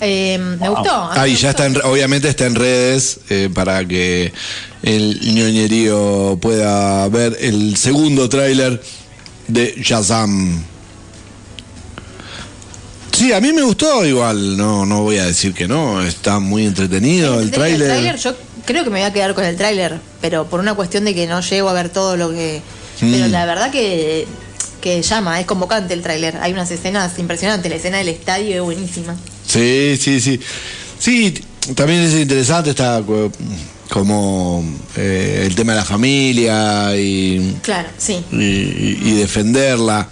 Eh, 0.00 0.38
me 0.38 0.68
Wow. 0.68 0.76
gustó. 0.76 0.94
a 0.94 1.14
mí 1.14 1.20
Ahí 1.20 1.32
me 1.32 1.38
ya 1.38 1.48
gustó. 1.48 1.64
está, 1.64 1.80
en, 1.80 1.90
obviamente 1.92 2.28
está 2.28 2.46
en 2.46 2.54
redes 2.54 3.18
eh, 3.28 3.50
para 3.52 3.84
que 3.88 4.32
el 4.84 5.18
ñoñerío 5.34 6.38
pueda 6.40 7.08
ver 7.08 7.36
el 7.40 7.76
segundo 7.76 8.28
tráiler 8.28 8.80
de 9.48 9.74
Shazam. 9.82 10.62
Sí, 13.20 13.34
a 13.34 13.40
mí 13.42 13.52
me 13.52 13.60
gustó 13.60 14.06
igual, 14.06 14.56
no, 14.56 14.86
no 14.86 15.02
voy 15.02 15.18
a 15.18 15.26
decir 15.26 15.52
que 15.52 15.68
no, 15.68 16.00
está 16.00 16.38
muy 16.40 16.64
entretenido 16.64 17.38
el 17.38 17.50
tráiler. 17.50 18.16
Yo 18.16 18.34
creo 18.64 18.82
que 18.82 18.88
me 18.88 19.00
voy 19.00 19.06
a 19.06 19.12
quedar 19.12 19.34
con 19.34 19.44
el 19.44 19.56
tráiler, 19.58 20.00
pero 20.22 20.46
por 20.46 20.58
una 20.58 20.72
cuestión 20.72 21.04
de 21.04 21.14
que 21.14 21.26
no 21.26 21.42
llego 21.42 21.68
a 21.68 21.74
ver 21.74 21.90
todo 21.90 22.16
lo 22.16 22.30
que... 22.30 22.62
Pero 22.98 23.28
Mm. 23.28 23.30
la 23.30 23.44
verdad 23.44 23.70
que, 23.70 24.26
que 24.80 25.02
llama, 25.02 25.38
es 25.38 25.44
convocante 25.44 25.92
el 25.92 26.00
tráiler. 26.00 26.38
Hay 26.40 26.54
unas 26.54 26.70
escenas 26.70 27.18
impresionantes, 27.18 27.68
la 27.70 27.76
escena 27.76 27.98
del 27.98 28.08
estadio 28.08 28.54
es 28.56 28.62
buenísima. 28.62 29.14
Sí, 29.46 29.98
sí, 30.00 30.18
sí. 30.18 30.40
Sí, 30.98 31.34
también 31.74 32.00
es 32.00 32.14
interesante, 32.14 32.70
está 32.70 33.02
co- 33.06 33.30
como 33.90 34.64
eh, 34.96 35.42
el 35.46 35.54
tema 35.54 35.72
de 35.72 35.78
la 35.80 35.84
familia 35.84 36.96
y, 36.96 37.54
Claro, 37.62 37.88
sí. 37.98 38.24
y- 38.32 39.10
y 39.10 39.14
defenderla. 39.18 40.08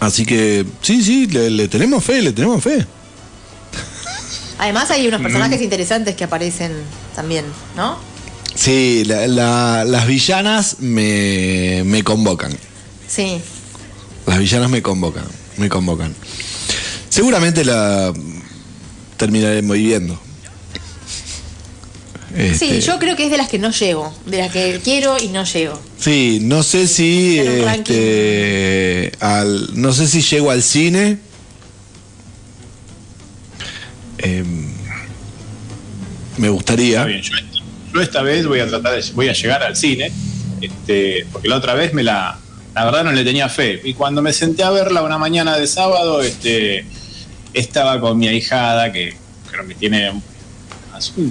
Así 0.00 0.24
que 0.24 0.64
sí, 0.80 1.02
sí, 1.02 1.26
le, 1.26 1.50
le 1.50 1.68
tenemos 1.68 2.02
fe, 2.02 2.22
le 2.22 2.32
tenemos 2.32 2.62
fe. 2.62 2.86
Además 4.58 4.90
hay 4.90 5.06
unos 5.08 5.20
personajes 5.22 5.60
interesantes 5.62 6.14
que 6.16 6.24
aparecen 6.24 6.72
también, 7.14 7.44
¿no? 7.76 7.98
Sí, 8.54 9.04
la- 9.06 9.26
la- 9.26 9.84
las 9.84 10.06
villanas 10.06 10.80
me, 10.80 11.82
me 11.84 12.02
convocan. 12.02 12.52
Sí. 13.08 13.40
Las 14.26 14.38
villanas 14.38 14.68
me 14.70 14.82
convocan, 14.82 15.24
me 15.56 15.68
convocan. 15.68 16.14
Seguramente 17.08 17.64
la 17.64 18.12
terminaremos 19.16 19.76
viendo. 19.76 20.20
Este, 22.36 22.80
Sí, 22.80 22.80
yo 22.80 22.98
creo 22.98 23.16
que 23.16 23.24
es 23.24 23.30
de 23.30 23.36
las 23.36 23.48
que 23.48 23.58
no 23.58 23.70
llego, 23.70 24.14
de 24.26 24.38
las 24.38 24.52
que 24.52 24.80
quiero 24.82 25.18
y 25.18 25.28
no 25.28 25.44
llego. 25.44 25.80
Sí, 25.98 26.38
no 26.42 26.62
sé 26.62 26.86
si 26.86 27.38
este, 27.38 29.12
al, 29.20 29.80
no 29.80 29.92
sé 29.92 30.06
si 30.06 30.22
llego 30.22 30.50
al 30.50 30.62
cine. 30.62 31.18
Em, 34.18 34.70
me 36.36 36.48
gustaría. 36.48 36.98
Está 36.98 37.06
bien, 37.06 37.22
yo, 37.22 37.32
yo 37.94 38.00
esta 38.00 38.22
vez 38.22 38.46
voy 38.46 38.60
a 38.60 38.68
tratar 38.68 38.94
de, 38.94 39.12
voy 39.12 39.28
a 39.28 39.32
llegar 39.32 39.62
al 39.62 39.76
cine, 39.76 40.12
este, 40.60 41.26
porque 41.32 41.48
la 41.48 41.56
otra 41.56 41.74
vez 41.74 41.92
me 41.92 42.02
la, 42.02 42.38
la 42.74 42.84
verdad 42.84 43.04
no 43.04 43.12
le 43.12 43.24
tenía 43.24 43.48
fe. 43.48 43.80
Y 43.84 43.94
cuando 43.94 44.22
me 44.22 44.32
senté 44.32 44.62
a 44.62 44.70
verla 44.70 45.02
una 45.02 45.18
mañana 45.18 45.56
de 45.56 45.66
sábado, 45.66 46.22
este, 46.22 46.84
estaba 47.52 48.00
con 48.00 48.18
mi 48.18 48.28
ahijada, 48.28 48.92
que 48.92 49.14
creo 49.50 49.66
que 49.66 49.74
tiene, 49.74 50.12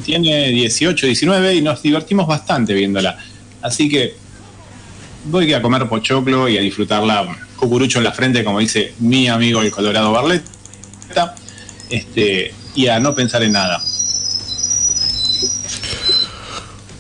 tiene 0.04 0.50
18, 0.50 1.06
19, 1.06 1.56
y 1.56 1.62
nos 1.62 1.82
divertimos 1.82 2.28
bastante 2.28 2.74
viéndola. 2.74 3.18
Así 3.62 3.90
que 3.90 4.16
voy 5.26 5.54
a 5.54 5.62
comer 5.62 5.88
pochoclo 5.88 6.48
y 6.48 6.58
a 6.58 6.62
disfrutarla 6.62 7.38
cucurucho 7.56 7.98
en 7.98 8.06
la 8.06 8.12
frente, 8.12 8.44
como 8.44 8.60
dice 8.60 8.94
mi 9.00 9.28
amigo 9.28 9.62
el 9.62 9.72
Colorado 9.72 10.12
Barletta, 10.12 11.36
este, 11.90 12.54
y 12.76 12.88
a 12.88 13.00
no 13.00 13.14
pensar 13.14 13.44
en 13.44 13.52
nada. 13.52 13.82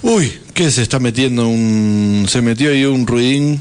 Uy, 0.01 0.31
¿Qué 0.59 0.69
se 0.71 0.81
está 0.81 0.99
metiendo 0.99 1.47
un. 1.47 2.25
Se 2.27 2.41
metió 2.41 2.69
ahí 2.69 2.83
un 2.83 3.07
ruidín. 3.07 3.57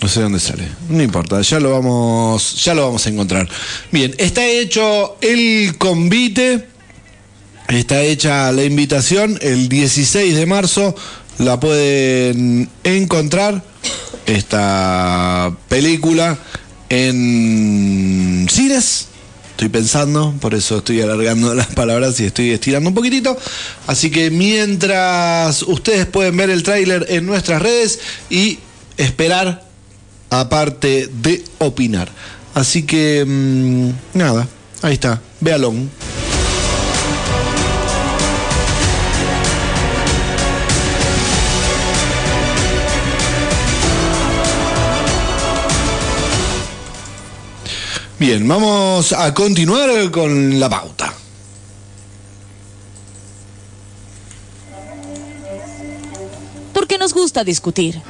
No 0.00 0.08
sé 0.08 0.22
dónde 0.22 0.40
sale. 0.40 0.66
No 0.88 1.02
importa, 1.02 1.42
ya 1.42 1.60
lo 1.60 1.72
vamos. 1.72 2.64
Ya 2.64 2.72
lo 2.72 2.86
vamos 2.86 3.06
a 3.06 3.10
encontrar. 3.10 3.46
Bien, 3.92 4.14
está 4.16 4.42
hecho 4.46 5.18
el 5.20 5.76
convite. 5.76 6.66
Está 7.68 8.02
hecha 8.02 8.52
la 8.52 8.64
invitación. 8.64 9.38
El 9.40 9.68
16 9.68 10.36
de 10.36 10.46
marzo 10.46 10.94
la 11.38 11.58
pueden 11.58 12.68
encontrar. 12.84 13.62
Esta 14.26 15.56
película 15.68 16.38
en 16.88 18.46
cines. 18.50 19.08
Estoy 19.52 19.68
pensando, 19.68 20.34
por 20.40 20.54
eso 20.54 20.78
estoy 20.78 21.00
alargando 21.00 21.54
las 21.56 21.68
palabras 21.68 22.20
y 22.20 22.26
estoy 22.26 22.50
estirando 22.50 22.90
un 22.90 22.94
poquitito. 22.94 23.36
Así 23.86 24.10
que 24.10 24.30
mientras 24.30 25.62
ustedes 25.62 26.06
pueden 26.06 26.36
ver 26.36 26.50
el 26.50 26.62
tráiler 26.62 27.06
en 27.08 27.26
nuestras 27.26 27.62
redes 27.62 27.98
y 28.28 28.58
esperar 28.96 29.64
aparte 30.30 31.08
de 31.22 31.42
opinar. 31.58 32.08
Así 32.54 32.82
que 32.84 33.24
mm, 33.26 34.18
nada, 34.18 34.46
ahí 34.82 34.94
está, 34.94 35.20
véalo. 35.40 35.72
Bien, 48.18 48.48
vamos 48.48 49.12
a 49.12 49.34
continuar 49.34 50.10
con 50.10 50.58
la 50.58 50.70
pauta. 50.70 51.12
Porque 56.72 56.96
nos 56.96 57.12
gusta 57.12 57.44
discutir. 57.44 58.00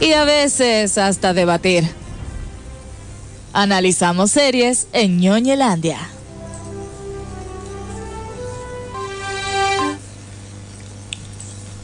Y 0.00 0.14
a 0.14 0.24
veces 0.24 0.96
hasta 0.96 1.34
debatir. 1.34 1.86
Analizamos 3.52 4.30
series 4.30 4.86
en 4.94 5.20
ñoñelandia. 5.20 5.98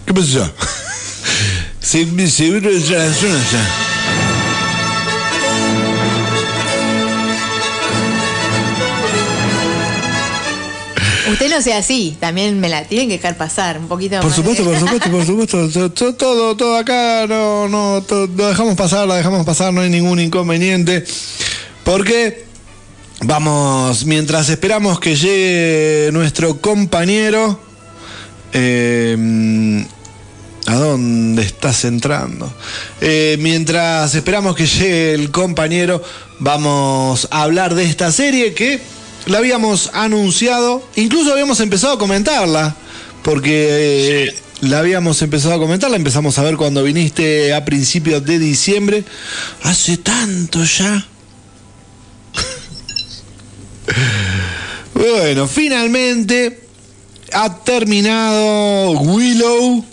¿Qué 0.07 0.15
pasó? 0.15 0.51
Se, 1.81 2.31
seguro 2.31 2.71
Usted 11.33 11.51
no 11.51 11.61
sea 11.63 11.79
así, 11.79 12.17
también 12.19 12.59
me 12.61 12.69
la 12.69 12.85
tienen 12.85 13.09
que 13.09 13.15
dejar 13.17 13.37
pasar 13.37 13.79
un 13.79 13.89
poquito 13.89 14.17
Por 14.17 14.27
más. 14.27 14.37
supuesto, 14.37 14.65
por 14.65 14.79
supuesto, 14.79 15.11
por 15.11 15.27
supuesto. 15.27 15.69
To- 15.71 15.91
to- 15.93 16.15
Todo, 16.15 16.57
todo 16.57 16.77
acá, 16.77 17.27
no, 17.29 17.69
no, 17.69 18.03
to- 18.03 18.27
lo 18.35 18.49
dejamos 18.49 18.77
pasar, 18.77 19.07
la 19.07 19.17
dejamos 19.17 19.45
pasar, 19.45 19.73
no 19.73 19.81
hay 19.83 19.91
ningún 19.91 20.21
inconveniente. 20.21 21.05
Porque 21.85 22.45
vamos, 23.23 24.05
mientras 24.05 24.49
esperamos 24.49 25.01
que 25.01 25.17
llegue 25.17 26.11
nuestro 26.13 26.61
compañero, 26.61 27.61
eh, 28.53 29.85
¿a 30.67 30.75
dónde 30.75 31.43
estás 31.43 31.85
entrando? 31.85 32.53
Eh, 33.01 33.37
mientras 33.41 34.15
esperamos 34.15 34.55
que 34.57 34.67
llegue 34.67 35.15
el 35.15 35.31
compañero, 35.31 36.03
vamos 36.39 37.29
a 37.31 37.43
hablar 37.43 37.75
de 37.75 37.85
esta 37.85 38.11
serie 38.13 38.55
que 38.55 38.81
la 39.29 39.39
habíamos 39.39 39.91
anunciado, 39.93 40.83
incluso 40.97 41.33
habíamos 41.33 41.61
empezado 41.61 41.95
a 41.95 41.99
comentarla, 41.99 42.75
porque 43.23 44.27
eh, 44.27 44.35
la 44.63 44.79
habíamos 44.79 45.21
empezado 45.23 45.55
a 45.55 45.59
comentar, 45.59 45.91
la 45.91 45.97
empezamos 45.97 46.39
a 46.39 46.43
ver 46.43 46.57
cuando 46.57 46.83
viniste 46.83 47.53
a 47.53 47.65
principios 47.65 48.25
de 48.25 48.39
diciembre, 48.39 49.05
hace 49.63 49.99
tanto 49.99 50.65
ya. 50.65 51.07
Bueno, 54.95 55.47
finalmente 55.47 56.61
ha 57.33 57.63
terminado 57.63 58.91
Willow, 58.93 59.85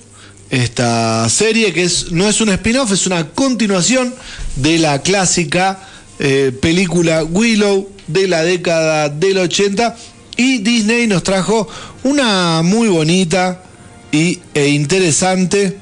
esta 0.49 1.29
serie 1.29 1.73
que 1.73 1.83
es, 1.83 2.11
no 2.11 2.27
es 2.27 2.41
un 2.41 2.49
spin-off, 2.49 2.91
es 2.91 3.05
una 3.05 3.29
continuación 3.29 4.15
de 4.55 4.79
la 4.79 5.03
clásica 5.03 5.79
eh, 6.20 6.51
película 6.61 7.24
Willow 7.24 7.89
de 8.07 8.28
la 8.28 8.43
década 8.43 9.09
del 9.09 9.38
80 9.38 9.95
y 10.38 10.59
Disney 10.59 11.07
nos 11.07 11.24
trajo 11.24 11.68
una 12.03 12.61
muy 12.61 12.88
bonita 12.88 13.63
y, 14.11 14.39
e 14.53 14.68
interesante 14.70 15.78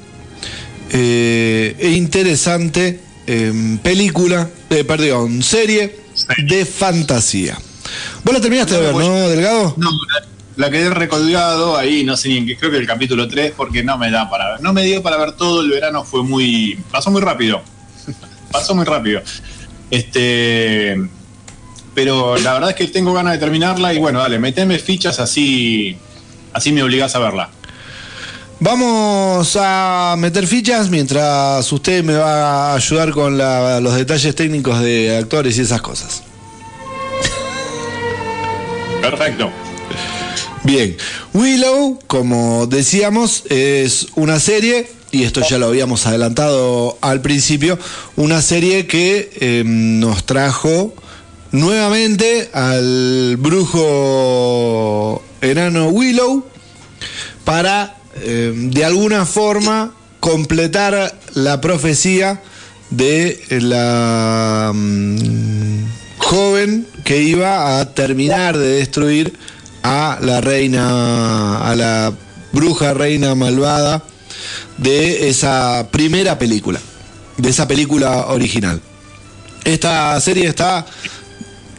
eh, 0.90 1.76
e 1.78 1.90
interesante 1.90 3.00
em, 3.26 3.78
película, 3.78 4.48
eh, 4.70 4.84
perdón, 4.84 5.42
serie 5.42 5.96
de 6.46 6.64
fantasía. 6.64 7.58
Vos 8.22 8.34
la 8.34 8.40
terminaste 8.40 8.74
de 8.74 8.80
ver, 8.80 8.94
¿no, 8.94 9.28
Delgado? 9.28 9.74
No, 9.76 9.90
la, 9.90 10.26
la 10.56 10.70
quedé 10.70 10.90
recolgado 10.90 11.76
ahí, 11.76 12.04
no 12.04 12.16
sé 12.16 12.28
ni 12.28 12.38
en 12.38 12.46
qué, 12.46 12.56
creo 12.56 12.70
que 12.70 12.76
el 12.76 12.86
capítulo 12.86 13.26
3, 13.26 13.54
porque 13.56 13.82
no 13.82 13.98
me 13.98 14.10
da 14.10 14.30
para 14.30 14.52
ver. 14.52 14.62
No 14.62 14.72
me 14.72 14.84
dio 14.84 15.02
para 15.02 15.16
ver 15.16 15.32
todo, 15.32 15.62
el 15.62 15.70
verano 15.70 16.04
fue 16.04 16.22
muy. 16.22 16.78
pasó 16.90 17.10
muy 17.10 17.20
rápido. 17.20 17.62
pasó 18.52 18.74
muy 18.74 18.84
rápido. 18.84 19.20
Este. 19.94 20.96
Pero 21.94 22.36
la 22.38 22.54
verdad 22.54 22.70
es 22.70 22.76
que 22.76 22.88
tengo 22.88 23.12
ganas 23.12 23.34
de 23.34 23.38
terminarla 23.38 23.94
y 23.94 23.98
bueno, 23.98 24.18
dale, 24.18 24.38
meteme 24.38 24.78
fichas 24.78 25.20
así. 25.20 25.96
Así 26.52 26.72
me 26.72 26.82
obligás 26.82 27.14
a 27.14 27.20
verla. 27.20 27.50
Vamos 28.60 29.56
a 29.60 30.14
meter 30.18 30.46
fichas 30.46 30.88
mientras 30.90 31.70
usted 31.72 32.02
me 32.02 32.14
va 32.14 32.72
a 32.72 32.74
ayudar 32.76 33.10
con 33.12 33.36
la- 33.36 33.80
los 33.80 33.94
detalles 33.94 34.34
técnicos 34.34 34.80
de 34.80 35.16
actores 35.16 35.58
y 35.58 35.60
esas 35.60 35.80
cosas. 35.82 36.22
Perfecto. 39.00 39.50
Bien, 40.62 40.96
Willow, 41.34 41.98
como 42.06 42.66
decíamos, 42.66 43.44
es 43.50 44.06
una 44.14 44.40
serie, 44.40 44.88
y 45.14 45.22
esto 45.22 45.42
ya 45.48 45.58
lo 45.58 45.66
habíamos 45.66 46.06
adelantado 46.08 46.98
al 47.00 47.20
principio, 47.20 47.78
una 48.16 48.42
serie 48.42 48.88
que 48.88 49.30
eh, 49.36 49.62
nos 49.64 50.26
trajo 50.26 50.92
nuevamente 51.52 52.50
al 52.52 53.36
brujo 53.38 55.22
enano 55.40 55.90
Willow 55.90 56.44
para 57.44 57.96
eh, 58.22 58.52
de 58.56 58.84
alguna 58.84 59.24
forma 59.24 59.94
completar 60.18 61.16
la 61.34 61.60
profecía 61.60 62.42
de 62.90 63.40
la 63.50 64.72
mm, 64.74 65.84
joven 66.18 66.88
que 67.04 67.22
iba 67.22 67.78
a 67.78 67.94
terminar 67.94 68.58
de 68.58 68.78
destruir 68.78 69.38
a 69.84 70.18
la 70.20 70.40
reina, 70.40 71.58
a 71.70 71.76
la 71.76 72.12
bruja 72.52 72.94
reina 72.94 73.36
malvada 73.36 74.02
de 74.78 75.28
esa 75.28 75.88
primera 75.90 76.38
película, 76.38 76.80
de 77.36 77.50
esa 77.50 77.68
película 77.68 78.26
original. 78.26 78.80
Esta 79.64 80.20
serie 80.20 80.46
está 80.46 80.86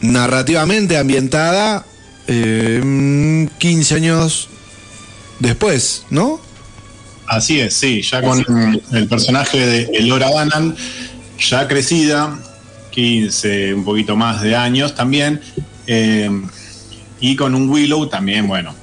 narrativamente 0.00 0.96
ambientada 0.96 1.84
eh, 2.26 3.48
15 3.58 3.94
años 3.94 4.48
después, 5.38 6.04
¿no? 6.10 6.40
Así 7.26 7.60
es, 7.60 7.74
sí, 7.74 8.02
ya 8.02 8.22
con 8.22 8.44
el 8.92 9.08
personaje 9.08 9.58
de 9.58 9.82
Elora 9.94 10.30
Danan, 10.30 10.76
ya 11.38 11.66
crecida, 11.66 12.38
15, 12.90 13.74
un 13.74 13.84
poquito 13.84 14.16
más 14.16 14.42
de 14.42 14.54
años 14.54 14.94
también, 14.94 15.40
eh, 15.86 16.30
y 17.20 17.34
con 17.34 17.54
un 17.54 17.68
Willow 17.68 18.08
también, 18.08 18.46
bueno, 18.46 18.74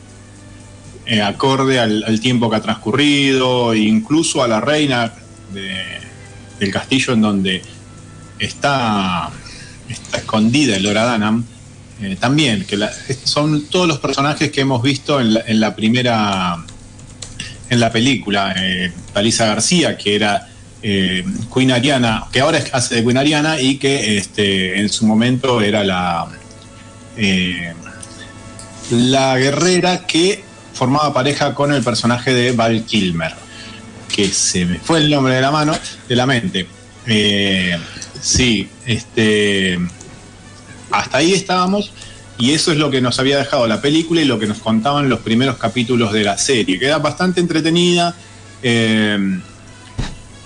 eh, 1.06 1.22
acorde 1.22 1.80
al, 1.80 2.20
tiempo 2.20 2.50
que 2.50 2.56
ha 2.56 2.62
transcurrido, 2.62 3.74
e 3.74 3.80
incluso 3.80 4.44
a 4.44 4.48
la 4.48 4.62
reina 4.62 5.14
de- 5.54 6.00
del 6.60 6.72
castillo 6.72 7.14
en 7.14 7.22
donde 7.22 7.62
está, 8.40 9.30
está 9.90 10.18
escondida 10.18 10.76
Elora 10.76 11.04
Danan, 11.04 11.46
eh, 12.02 12.18
también, 12.20 12.66
que 12.66 12.78
son 13.24 13.66
todos 13.68 13.88
los 13.88 14.00
personajes 14.00 14.52
que 14.52 14.62
hemos 14.62 14.82
visto 14.82 15.20
en 15.20 15.34
la, 15.36 15.42
en 15.46 15.60
la 15.60 15.76
primera 15.76 16.58
en 17.70 17.80
la 17.80 17.92
película. 17.92 18.54
Eh, 18.58 18.92
Talisa 19.14 19.46
García, 19.46 19.98
que 19.98 20.16
era 20.16 20.48
eh, 20.82 21.24
Queen 21.54 21.72
Ariana, 21.72 22.26
que 22.32 22.42
ahora 22.42 22.64
hace 22.72 22.96
de 22.96 23.04
Queen 23.04 23.18
Ariana 23.18 23.60
y 23.60 23.78
que 23.78 24.18
este, 24.18 24.80
en 24.80 24.90
su 24.90 25.06
momento 25.06 25.62
era 25.62 25.84
la, 25.84 26.28
la 28.92 29.38
guerrera 29.38 30.06
que 30.06 30.44
formaba 30.74 31.14
pareja 31.14 31.54
con 31.54 31.74
el 31.74 31.84
personaje 31.84 32.34
de 32.34 32.52
Val 32.52 32.84
Kilmer, 32.84 33.34
que 34.14 34.28
se 34.28 34.66
me 34.66 34.80
fue 34.80 35.00
el 35.00 35.10
nombre 35.10 35.36
de 35.36 35.42
la 35.42 35.52
mano, 35.52 35.74
de 36.08 36.16
la 36.16 36.26
mente. 36.26 36.68
Eh, 37.06 37.78
sí, 38.22 38.68
este, 38.86 39.78
hasta 40.90 41.18
ahí 41.18 41.34
estábamos 41.34 41.92
Y 42.38 42.52
eso 42.52 42.72
es 42.72 42.78
lo 42.78 42.90
que 42.90 43.02
nos 43.02 43.20
había 43.20 43.38
dejado 43.38 43.68
la 43.68 43.82
película 43.82 44.22
y 44.22 44.26
lo 44.26 44.40
que 44.40 44.48
nos 44.48 44.60
contaban 44.60 45.10
los 45.10 45.20
primeros 45.20 45.58
capítulos 45.58 46.14
de 46.14 46.24
la 46.24 46.38
serie, 46.38 46.80
que 46.80 46.86
era 46.86 46.98
bastante 46.98 47.40
entretenida 47.42 48.16
eh, 48.64 49.40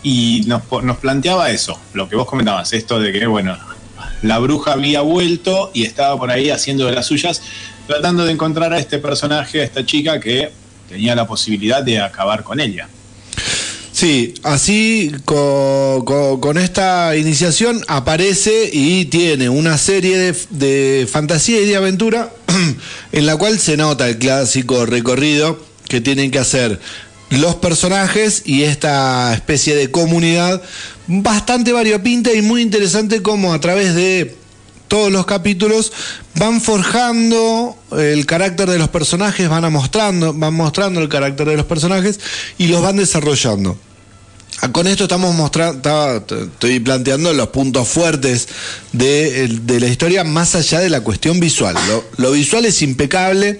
y 0.03 0.43
nos, 0.47 0.63
nos 0.83 0.97
planteaba 0.97 1.49
eso, 1.51 1.79
lo 1.93 2.09
que 2.09 2.15
vos 2.15 2.27
comentabas, 2.27 2.73
esto 2.73 2.99
de 2.99 3.11
que, 3.11 3.25
bueno, 3.25 3.57
la 4.21 4.39
bruja 4.39 4.73
había 4.73 5.01
vuelto 5.01 5.71
y 5.73 5.83
estaba 5.83 6.17
por 6.17 6.31
ahí 6.31 6.49
haciendo 6.49 6.85
de 6.85 6.93
las 6.93 7.05
suyas, 7.05 7.41
tratando 7.87 8.25
de 8.25 8.33
encontrar 8.33 8.73
a 8.73 8.79
este 8.79 8.99
personaje, 8.99 9.61
a 9.61 9.63
esta 9.63 9.85
chica 9.85 10.19
que 10.19 10.51
tenía 10.89 11.15
la 11.15 11.25
posibilidad 11.25 11.81
de 11.83 11.99
acabar 11.99 12.43
con 12.43 12.59
ella. 12.59 12.87
Sí, 13.91 14.35
así 14.43 15.11
co- 15.25 16.03
co- 16.05 16.39
con, 16.39 16.59
esta 16.59 17.15
iniciación 17.15 17.83
aparece 17.87 18.69
y 18.71 19.05
tiene 19.05 19.49
una 19.49 19.77
serie 19.79 20.17
de, 20.19 20.35
de 20.51 21.07
fantasía 21.11 21.59
y 21.61 21.65
de 21.65 21.77
aventura 21.77 22.31
en 23.11 23.25
la 23.25 23.35
cual 23.37 23.57
se 23.57 23.75
nota 23.75 24.07
el 24.07 24.19
clásico 24.19 24.85
recorrido 24.85 25.59
que 25.89 25.99
tienen 25.99 26.29
que 26.29 26.37
hacer 26.37 26.79
los 27.31 27.55
personajes 27.55 28.43
y 28.45 28.63
esta 28.63 29.33
especie 29.33 29.75
de 29.75 29.89
comunidad 29.89 30.61
bastante 31.07 31.73
variopinta 31.73 32.31
y 32.33 32.41
muy 32.43 32.61
interesante 32.61 33.21
como 33.23 33.51
a 33.53 33.59
través 33.59 33.95
de 33.95 34.35
todos 34.87 35.11
los 35.11 35.25
capítulos 35.25 35.91
van 36.35 36.61
forjando 36.61 37.77
el 37.97 38.25
carácter 38.25 38.69
de 38.69 38.77
los 38.77 38.89
personajes, 38.89 39.49
van 39.49 39.71
mostrando, 39.71 40.33
van 40.33 40.53
mostrando 40.53 41.01
el 41.01 41.09
carácter 41.09 41.47
de 41.47 41.57
los 41.57 41.65
personajes 41.65 42.19
y 42.57 42.67
los 42.67 42.81
van 42.81 42.97
desarrollando. 42.97 43.77
Ah, 44.61 44.71
Con 44.71 44.87
esto 44.87 45.03
estamos 45.03 45.35
mostrando, 45.35 46.25
estoy 46.29 46.79
planteando 46.79 47.31
los 47.33 47.49
puntos 47.49 47.87
fuertes 47.87 48.47
de, 48.91 49.59
la 49.79 49.87
historia 49.87 50.23
más 50.23 50.55
allá 50.55 50.79
de 50.79 50.89
la 50.89 51.01
cuestión 51.01 51.39
visual. 51.39 51.75
Lo, 51.87 52.03
lo 52.17 52.31
visual 52.31 52.65
es 52.65 52.81
impecable 52.81 53.59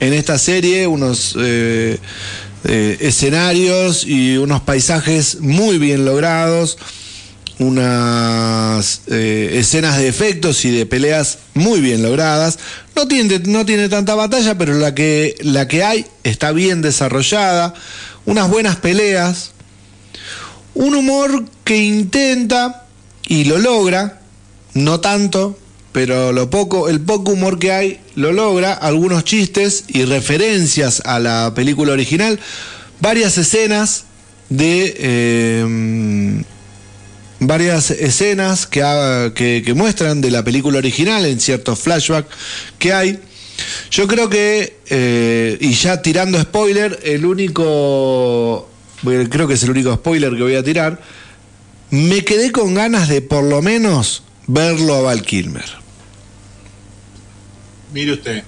en 0.00 0.12
esta 0.12 0.38
serie, 0.38 0.86
unos 0.86 1.34
eh, 1.38 1.98
eh, 2.64 2.96
escenarios 3.00 4.04
y 4.04 4.36
unos 4.36 4.60
paisajes 4.62 5.40
muy 5.40 5.78
bien 5.78 6.04
logrados 6.04 6.78
unas 7.58 9.02
eh, 9.08 9.50
escenas 9.54 9.98
de 9.98 10.08
efectos 10.08 10.64
y 10.64 10.70
de 10.70 10.86
peleas 10.86 11.38
muy 11.54 11.80
bien 11.80 12.02
logradas. 12.02 12.58
No 12.94 13.08
tiene, 13.08 13.40
no 13.40 13.66
tiene 13.66 13.88
tanta 13.88 14.14
batalla, 14.14 14.56
pero 14.56 14.74
la 14.74 14.94
que, 14.94 15.36
la 15.40 15.66
que 15.66 15.82
hay 15.82 16.06
está 16.24 16.52
bien 16.52 16.82
desarrollada. 16.82 17.74
Unas 18.26 18.48
buenas 18.48 18.76
peleas. 18.76 19.52
Un 20.74 20.94
humor 20.94 21.44
que 21.64 21.76
intenta 21.76 22.86
y 23.26 23.44
lo 23.44 23.58
logra, 23.58 24.20
no 24.74 25.00
tanto, 25.00 25.58
pero 25.92 26.32
lo 26.32 26.50
poco, 26.50 26.88
el 26.88 27.00
poco 27.00 27.32
humor 27.32 27.58
que 27.58 27.72
hay 27.72 28.00
lo 28.14 28.32
logra, 28.32 28.72
algunos 28.72 29.24
chistes 29.24 29.84
y 29.88 30.04
referencias 30.04 31.02
a 31.04 31.18
la 31.18 31.52
película 31.54 31.92
original, 31.92 32.38
varias 33.00 33.36
escenas 33.38 34.04
de 34.48 34.94
eh, 34.98 36.44
varias 37.40 37.90
escenas 37.90 38.66
que, 38.66 39.72
muestran 39.74 40.20
de 40.20 40.30
la 40.30 40.44
película 40.44 40.78
original 40.78 41.24
en 41.26 41.40
ciertos 41.40 41.78
flashbacks 41.78 42.34
que 42.78 42.92
hay. 42.92 43.20
Yo 43.90 44.06
creo 44.06 44.28
que, 44.28 44.76
eh, 44.88 45.58
y 45.60 45.72
ya 45.72 46.00
tirando 46.02 46.40
spoiler, 46.40 46.98
el 47.02 47.24
único, 47.24 48.68
creo 49.02 49.48
que 49.48 49.54
es 49.54 49.62
el 49.62 49.70
único 49.70 49.94
spoiler 49.94 50.34
que 50.36 50.42
voy 50.42 50.54
a 50.54 50.62
tirar, 50.62 51.00
me 51.90 52.24
quedé 52.24 52.52
con 52.52 52.74
ganas 52.74 53.08
de 53.08 53.22
por 53.22 53.44
lo 53.44 53.62
menos 53.62 54.22
verlo 54.46 54.94
a 54.94 55.02
Val 55.02 55.22
Kilmer. 55.22 55.64
Mire 57.92 58.12
usted, 58.12 58.42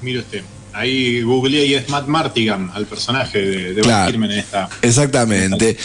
mire 0.00 0.20
usted. 0.20 0.42
Ahí 0.74 1.20
googleé 1.22 1.66
y 1.66 1.74
es 1.74 1.88
Matt 1.90 2.06
Martigan 2.06 2.70
al 2.74 2.86
personaje 2.86 3.38
de, 3.42 3.56
de 3.74 3.82
Val 3.82 3.82
Claro. 3.82 4.10
Kilmer 4.10 4.30
en 4.32 4.38
esta. 4.38 4.68
Exactamente. 4.80 5.76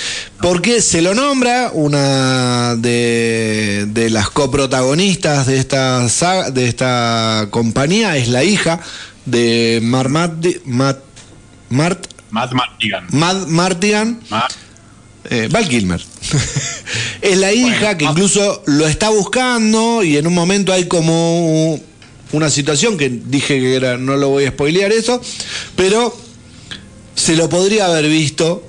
Porque 0.42 0.82
se 0.82 1.02
lo 1.02 1.14
nombra 1.14 1.72
una 1.74 2.76
de, 2.78 3.86
de 3.90 4.10
las 4.10 4.30
coprotagonistas 4.30 5.46
de 5.48 5.58
esta 5.58 6.08
saga- 6.10 6.52
de 6.52 6.68
esta 6.70 7.48
compañía, 7.52 8.16
es 8.18 8.30
la 8.30 8.44
hija 8.46 8.80
de 9.26 9.80
Mar 9.84 10.08
Matt, 10.08 10.46
Mart, 10.66 11.00
Matt 11.70 12.54
Martigan. 12.54 13.08
Matt 13.12 13.48
Martigan, 13.48 14.22
Matt- 14.30 14.54
eh, 15.30 15.50
Val 15.52 15.68
Kilmer. 15.68 16.02
es 17.22 17.38
la 17.38 17.52
hija 17.52 17.98
que 17.98 18.06
incluso 18.06 18.64
lo 18.68 18.88
está 18.88 19.10
buscando 19.10 20.02
y 20.04 20.16
en 20.16 20.28
un 20.28 20.34
momento 20.34 20.72
hay 20.72 20.88
como 20.88 21.78
una 22.32 22.50
situación 22.50 22.98
que 22.98 23.10
dije 23.10 23.60
que 23.60 23.76
era, 23.76 23.98
no 23.98 24.18
lo 24.18 24.30
voy 24.30 24.46
a 24.46 24.50
spoilear 24.50 24.92
eso, 24.92 25.22
pero 25.76 26.16
se 27.16 27.36
lo 27.36 27.50
podría 27.50 27.86
haber 27.88 28.08
visto 28.08 28.64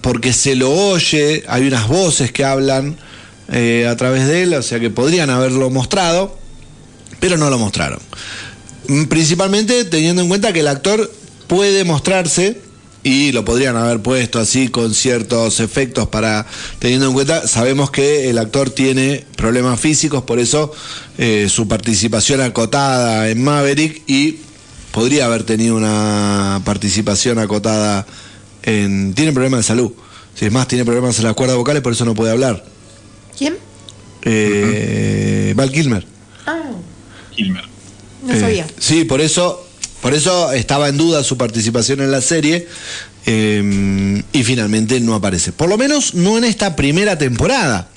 porque 0.00 0.32
se 0.32 0.56
lo 0.56 0.70
oye, 0.70 1.44
hay 1.46 1.66
unas 1.66 1.88
voces 1.88 2.32
que 2.32 2.44
hablan 2.44 2.96
eh, 3.52 3.86
a 3.88 3.96
través 3.96 4.26
de 4.26 4.42
él, 4.42 4.54
o 4.54 4.62
sea 4.62 4.80
que 4.80 4.90
podrían 4.90 5.30
haberlo 5.30 5.70
mostrado, 5.70 6.36
pero 7.20 7.36
no 7.36 7.50
lo 7.50 7.58
mostraron. 7.58 8.00
Principalmente 9.08 9.84
teniendo 9.84 10.22
en 10.22 10.28
cuenta 10.28 10.52
que 10.52 10.60
el 10.60 10.68
actor 10.68 11.10
puede 11.46 11.84
mostrarse 11.84 12.60
y 13.04 13.32
lo 13.32 13.44
podrían 13.44 13.76
haber 13.76 14.00
puesto 14.00 14.38
así 14.38 14.68
con 14.68 14.94
ciertos 14.94 15.58
efectos 15.60 16.06
para 16.08 16.46
teniendo 16.78 17.06
en 17.08 17.12
cuenta 17.14 17.48
sabemos 17.48 17.90
que 17.90 18.30
el 18.30 18.38
actor 18.38 18.70
tiene 18.70 19.24
problemas 19.36 19.80
físicos 19.80 20.22
por 20.22 20.38
eso 20.38 20.72
eh, 21.18 21.48
su 21.48 21.66
participación 21.66 22.40
acotada 22.40 23.28
en 23.28 23.42
Maverick 23.42 24.02
y 24.08 24.38
podría 24.92 25.24
haber 25.26 25.42
tenido 25.42 25.74
una 25.76 26.60
participación 26.64 27.38
acotada 27.40 28.06
en 28.62 29.14
tiene 29.14 29.32
problemas 29.32 29.58
de 29.60 29.64
salud 29.64 29.92
si 30.34 30.44
es 30.46 30.52
más 30.52 30.68
tiene 30.68 30.84
problemas 30.84 31.18
en 31.18 31.24
las 31.24 31.34
cuerdas 31.34 31.56
vocales 31.56 31.82
por 31.82 31.92
eso 31.92 32.04
no 32.04 32.14
puede 32.14 32.30
hablar 32.30 32.64
¿Quién? 33.36 33.56
Eh, 34.24 35.52
Val 35.56 35.72
Kilmer 35.72 36.06
Ah, 36.46 36.70
Kilmer. 37.34 37.64
no 38.24 38.32
Eh, 38.34 38.40
sabía. 38.40 38.66
Sí, 38.78 39.04
por 39.04 39.20
eso, 39.20 39.66
por 40.02 40.14
eso 40.14 40.52
estaba 40.52 40.88
en 40.88 40.98
duda 40.98 41.22
su 41.22 41.38
participación 41.38 42.00
en 42.00 42.10
la 42.10 42.20
serie 42.20 42.66
eh, 43.24 44.22
y 44.32 44.42
finalmente 44.42 44.98
no 44.98 45.14
aparece. 45.14 45.52
Por 45.52 45.68
lo 45.68 45.78
menos 45.78 46.14
no 46.14 46.36
en 46.36 46.44
esta 46.44 46.74
primera 46.74 47.16
temporada. 47.16 47.88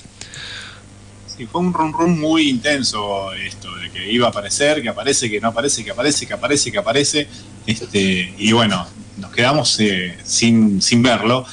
Sí, 1.36 1.46
fue 1.46 1.60
un 1.60 1.74
rum 1.74 1.92
rum 1.92 2.18
muy 2.18 2.48
intenso 2.48 3.32
esto, 3.32 3.74
de 3.74 3.90
que 3.90 4.10
iba 4.10 4.28
a 4.28 4.30
aparecer, 4.30 4.80
que 4.80 4.88
aparece, 4.88 5.28
que 5.28 5.40
no 5.40 5.48
aparece, 5.48 5.84
que 5.84 5.90
aparece, 5.90 6.26
que 6.26 6.32
aparece, 6.32 6.72
que 6.72 6.78
aparece. 6.78 7.28
Este, 7.66 8.34
y 8.38 8.52
bueno, 8.52 8.86
nos 9.16 9.32
quedamos 9.32 9.78
eh, 9.80 10.16
sin, 10.24 10.80
sin 10.80 11.02
verlo. 11.02 11.44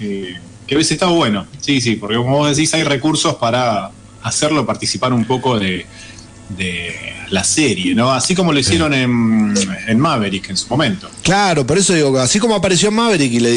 Eh, 0.00 0.34
que 0.66 0.74
hubiese 0.74 0.94
estado 0.94 1.14
bueno, 1.14 1.46
sí, 1.60 1.82
sí, 1.82 1.96
porque 1.96 2.16
como 2.16 2.38
vos 2.38 2.56
decís, 2.56 2.72
hay 2.72 2.82
recursos 2.82 3.34
para 3.34 3.90
hacerlo 4.22 4.64
participar 4.64 5.12
un 5.12 5.26
poco 5.26 5.58
de, 5.58 5.84
de 6.56 6.94
la 7.30 7.44
serie, 7.44 7.94
¿no? 7.94 8.12
Así 8.12 8.34
como 8.34 8.52
lo 8.52 8.58
hicieron 8.58 8.92
en, 8.92 9.54
en 9.86 9.98
Maverick 9.98 10.50
en 10.50 10.56
su 10.56 10.68
momento. 10.68 11.08
Claro, 11.22 11.66
por 11.66 11.78
eso 11.78 11.94
digo, 11.94 12.18
así 12.18 12.38
como 12.38 12.54
apareció 12.54 12.90
Maverick 12.90 13.32
y 13.32 13.40
le, 13.40 13.50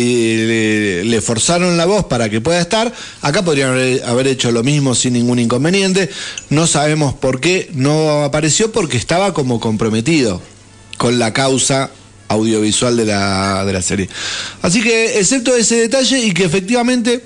le- 0.47 1.03
le 1.05 1.21
forzaron 1.21 1.75
la 1.75 1.85
voz 1.85 2.05
para 2.05 2.29
que 2.29 2.39
pueda 2.39 2.61
estar, 2.61 2.93
acá 3.21 3.43
podrían 3.43 3.71
haber, 3.71 4.03
haber 4.05 4.27
hecho 4.27 4.51
lo 4.51 4.63
mismo 4.63 4.95
sin 4.95 5.13
ningún 5.13 5.39
inconveniente. 5.39 6.09
No 6.49 6.67
sabemos 6.67 7.13
por 7.15 7.41
qué 7.41 7.69
no 7.73 8.23
apareció, 8.23 8.71
porque 8.71 8.95
estaba 8.97 9.33
como 9.33 9.59
comprometido 9.59 10.41
con 10.97 11.19
la 11.19 11.33
causa 11.33 11.91
audiovisual 12.29 12.95
de 12.95 13.05
la, 13.05 13.65
de 13.65 13.73
la 13.73 13.81
serie. 13.81 14.09
Así 14.61 14.81
que, 14.81 15.19
excepto 15.19 15.53
ese 15.55 15.75
detalle 15.81 16.19
y 16.19 16.31
que 16.33 16.45
efectivamente 16.45 17.23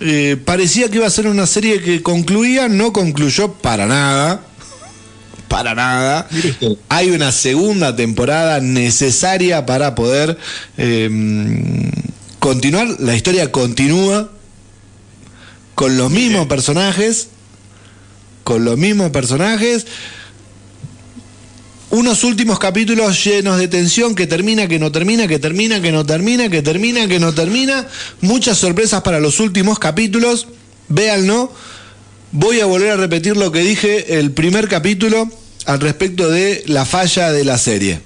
eh, 0.00 0.36
parecía 0.44 0.88
que 0.90 0.96
iba 0.96 1.06
a 1.06 1.10
ser 1.10 1.28
una 1.28 1.46
serie 1.46 1.80
que 1.80 2.02
concluía, 2.02 2.68
no 2.68 2.92
concluyó 2.92 3.52
para 3.52 3.86
nada. 3.86 4.44
Para 5.54 5.76
nada. 5.76 6.26
Hay 6.88 7.12
una 7.12 7.30
segunda 7.30 7.94
temporada 7.94 8.58
necesaria 8.58 9.64
para 9.64 9.94
poder 9.94 10.36
eh, 10.76 11.08
continuar. 12.40 12.88
La 12.98 13.14
historia 13.14 13.52
continúa 13.52 14.32
con 15.76 15.96
los 15.96 16.10
mismos 16.10 16.48
personajes. 16.48 17.28
Con 18.42 18.64
los 18.64 18.76
mismos 18.76 19.12
personajes. 19.12 19.86
Unos 21.90 22.24
últimos 22.24 22.58
capítulos 22.58 23.24
llenos 23.24 23.56
de 23.56 23.68
tensión 23.68 24.16
que 24.16 24.26
termina, 24.26 24.66
que 24.66 24.80
no 24.80 24.90
termina, 24.90 25.28
que 25.28 25.38
termina, 25.38 25.80
que 25.80 25.92
no 25.92 26.04
termina, 26.04 26.48
que 26.48 26.62
termina, 26.62 27.06
que 27.06 27.20
no 27.20 27.32
termina. 27.32 27.86
Muchas 28.22 28.58
sorpresas 28.58 29.02
para 29.02 29.20
los 29.20 29.38
últimos 29.38 29.78
capítulos. 29.78 30.48
Véanlo. 30.88 31.52
Voy 32.32 32.58
a 32.58 32.66
volver 32.66 32.90
a 32.90 32.96
repetir 32.96 33.36
lo 33.36 33.52
que 33.52 33.60
dije 33.60 34.18
el 34.18 34.32
primer 34.32 34.66
capítulo 34.66 35.30
al 35.66 35.80
respecto 35.80 36.30
de 36.30 36.64
la 36.66 36.84
falla 36.84 37.32
de 37.32 37.44
la 37.44 37.58
serie. 37.58 38.00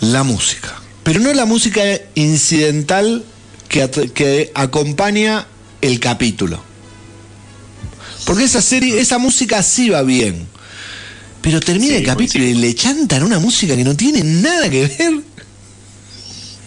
La 0.00 0.22
música. 0.22 0.74
Pero 1.02 1.20
no 1.20 1.32
la 1.32 1.44
música 1.46 1.82
incidental 2.14 3.24
que, 3.68 3.88
que 4.14 4.50
acompaña 4.54 5.46
el 5.80 6.00
capítulo. 6.00 6.62
Porque 8.24 8.44
esa 8.44 8.60
serie, 8.60 9.00
esa 9.00 9.18
música 9.18 9.62
sí 9.62 9.90
va 9.90 10.02
bien. 10.02 10.46
Pero 11.40 11.60
termina 11.60 11.92
Sí, 11.94 11.98
el 12.00 12.04
capítulo 12.04 12.44
y 12.44 12.54
le 12.54 12.74
chantan 12.74 13.22
una 13.22 13.38
música 13.38 13.74
que 13.76 13.84
no 13.84 13.96
tiene 13.96 14.22
nada 14.22 14.68
que 14.68 14.86
ver. 14.86 15.20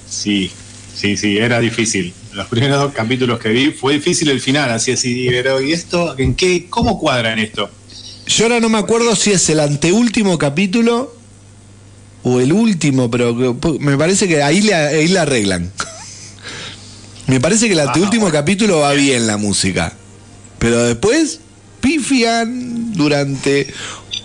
Sí, 0.09 0.49
sí, 0.95 1.17
sí, 1.17 1.37
era 1.37 1.59
difícil. 1.59 2.13
Los 2.33 2.47
primeros 2.47 2.79
dos 2.79 2.93
capítulos 2.93 3.39
que 3.39 3.49
vi 3.49 3.71
fue 3.71 3.95
difícil 3.95 4.29
el 4.29 4.39
final, 4.39 4.71
así 4.71 4.91
así, 4.93 5.27
pero 5.29 5.61
¿y 5.61 5.73
esto? 5.73 6.17
¿En 6.17 6.33
qué? 6.35 6.67
¿Cómo 6.69 6.97
cuadran 6.97 7.39
esto? 7.39 7.69
Yo 8.37 8.45
ahora 8.45 8.59
no 8.59 8.69
me 8.69 8.77
acuerdo 8.77 9.15
si 9.15 9.31
es 9.31 9.49
el 9.49 9.59
anteúltimo 9.59 10.37
capítulo 10.37 11.13
o 12.23 12.39
el 12.39 12.53
último, 12.53 13.09
pero 13.11 13.35
que- 13.37 13.79
me 13.79 13.97
parece 13.97 14.27
que 14.27 14.41
ahí 14.41 14.61
le, 14.61 14.73
ahí 14.73 15.07
le 15.07 15.19
arreglan. 15.19 15.71
Me 17.27 17.39
parece 17.39 17.67
que 17.67 17.73
el 17.73 17.79
anteúltimo 17.79 18.29
capítulo 18.29 18.79
va 18.79 18.91
bien 18.91 19.25
la 19.25 19.37
música. 19.37 19.93
Pero 20.59 20.83
después 20.83 21.39
pifian 21.79 22.91
durante 22.93 23.67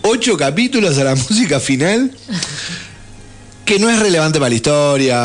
ocho 0.03 0.37
capítulos 0.37 0.99
a 0.99 1.05
la 1.05 1.15
música 1.29 1.61
final. 1.61 2.11
Que 3.65 3.79
no 3.79 3.89
es 3.91 3.99
relevante 4.01 4.39
para 4.41 4.49
la 4.51 4.55
historia, 4.57 5.17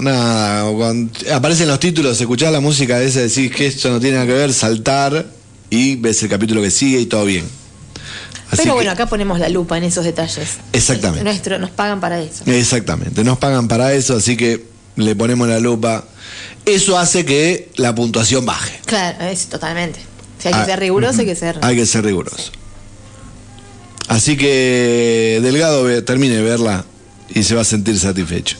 nada. 0.00 0.70
cuando 0.72 1.10
aparecen 1.32 1.66
los 1.68 1.80
títulos, 1.80 2.20
escuchás 2.20 2.52
la 2.52 2.60
música 2.60 3.00
esa, 3.02 3.20
decís 3.20 3.50
que 3.52 3.66
esto 3.66 3.90
no 3.90 3.98
tiene 4.00 4.16
nada 4.16 4.26
que 4.28 4.34
ver, 4.34 4.52
saltar 4.52 5.26
y 5.70 5.96
ves 5.96 6.22
el 6.22 6.28
capítulo 6.28 6.60
que 6.62 6.70
sigue 6.70 7.00
y 7.00 7.06
todo 7.06 7.24
bien. 7.24 7.44
Así 8.50 8.56
Pero 8.62 8.64
que- 8.72 8.76
bueno, 8.76 8.90
acá 8.90 9.06
ponemos 9.06 9.38
la 9.38 9.48
lupa 9.48 9.76
en 9.78 9.84
esos 9.84 10.04
detalles. 10.04 10.56
Exactamente. 10.72 11.22
Nuestro, 11.24 11.58
nos 11.58 11.70
pagan 11.70 12.00
para 12.00 12.20
eso. 12.20 12.44
Exactamente, 12.46 13.22
nos 13.24 13.38
pagan 13.38 13.68
para 13.68 13.92
eso, 13.92 14.16
así 14.16 14.36
que 14.36 14.64
le 14.96 15.14
ponemos 15.14 15.46
la 15.48 15.60
lupa. 15.60 16.04
Eso 16.64 16.98
hace 16.98 17.24
que 17.24 17.70
la 17.76 17.94
puntuación 17.94 18.44
baje. 18.46 18.80
Claro, 18.86 19.24
es 19.24 19.46
totalmente. 19.46 20.00
Si 20.38 20.48
hay 20.48 20.54
que 20.54 20.60
Ah, 20.60 20.64
ser 20.66 20.80
riguroso, 20.80 21.20
hay 21.20 21.26
que 21.26 21.34
ser. 21.36 21.58
Hay 21.62 21.76
que 21.76 21.84
ser 21.86 22.04
riguroso. 22.04 22.50
Así 24.08 24.36
que 24.36 25.38
Delgado 25.42 25.84
ve- 25.84 26.00
termine 26.02 26.36
de 26.36 26.42
verla 26.42 26.84
y 27.34 27.42
se 27.42 27.54
va 27.54 27.60
a 27.62 27.64
sentir 27.64 27.98
satisfecho. 27.98 28.56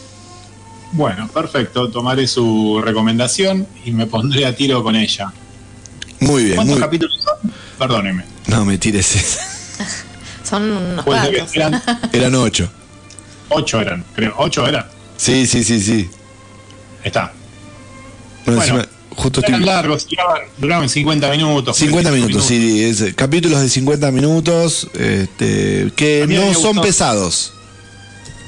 Bueno, 0.93 1.29
perfecto, 1.29 1.91
tomaré 1.91 2.27
su 2.27 2.81
recomendación 2.85 3.67
y 3.85 3.93
me 3.93 4.07
pondré 4.07 4.45
a 4.47 4.55
tiro 4.55 4.83
con 4.83 4.97
ella. 4.97 5.33
Muy 6.21 6.45
bien. 6.45 6.57
¿Cuántos 6.57 6.77
muy- 6.77 6.83
capítulos 6.83 7.21
son? 7.23 7.53
Perdóneme. 7.79 8.25
No 8.47 8.65
me 8.65 8.77
tires 8.79 9.15
esa. 9.17 9.41
Son 10.49 10.63
unos 10.71 11.05
Pues 11.05 11.21
eran 11.55 11.83
Eran 12.13 12.35
ocho. 12.37 12.71
ocho 13.51 13.81
eran, 13.81 14.05
creo. 14.15 14.35
¿Ocho 14.39 14.67
eran? 14.67 14.87
Sí, 15.17 15.47
sí, 15.47 15.63
sí, 15.65 15.81
sí. 15.81 16.09
Está. 17.05 17.33
Bueno, 18.47 18.61
Bueno, 18.61 18.81
encima, 18.81 18.89
justo 19.17 19.41
Eran 19.41 19.55
estoy... 19.61 19.67
largos, 19.67 20.07
duraban, 20.09 20.41
duraban 20.59 20.89
50 20.89 21.31
minutos. 21.33 21.77
50 21.77 22.11
45 22.11 22.27
minutos, 22.27 22.45
sí, 22.49 22.83
es- 22.85 23.15
capítulos 23.15 23.61
de 23.61 23.69
50 23.69 24.11
minutos 24.11 24.89
este, 24.95 25.93
que 25.97 26.27
no 26.29 26.43
son 26.55 26.77
gustado. 26.77 26.83
pesados. 26.83 27.53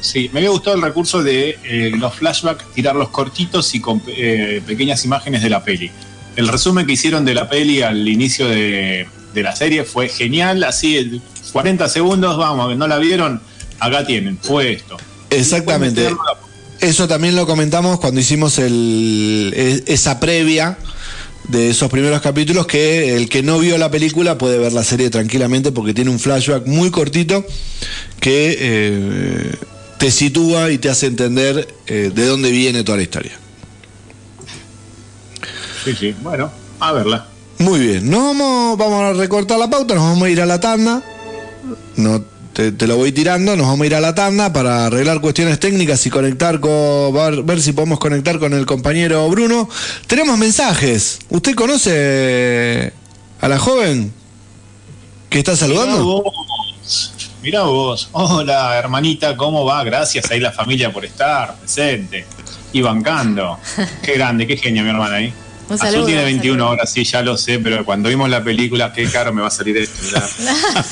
Sí, 0.01 0.31
me 0.33 0.39
había 0.41 0.51
gustado 0.51 0.76
el 0.76 0.83
recurso 0.83 1.22
de 1.22 1.59
eh, 1.64 1.93
los 1.99 2.14
flashbacks, 2.14 2.64
tirarlos 2.72 3.11
cortitos 3.11 3.74
y 3.74 3.81
con 3.81 4.03
eh, 4.07 4.62
pequeñas 4.66 5.05
imágenes 5.05 5.43
de 5.43 5.51
la 5.51 5.62
peli. 5.62 5.91
El 6.37 6.49
resumen 6.49 6.87
que 6.87 6.93
hicieron 6.93 7.24
de 7.26 7.35
la 7.35 7.51
peli 7.51 7.83
al 7.83 8.09
inicio 8.09 8.49
de, 8.49 9.07
de 9.35 9.43
la 9.43 9.55
serie 9.55 9.85
fue 9.85 10.09
genial, 10.09 10.64
así 10.64 10.97
el 10.97 11.22
40 11.53 11.89
segundos, 11.89 12.37
vamos, 12.37 12.76
no 12.76 12.87
la 12.87 12.99
vieron, 12.99 13.41
acá 13.78 14.07
tienen, 14.07 14.39
fue 14.39 14.72
esto. 14.72 14.97
Exactamente. 15.31 16.09
Eso 16.81 17.07
también 17.07 17.37
lo 17.37 17.47
comentamos 17.47 18.01
cuando 18.01 18.20
hicimos 18.20 18.59
el, 18.59 19.53
e- 19.55 19.83
esa 19.87 20.18
previa 20.18 20.78
de 21.49 21.70
esos 21.70 21.91
primeros 21.91 22.20
capítulos, 22.22 22.66
que 22.66 23.16
el 23.16 23.28
que 23.28 23.43
no 23.43 23.59
vio 23.59 23.76
la 23.76 23.91
película 23.91 24.39
puede 24.39 24.59
ver 24.59 24.72
la 24.72 24.85
serie 24.85 25.11
tranquilamente 25.11 25.72
porque 25.72 25.93
tiene 25.95 26.11
un 26.11 26.18
flashback 26.18 26.66
muy 26.66 26.91
cortito 26.91 27.45
que 28.20 28.57
eh, 28.59 29.55
te 29.99 30.11
sitúa 30.11 30.70
y 30.70 30.78
te 30.78 30.89
hace 30.89 31.07
entender 31.07 31.68
eh, 31.87 32.11
de 32.14 32.26
dónde 32.26 32.51
viene 32.51 32.83
toda 32.85 32.97
la 32.99 33.03
historia. 33.03 33.33
Sí, 35.85 35.95
sí, 35.99 36.14
bueno, 36.22 36.51
a 36.78 36.93
verla. 36.93 37.26
Muy 37.61 37.78
bien, 37.78 38.08
nos 38.11 38.22
vamos, 38.22 38.78
vamos 38.78 39.02
a 39.02 39.12
recortar 39.12 39.58
la 39.58 39.68
pauta, 39.68 39.94
nos 39.94 40.02
vamos 40.04 40.22
a 40.22 40.30
ir 40.30 40.40
a 40.40 40.46
la 40.46 40.58
tanda. 40.61 41.02
No, 41.96 42.22
te, 42.54 42.72
te 42.72 42.86
lo 42.86 42.96
voy 42.96 43.12
tirando, 43.12 43.54
nos 43.54 43.66
vamos 43.66 43.82
a 43.82 43.86
ir 43.86 43.94
a 43.94 44.00
la 44.00 44.14
tanda 44.14 44.50
para 44.50 44.86
arreglar 44.86 45.20
cuestiones 45.20 45.61
técnicas 45.61 46.04
y 46.06 46.11
conectar 46.11 46.58
con. 46.58 47.12
Ver, 47.12 47.42
ver 47.42 47.61
si 47.61 47.72
podemos 47.72 47.98
conectar 47.98 48.38
con 48.38 48.54
el 48.54 48.64
compañero 48.64 49.28
Bruno. 49.28 49.68
Tenemos 50.06 50.38
mensajes. 50.38 51.18
¿Usted 51.28 51.54
conoce 51.54 52.94
a 53.42 53.46
la 53.48 53.58
joven 53.58 54.11
que 55.28 55.38
está 55.40 55.52
Mirá 55.52 55.61
saludando? 55.61 56.02
vos, 56.02 57.12
mirá 57.42 57.62
vos. 57.64 58.08
Hola, 58.12 58.78
hermanita, 58.78 59.36
¿cómo 59.36 59.66
va? 59.66 59.84
Gracias 59.84 60.30
ahí 60.30 60.40
la 60.40 60.50
familia 60.52 60.90
por 60.90 61.04
estar 61.04 61.56
presente 61.56 62.24
y 62.72 62.80
bancando. 62.80 63.58
Qué 64.02 64.14
grande, 64.14 64.46
qué 64.46 64.56
genia 64.56 64.82
mi 64.82 64.88
hermana 64.88 65.16
ahí. 65.16 65.34
Un 65.71 65.77
Azul 65.77 65.87
saludo, 65.87 66.07
tiene 66.07 66.21
un 66.23 66.27
21 66.27 66.55
saludo. 66.55 66.68
ahora, 66.68 66.87
sí, 66.87 67.05
ya 67.05 67.23
lo 67.23 67.37
sé, 67.37 67.61
pero 67.61 67.85
cuando 67.85 68.09
vimos 68.09 68.29
la 68.29 68.43
película, 68.43 68.93
qué 68.93 69.05
caro 69.05 69.33
me 69.33 69.41
va 69.41 69.47
a 69.49 69.53
salir 69.53 69.77
esto. 69.77 70.01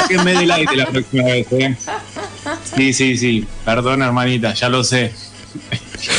Que 0.09 0.19
me 0.19 0.35
dé 0.35 0.47
like 0.47 0.77
la 0.77 0.87
próxima 0.87 1.25
vez, 1.25 1.47
¿eh? 1.51 1.77
Sí, 2.77 2.93
sí, 2.93 3.17
sí. 3.17 3.47
Perdón, 3.65 4.03
hermanita, 4.03 4.55
ya 4.55 4.69
lo 4.69 4.85
sé. 4.85 5.13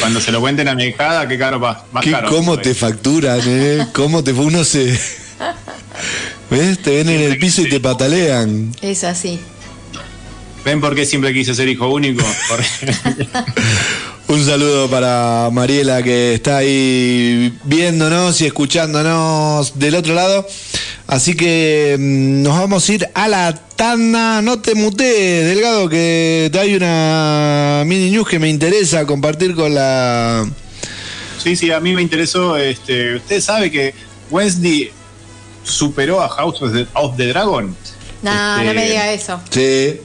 Cuando 0.02 0.20
se 0.20 0.34
lo 0.34 0.42
cuenten 0.42 0.68
a 0.68 0.76
mi 0.76 0.84
hijada, 0.86 1.26
qué 1.28 1.38
caro 1.38 1.60
va. 1.60 1.86
Más 1.94 2.04
¿Qué, 2.04 2.12
caro. 2.12 2.30
¿Cómo 2.30 2.58
te 2.58 2.76
facturan, 2.76 3.40
eh? 3.46 3.88
¿Cómo 3.94 4.24
te 4.24 4.34
uno 4.34 4.66
se. 4.66 5.00
¿Ves? 6.50 6.82
Te 6.82 6.98
ven 6.98 7.10
en 7.10 7.22
el 7.22 7.40
piso 7.40 7.62
y 7.62 7.70
te 7.70 7.80
patalean. 7.80 8.74
Es 8.82 9.06
así. 9.06 9.40
¿Ven 10.66 10.82
por 10.82 10.96
qué 10.96 11.06
siempre 11.06 11.34
quise 11.34 11.56
ser 11.56 11.70
hijo 11.70 11.88
único? 11.88 12.26
Un 14.30 14.46
saludo 14.46 14.88
para 14.88 15.50
Mariela 15.52 16.04
que 16.04 16.36
está 16.36 16.58
ahí 16.58 17.52
viéndonos 17.64 18.40
y 18.42 18.46
escuchándonos 18.46 19.80
del 19.80 19.96
otro 19.96 20.14
lado. 20.14 20.46
Así 21.08 21.36
que 21.36 21.96
mm, 21.98 22.44
nos 22.44 22.60
vamos 22.60 22.88
a 22.88 22.94
ir 22.94 23.10
a 23.16 23.28
la 23.28 23.56
tanda. 23.76 24.44
No 24.44 24.62
te 24.62 24.76
mutees, 24.76 25.48
Delgado, 25.48 25.90
que 25.90 26.52
hay 26.60 26.76
una 26.76 27.82
mini 27.88 28.12
news 28.12 28.28
que 28.30 28.38
me 28.38 28.50
interesa 28.50 29.04
compartir 29.08 29.56
con 29.56 29.74
la... 29.74 30.48
Sí, 31.42 31.56
sí, 31.56 31.72
a 31.72 31.80
mí 31.80 31.96
me 31.96 32.04
interesó. 32.04 32.56
Este, 32.56 33.16
Usted 33.16 33.42
sabe 33.42 33.72
que 33.72 33.96
Wednesday 34.30 34.92
superó 35.64 36.22
a 36.22 36.30
House 36.30 36.62
of 36.62 36.72
the, 36.74 36.86
of 36.94 37.18
the 37.18 37.26
Dragon. 37.30 37.76
No, 38.22 38.32
Este, 38.58 38.66
no 38.68 38.74
me 38.76 38.88
diga 38.90 39.12
eso. 39.12 39.42
Sí. 39.50 40.02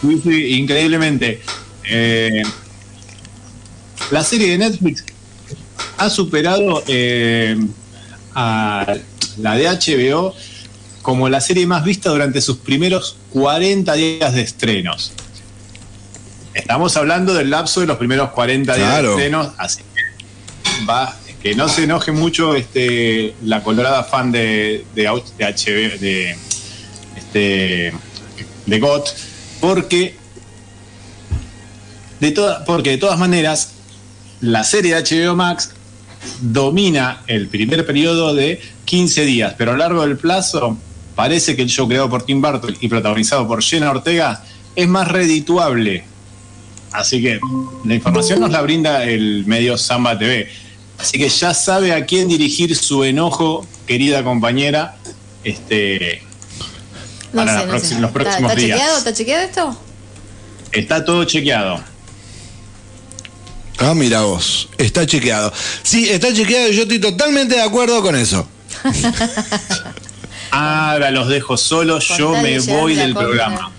Sí, 0.00 0.20
sí, 0.24 0.44
increíblemente. 0.56 1.40
Eh, 1.88 2.42
la 4.12 4.22
serie 4.22 4.50
de 4.50 4.58
Netflix 4.58 5.04
ha 5.98 6.10
superado 6.10 6.82
eh, 6.86 7.56
a 8.34 8.94
la 9.38 9.54
de 9.56 9.64
HBO 9.68 10.34
como 11.02 11.28
la 11.28 11.40
serie 11.40 11.66
más 11.66 11.84
vista 11.84 12.10
durante 12.10 12.40
sus 12.40 12.58
primeros 12.58 13.16
40 13.32 13.92
días 13.94 14.34
de 14.34 14.42
estrenos. 14.42 15.12
Estamos 16.54 16.96
hablando 16.96 17.34
del 17.34 17.50
lapso 17.50 17.80
de 17.80 17.86
los 17.86 17.96
primeros 17.96 18.30
40 18.30 18.74
días 18.74 18.86
Claro. 18.88 19.08
de 19.08 19.14
estrenos, 19.14 19.48
así 19.58 19.80
que 19.94 20.84
va, 20.84 21.16
que 21.42 21.54
no 21.54 21.68
se 21.68 21.84
enoje 21.84 22.12
mucho 22.12 22.54
este, 22.54 23.34
la 23.42 23.62
colorada 23.64 24.04
fan 24.04 24.30
de, 24.30 24.84
de, 24.94 25.02
de 25.02 25.44
HBO, 25.44 25.98
de, 25.98 26.36
este, 27.16 27.92
de 28.66 28.78
GOT, 28.80 29.08
porque 29.60 30.14
de, 32.20 32.30
toda- 32.30 32.64
porque 32.64 32.90
de 32.90 32.98
todas 32.98 33.18
maneras 33.18 33.72
la 34.42 34.62
serie 34.64 34.94
de 34.94 35.02
HBO 35.02 35.34
Max 35.36 35.70
domina 36.40 37.22
el 37.26 37.48
primer 37.48 37.84
periodo 37.86 38.34
de 38.34 38.60
15 38.84 39.24
días, 39.24 39.54
pero 39.58 39.70
a 39.72 39.74
lo 39.74 39.78
largo 39.78 40.02
del 40.02 40.16
plazo 40.16 40.76
parece 41.14 41.56
que 41.56 41.62
el 41.62 41.68
show 41.68 41.88
creado 41.88 42.08
por 42.08 42.24
Tim 42.24 42.40
Burton 42.40 42.76
y 42.80 42.88
protagonizado 42.88 43.46
por 43.48 43.62
Jenna 43.62 43.90
Ortega 43.90 44.42
es 44.76 44.88
más 44.88 45.08
redituable. 45.08 46.04
Así 46.92 47.22
que 47.22 47.40
la 47.84 47.94
información 47.94 48.40
nos 48.40 48.50
la 48.50 48.60
brinda 48.60 49.04
el 49.04 49.44
medio 49.46 49.78
Samba 49.78 50.18
TV. 50.18 50.48
Así 50.98 51.18
que 51.18 51.28
ya 51.28 51.54
sabe 51.54 51.92
a 51.92 52.04
quién 52.04 52.28
dirigir 52.28 52.76
su 52.76 53.02
enojo, 53.02 53.66
querida 53.86 54.22
compañera, 54.22 54.96
este, 55.42 56.22
No 57.32 57.44
Para 57.44 57.52
sé, 57.52 57.58
la 57.58 57.64
no 57.64 57.70
próxima- 57.70 57.94
sé. 57.96 58.00
los 58.02 58.10
próximos 58.10 58.50
¿Está, 58.52 58.52
está 58.52 58.66
días. 58.66 58.78
chequeado? 58.78 58.98
¿Está 58.98 59.12
chequeado 59.14 59.44
esto? 59.44 59.78
está 60.72 61.04
todo 61.04 61.24
chequeado. 61.24 61.82
Ah, 63.82 63.94
mira 63.94 64.20
vos. 64.22 64.68
Está 64.78 65.04
chequeado. 65.06 65.52
Sí, 65.82 66.08
está 66.08 66.32
chequeado 66.32 66.68
y 66.68 66.76
yo 66.76 66.82
estoy 66.82 66.98
totalmente 67.00 67.56
de 67.56 67.62
acuerdo 67.62 68.00
con 68.02 68.14
eso. 68.16 68.46
Ahora 70.50 71.10
los 71.10 71.28
dejo 71.28 71.56
solos, 71.56 72.08
yo 72.16 72.30
me 72.42 72.58
voy 72.60 72.94
del 72.94 73.14
programa. 73.14 73.70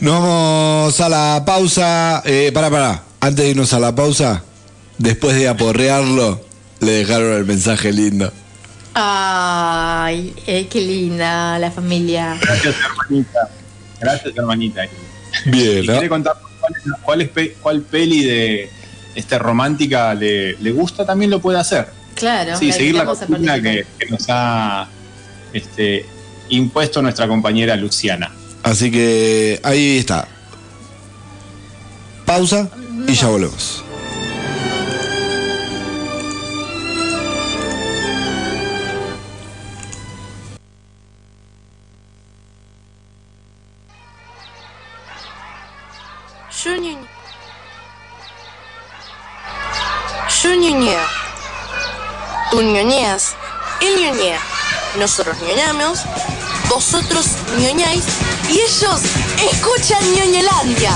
Nos 0.00 0.14
vamos 0.22 1.00
a 1.00 1.08
la 1.08 1.42
pausa. 1.46 2.22
Eh, 2.24 2.50
para, 2.52 2.70
para. 2.70 3.02
Antes 3.20 3.44
de 3.44 3.50
irnos 3.50 3.72
a 3.72 3.78
la 3.80 3.94
pausa, 3.94 4.42
después 4.98 5.36
de 5.36 5.48
aporrearlo, 5.48 6.40
le 6.80 6.92
dejaron 6.92 7.32
el 7.32 7.44
mensaje 7.44 7.92
lindo. 7.92 8.32
Ay, 8.94 10.34
eh, 10.46 10.66
qué 10.70 10.80
linda 10.80 11.58
la 11.58 11.70
familia. 11.70 12.36
Gracias, 12.40 12.74
hermanita. 12.80 13.38
Gracias, 14.00 14.36
hermanita. 14.36 14.82
Bien, 15.46 15.84
quiere 15.84 16.08
contar 16.08 16.34
cuál, 16.60 16.72
es- 16.74 16.92
cuál 17.02 17.20
es 17.22 17.28
pe- 17.28 17.56
cuál 17.60 17.80
peli 17.82 18.22
de 18.24 18.70
este 19.14 19.38
romántica 19.38 20.14
le, 20.14 20.56
le 20.58 20.70
gusta, 20.72 21.04
también 21.04 21.30
lo 21.30 21.40
puede 21.40 21.58
hacer. 21.58 21.88
Claro, 22.14 22.56
sí, 22.58 22.68
la 22.68 22.72
seguir 22.74 22.94
la 22.94 23.00
invitamos 23.04 23.22
a 23.22 23.26
columna 23.26 23.52
participar. 23.52 23.86
que, 23.98 24.06
que 24.06 24.10
nos 24.10 24.26
ha 24.28 24.88
este, 25.52 26.06
impuesto 26.48 27.02
nuestra 27.02 27.28
compañera 27.28 27.76
Luciana. 27.76 28.32
Así 28.62 28.90
que 28.90 29.60
ahí 29.62 29.98
está. 29.98 30.26
Pausa 32.26 32.68
y 33.06 33.14
ya 33.14 33.28
volvemos. 33.28 33.84
Yo 50.58 50.70
ñoñeo. 50.70 51.00
Tú 52.50 52.62
ñoñeas. 52.62 53.36
Él 53.80 53.94
ñoñea. 54.02 54.40
Nosotros 54.98 55.36
ñoñamos. 55.40 56.00
Vosotros 56.68 57.26
ñoñáis. 57.58 58.04
Y 58.48 58.60
ellos 58.60 59.00
escuchan 59.52 60.02
ñoñelandia. 60.16 60.92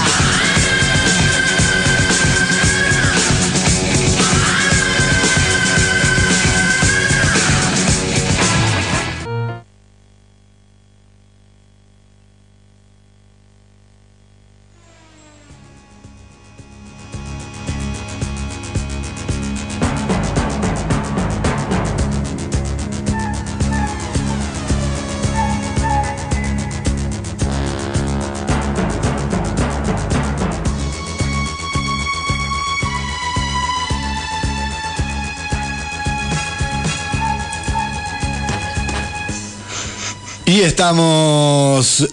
Estamos 40.62 42.08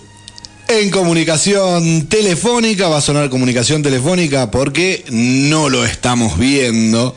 en 0.68 0.90
comunicación 0.90 2.08
telefónica. 2.08 2.88
Va 2.88 2.98
a 2.98 3.02
sonar 3.02 3.30
comunicación 3.30 3.84
telefónica 3.84 4.50
porque 4.50 5.06
no 5.12 5.70
lo 5.70 5.86
estamos 5.86 6.36
viendo. 6.40 7.14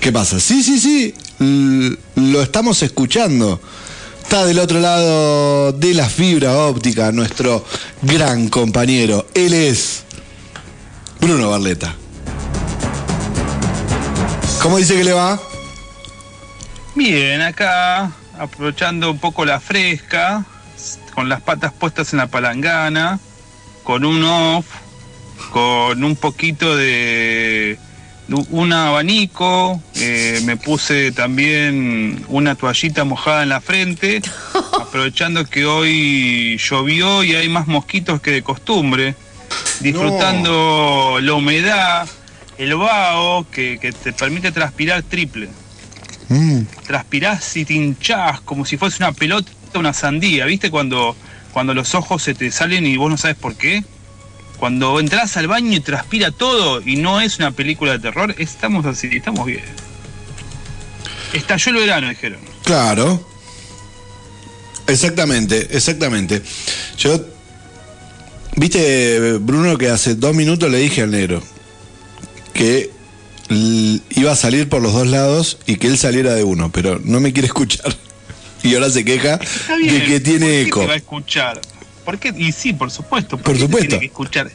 ¿Qué 0.00 0.10
pasa? 0.10 0.40
Sí, 0.40 0.64
sí, 0.64 0.80
sí. 0.80 1.14
Lo 2.16 2.42
estamos 2.42 2.82
escuchando. 2.82 3.60
Está 4.20 4.44
del 4.44 4.58
otro 4.58 4.80
lado 4.80 5.70
de 5.70 5.94
la 5.94 6.08
fibra 6.08 6.58
óptica 6.58 7.12
nuestro 7.12 7.64
gran 8.02 8.48
compañero. 8.48 9.28
Él 9.32 9.54
es 9.54 10.02
Bruno 11.20 11.50
Barleta. 11.50 11.94
¿Cómo 14.60 14.78
dice 14.78 14.96
que 14.96 15.04
le 15.04 15.12
va? 15.12 15.40
Bien, 16.96 17.40
acá 17.42 18.12
aprovechando 18.38 19.10
un 19.10 19.18
poco 19.18 19.44
la 19.44 19.60
fresca, 19.60 20.44
con 21.14 21.28
las 21.28 21.40
patas 21.40 21.72
puestas 21.72 22.12
en 22.12 22.18
la 22.18 22.28
palangana, 22.28 23.18
con 23.82 24.04
un 24.04 24.22
off, 24.22 24.66
con 25.50 26.04
un 26.04 26.16
poquito 26.16 26.76
de 26.76 27.78
un 28.50 28.72
abanico, 28.72 29.82
eh, 29.94 30.40
me 30.44 30.56
puse 30.56 31.12
también 31.12 32.24
una 32.28 32.54
toallita 32.54 33.04
mojada 33.04 33.42
en 33.42 33.48
la 33.48 33.60
frente, 33.60 34.20
aprovechando 34.80 35.44
que 35.46 35.64
hoy 35.64 36.58
llovió 36.58 37.24
y 37.24 37.34
hay 37.34 37.48
más 37.48 37.66
mosquitos 37.66 38.20
que 38.20 38.30
de 38.30 38.42
costumbre, 38.42 39.14
disfrutando 39.80 41.18
la 41.22 41.32
humedad, 41.32 42.08
el 42.58 42.74
vaho 42.74 43.46
que, 43.50 43.78
que 43.80 43.92
te 43.92 44.12
permite 44.12 44.52
transpirar 44.52 45.02
triple 45.02 45.48
Mm, 46.28 46.62
transpirás 46.86 47.56
y 47.56 47.64
te 47.64 47.74
hinchás 47.74 48.40
como 48.42 48.64
si 48.64 48.76
fuese 48.76 49.02
una 49.02 49.12
pelota, 49.12 49.50
una 49.74 49.92
sandía, 49.92 50.44
¿viste? 50.46 50.70
Cuando, 50.70 51.16
cuando 51.52 51.74
los 51.74 51.94
ojos 51.94 52.22
se 52.22 52.34
te 52.34 52.50
salen 52.50 52.86
y 52.86 52.96
vos 52.96 53.10
no 53.10 53.16
sabes 53.16 53.36
por 53.36 53.54
qué. 53.54 53.84
Cuando 54.58 54.98
entras 54.98 55.36
al 55.36 55.46
baño 55.46 55.76
y 55.76 55.80
transpira 55.80 56.32
todo 56.32 56.82
y 56.84 56.96
no 56.96 57.20
es 57.20 57.38
una 57.38 57.52
película 57.52 57.92
de 57.92 58.00
terror, 58.00 58.34
estamos 58.38 58.84
así, 58.86 59.08
estamos 59.12 59.46
bien. 59.46 59.62
Estalló 61.32 61.72
el 61.72 61.76
verano, 61.76 62.08
dijeron. 62.08 62.40
Claro. 62.64 63.26
Exactamente, 64.88 65.68
exactamente. 65.70 66.42
Yo, 66.98 67.20
viste, 68.56 69.38
Bruno, 69.38 69.78
que 69.78 69.90
hace 69.90 70.14
dos 70.14 70.34
minutos 70.34 70.70
le 70.70 70.78
dije 70.78 71.02
al 71.02 71.10
negro 71.10 71.42
que 72.58 72.90
iba 73.50 74.32
a 74.32 74.36
salir 74.36 74.68
por 74.68 74.82
los 74.82 74.92
dos 74.92 75.06
lados 75.06 75.58
y 75.66 75.76
que 75.76 75.86
él 75.86 75.98
saliera 75.98 76.34
de 76.34 76.44
uno, 76.44 76.70
pero 76.70 77.00
no 77.02 77.20
me 77.20 77.32
quiere 77.32 77.46
escuchar. 77.46 77.94
Y 78.60 78.74
ahora 78.74 78.90
se 78.90 79.04
queja 79.04 79.38
de 79.38 80.04
que 80.04 80.18
tiene 80.18 80.46
¿Por 80.46 80.50
qué 80.50 80.62
eco. 80.62 80.80
te 80.80 80.86
va 80.88 80.92
a 80.94 80.96
escuchar? 80.96 81.60
¿Por 82.04 82.18
qué? 82.18 82.34
Y 82.36 82.50
sí, 82.50 82.72
por 82.72 82.90
supuesto. 82.90 83.38
¿por 83.38 83.56
supuesto. 83.56 83.88
Tiene 83.90 84.00
que 84.00 84.06
escuchar. 84.06 84.50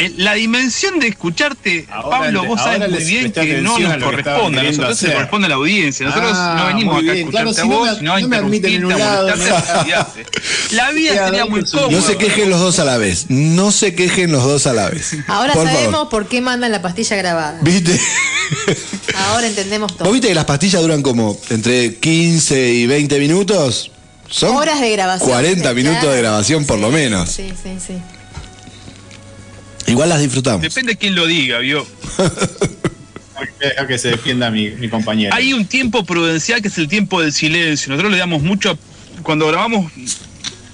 Eh, 0.00 0.14
La 0.16 0.34
dimensión 0.34 0.98
de 0.98 1.08
escucharte, 1.08 1.86
Ahora 1.90 2.18
Pablo, 2.20 2.42
le- 2.42 2.48
vos 2.48 2.60
sabes 2.60 2.90
muy 2.90 3.04
bien 3.04 3.32
que 3.32 3.60
no 3.62 3.78
nos 3.78 4.02
corresponde. 4.02 4.60
A 4.60 4.62
nosotros 4.64 4.98
se 4.98 5.12
corresponde 5.12 5.46
a 5.46 5.48
la 5.50 5.54
audiencia. 5.56 6.06
Nosotros 6.06 6.32
Ah, 6.34 6.54
no 6.58 6.66
venimos 6.66 7.02
acá 7.02 7.10
a 7.10 7.14
bien. 7.14 7.28
Claro, 7.30 7.50
escucharte 7.50 7.54
si 7.54 7.60
a 7.60 7.64
no 7.70 7.78
vos, 7.90 7.98
sino 7.98 8.12
a 8.14 8.20
no 8.20 8.28
me 8.28 8.36
admiten 8.36 8.72
en 8.74 8.84
un 8.86 8.92
interrumpirte. 8.92 9.50
La 10.72 10.90
vida 10.92 11.26
sería 11.26 11.46
muy 11.46 11.64
cómoda. 11.64 11.90
No 11.90 12.00
se 12.02 12.16
quejen 12.16 12.50
los 12.50 12.60
dos 12.60 12.78
a 12.78 12.84
la 12.84 12.96
vez. 12.98 13.26
No 13.28 13.70
se 13.72 13.94
quejen 13.94 14.32
los 14.32 14.42
dos 14.44 14.66
a 14.66 14.72
la 14.72 14.88
vez. 14.90 15.16
Ahora 15.26 15.52
por 15.52 15.66
sabemos 15.66 15.92
favor. 15.92 16.08
por 16.08 16.28
qué 16.28 16.40
mandan 16.40 16.72
la 16.72 16.80
pastilla 16.82 17.16
grabada. 17.16 17.58
¿Viste? 17.62 17.98
Ahora 19.28 19.46
entendemos 19.46 19.94
todo. 19.96 20.04
¿Vos 20.04 20.12
viste 20.14 20.28
que 20.28 20.34
las 20.34 20.44
pastillas 20.44 20.82
duran 20.82 21.02
como 21.02 21.38
entre 21.50 21.96
15 21.96 22.70
y 22.72 22.86
20 22.86 23.18
minutos? 23.18 23.90
Son 24.28 24.56
Horas 24.56 24.80
de 24.80 24.90
grabación. 24.92 25.28
40 25.28 25.74
minutos 25.74 25.98
Claro. 26.00 26.14
de 26.14 26.20
grabación 26.22 26.64
por 26.64 26.78
lo 26.78 26.90
menos. 26.90 27.30
Sí, 27.30 27.52
sí, 27.62 27.70
sí. 27.84 27.94
Igual 29.90 30.08
las 30.08 30.20
disfrutamos. 30.20 30.62
Depende 30.62 30.92
de 30.92 30.98
quién 30.98 31.14
lo 31.14 31.26
diga, 31.26 31.58
¿vio? 31.58 31.86
Deja 33.60 33.86
que 33.86 33.98
se 33.98 34.08
defienda 34.08 34.50
mi, 34.50 34.70
mi 34.70 34.88
compañero. 34.88 35.34
Hay 35.34 35.52
un 35.52 35.66
tiempo 35.66 36.04
prudencial 36.04 36.62
que 36.62 36.68
es 36.68 36.78
el 36.78 36.88
tiempo 36.88 37.20
del 37.20 37.32
silencio. 37.32 37.90
Nosotros 37.90 38.12
le 38.12 38.18
damos 38.18 38.42
mucho, 38.42 38.78
cuando 39.22 39.46
grabamos, 39.48 39.90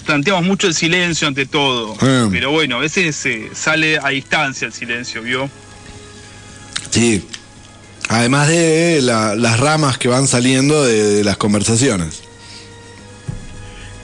planteamos 0.04 0.44
mucho 0.44 0.66
el 0.66 0.74
silencio 0.74 1.26
ante 1.28 1.46
todo. 1.46 1.94
Mm. 1.96 2.30
Pero 2.30 2.50
bueno, 2.50 2.76
a 2.76 2.80
veces 2.80 3.24
eh, 3.26 3.50
sale 3.54 3.98
a 4.02 4.08
distancia 4.10 4.66
el 4.66 4.72
silencio, 4.72 5.22
¿vio? 5.22 5.48
Sí. 6.90 7.24
Además 8.08 8.48
de 8.48 9.00
la- 9.02 9.34
las 9.34 9.58
ramas 9.58 9.98
que 9.98 10.08
van 10.08 10.26
saliendo 10.28 10.84
de, 10.84 11.02
de 11.02 11.24
las 11.24 11.36
conversaciones. 11.36 12.22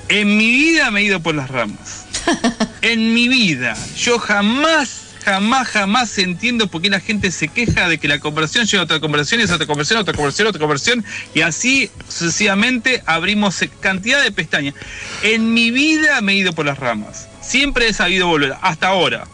En 0.09 0.37
mi 0.37 0.51
vida 0.51 0.91
me 0.91 1.01
he 1.01 1.05
ido 1.05 1.21
por 1.21 1.35
las 1.35 1.51
ramas. 1.51 2.05
En 2.83 3.15
mi 3.15 3.29
vida. 3.29 3.77
Yo 3.97 4.19
jamás, 4.19 5.02
jamás, 5.23 5.69
jamás 5.69 6.19
entiendo 6.19 6.69
por 6.69 6.83
qué 6.83 6.91
la 6.91 7.01
gente 7.01 7.31
se 7.31 7.49
queja 7.49 7.89
de 7.89 7.99
que 7.99 8.09
la 8.09 8.19
conversión 8.19 8.67
llega 8.67 8.81
a 8.81 8.85
otra 8.85 9.01
conversión, 9.01 9.41
y 9.41 9.45
es 9.45 9.51
otra 9.51 9.67
conversión, 9.67 10.01
otra 10.01 10.15
conversión, 10.15 10.49
otra 10.49 10.61
conversión, 10.61 11.05
y 11.35 11.41
así 11.41 11.91
sucesivamente 12.09 13.03
abrimos 13.07 13.61
cantidad 13.81 14.23
de 14.23 14.33
pestañas. 14.33 14.75
En 15.23 15.55
mi 15.55 15.71
vida 15.71 16.21
me 16.21 16.33
he 16.33 16.37
ido 16.37 16.53
por 16.53 16.67
las 16.67 16.79
ramas. 16.79 17.29
Siempre 17.41 17.89
he 17.89 17.93
sabido 17.93 18.27
volver, 18.27 18.55
hasta 18.61 18.89
ahora. 18.89 19.27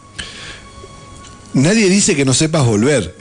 Nadie 1.53 1.89
dice 1.89 2.15
que 2.15 2.25
no 2.25 2.33
sepas 2.33 2.65
volver. 2.65 3.15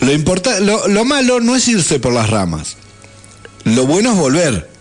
lo, 0.00 0.12
importa, 0.12 0.60
lo, 0.60 0.88
lo 0.88 1.04
malo 1.04 1.40
no 1.40 1.54
es 1.54 1.68
irse 1.68 2.00
por 2.00 2.12
las 2.12 2.30
ramas. 2.30 2.76
Lo 3.64 3.86
bueno 3.86 4.12
es 4.12 4.18
volver. 4.18 4.73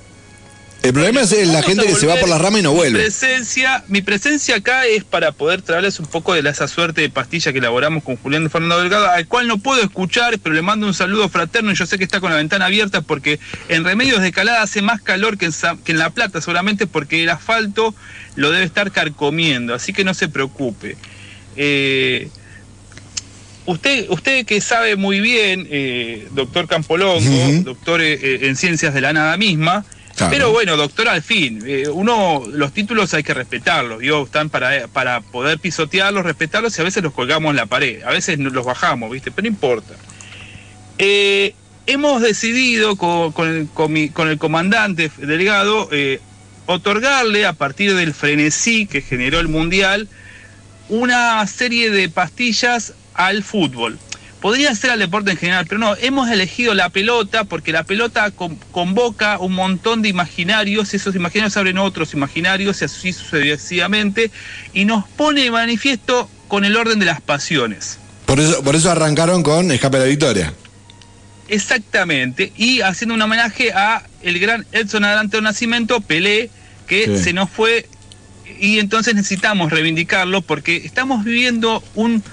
El 0.83 0.91
problema 0.91 1.21
es 1.21 1.31
la 1.31 1.45
Vamos 1.61 1.65
gente 1.65 1.85
que 1.87 1.95
se 1.95 2.05
va 2.05 2.17
por 2.17 2.27
las 2.27 2.41
ramas 2.41 2.59
y 2.59 2.63
no 2.63 2.71
Mi 2.71 2.77
vuelve. 2.79 2.99
presencia, 2.99 3.85
mi 3.87 4.01
presencia 4.01 4.57
acá 4.57 4.85
es 4.85 5.05
para 5.05 5.31
poder 5.31 5.61
traerles 5.61 5.97
un 6.01 6.07
poco 6.07 6.33
de 6.33 6.43
la- 6.43 6.49
esa 6.49 6.67
suerte 6.67 6.99
de 6.99 7.09
pastilla 7.09 7.53
que 7.53 7.59
elaboramos 7.59 8.03
con 8.03 8.17
Julián 8.17 8.49
Fernando 8.49 8.81
Delgado, 8.81 9.07
al 9.09 9.25
cual 9.29 9.47
no 9.47 9.59
puedo 9.59 9.81
escuchar, 9.81 10.37
pero 10.43 10.53
le 10.53 10.61
mando 10.61 10.85
un 10.85 10.93
saludo 10.93 11.29
fraterno 11.29 11.71
y 11.71 11.75
yo 11.75 11.85
sé 11.85 11.97
que 11.97 12.03
está 12.03 12.19
con 12.19 12.31
la 12.31 12.35
ventana 12.37 12.65
abierta 12.65 12.99
porque 12.99 13.39
en 13.69 13.85
Remedios 13.85 14.21
de 14.21 14.33
Calada 14.33 14.61
hace 14.61 14.81
más 14.81 15.01
calor 15.01 15.37
que 15.37 15.45
en, 15.45 15.53
que 15.85 15.93
en 15.93 15.99
La 15.99 16.09
Plata, 16.09 16.41
seguramente 16.41 16.85
porque 16.85 17.23
el 17.23 17.29
asfalto 17.29 17.95
lo 18.35 18.51
debe 18.51 18.65
estar 18.65 18.91
carcomiendo, 18.91 19.73
así 19.73 19.93
que 19.93 20.03
no 20.03 20.13
se 20.13 20.27
preocupe. 20.27 20.97
Eh, 21.55 22.27
Usted, 23.65 24.07
usted 24.09 24.45
que 24.45 24.59
sabe 24.59 24.97
muy 24.97 25.21
bien, 25.21 25.65
eh, 25.71 26.27
doctor 26.31 26.67
Campolongo, 26.67 27.19
Ujú. 27.21 27.63
doctor 27.63 28.01
eh, 28.01 28.19
eh, 28.21 28.39
en 28.41 28.57
ciencias 28.57 28.93
de 28.93 28.99
la 28.99 29.13
nada 29.13 29.37
misma, 29.37 29.85
Pero 30.29 30.51
bueno, 30.51 30.77
doctor, 30.77 31.07
al 31.07 31.23
fin, 31.23 31.63
eh, 31.65 31.87
uno, 31.89 32.43
los 32.47 32.71
títulos 32.71 33.13
hay 33.13 33.23
que 33.23 33.33
respetarlos, 33.33 33.99
¿vio? 33.99 34.23
Están 34.23 34.49
para, 34.49 34.87
para 34.87 35.21
poder 35.21 35.59
pisotearlos, 35.59 36.23
respetarlos 36.23 36.77
y 36.77 36.81
a 36.81 36.83
veces 36.83 37.01
los 37.03 37.13
colgamos 37.13 37.49
en 37.49 37.55
la 37.55 37.65
pared, 37.65 38.03
a 38.03 38.11
veces 38.11 38.37
los 38.37 38.65
bajamos, 38.65 39.11
¿viste? 39.11 39.31
Pero 39.31 39.43
no 39.43 39.49
importa. 39.49 39.95
Eh, 40.99 41.55
hemos 41.87 42.21
decidido 42.21 42.95
con, 42.95 43.31
con 43.31 44.29
el, 44.29 44.37
comandante 44.37 45.11
delegado 45.17 45.89
eh, 45.91 46.21
otorgarle 46.67 47.45
a 47.45 47.53
partir 47.53 47.95
del 47.95 48.13
frenesí 48.13 48.85
que 48.85 49.01
generó 49.01 49.39
el 49.39 49.47
Mundial 49.47 50.07
una 50.89 51.45
serie 51.47 51.89
de 51.89 52.09
pastillas 52.09 52.93
al 53.15 53.43
fútbol. 53.43 53.97
Podría 54.43 54.75
ser 54.75 54.91
al 54.91 54.99
deporte 54.99 55.31
en 55.31 55.37
general, 55.37 55.65
pero 55.67 55.79
no, 55.79 55.95
hemos 55.95 56.29
elegido 56.29 56.73
la 56.73 56.89
pelota 56.89 57.45
porque 57.45 57.71
la 57.71 57.85
pelota 57.85 58.29
con- 58.31 58.57
convoca 58.71 59.39
un 59.39 59.53
montón 59.53 60.01
de 60.01 60.09
imaginarios 60.09 60.93
y 60.93 60.97
esos 60.97 61.15
imaginarios 61.15 61.55
abren 61.55 61.77
otros 61.77 62.13
imaginarios 62.13 62.81
y 62.81 62.85
así 62.85 63.13
sucesivamente 63.13 64.31
y 64.73 64.83
nos 64.83 65.07
pone 65.07 65.49
manifiesto 65.49 66.29
con 66.49 66.65
el 66.65 66.75
orden 66.75 66.99
de 66.99 67.05
las 67.05 67.21
pasiones. 67.21 67.99
Por 68.25 68.41
eso, 68.41 68.61
por 68.63 68.75
eso 68.75 68.91
arrancaron 68.91 69.43
con 69.43 69.71
Escape 69.71 69.95
a 69.95 69.99
la 70.01 70.05
Victoria. 70.07 70.53
Exactamente, 71.47 72.51
y 72.57 72.81
haciendo 72.81 73.15
un 73.15 73.21
homenaje 73.21 73.71
a 73.71 74.03
el 74.23 74.39
gran 74.39 74.65
Edson 74.73 75.05
Adelante 75.05 75.41
Nacimiento, 75.41 76.01
Pelé, 76.01 76.49
que 76.87 77.05
Sí. 77.05 77.23
se 77.23 77.33
nos 77.33 77.49
fue 77.49 77.87
y 78.59 78.79
entonces 78.79 79.15
necesitamos 79.15 79.71
reivindicarlo 79.71 80.41
porque 80.41 80.75
estamos 80.77 81.23
viviendo 81.23 81.81
un, 81.95 82.23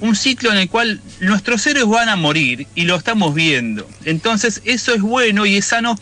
un 0.00 0.16
ciclo 0.16 0.50
en 0.52 0.58
el 0.58 0.68
cual 0.68 1.00
nuestros 1.20 1.66
héroes 1.66 1.86
van 1.86 2.08
a 2.08 2.16
morir 2.16 2.66
y 2.74 2.82
lo 2.84 2.96
estamos 2.96 3.34
viendo. 3.34 3.88
Entonces 4.04 4.60
eso 4.64 4.94
es 4.94 5.00
bueno 5.00 5.46
y 5.46 5.56
es 5.56 5.66
sano 5.66 5.98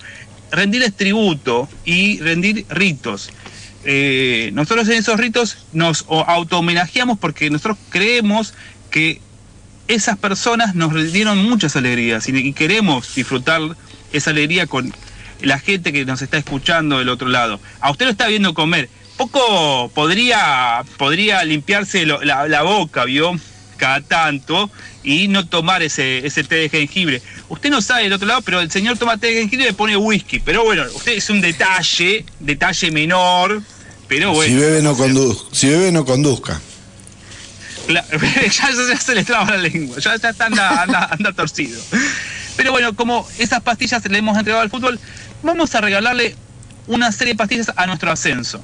rendirles 0.51 0.95
tributo 0.95 1.69
y 1.85 2.19
rendir 2.21 2.67
ritos. 2.69 3.31
Eh, 3.85 4.51
nosotros 4.55 4.89
en 4.89 4.95
esos 4.95 5.19
ritos 5.19 5.67
nos 5.73 6.07
auto 6.09 6.59
homenajeamos 6.59 7.19
porque 7.19 7.51
nosotros 7.51 7.79
creemos 7.91 8.55
que 8.91 9.21
esas 9.89 10.17
personas 10.17 10.75
nos 10.75 11.13
dieron 11.13 11.39
muchas 11.39 11.75
alegrías 11.75 12.29
y, 12.29 12.53
queremos 12.53 13.15
disfrutar 13.15 13.61
esa 14.13 14.31
alegría 14.31 14.67
con 14.67 14.95
la 15.41 15.59
gente 15.59 15.93
que 15.93 16.05
nos 16.05 16.23
está 16.23 16.39
escuchando 16.39 16.99
del 16.99 17.09
otro 17.09 17.29
lado. 17.29 17.59
A 17.81 17.91
usted 17.91 18.07
lo 18.07 18.13
está 18.13 18.29
viendo 18.29 18.55
comer. 18.55 18.89
Poco 19.17 19.91
podría, 19.95 20.85
podría 20.99 21.45
limpiarse 21.45 22.07
la, 22.07 22.47
la 22.49 22.63
boca, 22.63 23.05
¿vio? 23.05 23.39
Cada 23.83 24.01
tanto 24.01 24.71
y 25.03 25.27
no 25.27 25.45
tomar 25.49 25.83
ese, 25.83 26.25
ese 26.25 26.45
té 26.45 26.55
de 26.55 26.69
jengibre. 26.69 27.21
Usted 27.49 27.69
no 27.69 27.83
sabe 27.83 28.05
del 28.05 28.13
otro 28.13 28.29
lado, 28.29 28.41
pero 28.43 28.61
el 28.61 28.71
señor 28.71 28.97
toma 28.97 29.19
té 29.19 29.27
de 29.27 29.41
jengibre 29.41 29.65
y 29.65 29.69
le 29.71 29.75
pone 29.75 29.97
whisky. 29.97 30.39
Pero 30.39 30.63
bueno, 30.63 30.85
usted 30.95 31.15
es 31.15 31.29
un 31.31 31.41
detalle, 31.41 32.25
detalle 32.39 32.91
menor, 32.93 33.61
pero 34.07 34.33
bueno. 34.35 34.55
si 34.55 34.61
bebe 34.61 34.83
no 34.83 34.97
condu- 34.97 35.49
si 35.51 35.69
bebe 35.69 35.91
no 35.91 36.05
conduzca. 36.05 36.61
Ya, 37.89 38.05
ya 38.11 38.97
se 39.01 39.15
le 39.17 39.25
traba 39.25 39.51
la 39.51 39.57
lengua, 39.57 39.99
ya, 39.99 40.15
ya 40.17 40.29
está, 40.31 40.47
anda, 40.47 40.83
anda, 40.83 41.09
anda 41.11 41.33
torcido. 41.33 41.81
Pero 42.57 42.71
bueno, 42.71 42.95
como 42.95 43.27
esas 43.39 43.63
pastillas 43.63 44.09
le 44.09 44.17
hemos 44.19 44.39
entregado 44.39 44.63
al 44.63 44.71
fútbol, 44.71 45.01
vamos 45.43 45.75
a 45.75 45.81
regalarle 45.81 46.37
una 46.87 47.11
serie 47.11 47.35
de 47.35 47.39
pastillas 47.39 47.73
a 47.75 47.87
nuestro 47.87 48.13
ascenso. 48.13 48.63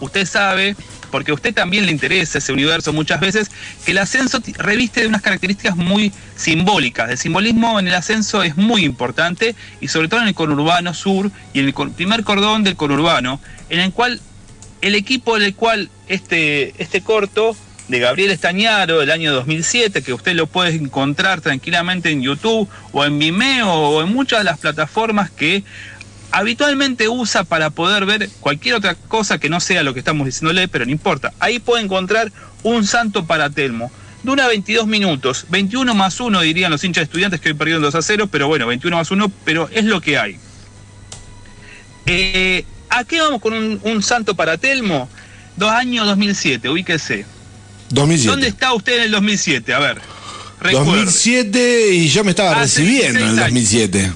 Usted 0.00 0.26
sabe, 0.26 0.76
porque 1.10 1.30
a 1.30 1.34
usted 1.34 1.54
también 1.54 1.86
le 1.86 1.92
interesa 1.92 2.38
ese 2.38 2.52
universo 2.52 2.92
muchas 2.92 3.20
veces, 3.20 3.50
que 3.84 3.92
el 3.92 3.98
ascenso 3.98 4.40
reviste 4.56 5.00
de 5.02 5.06
unas 5.06 5.22
características 5.22 5.76
muy 5.76 6.12
simbólicas. 6.36 7.10
El 7.10 7.18
simbolismo 7.18 7.78
en 7.78 7.88
el 7.88 7.94
ascenso 7.94 8.42
es 8.42 8.56
muy 8.56 8.84
importante 8.84 9.54
y 9.80 9.88
sobre 9.88 10.08
todo 10.08 10.22
en 10.22 10.28
el 10.28 10.34
conurbano 10.34 10.94
sur 10.94 11.30
y 11.52 11.60
en 11.60 11.66
el 11.66 11.74
primer 11.92 12.24
cordón 12.24 12.64
del 12.64 12.76
conurbano, 12.76 13.40
en 13.68 13.80
el 13.80 13.92
cual 13.92 14.20
el 14.80 14.94
equipo 14.94 15.38
del 15.38 15.54
cual 15.54 15.90
este, 16.08 16.74
este 16.82 17.02
corto 17.02 17.56
de 17.90 17.98
Gabriel 17.98 18.30
Estañaro 18.30 19.00
del 19.00 19.10
año 19.10 19.32
2007, 19.32 20.02
que 20.02 20.12
usted 20.12 20.34
lo 20.34 20.46
puede 20.46 20.74
encontrar 20.74 21.40
tranquilamente 21.40 22.10
en 22.10 22.22
YouTube 22.22 22.68
o 22.92 23.04
en 23.04 23.18
Vimeo 23.18 23.68
o 23.68 24.02
en 24.02 24.12
muchas 24.12 24.40
de 24.40 24.44
las 24.44 24.58
plataformas 24.58 25.30
que 25.30 25.64
habitualmente 26.32 27.08
usa 27.08 27.44
para 27.44 27.70
poder 27.70 28.06
ver 28.06 28.30
cualquier 28.40 28.74
otra 28.76 28.94
cosa 28.94 29.38
que 29.38 29.48
no 29.48 29.60
sea 29.60 29.82
lo 29.82 29.94
que 29.94 30.00
estamos 30.00 30.26
diciéndole, 30.26 30.68
pero 30.68 30.84
no 30.84 30.90
importa. 30.90 31.32
Ahí 31.40 31.58
puede 31.58 31.84
encontrar 31.84 32.32
un 32.62 32.86
santo 32.86 33.26
para 33.26 33.50
Telmo. 33.50 33.90
Dura 34.22 34.48
22 34.48 34.86
minutos, 34.86 35.46
21 35.48 35.94
más 35.94 36.20
1 36.20 36.40
dirían 36.42 36.70
los 36.70 36.84
hinchas 36.84 37.04
estudiantes 37.04 37.40
que 37.40 37.48
hoy 37.48 37.54
perdieron 37.54 37.82
2 37.82 37.94
a 37.94 38.02
0, 38.02 38.28
pero 38.30 38.48
bueno, 38.48 38.66
21 38.66 38.96
más 38.96 39.10
1, 39.10 39.32
pero 39.44 39.68
es 39.72 39.84
lo 39.84 40.00
que 40.00 40.18
hay. 40.18 40.36
Eh, 42.06 42.64
¿A 42.90 43.04
qué 43.04 43.20
vamos 43.20 43.40
con 43.40 43.54
un, 43.54 43.80
un 43.82 44.02
santo 44.02 44.34
para 44.34 44.58
Telmo? 44.58 45.08
Dos 45.56 45.70
años 45.70 46.06
2007, 46.06 46.68
ubíquese. 46.68 47.24
2007. 47.90 48.30
¿Dónde 48.30 48.48
está 48.48 48.74
usted 48.74 48.96
en 48.96 49.02
el 49.02 49.10
2007? 49.10 49.74
A 49.74 49.78
ver, 49.78 49.98
recuerde. 50.60 50.86
2007 50.86 51.94
y 51.94 52.08
yo 52.08 52.24
me 52.24 52.30
estaba 52.30 52.52
Hace 52.52 52.82
recibiendo 52.82 53.20
en 53.20 53.28
el 53.28 53.36
16 53.36 53.46
años. 53.46 53.70
2007. 53.70 54.12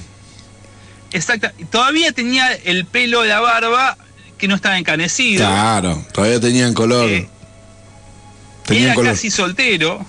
Exacta. 1.11 1.53
Todavía 1.71 2.11
tenía 2.11 2.51
el 2.53 2.85
pelo 2.85 3.21
de 3.21 3.29
la 3.29 3.39
barba 3.39 3.97
que 4.37 4.47
no 4.47 4.55
estaba 4.55 4.77
encanecido. 4.77 5.45
Claro, 5.45 6.05
todavía 6.13 6.39
tenían 6.39 6.73
color. 6.73 7.09
Eh, 7.09 7.29
tenían 8.65 8.85
Era 8.87 8.95
color. 8.95 9.11
casi 9.13 9.31
soltero. 9.31 10.05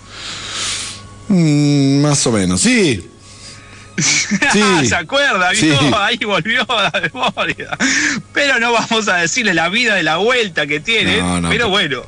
Mm, 1.29 2.01
más 2.03 2.27
o 2.27 2.33
menos, 2.33 2.61
sí. 2.61 3.09
Sí. 4.53 4.87
¿Se 4.89 4.95
acuerda? 4.95 5.49
Ahí 6.05 6.19
volvió 6.25 6.71
a 6.71 6.91
la 6.93 7.01
memoria. 7.01 7.69
Pero 8.35 8.59
no 8.61 8.73
vamos 8.73 9.09
a 9.09 9.17
decirle 9.17 9.55
la 9.55 9.69
vida 9.71 9.95
de 9.95 10.03
la 10.03 10.17
vuelta 10.19 10.67
que 10.67 10.81
tiene. 10.81 11.17
No, 11.19 11.41
no, 11.41 11.49
pero 11.49 11.65
pero- 11.65 11.71
bueno. 11.71 12.03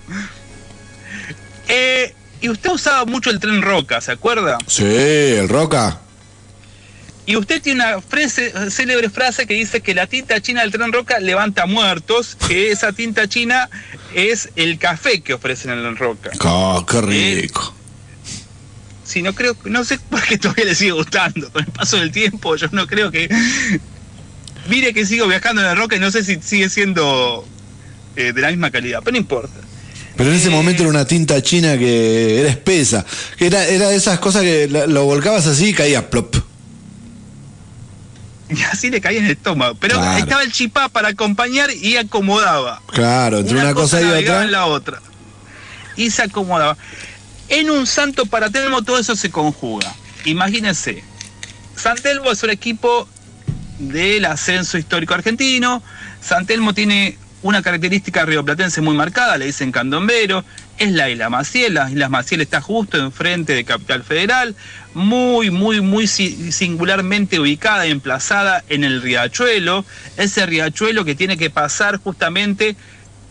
Eh, 1.68 2.14
y 2.40 2.48
usted 2.48 2.70
usaba 2.70 3.04
mucho 3.04 3.30
el 3.30 3.40
tren 3.40 3.62
Roca, 3.62 4.00
¿se 4.00 4.12
acuerda? 4.12 4.58
Sí, 4.66 4.84
el 4.84 5.48
Roca. 5.48 6.00
Y 7.28 7.36
usted 7.36 7.60
tiene 7.60 7.84
una 7.84 8.00
frase- 8.00 8.70
célebre 8.70 9.10
frase 9.10 9.46
que 9.46 9.52
dice 9.52 9.82
que 9.82 9.92
la 9.94 10.06
tinta 10.06 10.40
china 10.40 10.62
del 10.62 10.70
tren 10.70 10.90
Roca 10.90 11.20
levanta 11.20 11.66
muertos, 11.66 12.38
que 12.48 12.70
esa 12.72 12.94
tinta 12.94 13.28
china 13.28 13.68
es 14.14 14.48
el 14.56 14.78
café 14.78 15.20
que 15.20 15.34
ofrecen 15.34 15.72
en 15.72 15.84
el 15.84 15.94
Roca. 15.98 16.30
Oh, 16.40 16.86
qué 16.88 17.02
rico. 17.02 17.74
Sí, 19.04 19.20
no 19.20 19.34
creo, 19.34 19.54
no 19.64 19.84
sé 19.84 19.98
por 19.98 20.22
qué 20.22 20.38
todavía 20.38 20.64
le 20.64 20.74
sigue 20.74 20.92
gustando. 20.92 21.52
Con 21.52 21.64
el 21.66 21.70
paso 21.70 21.98
del 21.98 22.12
tiempo, 22.12 22.56
yo 22.56 22.68
no 22.72 22.86
creo 22.86 23.10
que. 23.10 23.28
Mire 24.70 24.94
que 24.94 25.04
sigo 25.04 25.26
viajando 25.28 25.60
en 25.60 25.68
el 25.68 25.76
Roca 25.76 25.96
y 25.96 26.00
no 26.00 26.10
sé 26.10 26.24
si 26.24 26.38
sigue 26.40 26.70
siendo 26.70 27.46
eh, 28.16 28.32
de 28.32 28.40
la 28.40 28.48
misma 28.48 28.70
calidad, 28.70 29.00
pero 29.04 29.12
no 29.12 29.18
importa. 29.18 29.60
Pero 30.16 30.30
en 30.30 30.36
ese 30.36 30.48
momento 30.48 30.82
era 30.82 30.88
una 30.90 31.06
tinta 31.06 31.42
china 31.42 31.76
que 31.76 32.40
era 32.40 32.48
espesa. 32.48 33.04
Que 33.36 33.48
era, 33.48 33.66
era 33.68 33.90
de 33.90 33.96
esas 33.96 34.18
cosas 34.18 34.40
que 34.44 34.66
lo 34.66 35.04
volcabas 35.04 35.46
así 35.46 35.68
y 35.68 35.74
caía 35.74 36.08
plop. 36.08 36.47
Y 38.50 38.62
así 38.62 38.90
le 38.90 39.00
caía 39.00 39.18
en 39.18 39.26
el 39.26 39.32
estómago. 39.32 39.74
Pero 39.74 39.96
Claro. 39.96 40.18
estaba 40.18 40.42
el 40.42 40.52
chipá 40.52 40.88
para 40.88 41.08
acompañar 41.08 41.70
y 41.70 41.96
acomodaba. 41.96 42.80
Claro, 42.86 43.38
entre 43.38 43.58
una, 43.58 43.74
cosa 43.74 44.00
y 44.00 44.04
navegaba 44.04 44.38
otra. 44.38 44.44
en 44.46 44.52
la 44.52 44.66
otra. 44.66 45.02
Y 45.96 46.10
se 46.10 46.22
acomodaba. 46.22 46.76
En 47.48 47.70
un 47.70 47.86
santo 47.86 48.26
para 48.26 48.50
Telmo 48.50 48.82
todo 48.82 48.98
eso 48.98 49.16
se 49.16 49.30
conjuga. 49.30 49.92
Imagínense, 50.24 51.02
San 51.76 51.96
Telmo 51.96 52.30
es 52.30 52.42
un 52.42 52.50
equipo 52.50 53.08
del 53.78 54.24
ascenso 54.24 54.78
histórico 54.78 55.14
argentino. 55.14 55.82
San 56.20 56.46
Telmo 56.46 56.74
tiene 56.74 57.16
una 57.42 57.62
característica 57.62 58.24
rioplatense 58.24 58.80
muy 58.80 58.96
marcada, 58.96 59.36
le 59.38 59.46
dicen 59.46 59.70
candombero, 59.72 60.44
es 60.78 60.92
la 60.92 61.10
isla 61.10 61.28
Maciel, 61.28 61.74
la 61.74 61.90
isla 61.90 62.08
Maciel 62.08 62.40
está 62.40 62.60
justo 62.60 62.96
enfrente 62.98 63.54
de 63.54 63.64
Capital 63.64 64.02
Federal, 64.04 64.54
muy, 64.94 65.50
muy, 65.50 65.80
muy 65.80 66.06
si- 66.06 66.52
singularmente 66.52 67.38
ubicada, 67.40 67.86
emplazada 67.86 68.64
en 68.68 68.84
el 68.84 69.02
riachuelo, 69.02 69.84
ese 70.16 70.46
riachuelo 70.46 71.04
que 71.04 71.14
tiene 71.14 71.36
que 71.36 71.50
pasar 71.50 71.98
justamente 71.98 72.76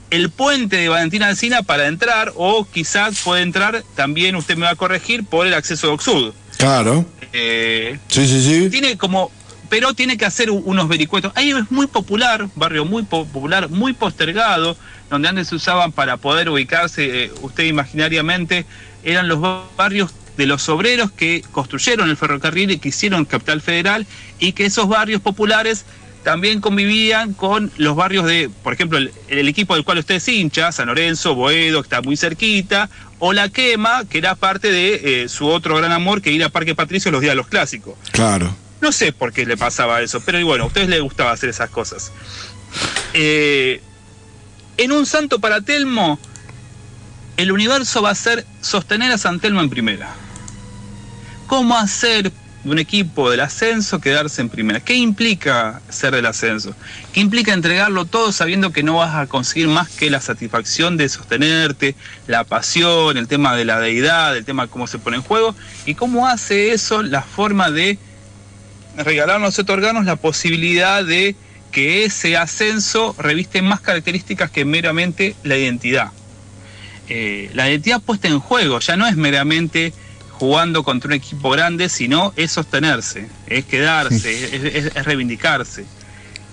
el 0.10 0.30
puente 0.30 0.78
de 0.78 0.88
Valentina 0.90 1.28
Alcina 1.28 1.64
para 1.64 1.88
entrar, 1.88 2.32
o 2.36 2.66
quizás 2.66 3.20
puede 3.24 3.42
entrar, 3.42 3.84
también 3.96 4.36
usted 4.36 4.56
me 4.56 4.66
va 4.66 4.72
a 4.72 4.76
corregir, 4.76 5.26
por 5.26 5.48
el 5.48 5.54
acceso 5.54 5.88
de 5.88 5.94
Oxud. 5.94 6.34
Claro. 6.58 7.06
Eh, 7.34 8.00
Sí, 8.08 8.26
sí, 8.26 8.42
sí. 8.42 8.70
tiene 8.70 8.98
como 8.98 9.32
pero 9.70 9.94
tiene 9.94 10.18
que 10.18 10.26
hacer 10.26 10.50
unos 10.52 10.88
vericuetos. 10.88 11.32
Ahí 11.36 11.52
es 11.52 11.72
muy 11.72 11.88
popular, 11.88 12.48
barrio 12.56 12.86
muy 12.86 13.04
po- 13.04 13.26
popular, 13.26 13.70
muy 13.70 13.94
postergado, 13.94 14.78
donde 15.10 15.28
antes 15.28 15.48
se 15.50 15.56
usaban 15.56 15.92
para 15.92 16.18
poder 16.18 16.50
ubicarse, 16.50 17.26
eh, 17.26 17.32
usted 17.42 17.64
imaginariamente, 17.66 18.66
eran 19.04 19.28
los 19.28 19.40
ba- 19.42 19.64
barrios 19.78 20.12
de 20.38 20.46
los 20.46 20.70
obreros 20.70 21.12
que 21.12 21.44
construyeron 21.52 22.10
el 22.10 22.18
ferrocarril 22.18 22.72
y 22.72 22.78
que 22.78 22.90
hicieron 22.90 23.26
Capital 23.26 23.62
Federal, 23.62 24.06
y 24.40 24.52
que 24.52 24.66
esos 24.66 24.88
barrios 24.88 25.22
populares 25.22 25.86
también 26.24 26.60
convivían 26.62 27.34
con 27.34 27.72
los 27.78 27.96
barrios 27.96 28.26
de, 28.26 28.50
por 28.62 28.74
ejemplo, 28.74 28.98
el, 28.98 29.12
el 29.30 29.48
equipo 29.48 29.76
del 29.76 29.84
cual 29.86 29.98
usted 30.00 30.16
es 30.16 30.28
hincha, 30.28 30.72
San 30.74 30.88
Lorenzo, 30.88 31.36
Boedo, 31.36 31.82
que 31.82 31.86
está 31.88 32.02
muy 32.02 32.18
cerquita, 32.18 32.90
o 33.20 33.32
La 33.34 33.50
Quema, 33.50 34.04
que 34.10 34.18
era 34.18 34.36
parte 34.36 34.70
de 34.72 35.24
eh, 35.24 35.30
su 35.30 35.48
otro 35.48 35.76
gran 35.78 35.92
amor, 35.92 36.22
que 36.22 36.32
ir 36.32 36.44
a 36.44 36.50
Parque 36.50 36.76
Patricio 36.76 37.12
los 37.12 37.22
días 37.22 37.32
de 37.32 37.38
los 37.38 37.48
clásicos. 37.48 37.96
Claro. 38.12 38.54
No 38.82 38.92
sé 38.92 39.12
por 39.12 39.34
qué 39.34 39.46
le 39.46 39.58
pasaba 39.58 40.02
eso, 40.02 40.22
pero 40.22 40.44
bueno, 40.46 40.66
a 40.66 40.68
ustedes 40.68 40.90
les 40.90 41.02
gustaba 41.02 41.32
hacer 41.32 41.50
esas 41.50 41.70
cosas. 41.70 42.12
Eh, 43.14 43.82
en 44.78 44.92
un 44.92 45.06
santo 45.06 45.40
para 45.40 45.62
Telmo, 45.62 46.20
el 47.38 47.52
universo 47.52 48.02
va 48.02 48.12
a 48.12 48.16
ser 48.16 48.46
sostener 48.62 49.12
a 49.12 49.18
San 49.18 49.40
Telmo 49.40 49.62
en 49.62 49.70
primera. 49.70 50.14
¿Cómo 51.48 51.78
hacer 51.78 52.32
un 52.66 52.78
equipo 52.78 53.30
del 53.32 53.40
ascenso 53.40 54.02
quedarse 54.02 54.42
en 54.42 54.50
primera? 54.50 54.80
¿Qué 54.80 54.96
implica 54.96 55.82
ser 55.90 56.14
del 56.14 56.26
ascenso? 56.26 56.76
¿Qué 57.14 57.22
implica 57.22 57.54
entregarlo 57.54 58.06
todo 58.06 58.32
sabiendo 58.32 58.72
que 58.72 58.84
no 58.84 58.96
vas 58.96 59.16
a 59.16 59.28
conseguir 59.28 59.68
más 59.68 59.90
que 59.90 60.10
la 60.10 60.20
satisfacción 60.22 60.98
de 60.98 61.10
sostenerte, 61.10 61.96
la 62.28 62.44
pasión, 62.44 63.18
el 63.18 63.28
tema 63.28 63.56
de 63.56 63.66
la 63.66 63.80
deidad, 63.80 64.36
el 64.36 64.46
tema 64.46 64.64
de 64.64 64.70
cómo 64.70 64.86
se 64.86 65.00
pone 65.00 65.18
en 65.18 65.24
juego? 65.24 65.56
¿Y 65.86 65.96
cómo 65.96 66.28
hace 66.28 66.74
eso 66.74 67.02
la 67.02 67.22
forma 67.22 67.72
de 67.72 67.98
regalarnos, 68.98 69.58
otorgarnos 69.60 70.06
la 70.06 70.16
posibilidad 70.16 71.04
de 71.06 71.36
que 71.72 72.06
ese 72.06 72.38
ascenso 72.38 73.16
reviste 73.18 73.62
más 73.62 73.80
características 73.82 74.50
que 74.52 74.66
meramente 74.66 75.36
la 75.44 75.58
identidad? 75.58 76.12
Eh, 77.10 77.50
la 77.54 77.70
identidad 77.70 78.02
puesta 78.02 78.28
en 78.28 78.40
juego 78.40 78.80
ya 78.80 78.98
no 78.98 79.08
es 79.08 79.16
meramente 79.16 79.94
jugando 80.32 80.84
contra 80.84 81.08
un 81.08 81.14
equipo 81.14 81.50
grande, 81.50 81.90
sino 81.90 82.34
es 82.36 82.52
sostenerse, 82.52 83.28
es 83.48 83.66
quedarse, 83.66 84.46
es, 84.56 84.76
es- 84.86 84.96
es 84.96 85.06
reivindicarse. 85.06 85.86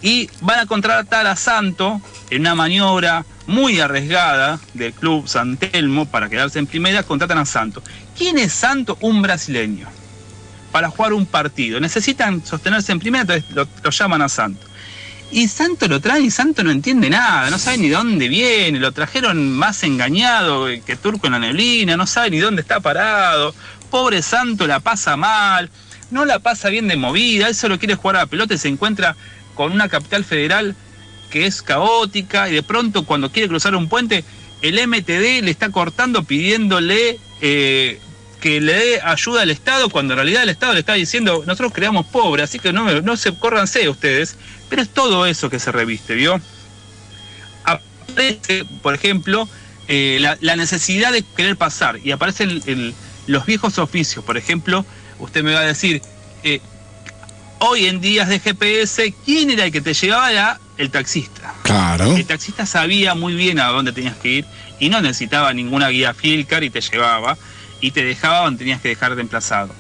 Y 0.01 0.29
van 0.41 0.61
a 0.61 0.67
contratar 0.67 1.27
a 1.27 1.35
Santo 1.37 2.01
en 2.31 2.43
una 2.43 2.55
maniobra 2.55 3.25
muy 3.47 3.81
arriesgada 3.81 4.59
del 4.75 4.93
club 4.93 5.27
San 5.29 5.57
Telmo 5.57 6.07
para 6.07 6.29
quedarse 6.29 6.59
en 6.59 6.67
primera, 6.67 7.03
contratan 7.03 7.39
a 7.39 7.47
Santo. 7.47 7.83
¿Quién 8.17 8.39
es 8.39 8.53
Santo? 8.53 8.97
Un 9.01 9.23
brasileño. 9.23 9.89
Para 10.75 10.91
jugar 10.91 11.13
un 11.13 11.25
partido. 11.25 11.79
Necesitan 11.79 12.45
sostenerse 12.45 12.91
en 12.91 12.99
primera, 12.99 13.23
entonces 13.23 13.45
lo, 13.55 13.91
llaman 13.91 14.23
a 14.23 14.29
Santo. 14.29 14.67
Y 15.31 15.47
Santo 15.47 15.87
lo 15.87 16.01
trae 16.01 16.23
y 16.23 16.33
Santo 16.33 16.65
no 16.65 16.73
entiende 16.73 17.09
nada, 17.09 17.49
no 17.49 17.61
sabe 17.61 17.79
ni 17.79 17.89
de 17.91 17.95
dónde 17.95 18.27
viene, 18.27 18.81
lo 18.81 18.91
trajeron 18.91 19.53
más 19.53 19.85
engañado 19.85 20.67
que 20.85 20.97
Turco 20.97 21.29
en 21.29 21.35
la 21.35 21.39
neblina, 21.39 21.97
no 21.97 22.09
sabe 22.09 22.31
ni 22.31 22.39
dónde 22.39 22.63
está 22.63 22.81
parado. 22.81 23.55
Pobre 23.89 24.21
Santo 24.21 24.67
la 24.67 24.81
pasa 24.81 25.17
mal, 25.17 25.71
no 26.11 26.25
la 26.25 26.41
pasa 26.41 26.71
bien 26.71 26.89
de 26.89 26.97
movida, 26.97 27.47
él 27.47 27.55
solo 27.55 27.79
quiere 27.79 27.95
jugar 27.95 28.17
a 28.17 28.21
la 28.23 28.27
pelota 28.27 28.55
y 28.55 28.59
se 28.59 28.67
encuentra 28.67 29.15
con 29.55 29.71
una 29.71 29.89
capital 29.89 30.25
federal 30.25 30.75
que 31.31 31.47
es 31.47 31.63
caótica 31.63 32.49
y 32.49 32.53
de 32.53 32.65
pronto 32.65 33.07
cuando 33.07 33.31
quiere 33.31 33.49
cruzar 33.49 33.77
un 33.77 33.89
puente, 33.89 34.25
el 34.61 34.89
MTD 34.89 35.45
le 35.45 35.53
está 35.53 35.71
cortando 35.71 36.25
pidiéndole 36.25 37.21
eh, 37.41 38.01
que 38.45 38.61
le 38.61 38.75
dé 38.75 39.01
ayuda 39.01 39.41
al 39.41 39.49
Estado, 39.51 39.89
cuando 39.89 40.13
en 40.13 40.19
realidad 40.19 40.43
el 40.43 40.51
Estado 40.51 40.75
le 40.75 40.81
está 40.81 40.93
diciendo, 40.93 41.43
nosotros 41.47 41.73
creamos 41.73 42.05
pobres, 42.05 42.45
así 42.45 42.59
que 42.59 42.75
no, 42.75 43.01
no 43.01 43.17
se 43.17 43.35
córranse 43.35 43.89
ustedes. 43.89 44.37
Pero 44.69 44.83
es 44.83 44.91
todo 44.91 45.25
eso 45.25 45.49
que 45.49 45.59
se 45.59 45.73
reviste, 45.73 46.13
¿vio? 46.15 46.39
Aparece, 47.65 48.67
por 48.83 48.93
ejemplo, 48.95 49.49
eh, 49.89 50.19
la, 50.21 50.37
la 50.43 50.57
necesidad 50.57 51.11
de 51.11 51.23
querer 51.23 51.57
pasar 51.57 51.99
y 52.05 52.11
aparecen 52.11 52.61
el- 52.67 52.95
los 53.27 53.47
viejos 53.47 53.79
oficios. 53.79 54.23
Por 54.23 54.37
ejemplo, 54.37 54.85
usted 55.21 55.43
me 55.43 55.55
va 55.55 55.61
a 55.61 55.65
decir, 55.65 56.03
eh, 56.43 56.61
hoy 57.61 57.87
en 57.87 58.03
días 58.03 58.29
de 58.29 58.41
GPS, 58.41 59.15
¿quién 59.25 59.49
era 59.53 59.65
el 59.65 59.73
que 59.73 59.81
te 59.81 59.95
llevaba? 59.95 60.31
Era 60.31 60.61
el 60.77 60.91
taxista. 60.91 61.55
Claro. 61.63 62.15
El 62.15 62.27
taxista 62.27 62.67
sabía 62.67 63.15
muy 63.15 63.35
bien 63.35 63.59
a 63.59 63.69
dónde 63.69 63.93
tenías 63.93 64.17
que 64.17 64.29
ir 64.29 64.45
y 64.79 64.91
no 64.91 65.01
necesitaba 65.01 65.55
ninguna 65.55 65.89
guía 65.89 66.13
Filcar 66.13 66.63
y 66.63 66.69
te 66.69 66.83
llevaba 66.83 67.39
y 67.85 67.91
te 67.91 68.03
dejaba 68.03 68.45
donde 68.45 68.61
tenías 68.61 68.81
que 68.81 68.89
dejar 68.89 69.15
de 69.15 69.21
emplazado. 69.21 69.75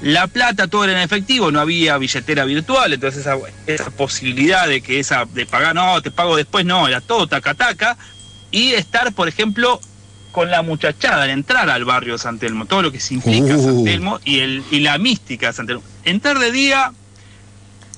La 0.00 0.28
plata 0.28 0.66
todo 0.66 0.84
era 0.84 0.94
en 0.94 1.00
efectivo, 1.00 1.50
no 1.52 1.60
había 1.60 1.98
billetera 1.98 2.46
virtual, 2.46 2.94
entonces 2.94 3.20
esa, 3.20 3.36
esa 3.66 3.90
posibilidad 3.90 4.66
de 4.66 4.80
que 4.80 4.98
esa 4.98 5.26
de 5.26 5.44
pagar, 5.44 5.74
no, 5.74 6.00
te 6.00 6.10
pago 6.10 6.36
después, 6.36 6.64
no, 6.64 6.88
era 6.88 7.02
todo 7.02 7.26
taca 7.26 7.52
taca 7.52 7.98
y 8.50 8.72
estar, 8.72 9.12
por 9.12 9.28
ejemplo, 9.28 9.78
con 10.32 10.50
la 10.50 10.62
muchachada, 10.62 11.24
al 11.24 11.30
entrar 11.30 11.68
al 11.68 11.84
barrio 11.84 12.14
de 12.14 12.18
San 12.18 12.38
Telmo, 12.38 12.64
todo 12.64 12.80
lo 12.80 12.90
que 12.90 12.98
implica 13.10 13.56
Uh. 13.56 13.62
San 13.62 13.84
Telmo 13.84 14.20
y, 14.24 14.38
el, 14.38 14.64
y 14.70 14.80
la 14.80 14.96
mística 14.96 15.48
de 15.48 15.52
San 15.52 15.66
Telmo. 15.66 15.82
Entrar 16.04 16.38
de 16.38 16.50
día 16.50 16.92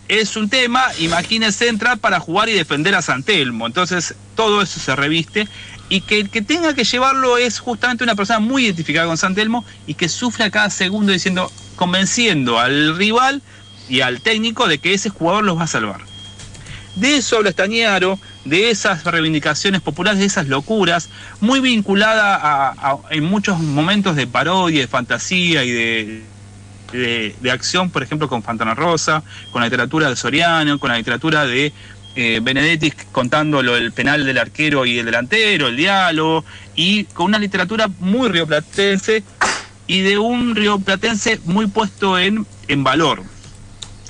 es 0.09 0.37
un 0.37 0.51
tema, 0.51 0.85
imagínense 0.99 1.69
entrar 1.69 1.99
para 1.99 2.19
jugar 2.19 2.49
y 2.49 2.53
defender 2.53 2.97
a 2.97 3.03
San 3.03 3.23
Telmo. 3.23 3.69
Entonces, 3.69 4.17
todo 4.35 4.61
eso 4.61 4.81
se 4.81 4.97
reviste. 4.97 5.49
Y 5.89 6.01
que 6.01 6.21
el 6.21 6.31
que 6.31 6.43
tenga 6.43 6.75
que 6.75 6.85
llevarlo 6.85 7.37
es 7.37 7.59
justamente 7.59 8.05
una 8.05 8.15
persona 8.15 8.41
muy 8.41 8.65
identificada 8.65 9.07
con 9.07 9.19
San 9.19 9.35
Telmo 9.35 9.65
y 9.87 9.95
que 9.95 10.09
sufre 10.09 10.45
a 10.45 10.51
cada 10.51 10.71
segundo 10.71 11.13
diciendo, 11.13 11.53
convenciendo 11.77 12.59
al 12.59 12.97
rival 12.97 13.43
y 13.89 14.01
al 14.01 14.21
técnico 14.21 14.67
de 14.67 14.79
que 14.79 14.95
ese 14.95 15.11
jugador 15.11 15.45
los 15.45 15.59
va 15.59 15.65
a 15.65 15.69
salvar. 15.69 16.01
De 16.97 17.17
eso 17.17 17.37
habla 17.37 17.51
Estañaro, 17.51 18.19
de 18.45 18.71
esas 18.71 19.05
reivindicaciones 19.05 19.81
populares, 19.81 20.21
de 20.21 20.27
esas 20.27 20.47
locuras, 20.47 21.09
muy 21.41 21.61
vinculada 21.61 22.39
a, 22.41 22.99
en 23.11 23.25
muchos 23.25 23.59
momentos 23.59 24.15
de 24.15 24.27
parodia, 24.27 24.81
de 24.81 24.87
fantasía 24.87 25.65
y 25.65 25.71
de, 25.73 26.23
de 26.93 27.51
acción, 27.51 27.91
por 27.91 28.05
ejemplo, 28.05 28.29
con 28.29 28.45
Fantana 28.45 28.75
Rosa, 28.75 29.25
con 29.51 29.61
la 29.61 29.67
literatura 29.67 30.09
de 30.09 30.15
Soriano, 30.15 30.79
con 30.79 30.91
la 30.91 30.97
literatura 30.97 31.45
de 31.45 31.73
eh, 32.17 32.41
Benedetti 32.43 32.93
contando 33.13 33.63
lo 33.63 33.75
del 33.75 33.93
penal 33.93 34.25
del 34.25 34.39
arquero 34.39 34.87
y 34.87 34.99
el 34.99 35.07
delantero, 35.07 35.69
el 35.69 35.77
diálogo, 35.77 36.45
y 36.77 37.05
con 37.05 37.27
una 37.27 37.39
literatura 37.39 37.89
muy 37.99 38.29
rioplatense 38.29 39.25
y 39.87 40.01
de 40.03 40.19
un 40.19 40.55
rioplatense 40.55 41.41
muy 41.45 41.67
puesto 41.67 42.19
en, 42.19 42.47
en 42.69 42.85
valor. 42.85 43.23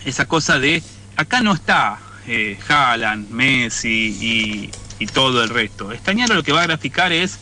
Esa 0.05 0.27
cosa 0.27 0.59
de, 0.59 0.83
acá 1.17 1.41
no 1.41 1.55
está 1.55 1.99
eh, 2.27 2.59
Haaland, 2.69 3.31
Messi 3.31 4.71
y, 4.99 5.07
todo 5.13 5.45
el 5.45 5.51
resto. 5.51 5.93
Estañaro 5.93 6.35
lo 6.35 6.43
que 6.43 6.53
va 6.53 6.63
a 6.63 6.67
graficar 6.67 7.13
es 7.13 7.39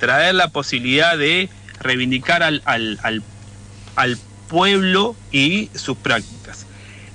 traer 0.00 0.34
la 0.34 0.48
posibilidad 0.48 1.18
de 1.18 1.50
reivindicar 1.78 2.42
al, 2.42 2.62
al, 2.64 2.98
al, 3.02 3.22
al 3.96 4.18
pueblo 4.48 5.14
y 5.30 5.68
sus 5.74 5.98
prácticas. 5.98 6.64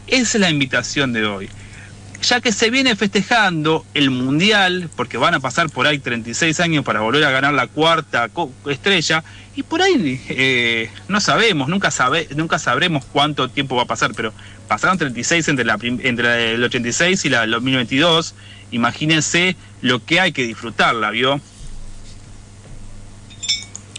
Esa 0.05 0.37
es 0.37 0.41
la 0.41 0.51
invitación 0.51 1.13
de 1.13 1.25
hoy. 1.25 1.49
Ya 2.21 2.41
que 2.41 2.51
se 2.51 2.69
viene 2.69 2.95
festejando 2.95 3.85
el 3.93 4.09
Mundial, 4.09 4.89
porque 4.95 5.17
van 5.17 5.35
a 5.35 5.39
pasar 5.39 5.69
por 5.69 5.85
ahí 5.85 5.99
36 5.99 6.59
años 6.59 6.83
para 6.83 7.01
volver 7.01 7.23
a 7.23 7.31
ganar 7.31 7.53
la 7.53 7.67
cuarta 7.67 8.29
estrella, 8.65 9.23
y 9.55 9.63
por 9.63 9.81
ahí 9.81 10.21
eh, 10.29 10.89
no 11.07 11.19
sabemos, 11.19 11.67
nunca, 11.69 11.91
sabe, 11.91 12.27
nunca 12.35 12.59
sabremos 12.59 13.05
cuánto 13.05 13.49
tiempo 13.49 13.75
va 13.75 13.83
a 13.83 13.87
pasar, 13.87 14.13
pero 14.15 14.33
pasaron 14.67 14.97
36 14.97 15.47
entre, 15.47 15.65
la, 15.65 15.77
entre 15.81 16.53
el 16.53 16.63
86 16.63 17.25
y 17.25 17.29
la, 17.29 17.43
el 17.43 17.51
2022, 17.51 18.35
imagínense 18.71 19.55
lo 19.81 20.03
que 20.03 20.19
hay 20.19 20.31
que 20.31 20.43
disfrutarla, 20.43 21.11
¿vio? 21.11 21.39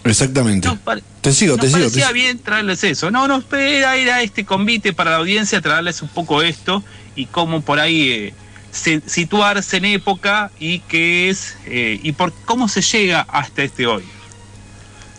Exactamente. 0.05 0.69
Nos 0.69 0.79
Te 1.20 1.33
sigo, 1.33 1.57
nos 1.57 1.61
te 1.65 1.69
sigo. 1.69 1.81
parecía 1.81 2.12
bien 2.12 2.39
traerles 2.39 2.83
eso. 2.85 3.11
No, 3.11 3.27
no, 3.29 3.43
era, 3.53 3.97
era 3.97 4.23
este 4.23 4.45
convite 4.45 4.93
para 4.93 5.11
la 5.12 5.16
audiencia, 5.19 5.61
traerles 5.61 6.01
un 6.03 6.09
poco 6.09 6.43
esto 6.43 6.83
y 7.16 7.27
cómo 7.27 7.61
por 7.62 7.81
ahí 7.81 8.09
eh, 8.11 8.35
se- 8.70 9.03
situarse 9.07 9.79
en 9.79 9.85
época 9.87 10.51
y 10.61 10.81
qué 10.81 11.29
es 11.29 11.57
eh, 11.66 11.99
y 12.03 12.12
por 12.12 12.33
cómo 12.45 12.69
se 12.69 12.81
llega 12.83 13.23
hasta 13.29 13.62
este 13.62 13.87
hoy. 13.87 14.05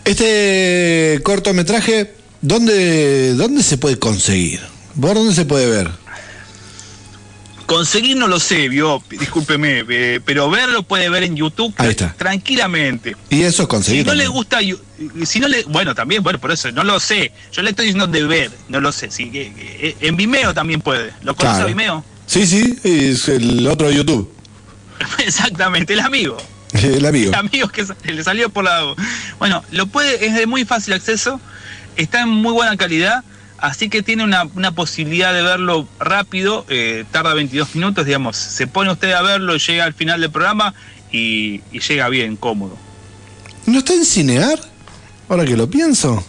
Este 0.06 1.20
cortometraje, 1.24 2.14
¿dónde, 2.42 3.34
¿dónde 3.36 3.62
se 3.64 3.78
puede 3.78 4.00
conseguir? 4.00 4.62
¿Por 5.00 5.14
dónde 5.16 5.36
se 5.36 5.46
puede 5.46 5.68
ver? 5.70 5.90
Conseguir 7.70 8.18
no 8.18 8.28
lo 8.28 8.40
sé, 8.40 8.68
vio, 8.68 9.00
discúlpeme, 9.12 9.86
eh, 9.88 10.20
pero 10.26 10.50
verlo 10.50 10.82
puede 10.82 11.08
ver 11.08 11.22
en 11.22 11.36
YouTube 11.36 11.72
Ahí 11.78 11.90
está. 11.92 12.14
tranquilamente. 12.18 13.16
Y 13.30 13.42
eso 13.44 13.62
es 13.62 13.68
Si 13.68 13.68
conseguir. 13.68 14.08
no 14.08 14.16
le 14.16 14.28
gusta, 14.28 14.58
si 15.24 15.40
no 15.40 15.48
le, 15.48 15.64
bueno, 15.66 15.94
también, 15.94 16.24
bueno, 16.24 16.40
por 16.40 16.52
eso, 16.52 16.72
no 16.72 16.84
lo 16.84 17.00
sé. 17.00 17.32
Yo 17.52 17.62
le 17.62 17.70
estoy 17.70 17.86
diciendo 17.86 18.08
de 18.08 18.24
ver, 18.24 18.50
no 18.70 18.82
lo 18.82 18.92
sé. 18.92 19.12
Si, 19.12 19.30
eh, 19.36 19.96
en 20.02 20.16
Vimeo 20.18 20.52
también 20.56 20.82
puede. 20.82 21.14
¿Lo 21.22 21.36
conoce 21.36 21.58
Claro. 21.58 21.64
a 21.66 21.68
Vimeo? 21.68 22.06
Sí, 22.26 22.48
sí, 22.48 22.76
es 22.84 23.28
el 23.30 23.68
otro 23.68 23.88
de 23.88 23.94
YouTube. 23.98 24.34
Exactamente, 25.20 25.94
el 25.94 26.00
amigo. 26.00 26.38
El 26.74 27.06
amigo. 27.06 27.30
El 27.30 27.36
amigo 27.36 27.68
que 27.70 27.86
le 28.12 28.24
salió 28.24 28.50
por 28.50 28.64
la. 28.64 28.96
Bueno, 29.38 29.64
lo 29.72 29.86
puede, 29.88 30.26
es 30.26 30.34
de 30.34 30.48
muy 30.48 30.66
fácil 30.66 30.94
acceso, 30.94 31.40
está 31.98 32.22
en 32.22 32.30
muy 32.30 32.52
buena 32.54 32.76
calidad, 32.78 33.24
así 33.62 33.90
que 33.90 34.04
tiene 34.04 34.24
una, 34.24 34.44
una 34.56 34.72
posibilidad 34.72 35.34
de 35.34 35.42
verlo 35.42 35.88
rápido, 36.00 36.66
eh, 36.70 37.06
tarda 37.12 37.34
22 37.34 37.76
minutos, 37.76 38.06
digamos. 38.06 38.36
Se 38.38 38.68
pone 38.68 38.92
usted 38.92 39.12
a 39.12 39.22
verlo, 39.22 39.58
llega 39.58 39.86
al 39.86 39.94
final 39.94 40.22
del 40.22 40.32
programa 40.32 40.74
y, 41.12 41.62
y 41.72 41.80
llega 41.80 42.10
bien, 42.10 42.36
cómodo. 42.36 42.78
¿No 43.66 43.80
está 43.80 43.94
en 43.94 44.06
Cinear? 44.06 44.60
Ahora 45.28 45.46
que 45.46 45.56
lo 45.56 45.70
pienso. 45.70 46.24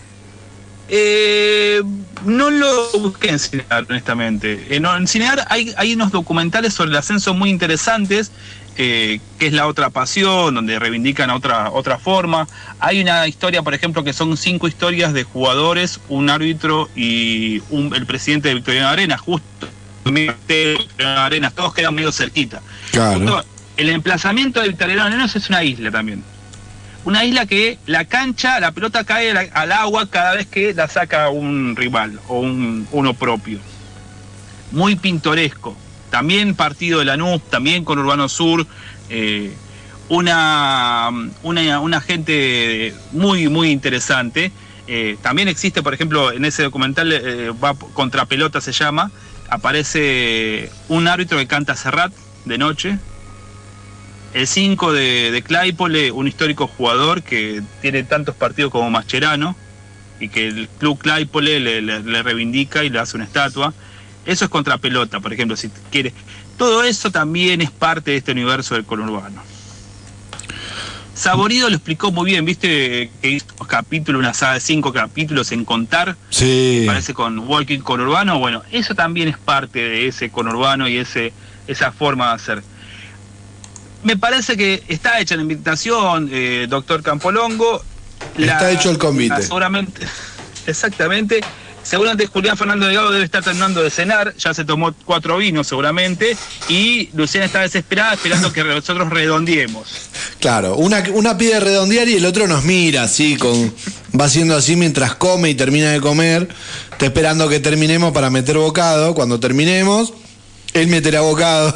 Eh, 0.88 1.80
no 2.26 2.50
lo 2.50 2.90
busqué 2.98 3.30
en 3.30 3.38
Cinear, 3.38 3.86
honestamente. 3.88 4.66
Eh, 4.70 4.80
no, 4.80 4.94
en 4.96 5.06
Cinear 5.06 5.46
hay, 5.48 5.72
hay 5.76 5.94
unos 5.94 6.10
documentales 6.10 6.74
sobre 6.74 6.90
el 6.90 6.96
ascenso 6.96 7.32
muy 7.32 7.48
interesantes. 7.48 8.32
Que, 8.80 9.20
que 9.38 9.46
es 9.48 9.52
la 9.52 9.66
otra 9.66 9.90
pasión, 9.90 10.54
donde 10.54 10.78
reivindican 10.78 11.28
otra, 11.28 11.70
otra 11.70 11.98
forma. 11.98 12.48
Hay 12.78 13.02
una 13.02 13.28
historia, 13.28 13.60
por 13.62 13.74
ejemplo, 13.74 14.02
que 14.02 14.14
son 14.14 14.34
cinco 14.38 14.68
historias 14.68 15.12
de 15.12 15.24
jugadores, 15.24 16.00
un 16.08 16.30
árbitro 16.30 16.88
y 16.96 17.60
un- 17.68 17.94
el 17.94 18.06
presidente 18.06 18.48
de 18.48 18.54
Victoriano 18.54 18.88
Arenas, 18.88 19.20
justo 19.20 19.68
Victoriano 20.06 21.20
Arenas, 21.20 21.52
todos 21.52 21.74
quedan 21.74 21.94
medio 21.94 22.10
cerquita. 22.10 22.62
Claro. 22.90 23.18
Justo 23.18 23.44
el 23.76 23.90
emplazamiento 23.90 24.62
de 24.62 24.68
Victoriano 24.68 25.02
Arenas 25.02 25.36
es 25.36 25.50
una 25.50 25.62
isla 25.62 25.90
también. 25.90 26.24
Una 27.04 27.22
isla 27.26 27.44
que 27.44 27.78
la 27.84 28.06
cancha, 28.06 28.60
la 28.60 28.72
pelota 28.72 29.04
cae 29.04 29.30
al, 29.32 29.50
al 29.52 29.72
agua 29.72 30.08
cada 30.08 30.36
vez 30.36 30.46
que 30.46 30.72
la 30.72 30.88
saca 30.88 31.28
un 31.28 31.76
rival 31.76 32.18
o 32.28 32.40
un, 32.40 32.88
uno 32.92 33.12
propio. 33.12 33.58
Muy 34.72 34.96
pintoresco. 34.96 35.76
También 36.10 36.54
partido 36.54 36.98
de 36.98 37.04
Lanús, 37.06 37.40
también 37.50 37.84
con 37.84 37.98
Urbano 37.98 38.28
Sur. 38.28 38.66
eh, 39.08 39.52
una, 40.08 41.08
una, 41.44 42.00
gente 42.00 42.92
muy, 43.12 43.48
muy 43.48 43.70
interesante. 43.70 44.50
Eh, 44.88 45.16
también 45.22 45.46
existe, 45.46 45.84
por 45.84 45.94
ejemplo, 45.94 46.32
en 46.32 46.44
ese 46.44 46.64
documental, 46.64 47.12
eh, 47.12 47.50
va 47.62 47.74
contra 47.74 48.24
pelota 48.24 48.60
se 48.60 48.72
llama, 48.72 49.12
aparece 49.50 50.68
un 50.88 51.06
árbitro 51.06 51.38
que 51.38 51.46
canta 51.46 51.76
Serrat 51.76 52.12
de 52.44 52.58
noche, 52.58 52.98
el 54.34 54.46
5 54.48 54.92
de, 54.92 55.30
de 55.30 55.42
Claypole, 55.42 56.10
un 56.10 56.26
histórico 56.26 56.66
jugador 56.66 57.22
que 57.22 57.62
tiene 57.80 58.02
tantos 58.02 58.34
partidos 58.34 58.72
como 58.72 58.90
Mascherano 58.90 59.56
y 60.20 60.28
que 60.28 60.48
el 60.48 60.68
club 60.78 60.98
Claypole 60.98 61.60
le, 61.60 61.82
le- 61.82 62.00
le 62.02 62.22
reivindica 62.22 62.82
y 62.84 62.90
le 62.90 62.98
hace 62.98 63.16
una 63.16 63.26
estatua. 63.26 63.72
Eso 64.26 64.44
es 64.44 64.50
contra 64.50 64.78
pelota, 64.78 65.20
por 65.20 65.32
ejemplo, 65.32 65.56
si 65.56 65.70
quiere. 65.90 66.12
Todo 66.58 66.84
eso 66.84 67.10
también 67.10 67.60
es 67.62 67.70
parte 67.70 68.10
de 68.12 68.16
este 68.18 68.32
universo 68.32 68.74
del 68.74 68.84
conurbano. 68.84 69.42
Saborido 71.14 71.68
lo 71.68 71.76
explicó 71.76 72.12
muy 72.12 72.30
bien, 72.30 72.44
viste 72.46 73.10
que 73.20 73.30
hizo 73.30 73.46
un 73.58 73.66
capítulo, 73.66 74.18
una 74.18 74.32
saga 74.32 74.54
de 74.54 74.60
cinco 74.60 74.92
capítulos 74.92 75.52
en 75.52 75.64
contar, 75.66 76.16
Sí. 76.30 76.84
parece 76.86 77.12
con 77.12 77.38
Walking 77.40 77.80
Conurbano, 77.80 78.38
bueno, 78.38 78.62
eso 78.72 78.94
también 78.94 79.28
es 79.28 79.36
parte 79.36 79.80
de 79.80 80.06
ese 80.08 80.30
conurbano 80.30 80.88
y 80.88 80.96
ese 80.96 81.32
esa 81.66 81.92
forma 81.92 82.28
de 82.28 82.34
hacer. 82.34 82.62
Me 84.02 84.16
parece 84.16 84.56
que 84.56 84.82
está 84.88 85.20
hecha 85.20 85.36
la 85.36 85.42
invitación, 85.42 86.30
eh, 86.32 86.66
doctor 86.70 87.02
Campolongo. 87.02 87.84
Está 88.38 88.70
hecho 88.70 88.90
el 88.90 88.96
convite. 88.96 89.42
seguramente, 89.42 90.06
exactamente. 90.66 91.40
Seguramente 91.82 92.26
Julián 92.26 92.56
Fernando 92.56 92.86
Delgado 92.86 93.10
debe 93.10 93.24
estar 93.24 93.42
terminando 93.42 93.82
de 93.82 93.90
cenar, 93.90 94.34
ya 94.36 94.52
se 94.54 94.64
tomó 94.64 94.92
cuatro 95.04 95.38
vinos 95.38 95.66
seguramente, 95.66 96.36
y 96.68 97.08
Luciana 97.14 97.46
está 97.46 97.60
desesperada 97.62 98.14
esperando 98.14 98.52
que 98.52 98.62
nosotros 98.62 99.08
redondeemos. 99.10 99.88
Claro, 100.40 100.76
una, 100.76 101.02
pide 101.38 101.58
redondear 101.58 102.08
y 102.08 102.14
el 102.16 102.26
otro 102.26 102.46
nos 102.46 102.64
mira 102.64 103.02
así, 103.04 103.36
con, 103.36 103.74
va 104.18 104.26
haciendo 104.26 104.56
así 104.56 104.76
mientras 104.76 105.14
come 105.14 105.50
y 105.50 105.54
termina 105.54 105.90
de 105.90 106.00
comer. 106.00 106.48
Está 106.92 107.06
esperando 107.06 107.48
que 107.48 107.60
terminemos 107.60 108.12
para 108.12 108.28
meter 108.30 108.58
bocado. 108.58 109.14
Cuando 109.14 109.40
terminemos, 109.40 110.12
él 110.74 110.86
meterá 110.88 111.22
bocado. 111.22 111.74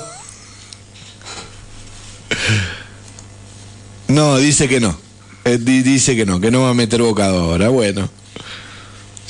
No, 4.09 4.36
dice 4.36 4.68
que 4.68 4.81
no. 4.81 4.97
Eh, 5.44 5.59
di- 5.60 5.82
dice 5.82 6.14
que 6.14 6.26
no, 6.26 6.40
que 6.40 6.51
no 6.51 6.62
va 6.62 6.70
a 6.70 6.74
meter 6.74 7.02
bocado 7.02 7.40
ahora. 7.40 7.68
Bueno. 7.68 8.09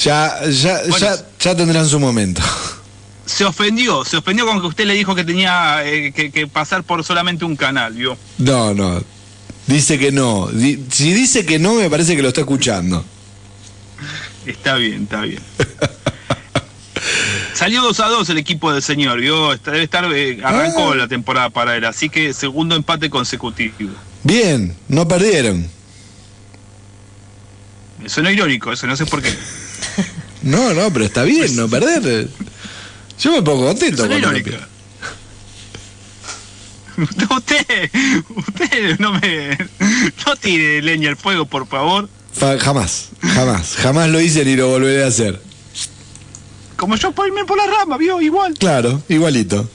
Ya, 0.02 0.40
ya, 0.50 0.80
Bueno. 0.88 0.98
ya, 0.98 1.16
ya 1.40 1.56
tendrán 1.56 1.86
su 1.88 2.00
momento. 2.00 2.42
Se 3.26 3.44
ofendió, 3.44 4.04
se 4.04 4.16
ofendió 4.18 4.44
con 4.46 4.60
que 4.60 4.66
usted 4.66 4.86
le 4.86 4.94
dijo 4.94 5.14
que 5.14 5.24
tenía 5.24 5.82
eh, 5.86 6.12
que, 6.12 6.30
que 6.30 6.46
pasar 6.46 6.82
por 6.84 7.02
solamente 7.04 7.44
un 7.44 7.56
canal, 7.56 7.94
¿vio? 7.94 8.18
No, 8.38 8.74
no. 8.74 9.02
Dice 9.66 9.98
que 9.98 10.12
no. 10.12 10.48
Di- 10.48 10.84
si 10.90 11.14
dice 11.14 11.46
que 11.46 11.58
no, 11.58 11.74
me 11.74 11.88
parece 11.88 12.16
que 12.16 12.22
lo 12.22 12.28
está 12.28 12.40
escuchando. 12.42 13.02
Está 14.44 14.74
bien, 14.74 15.04
está 15.04 15.22
bien. 15.22 15.40
Salió 17.54 17.80
2 17.82 18.00
a 18.00 18.08
2 18.08 18.28
el 18.30 18.38
equipo 18.38 18.72
del 18.72 18.82
señor, 18.82 19.20
¿vio? 19.20 19.56
Debe 19.56 19.84
estar, 19.84 20.04
eh, 20.12 20.40
arrancó 20.44 20.92
Ah. 20.92 20.96
la 20.96 21.08
temporada 21.08 21.48
para 21.50 21.76
él, 21.76 21.84
así 21.84 22.10
que 22.10 22.34
segundo 22.34 22.74
empate 22.76 23.08
consecutivo. 23.08 23.90
Bien, 24.22 24.76
no 24.88 25.06
perdieron. 25.08 25.66
Eso 28.04 28.22
no 28.22 28.28
es 28.28 28.34
irónico, 28.36 28.72
eso 28.72 28.86
no 28.86 28.96
sé 28.96 29.06
por 29.06 29.22
qué. 29.22 29.32
No, 30.42 30.74
no, 30.74 30.92
pero 30.92 31.04
está 31.04 31.22
bien 31.22 31.54
no 31.56 31.68
perder. 31.68 32.28
Yo 33.20 33.32
me 33.32 33.42
pongo 33.42 33.66
contento 33.66 34.04
irónico. 34.06 34.50
Usted, 36.96 37.90
usted 38.36 38.98
no 39.00 39.12
me. 39.14 39.56
No 40.26 40.36
tire 40.40 40.80
leña 40.80 41.10
al 41.10 41.16
fuego, 41.16 41.44
por 41.44 41.66
favor. 41.66 42.08
Fa- 42.32 42.58
Jamás, 42.58 43.08
jamás, 43.20 43.74
jamás 43.76 44.08
lo 44.10 44.20
hice 44.20 44.44
ni 44.44 44.54
lo 44.54 44.68
volveré 44.68 45.02
a 45.04 45.08
hacer. 45.08 45.40
Como 46.76 46.94
yo 46.96 47.12
por 47.12 47.26
irme 47.26 47.44
por 47.44 47.56
la 47.56 47.66
rama, 47.66 47.96
¿vio? 47.98 48.20
Igual. 48.20 48.54
Claro, 48.58 49.02
igualito. 49.08 49.68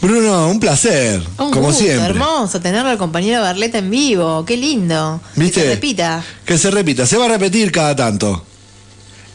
Bruno, 0.00 0.48
un 0.48 0.60
placer, 0.60 1.20
Un 1.38 1.50
como 1.50 1.68
gusto, 1.68 1.82
siempre. 1.82 2.06
hermoso 2.10 2.60
tenerlo 2.60 2.90
al 2.90 2.98
compañero 2.98 3.42
Barleta 3.42 3.78
en 3.78 3.90
vivo, 3.90 4.44
qué 4.44 4.56
lindo. 4.56 5.20
¿Viste? 5.34 5.60
Que 5.60 5.66
se 5.66 5.74
repita. 5.74 6.24
Que 6.44 6.58
se 6.58 6.70
repita, 6.70 7.06
se 7.06 7.16
va 7.16 7.24
a 7.24 7.28
repetir 7.28 7.72
cada 7.72 7.96
tanto. 7.96 8.44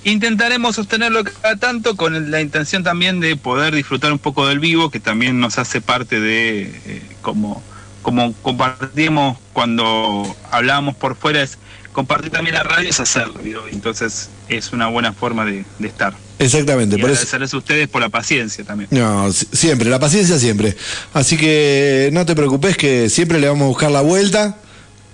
Intentaremos 0.06 0.76
sostenerlo 0.76 1.24
cada 1.24 1.56
tanto 1.58 1.96
con 1.96 2.30
la 2.32 2.42
intención 2.42 2.84
también 2.84 3.20
de 3.20 3.36
poder 3.36 3.74
disfrutar 3.76 4.12
un 4.12 4.20
poco 4.20 4.48
del 4.48 4.60
vivo, 4.60 4.90
que 4.90 5.00
también 5.00 5.40
nos 5.40 5.58
hace 5.58 5.82
parte 5.82 6.20
de 6.20 6.64
eh, 6.86 7.02
como, 7.22 7.62
como 8.02 8.34
compartimos 8.42 9.38
cuando 9.54 10.36
hablábamos 10.52 10.96
por 10.96 11.16
fuera, 11.16 11.42
es 11.42 11.58
compartir 11.94 12.32
también 12.32 12.56
la 12.56 12.64
radio, 12.64 12.90
es 12.90 13.00
hacerlo, 13.00 13.40
entonces 13.72 14.30
es 14.50 14.74
una 14.74 14.88
buena 14.88 15.14
forma 15.14 15.46
de, 15.46 15.64
de 15.80 15.88
estar. 15.88 16.14
Exactamente, 16.40 16.96
Y 16.98 17.00
por 17.00 17.10
eso. 17.12 17.20
agradecerles 17.20 17.54
a 17.54 17.58
ustedes 17.58 17.88
por 17.88 18.02
la 18.02 18.10
paciencia 18.10 18.64
también. 18.64 18.90
No, 18.92 19.32
si- 19.32 19.48
siempre, 19.54 19.90
la 19.90 20.00
paciencia 20.00 20.38
siempre. 20.40 20.76
Así 21.14 21.38
que 21.38 22.10
no 22.12 22.26
te 22.26 22.36
preocupes 22.36 22.76
que 22.76 23.10
siempre 23.10 23.40
le 23.40 23.48
vamos 23.48 23.66
a 23.66 23.68
buscar 23.68 23.92
la 23.92 24.02
vuelta. 24.02 24.58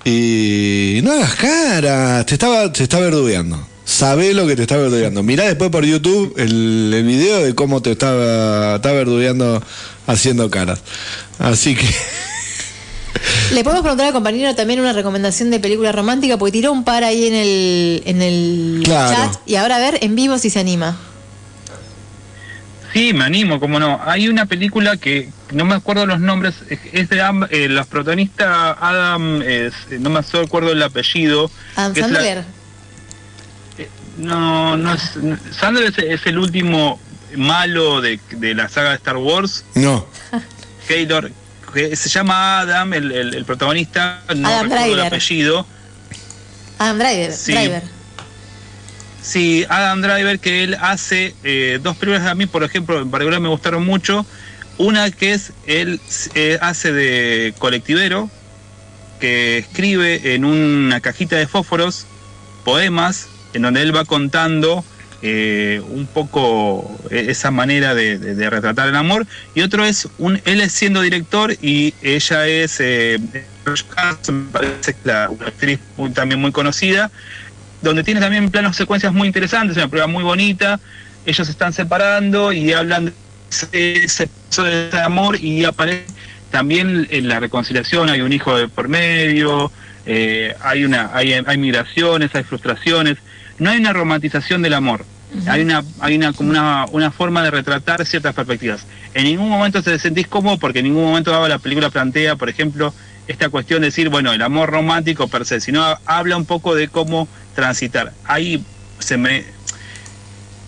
Y 0.05 1.01
no 1.03 1.11
hagas 1.11 1.35
cara, 1.35 2.25
te 2.25 2.33
estaba, 2.35 2.71
te 2.71 2.83
está 2.83 2.99
verdugueando. 2.99 3.67
Sabé 3.83 4.33
lo 4.33 4.47
que 4.47 4.55
te 4.55 4.61
está 4.61 4.77
verdugueando. 4.77 5.23
Mirá 5.23 5.45
después 5.45 5.69
por 5.71 5.83
YouTube 5.85 6.33
el, 6.37 6.91
el 6.95 7.03
video 7.03 7.43
de 7.43 7.53
cómo 7.53 7.81
te 7.81 7.91
estaba, 7.91 8.75
está 8.75 8.91
verdugueando 8.93 9.61
haciendo 10.07 10.49
caras. 10.49 10.79
Así 11.37 11.75
que. 11.75 11.85
Le 13.53 13.63
podemos 13.63 13.81
preguntar 13.81 14.07
al 14.07 14.13
compañero 14.13 14.55
también 14.55 14.79
una 14.79 14.93
recomendación 14.93 15.49
de 15.51 15.59
película 15.59 15.91
romántica, 15.91 16.37
porque 16.37 16.51
tiró 16.53 16.71
un 16.71 16.83
par 16.83 17.03
ahí 17.03 17.25
en 17.27 17.33
el, 17.33 18.03
en 18.05 18.21
el 18.21 18.81
Claro. 18.85 19.15
chat. 19.15 19.35
Y 19.47 19.55
ahora 19.55 19.77
a 19.77 19.79
ver 19.79 19.97
en 20.01 20.15
vivo 20.15 20.37
si 20.37 20.49
se 20.49 20.59
anima. 20.59 20.97
Sí, 22.93 23.13
me 23.13 23.23
animo, 23.25 23.59
cómo 23.59 23.79
no. 23.79 23.99
Hay 24.03 24.27
una 24.29 24.45
película 24.47 24.97
que 24.97 25.29
no 25.51 25.63
me 25.65 25.75
acuerdo 25.75 26.05
los 26.05 26.19
nombres, 26.19 26.55
es- 26.69 26.79
de 27.09 27.47
eh, 27.51 27.69
los 27.69 27.85
protagonistas 27.87 28.77
Adam, 28.79 29.41
es- 29.43 29.73
no 29.99 30.09
me 30.09 30.19
acuerdo 30.19 30.71
el 30.71 30.81
apellido. 30.81 31.51
Adam 31.75 31.93
que 31.93 31.99
es 32.01 32.07
la- 32.09 32.13
Sandler. 32.15 32.43
No, 34.17 34.75
no 34.75 34.93
es. 34.93 35.11
Sandler 35.57 35.85
es, 35.85 35.97
es 35.97 36.25
el 36.25 36.37
último 36.39 36.99
malo 37.37 38.01
de, 38.01 38.19
de 38.31 38.53
la 38.55 38.67
saga 38.69 38.89
de 38.89 38.95
Star 38.95 39.17
Wars. 39.17 39.63
No. 39.75 40.05
Keylor, 40.87 41.31
que 41.73 41.95
se 41.95 42.09
llama 42.09 42.59
Adam, 42.61 42.93
el, 42.93 43.11
el- 43.11 43.35
el 43.35 43.45
protagonista, 43.45 44.23
no 44.35 44.47
Adam 44.47 44.63
recuerdo 44.63 44.85
el 44.85 44.91
Driver. 44.91 45.07
apellido. 45.07 45.67
Adam 46.79 46.97
Driver. 46.97 47.31
Sí. 47.33 47.51
Driver. 47.53 47.83
Sí, 49.29 49.63
Adam 49.69 50.01
Driver, 50.01 50.39
que 50.39 50.63
él 50.63 50.75
hace 50.81 51.35
eh, 51.43 51.77
dos 51.83 51.95
películas 51.97 52.25
a 52.25 52.33
mí, 52.33 52.47
por 52.47 52.63
ejemplo, 52.63 52.99
en 52.99 53.11
particular 53.11 53.39
me 53.39 53.49
gustaron 53.49 53.85
mucho. 53.85 54.25
Una 54.79 55.11
que 55.11 55.33
es, 55.33 55.53
él 55.67 56.01
eh, 56.33 56.57
hace 56.61 56.91
de 56.91 57.53
colectivero, 57.59 58.27
que 59.19 59.59
escribe 59.59 60.33
en 60.33 60.45
una 60.45 60.99
cajita 60.99 61.35
de 61.35 61.45
fósforos 61.45 62.07
poemas 62.65 63.27
en 63.53 63.61
donde 63.61 63.83
él 63.83 63.95
va 63.95 64.03
contando 64.03 64.83
eh, 65.21 65.79
un 65.89 66.07
poco 66.07 66.97
eh, 67.11 67.25
esa 67.27 67.51
manera 67.51 67.93
de, 67.93 68.49
retratar 68.49 68.87
el 68.87 68.95
amor. 68.95 69.27
Y 69.53 69.61
otro 69.61 69.85
es, 69.85 70.07
un, 70.17 70.41
él 70.45 70.59
es 70.59 70.71
siendo 70.71 71.01
director 71.01 71.53
y 71.61 71.93
ella 72.01 72.47
es, 72.47 72.77
eh, 72.79 73.19
me 74.31 74.51
parece 74.51 74.93
que 74.93 74.99
la, 75.03 75.29
una 75.29 75.45
actriz 75.45 75.77
también 76.15 76.41
muy 76.41 76.51
conocida 76.51 77.11
donde 77.81 78.03
tiene 78.03 78.19
también 78.19 78.49
planos 78.49 78.75
secuencias 78.75 79.13
muy 79.13 79.27
interesantes, 79.27 79.77
una 79.77 79.87
prueba 79.87 80.07
muy 80.07 80.23
bonita, 80.23 80.79
ellos 81.25 81.47
se 81.47 81.51
están 81.51 81.73
separando 81.73 82.51
y 82.51 82.73
hablan 82.73 83.13
de 83.71 84.03
ese, 84.03 84.29
de 84.57 85.01
amor 85.01 85.39
y 85.39 85.65
aparece 85.65 86.05
también 86.51 87.07
en 87.11 87.27
la 87.27 87.39
reconciliación, 87.39 88.09
hay 88.09 88.21
un 88.21 88.33
hijo 88.33 88.57
de 88.57 88.67
por 88.67 88.87
medio, 88.87 89.71
eh, 90.05 90.55
hay, 90.61 90.83
una, 90.83 91.11
hay, 91.13 91.33
hay 91.33 91.57
migraciones, 91.57 92.33
hay 92.33 92.43
frustraciones, 92.43 93.17
no 93.59 93.69
hay 93.69 93.77
una 93.77 93.93
romantización 93.93 94.61
del 94.61 94.73
amor, 94.73 95.05
Hay 95.45 95.61
una, 95.61 95.83
hay 95.99 96.15
una 96.15 96.33
como 96.33 96.49
una, 96.49 96.85
una 96.91 97.11
forma 97.11 97.43
de 97.43 97.51
retratar 97.51 98.03
ciertas 98.05 98.33
perspectivas. 98.33 98.85
En 99.13 99.25
ningún 99.25 99.49
momento 99.49 99.81
se 99.83 99.99
sentís 99.99 100.27
cómodo 100.27 100.57
porque 100.57 100.79
en 100.79 100.85
ningún 100.85 101.03
momento 101.03 101.47
la 101.47 101.59
película 101.59 101.91
plantea, 101.91 102.35
por 102.35 102.49
ejemplo, 102.49 102.93
esta 103.29 103.49
cuestión 103.49 103.81
de 103.81 103.87
decir, 103.87 104.09
bueno, 104.09 104.33
el 104.33 104.41
amor 104.41 104.71
romántico 104.71 105.27
per 105.27 105.45
se, 105.45 105.61
sino 105.61 105.85
habla 106.05 106.35
un 106.35 106.45
poco 106.45 106.73
de 106.73 106.87
cómo 106.87 107.27
transitar. 107.53 108.11
Ahí 108.25 108.63
se 108.97 109.17
me 109.17 109.45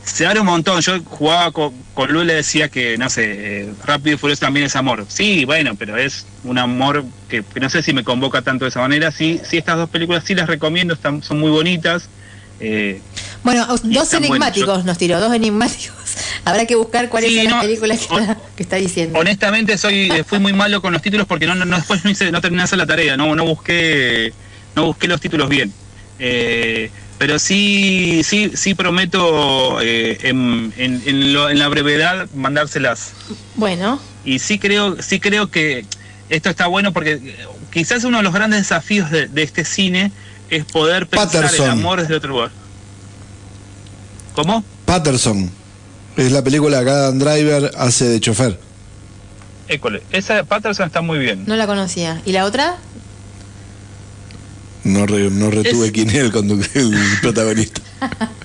se 0.04 0.28
abre 0.28 0.42
un 0.42 0.46
montón. 0.46 0.80
Yo 0.82 1.02
jugaba 1.04 1.52
con, 1.52 1.74
con 1.96 2.12
Lu 2.12 2.22
y 2.22 2.28
decía 2.28 2.70
que, 2.70 3.00
no 3.00 3.10
sé, 3.10 3.64
eh, 3.64 3.74
Rápido 3.84 4.16
y 4.16 4.20
Furioso 4.20 4.42
también 4.42 4.68
es 4.68 4.76
amor. 4.76 5.06
Sí, 5.08 5.44
bueno, 5.46 5.74
pero 5.76 5.98
es 5.98 6.28
un 6.44 6.60
amor 6.60 7.04
que, 7.30 7.44
que 7.44 7.60
no 7.60 7.70
sé 7.70 7.82
si 7.82 7.94
me 7.94 8.04
convoca 8.04 8.44
tanto 8.44 8.66
de 8.66 8.70
esa 8.70 8.82
manera. 8.82 9.12
Sí, 9.12 9.42
sí 9.44 9.58
estas 9.58 9.78
dos 9.78 9.90
películas 9.90 10.24
sí 10.24 10.36
las 10.36 10.48
recomiendo, 10.48 10.94
están, 10.94 11.24
son 11.24 11.40
muy 11.40 11.50
bonitas. 11.50 12.10
Eh, 12.62 13.02
Bueno, 13.44 13.66
dos 13.84 14.14
enigmáticos 14.14 14.68
buenos. 14.68 14.86
nos 14.86 14.98
tiró, 14.98 15.20
dos 15.20 15.34
enigmáticos. 15.34 15.96
Habrá 16.46 16.66
que 16.66 16.76
buscar 16.76 17.10
cuáles 17.10 17.32
Sí, 17.32 17.38
son 17.44 17.52
las 17.52 17.64
películas 17.64 17.98
que, 18.00 18.04
está, 18.04 18.38
que 18.56 18.64
está 18.64 18.76
diciendo. 18.78 19.20
honestamente 19.20 19.78
soy 19.78 20.12
eh, 20.12 20.24
fui 20.24 20.40
muy 20.40 20.54
malo 20.54 20.82
con 20.82 20.94
los 20.94 21.02
títulos 21.02 21.26
porque 21.28 21.48
no, 21.48 21.56
no, 21.56 21.76
después 21.76 22.04
no 22.06 22.12
hice, 22.12 22.32
no 22.32 22.40
terminé 22.42 22.62
de 22.62 22.66
hacer 22.66 22.78
la 22.78 22.86
tarea, 22.88 23.18
no, 23.18 23.36
no 23.36 23.46
busqué 23.46 24.34
no 24.76 24.86
busqué 24.86 25.08
los 25.08 25.20
títulos 25.20 25.50
bien. 25.50 25.72
Eh, 26.20 26.90
pero 27.18 27.38
sí, 27.40 28.22
sí, 28.24 28.52
sí 28.56 28.74
prometo 28.74 29.80
eh, 29.82 30.18
en, 30.24 30.74
en- 30.78 31.02
en 31.06 31.34
lo- 31.34 31.50
en 31.50 31.60
la 31.60 31.68
brevedad 31.68 32.28
mandárselas. 32.36 33.12
Bueno, 33.56 34.00
Y 34.24 34.40
sí 34.40 34.58
creo, 34.60 35.02
sí 35.02 35.20
creo 35.20 35.50
que 35.52 35.86
esto 36.30 36.50
está 36.50 36.68
bueno 36.68 36.94
porque 36.94 37.36
quizás 37.72 38.04
uno 38.04 38.18
de 38.18 38.24
los 38.24 38.34
grandes 38.34 38.60
desafíos 38.62 39.10
de, 39.12 39.28
de 39.28 39.44
este 39.44 39.66
cine 39.66 40.12
es 40.52 40.66
poder 40.66 41.08
pensar 41.08 41.30
Patterson. 41.32 41.66
el 41.66 41.72
amor 41.72 42.02
desde 42.02 42.16
otro 42.16 42.30
lugar. 42.30 42.52
¿Cómo? 44.36 44.64
Patterson. 44.86 45.50
Es 46.18 46.32
la 46.32 46.44
película 46.44 46.84
que 46.84 46.90
Adam 46.90 47.20
Driver 47.20 47.72
hace 47.78 48.06
de 48.10 48.20
chofer. 48.20 48.60
École. 49.68 50.04
Esa 50.12 50.44
Patterson 50.44 50.88
está 50.88 51.02
muy 51.02 51.20
bien. 51.20 51.44
no 51.48 51.56
la 51.56 51.66
conocía. 51.68 52.22
¿Y 52.26 52.32
la 52.34 52.46
otra? 52.46 52.78
No, 54.84 55.06
re- 55.06 55.30
no 55.30 55.52
retuve 55.52 55.88
Es- 55.88 55.92
quién 55.92 56.10
era 56.10 56.26
el, 56.26 56.34
el 56.74 56.94
protagonista. 57.22 57.82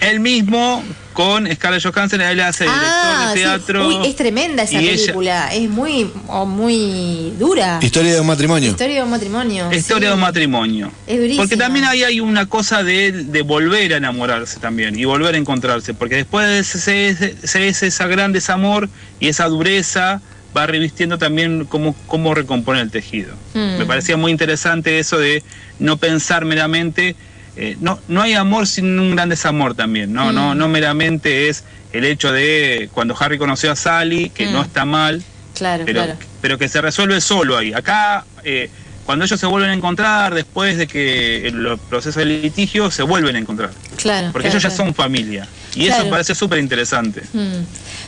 Él 0.00 0.20
mismo 0.20 0.82
con 1.12 1.46
Scarlett 1.54 1.82
Johansson, 1.84 2.20
él 2.20 2.40
hace 2.40 2.64
director 2.64 2.88
Ah, 2.92 3.28
de 3.32 3.34
sí. 3.38 3.44
teatro. 3.44 3.86
Uy, 3.88 4.08
es 4.08 4.16
tremenda 4.16 4.64
esa 4.64 4.80
ella- 4.80 4.90
película. 4.90 5.54
Es 5.54 5.70
muy, 5.70 6.10
oh, 6.26 6.44
muy 6.44 7.32
dura. 7.38 7.78
Historia 7.80 8.14
de 8.14 8.20
un 8.20 8.26
matrimonio. 8.26 8.68
Historia 8.70 8.96
de 8.96 9.02
un 9.02 9.10
matrimonio. 9.10 9.72
Historia 9.72 10.08
sí. 10.08 10.08
de 10.08 10.14
un 10.14 10.20
matrimonio. 10.20 10.90
Es. 11.06 11.36
Porque 11.36 11.56
también 11.56 11.84
ahí 11.84 12.02
hay 12.02 12.18
una 12.18 12.46
cosa 12.46 12.82
de, 12.82 13.12
de 13.12 13.42
volver 13.42 13.94
a 13.94 13.98
enamorarse 13.98 14.58
también 14.58 14.98
y 14.98 15.04
volver 15.04 15.36
a 15.36 15.38
encontrarse. 15.38 15.94
Porque 15.94 16.16
después 16.16 16.48
de 16.48 16.58
ese, 16.58 17.08
ese, 17.10 17.36
ese, 17.42 17.68
ese- 17.68 17.86
esa 17.86 18.06
gran 18.08 18.32
desamor 18.32 18.88
y 19.20 19.28
esa 19.28 19.46
dureza 19.46 20.20
va 20.56 20.66
revistiendo 20.66 21.16
también 21.18 21.64
cómo, 21.64 21.94
cómo 22.08 22.34
recomponer 22.34 22.82
el 22.82 22.90
tejido. 22.90 23.34
Mm. 23.54 23.78
Me 23.78 23.86
parecía 23.86 24.16
muy 24.16 24.32
interesante 24.32 24.98
eso 24.98 25.18
de 25.18 25.44
no 25.78 25.96
pensar 25.96 26.44
meramente. 26.44 27.14
Eh, 27.56 27.76
no, 27.80 27.98
no 28.08 28.22
hay 28.22 28.34
amor 28.34 28.66
sin 28.66 28.98
un 28.98 29.12
gran 29.14 29.28
desamor 29.28 29.74
también, 29.74 30.12
¿no? 30.12 30.32
Mm. 30.32 30.34
No, 30.34 30.54
no 30.54 30.68
meramente 30.68 31.48
es 31.48 31.64
el 31.92 32.04
hecho 32.04 32.32
de 32.32 32.88
cuando 32.92 33.16
Harry 33.18 33.38
conoció 33.38 33.70
a 33.72 33.76
Sally, 33.76 34.30
que 34.30 34.46
Mm. 34.46 34.52
no 34.52 34.62
está 34.62 34.84
mal, 34.84 35.22
Claro, 35.54 35.84
pero, 35.86 36.02
claro. 36.04 36.18
pero 36.40 36.58
que 36.58 36.68
se 36.68 36.80
resuelve 36.80 37.20
solo 37.20 37.56
ahí. 37.56 37.72
Acá, 37.72 38.24
eh, 38.42 38.68
cuando 39.06 39.24
ellos 39.24 39.38
se 39.38 39.46
vuelven 39.46 39.70
a 39.70 39.74
encontrar, 39.74 40.34
después 40.34 40.76
de 40.78 40.86
que 40.88 41.46
el 41.46 41.62
los 41.62 41.78
procesos 41.78 42.16
de 42.16 42.24
litigio, 42.24 42.90
se 42.90 43.02
vuelven 43.02 43.36
a 43.36 43.38
encontrar. 43.38 43.70
Claro. 43.98 44.30
Porque 44.32 44.48
claro, 44.48 44.58
ellos 44.58 44.62
ya 44.62 44.76
son 44.76 44.94
familia. 44.94 45.46
Y 45.76 45.86
eso 45.86 46.08
parece 46.10 46.34
súper 46.34 46.58
interesante. 46.58 47.22
Mm. 47.32 47.62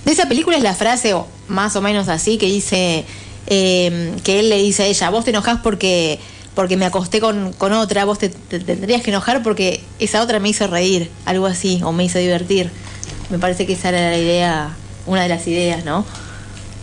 De 0.06 0.12
esa 0.12 0.26
película 0.26 0.56
es 0.56 0.62
la 0.62 0.74
frase, 0.74 1.14
o 1.14 1.28
más 1.48 1.76
o 1.76 1.82
menos 1.82 2.08
así, 2.08 2.38
que 2.38 2.46
dice 2.46 3.04
eh, 3.46 4.12
que 4.24 4.40
él 4.40 4.48
le 4.48 4.58
dice 4.58 4.82
a 4.84 4.86
ella, 4.86 5.10
vos 5.10 5.24
te 5.24 5.30
enojás 5.30 5.60
porque 5.62 6.18
porque 6.56 6.76
me 6.76 6.86
acosté 6.86 7.20
con, 7.20 7.52
con 7.52 7.72
otra, 7.74 8.04
vos 8.06 8.18
te, 8.18 8.30
te 8.30 8.58
tendrías 8.58 9.02
que 9.02 9.10
enojar 9.10 9.42
porque 9.44 9.82
esa 10.00 10.22
otra 10.22 10.40
me 10.40 10.48
hizo 10.48 10.66
reír, 10.66 11.10
algo 11.26 11.46
así, 11.46 11.80
o 11.84 11.92
me 11.92 12.02
hizo 12.04 12.18
divertir. 12.18 12.70
Me 13.30 13.38
parece 13.38 13.66
que 13.66 13.74
esa 13.74 13.90
era 13.90 14.10
la 14.10 14.16
idea, 14.18 14.70
una 15.06 15.22
de 15.22 15.28
las 15.28 15.46
ideas, 15.46 15.84
¿no? 15.84 16.04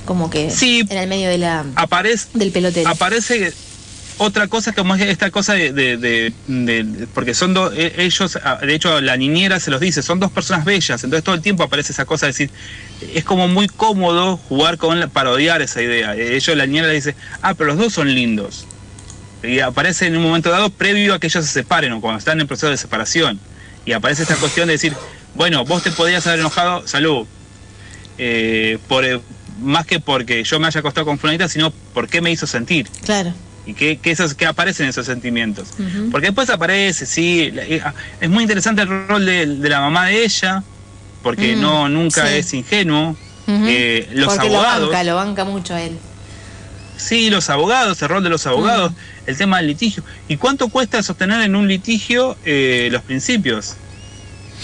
Como 0.05 0.29
que 0.29 0.51
Sí. 0.51 0.83
en 0.89 0.97
el 0.97 1.09
medio 1.09 1.27
de 1.27 1.39
la 1.39 1.65
Aparece, 1.75 2.27
del 2.35 2.51
pelotero. 2.51 2.87
aparece 2.89 3.51
otra 4.19 4.47
cosa 4.47 4.73
como 4.73 4.93
es 4.93 5.01
esta 5.01 5.31
cosa 5.31 5.53
de, 5.53 5.73
de- 5.73 5.97
de- 5.97 6.33
de- 6.47 7.07
porque 7.15 7.33
son 7.33 7.55
dos 7.55 7.73
eh, 7.75 7.93
ellos 7.97 8.37
ah, 8.43 8.59
de 8.61 8.75
hecho 8.75 9.01
la 9.01 9.17
niñera 9.17 9.59
se 9.59 9.71
los 9.71 9.81
dice 9.81 10.03
son 10.03 10.19
dos 10.19 10.31
personas 10.31 10.65
bellas 10.65 11.03
entonces 11.03 11.23
todo 11.23 11.33
el 11.33 11.41
tiempo 11.41 11.63
aparece 11.63 11.93
esa 11.93 12.05
cosa 12.05 12.27
de 12.27 12.33
decir 12.33 12.51
es 13.15 13.23
como 13.23 13.47
muy 13.47 13.67
cómodo 13.67 14.37
jugar 14.37 14.77
con 14.77 14.99
la, 14.99 15.07
parodiar 15.07 15.63
esa 15.63 15.81
idea 15.81 16.15
Eh, 16.15 16.35
ellos 16.35 16.55
la 16.55 16.67
niñera 16.67 16.89
le 16.89 16.93
dice 16.93 17.15
ah 17.41 17.55
pero 17.55 17.69
los 17.71 17.79
dos 17.79 17.93
son 17.93 18.13
lindos 18.13 18.67
y 19.44 19.60
aparece 19.60 20.07
en 20.07 20.15
un 20.18 20.24
momento 20.24 20.49
dado 20.49 20.70
previo 20.70 21.14
a 21.14 21.20
que 21.20 21.28
ellos 21.28 21.45
se 21.45 21.52
separen 21.52 21.91
o 21.94 22.02
cuando 22.02 22.20
están 22.20 22.40
en 22.40 22.48
proceso 22.48 22.70
de 22.70 22.78
separación 22.78 23.40
y 23.86 23.91
aparece 23.94 24.24
esta 24.24 24.36
cuestión 24.38 24.68
de 24.68 24.74
decir 24.74 24.94
bueno 25.36 25.65
vos 25.65 25.84
te 25.84 25.91
podías 25.91 26.26
haber 26.28 26.40
enojado 26.40 26.88
salud 26.88 27.28
eh, 28.18 28.78
por 28.88 29.06
eh, 29.06 29.20
más 29.61 29.86
que 29.86 29.99
porque 29.99 30.44
yo 30.44 30.60
me 30.60 30.68
haya 30.68 30.80
acostado 30.80 31.06
con 31.06 31.20
fulanita 31.20 31.48
sino 31.48 31.72
por 31.94 32.07
qué 32.07 32.22
me 32.22 32.32
hizo 32.32 32.48
sentir 32.48 32.88
Claro. 33.03 33.34
y 33.65 33.74
que, 33.74 33.98
que 33.98 34.11
esos 34.11 34.34
que 34.34 34.45
aparecen 34.45 34.88
esos 34.88 35.06
sentimientos 35.06 35.70
porque 36.11 36.28
después 36.28 36.49
aparece 36.49 37.06
sí 37.06 37.52
eh, 37.56 37.82
ah, 37.84 37.94
es 38.22 38.30
muy 38.30 38.44
interesante 38.44 38.82
el 38.84 39.07
rol 39.07 39.26
de, 39.26 39.45
de 39.45 39.70
la 39.70 39.82
mamá 39.82 40.07
de 40.07 40.24
ella 40.24 40.64
porque 41.22 41.56
no 41.56 41.88
nunca 41.88 42.28
sí. 42.28 42.34
es 42.36 42.53
ingenuo. 42.53 43.15
Eh, 43.48 44.10
los 44.11 44.26
porque 44.28 44.48
abogados 44.48 44.82
lo 44.82 44.88
banca, 44.88 45.03
lo 45.06 45.15
banca 45.15 45.45
mucho 45.45 45.74
a 45.74 45.82
él. 45.82 45.98
Sí 46.98 47.30
los 47.30 47.49
abogados 47.49 48.02
el 48.02 48.10
rol 48.10 48.24
de 48.24 48.30
los 48.30 48.45
abogados 48.48 48.91
el 49.26 49.38
tema 49.38 49.57
del 49.57 49.68
litigio. 49.68 50.03
Y 50.28 50.38
cuánto 50.38 50.70
cuesta 50.70 51.02
sostener 51.03 51.41
en 51.41 51.56
un 51.56 51.68
litigio 51.68 52.38
eh, 52.45 52.90
los 52.91 53.02
principios 53.03 53.76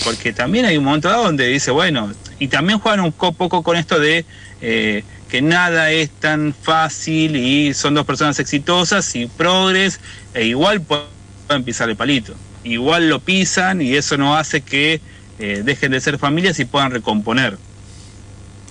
porque 0.03 0.31
también 0.31 0.65
hay 0.65 0.77
un 0.77 0.85
momento 0.85 1.09
dado 1.09 1.25
donde 1.25 1.47
dice 1.47 1.71
bueno 1.71 2.13
y 2.39 2.47
también 2.47 2.79
juegan 2.79 3.01
un 3.01 3.11
co- 3.11 3.33
poco 3.33 3.63
con 3.63 3.75
esto 3.75 3.99
de 3.99 4.25
eh, 4.61 5.03
que 5.29 5.41
nada 5.41 5.91
es 5.91 6.09
tan 6.09 6.53
fácil 6.53 7.35
y 7.35 7.73
son 7.73 7.93
dos 7.95 8.05
personas 8.05 8.39
exitosas 8.39 9.13
y 9.15 9.27
progres 9.27 9.99
e 10.33 10.45
igual 10.45 10.81
pueden 10.81 11.63
pisar 11.65 11.89
el 11.89 11.95
palito. 11.97 12.33
Igual 12.63 13.09
lo 13.09 13.19
pisan 13.19 13.81
y 13.81 13.95
eso 13.95 14.17
no 14.17 14.35
hace 14.37 14.61
que 14.61 15.01
eh, 15.37 15.61
dejen 15.63 15.91
de 15.91 16.01
ser 16.01 16.17
familias 16.17 16.59
y 16.59 16.65
puedan 16.65 16.91
recomponer. 16.91 17.57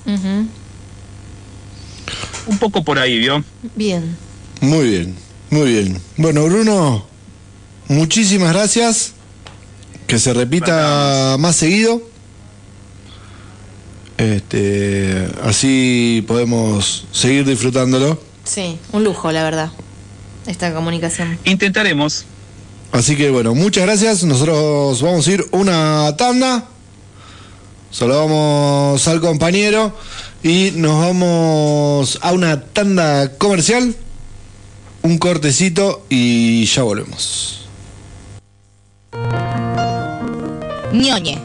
Ujú. 0.06 0.46
Un 2.48 2.58
poco 2.58 2.82
por 2.82 2.98
ahí 2.98 3.18
vio 3.18 3.44
Bien. 3.76 4.16
Muy 4.60 4.88
bien, 4.88 5.16
muy 5.50 5.70
bien. 5.70 6.00
Bueno, 6.16 6.44
Bruno, 6.44 7.06
muchísimas 7.86 8.52
gracias. 8.52 9.12
Que 10.06 10.18
se 10.18 10.32
repita 10.32 11.36
más 11.38 11.54
seguido. 11.54 12.02
Este, 14.16 15.28
así 15.44 16.24
podemos 16.26 17.06
seguir 17.12 17.44
disfrutándolo. 17.44 18.20
Sí, 18.42 18.78
un 18.92 19.04
lujo, 19.04 19.30
la 19.30 19.44
verdad. 19.44 19.70
Esta 20.46 20.72
comunicación. 20.72 21.38
intentaremos 21.44 22.24
Así 22.90 23.16
que 23.16 23.30
bueno, 23.30 23.54
muchas 23.54 23.84
gracias. 23.84 24.24
Nosotros 24.24 25.02
vamos 25.02 25.26
a 25.26 25.30
ir 25.30 25.44
una 25.52 26.16
tanda. 26.16 26.68
Saludamos 27.90 29.06
al 29.06 29.20
compañero 29.20 29.94
y 30.42 30.72
nos 30.74 31.00
vamos 31.00 32.18
a 32.22 32.32
una 32.32 32.60
tanda 32.60 33.36
comercial. 33.38 33.94
Un 35.02 35.18
cortecito 35.18 36.04
y 36.08 36.64
ya 36.66 36.82
volvemos. 36.82 37.68
Ñoñe. 40.92 41.38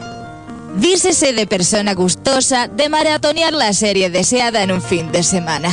Dícese 0.76 1.32
de 1.32 1.46
persona 1.46 1.94
gustosa 1.94 2.66
de 2.66 2.88
maratonear 2.88 3.52
la 3.52 3.72
serie 3.72 4.10
deseada 4.10 4.62
en 4.64 4.72
un 4.72 4.82
fin 4.82 5.12
de 5.12 5.22
semana. 5.22 5.70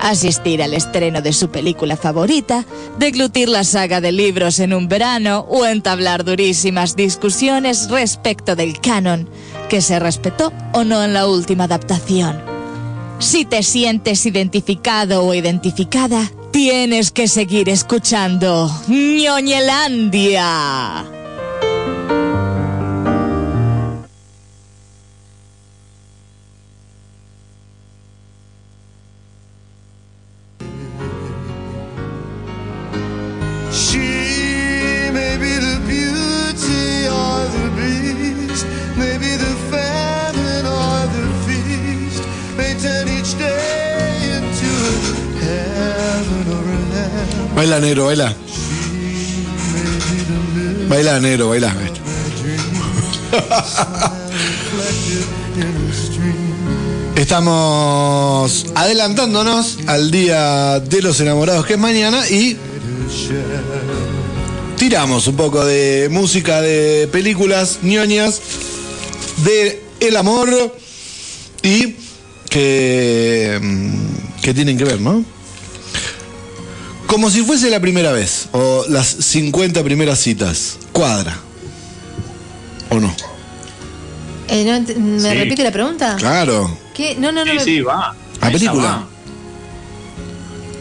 Asistir 0.00 0.60
al 0.64 0.74
estreno 0.74 1.22
de 1.22 1.32
su 1.32 1.48
película 1.48 1.96
favorita, 1.96 2.64
deglutir 2.98 3.48
la 3.48 3.62
saga 3.62 4.00
de 4.00 4.10
libros 4.10 4.58
en 4.58 4.74
un 4.74 4.88
verano 4.88 5.46
o 5.48 5.64
entablar 5.64 6.24
durísimas 6.24 6.96
discusiones 6.96 7.88
respecto 7.88 8.56
del 8.56 8.80
canon, 8.80 9.28
que 9.68 9.80
se 9.80 10.00
respetó 10.00 10.52
o 10.72 10.82
no 10.82 11.04
en 11.04 11.14
la 11.14 11.28
última 11.28 11.64
adaptación. 11.64 12.51
Si 13.22 13.44
te 13.44 13.62
sientes 13.62 14.26
identificado 14.26 15.24
o 15.24 15.32
identificada, 15.32 16.28
tienes 16.50 17.12
que 17.12 17.28
seguir 17.28 17.68
escuchando 17.68 18.68
Ñoñelandia. 18.88 20.42
Baila 47.54 47.80
negro, 47.80 48.06
baila. 48.06 48.34
Baila 50.88 51.20
negro, 51.20 51.48
baila. 51.48 51.74
Estamos 57.16 58.66
adelantándonos 58.74 59.78
al 59.86 60.10
día 60.10 60.80
de 60.80 61.02
los 61.02 61.20
enamorados 61.20 61.66
que 61.66 61.74
es 61.74 61.78
mañana 61.78 62.26
y 62.28 62.56
tiramos 64.76 65.26
un 65.28 65.36
poco 65.36 65.64
de 65.64 66.08
música 66.10 66.60
de 66.62 67.08
películas 67.12 67.78
ñoñas 67.82 68.40
de 69.44 69.82
el 70.00 70.16
amor 70.16 70.74
y 71.62 71.96
que, 72.48 73.60
que 74.42 74.54
tienen 74.54 74.76
que 74.76 74.84
ver, 74.84 75.00
¿no? 75.00 75.24
Como 77.12 77.28
si 77.30 77.42
fuese 77.42 77.68
la 77.68 77.78
primera 77.78 78.10
vez 78.10 78.48
o 78.52 78.86
las 78.88 79.06
50 79.06 79.84
primeras 79.84 80.18
citas. 80.18 80.78
Cuadra. 80.92 81.36
¿O 82.88 82.98
no? 82.98 83.14
Eh, 84.48 84.64
no 84.64 84.72
ent- 84.72 84.96
¿Me 84.96 85.20
Sí. 85.20 85.34
repite 85.34 85.62
la 85.62 85.70
pregunta? 85.72 86.16
Claro. 86.18 86.74
¿Qué? 86.94 87.14
No, 87.18 87.30
no, 87.30 87.44
no. 87.44 87.50
Sí, 87.52 87.58
me- 87.58 87.64
sí, 87.64 87.80
va. 87.82 88.16
La 88.40 88.48
Esa 88.48 88.52
película. 88.52 88.82
va. 88.88 89.08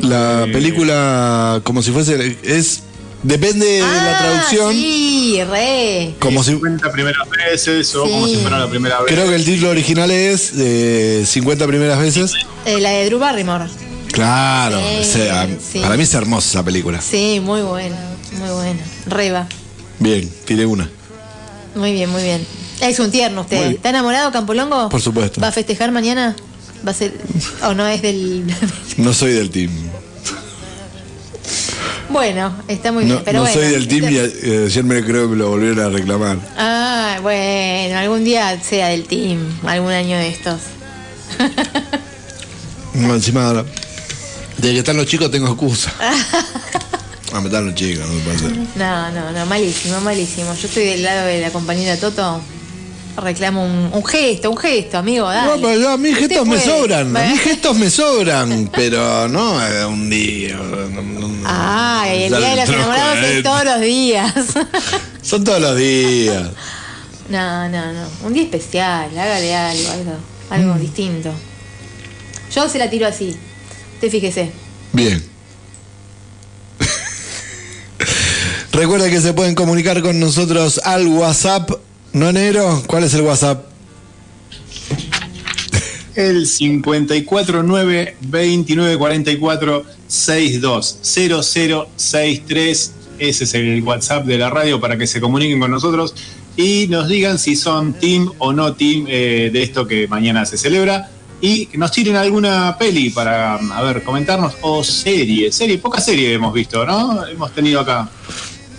La 0.08 0.44
Eh. 0.46 0.52
película 0.54 1.60
como 1.66 1.84
si 1.84 1.92
fuese 1.92 2.38
es 2.44 2.80
depende 3.24 3.66
de 3.66 3.80
la 3.82 4.16
Ah, 4.16 4.18
traducción. 4.20 4.72
Sí, 4.74 5.42
re. 5.50 6.16
Como 6.20 6.46
si 6.46 6.52
50 6.52 6.94
primeras 6.94 7.28
veces 7.30 7.94
o 7.94 8.06
Sí. 8.06 8.12
como 8.12 8.28
si 8.30 8.38
fuera 8.38 8.58
la 8.60 8.70
primera 8.70 9.02
vez. 9.02 9.14
creo 9.14 9.28
que 9.28 9.36
el 9.36 9.44
título 9.44 9.72
original 9.72 10.10
es 10.12 10.54
eh, 10.58 11.26
50 11.28 11.68
primeras 11.68 12.00
veces. 12.00 12.32
Eh, 12.66 12.80
la 12.80 12.92
de 12.92 13.06
Drew 13.08 13.20
Barrymore. 13.20 13.66
Claro, 14.12 14.78
Sí, 14.80 14.98
o 15.00 15.04
sea, 15.04 15.48
sí. 15.72 15.80
para 15.80 15.96
mí 15.98 16.04
es 16.04 16.14
hermosa 16.14 16.48
esa 16.50 16.64
película. 16.66 17.02
Sí, 17.02 17.40
muy 17.42 17.62
buena. 17.62 17.96
Muy 18.40 18.50
buena. 18.50 18.80
Reba. 19.08 19.48
Bien, 20.00 20.30
tiré 20.46 20.66
una. 20.66 20.90
Muy 21.76 21.94
bien, 21.94 22.10
muy 22.10 22.22
bien. 22.24 22.46
Es 22.82 23.00
un 23.00 23.12
tierno 23.12 23.42
usted. 23.42 23.72
¿Está 23.72 23.90
enamorado, 23.90 24.32
Campolongo? 24.32 24.90
Por 24.90 25.02
supuesto. 25.02 25.40
¿Va 25.40 25.48
a 25.48 25.52
festejar 25.52 25.92
mañana? 25.92 26.36
¿Va 26.86 26.92
a 26.92 26.94
ser.? 26.94 27.14
¿O 27.64 27.74
no 27.74 27.88
es 27.88 28.02
del.? 28.02 28.46
No 28.98 29.14
soy 29.14 29.34
del 29.34 29.50
team. 29.52 29.72
bueno, 32.10 32.54
está 32.68 32.92
muy 32.92 33.06
bien. 33.06 33.18
No, 33.18 33.24
pero 33.24 33.40
no 33.40 33.46
bueno. 33.46 33.62
soy 33.62 33.72
del 33.72 33.88
team 33.88 34.10
y 34.12 34.18
eh, 34.18 34.64
ayer 34.66 34.84
me 34.84 35.04
creo 35.04 35.24
que 35.24 35.32
me 35.32 35.38
lo 35.38 35.50
volvieron 35.50 35.80
a 35.80 35.90
reclamar. 35.90 36.38
Ah, 36.58 37.20
bueno, 37.22 37.98
algún 38.00 38.24
día 38.26 38.60
sea 38.62 38.88
del 38.88 39.06
team. 39.06 39.40
Algún 39.66 39.92
año 39.92 40.18
de 40.18 40.28
estos. 40.30 40.60
No, 42.94 43.14
encima 43.16 43.48
ahora. 43.48 43.66
De 44.62 44.72
que 44.74 44.80
están 44.80 44.98
los 44.98 45.06
chicos 45.08 45.30
tengo 45.32 45.48
excusa. 45.48 45.92
Ah, 47.34 47.40
me 47.40 47.48
están 47.48 47.66
los 47.66 47.76
chicos, 47.76 48.06
no 48.06 48.14
me 48.30 48.38
ser. 48.38 48.52
No, 48.76 49.10
no, 49.12 49.32
no, 49.32 49.46
malísimo, 49.46 50.02
malísimo. 50.02 50.54
Yo 50.54 50.68
estoy 50.68 50.84
del 50.84 51.02
lado 51.02 51.28
de 51.28 51.40
la 51.40 51.50
compañera 51.50 51.96
Toto. 51.96 52.42
Reclamo 53.16 53.64
un, 53.64 53.90
un 53.94 54.06
gesto, 54.06 54.52
un 54.52 54.58
gesto, 54.58 54.98
amigo. 54.98 55.30
Dale. 55.30 55.50
No, 55.50 55.62
pero 55.66 55.80
yo, 55.80 55.90
a 55.92 55.98
mí 55.98 56.14
gestos 56.14 56.46
me 56.46 56.60
sobran. 56.60 57.16
A 57.16 57.24
mí 57.24 57.38
gestos 57.38 57.78
me 57.78 57.90
sobran, 57.90 58.70
pero 58.74 59.30
no 59.30 59.66
eh, 59.66 59.86
un 59.86 60.10
día. 60.10 60.58
no, 60.58 61.02
no, 61.02 61.02
no. 61.30 61.44
Ah, 61.46 62.06
y 62.14 62.24
el 62.24 62.36
día 62.36 62.50
de 62.50 62.56
los 62.58 62.66
troco 62.66 62.80
enamorados 62.82 63.16
a 63.18 63.28
es 63.30 63.44
todos 63.44 63.64
los 63.64 63.80
días. 63.80 64.34
Son 65.22 65.44
todos 65.46 65.62
los 65.62 65.78
días. 65.78 66.50
no, 67.30 67.70
no, 67.70 67.94
no. 67.94 68.08
Un 68.26 68.34
día 68.34 68.44
especial, 68.44 69.18
hágale 69.18 69.56
algo, 69.56 69.90
algo, 69.92 70.12
Mm. 70.50 70.54
algo 70.54 70.74
distinto. 70.74 71.32
Yo 72.54 72.68
se 72.68 72.78
la 72.78 72.90
tiro 72.90 73.08
así. 73.08 73.38
Usted 74.02 74.10
fíjese. 74.10 74.50
Bien. 74.94 75.24
Recuerda 78.72 79.12
que 79.12 79.22
se 79.22 79.32
pueden 79.34 79.54
comunicar 79.54 80.02
con 80.02 80.20
nosotros 80.20 80.82
al 80.84 81.06
WhatsApp. 81.06 81.70
¿No, 82.12 82.32
negro? 82.32 82.82
¿Cuál 82.88 83.04
es 83.04 83.14
el 83.14 83.22
WhatsApp? 83.22 83.64
El 86.16 86.50
549 86.50 88.16
2944 88.22 89.86
62 90.08 90.98
0063. 91.04 92.92
Ese 93.20 93.44
es 93.44 93.54
el 93.54 93.84
WhatsApp 93.84 94.26
de 94.26 94.40
la 94.40 94.50
radio 94.50 94.82
para 94.82 94.98
que 94.98 95.06
se 95.06 95.22
comuniquen 95.22 95.60
con 95.60 95.70
nosotros 95.70 96.16
y 96.58 96.88
nos 96.90 97.08
digan 97.08 97.38
si 97.38 97.56
son 97.56 97.94
team 97.94 98.32
o 98.40 98.52
no 98.52 98.74
team 98.74 99.06
eh, 99.08 99.52
de 99.54 99.62
esto 99.62 99.86
que 99.86 100.08
mañana 100.08 100.48
se 100.48 100.58
celebra. 100.58 101.12
Y 101.42 101.66
que 101.66 101.78
nos 101.78 101.92
tiren 101.92 102.16
alguna 102.16 102.78
peli 102.78 103.10
para, 103.10 103.56
a 103.56 103.82
ver, 103.82 104.04
comentarnos. 104.04 104.54
O 104.62 104.84
serie. 104.84 105.52
Serie, 105.52 105.78
poca 105.80 106.00
serie 106.00 106.34
hemos 106.34 106.54
visto, 106.54 106.86
¿no? 106.86 107.26
Hemos 107.26 107.52
tenido 107.54 107.80
acá. 107.82 108.10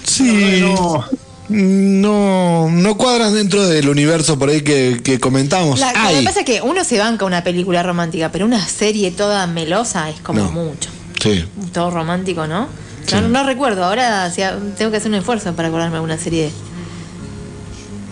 Sí. 0.04 0.60
No, 0.62 1.04
No, 1.48 2.68
no 2.70 2.96
cuadran 2.96 3.34
dentro 3.34 3.66
del 3.66 3.88
universo 3.88 4.38
por 4.38 4.48
ahí 4.48 4.62
que, 4.62 5.00
que 5.04 5.18
comentamos. 5.20 5.80
La- 5.80 5.92
lo 6.12 6.18
que 6.20 6.24
pasa 6.24 6.40
es 6.40 6.46
que 6.46 6.62
uno 6.62 6.82
se 6.84 6.98
banca 6.98 7.24
una 7.26 7.42
película 7.44 7.82
romántica, 7.82 8.30
pero 8.30 8.46
una 8.46 8.64
serie 8.66 9.10
toda 9.10 9.46
melosa 9.48 10.08
es 10.08 10.20
como 10.20 10.40
No. 10.40 10.50
mucho. 10.52 10.88
Sí. 11.20 11.44
Todo 11.72 11.90
romántico, 11.90 12.46
¿no? 12.46 12.68
Sí. 13.06 13.16
No, 13.16 13.28
no 13.28 13.44
recuerdo, 13.44 13.84
ahora 13.84 14.32
tengo 14.32 14.90
que 14.90 14.96
hacer 14.96 15.08
un 15.10 15.16
esfuerzo 15.16 15.52
para 15.54 15.68
acordarme 15.68 15.96
de 15.96 16.02
una 16.04 16.16
serie. 16.16 16.50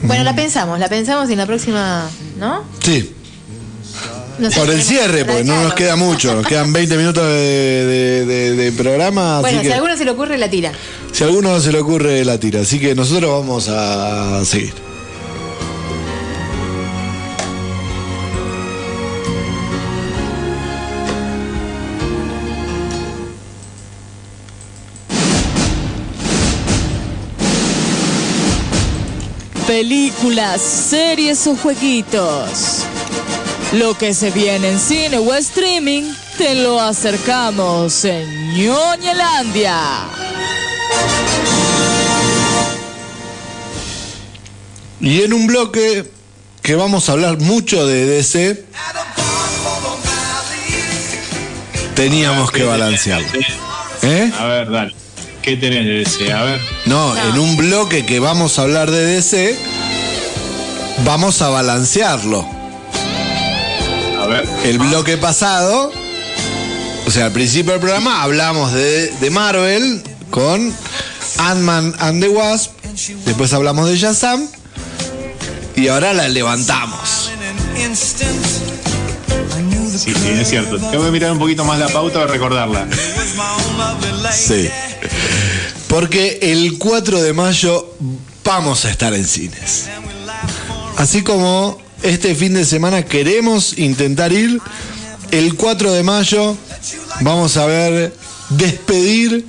Bueno, 0.03 0.23
Mm. 0.23 0.25
la 0.27 0.35
pensamos, 0.35 0.79
la 0.79 0.89
pensamos 0.89 1.29
y 1.29 1.33
en 1.33 1.39
la 1.39 1.47
próxima, 1.47 2.09
¿no? 2.39 2.65
Sí. 2.83 3.15
Por 4.49 4.71
el 4.71 4.83
cierre, 4.83 5.25
porque 5.25 5.45
no 5.45 5.63
nos 5.65 5.75
queda 5.75 5.97
mucho. 5.97 6.35
Nos 6.35 6.47
quedan 6.47 6.73
20 6.73 6.97
minutos 6.97 7.25
de, 7.27 7.35
de- 7.35 8.25
de- 8.27 8.55
de 8.57 8.73
programa. 8.73 9.35
así 9.39 9.43
Bueno, 9.43 9.61
que 9.61 9.67
si 9.67 9.73
a 9.73 9.77
alguno 9.77 9.97
se 9.97 10.05
le 10.05 10.11
ocurre, 10.13 10.39
la 10.39 10.49
tira. 10.49 10.73
si 11.13 11.25
a 11.25 11.27
alguno 11.27 11.61
se 11.61 11.73
le 11.73 11.79
ocurre, 11.81 12.25
la 12.25 12.39
tira. 12.39 12.61
Así 12.61 12.79
que 12.79 12.95
nosotros 12.95 13.31
vamos 13.31 13.69
a 13.69 14.43
seguir. 14.45 14.73
Películas, 29.67 30.61
series 30.61 31.47
o 31.47 31.55
jueguitos. 31.55 32.85
Lo 33.73 33.97
que 33.97 34.15
se 34.15 34.33
viene 34.33 34.71
en 34.71 34.81
cine 34.81 35.19
o 35.19 35.33
streaming, 35.33 36.03
te 36.37 36.57
lo 36.57 36.81
acercamos 36.81 38.05
en 38.05 38.53
Ñoñelandia. 38.55 39.79
Y 45.01 45.23
en 45.23 45.33
un 45.33 45.47
bloque 45.47 46.11
que 46.63 46.75
vamos 46.75 47.09
a 47.09 47.13
hablar 47.13 47.39
mucho 47.39 47.87
de 47.87 48.07
DC, 48.07 48.65
teníamos 51.95 52.51
que 52.51 52.65
balancearlo. 52.65 53.29
¿Eh? 54.03 54.33
A 54.37 54.45
ver, 54.47 54.71
dale. 54.71 54.95
¿Qué 55.43 55.57
tenés 55.57 55.85
de 55.87 56.03
ese? 56.03 56.33
A 56.33 56.43
ver. 56.43 56.61
No, 56.87 57.17
en 57.17 57.39
un 57.39 57.57
bloque 57.57 58.05
que 58.05 58.19
vamos 58.19 58.59
a 58.59 58.63
hablar 58.63 58.91
de 58.91 59.07
DC, 59.07 59.57
vamos 61.05 61.41
a 61.41 61.51
balancearlo. 61.51 62.60
Ver. 64.31 64.49
El 64.65 64.79
bloque 64.79 65.17
pasado, 65.17 65.91
o 67.05 67.11
sea, 67.11 67.27
al 67.27 67.33
principio 67.33 67.73
del 67.73 67.81
programa 67.81 68.23
hablamos 68.23 68.73
de, 68.73 69.09
de 69.09 69.31
Marvel 69.31 70.03
con 70.31 70.73
Ant-Man 71.39 71.97
and 71.99 72.23
the 72.23 72.29
Wasp, 72.29 72.71
después 73.25 73.53
hablamos 73.53 73.89
de 73.89 73.97
Shazam 73.97 74.47
y 75.75 75.89
ahora 75.89 76.13
la 76.13 76.29
levantamos. 76.29 77.31
Sí, 79.99 80.15
sí, 80.15 80.29
es 80.41 80.49
cierto. 80.49 80.79
Tengo 80.79 81.05
que 81.05 81.11
mirar 81.11 81.33
un 81.33 81.41
poquito 81.41 81.65
más 81.65 81.81
la 81.81 81.89
pauta 81.89 82.21
para 82.21 82.33
recordarla. 82.33 82.87
Sí. 84.33 84.71
Porque 85.89 86.39
el 86.43 86.79
4 86.79 87.21
de 87.21 87.33
mayo 87.33 87.97
vamos 88.45 88.85
a 88.85 88.91
estar 88.91 89.13
en 89.13 89.27
cines. 89.27 89.89
Así 90.97 91.23
como 91.23 91.79
este 92.03 92.35
fin 92.35 92.55
de 92.55 92.65
semana 92.65 93.05
queremos 93.05 93.79
intentar 93.79 94.33
ir, 94.33 94.61
el 95.31 95.55
4 95.55 95.93
de 95.93 96.03
mayo 96.03 96.57
vamos 97.21 97.57
a 97.57 97.67
ver 97.67 98.13
despedir 98.51 99.45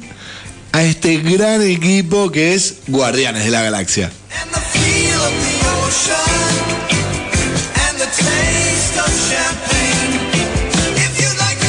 a 0.72 0.84
este 0.84 1.18
gran 1.18 1.62
equipo 1.62 2.32
que 2.32 2.54
es 2.54 2.76
Guardianes 2.88 3.46
de 3.46 3.52
la 3.52 3.62
Galaxia. 3.62 4.12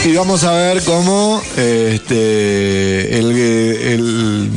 Y 0.04 0.14
vamos 0.14 0.42
a 0.42 0.52
ver 0.52 0.82
cómo 0.82 1.40
este, 1.56 3.18
el, 3.18 3.30
el, 3.30 4.50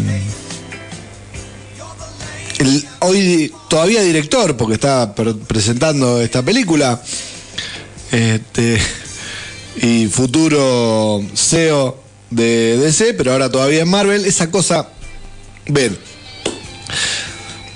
hoy 3.06 3.53
todavía 3.69 4.02
director, 4.02 4.57
porque 4.57 4.73
está 4.76 5.15
pre- 5.15 5.34
presentando 5.34 6.22
esta 6.22 6.44
película, 6.44 7.02
este, 8.11 8.77
y 9.82 10.07
futuro 10.07 11.23
CEO 11.36 11.98
de 12.30 12.77
DC, 12.77 13.14
pero 13.14 13.32
ahora 13.34 13.49
todavía 13.52 13.82
en 13.82 13.90
Marvel. 13.90 14.26
Esa 14.26 14.52
cosa. 14.52 14.90
Ven. 15.68 15.98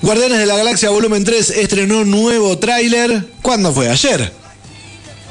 Guardianes 0.02 0.38
de 0.38 0.46
la 0.46 0.56
Galaxia 0.56 0.90
Volumen 0.90 1.24
3 1.24 1.50
estrenó 1.50 2.04
nuevo 2.04 2.58
tráiler. 2.58 3.26
¿Cuándo 3.42 3.72
fue? 3.72 3.88
¿Ayer? 3.90 4.32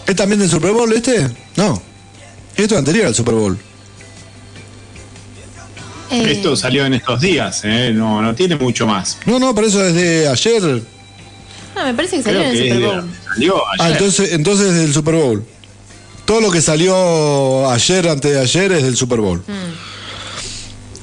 ¿Es 0.05 0.15
también 0.15 0.39
del 0.39 0.49
Super 0.49 0.71
Bowl 0.71 0.91
este? 0.93 1.27
No. 1.55 1.81
Esto 2.55 2.75
es 2.75 2.79
anterior 2.79 3.05
al 3.07 3.15
Super 3.15 3.33
Bowl. 3.33 3.57
Eh, 6.11 6.31
Esto 6.31 6.55
salió 6.55 6.85
en 6.85 6.93
estos 6.95 7.21
días, 7.21 7.61
¿eh? 7.63 7.91
no, 7.93 8.21
no 8.21 8.33
tiene 8.35 8.55
mucho 8.55 8.87
más. 8.87 9.17
No, 9.25 9.39
no, 9.39 9.53
por 9.53 9.63
eso 9.65 9.79
desde 9.79 10.27
ayer. 10.27 10.61
no, 10.63 10.81
Ah, 11.75 11.85
me 11.85 11.93
parece 11.93 12.17
que 12.17 12.23
salió 12.23 12.39
Creo 12.39 12.51
en 12.51 12.57
el 12.57 12.63
Super 12.63 12.73
es 12.73 12.79
de- 12.79 12.85
Bowl. 12.87 13.09
salió 13.33 13.57
Ah, 13.57 13.71
ayer. 13.79 13.91
entonces, 13.97 14.31
entonces 14.33 14.73
del 14.75 14.93
Super 14.93 15.15
Bowl. 15.15 15.45
Todo 16.25 16.41
lo 16.41 16.51
que 16.51 16.61
salió 16.61 17.69
ayer, 17.69 18.07
antes 18.09 18.31
de 18.31 18.39
ayer, 18.39 18.71
es 18.73 18.83
del 18.83 18.95
Super 18.97 19.19
Bowl. 19.19 19.43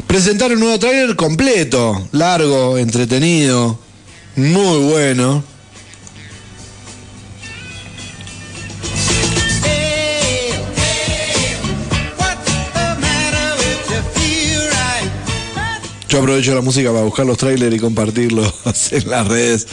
Presentaron 0.07 0.55
un 0.59 0.61
nuevo 0.65 0.79
tráiler 0.79 1.17
completo, 1.17 2.09
largo, 2.13 2.79
entretenido, 2.79 3.79
muy 4.37 4.79
bueno. 4.91 5.43
Yo 16.17 16.23
aprovecho 16.23 16.55
la 16.55 16.63
música 16.63 16.91
para 16.93 17.05
buscar 17.05 17.27
los 17.27 17.37
trailers 17.37 17.77
y 17.77 17.79
compartirlos 17.79 18.51
en 18.91 19.11
las 19.11 19.29
redes. 19.29 19.67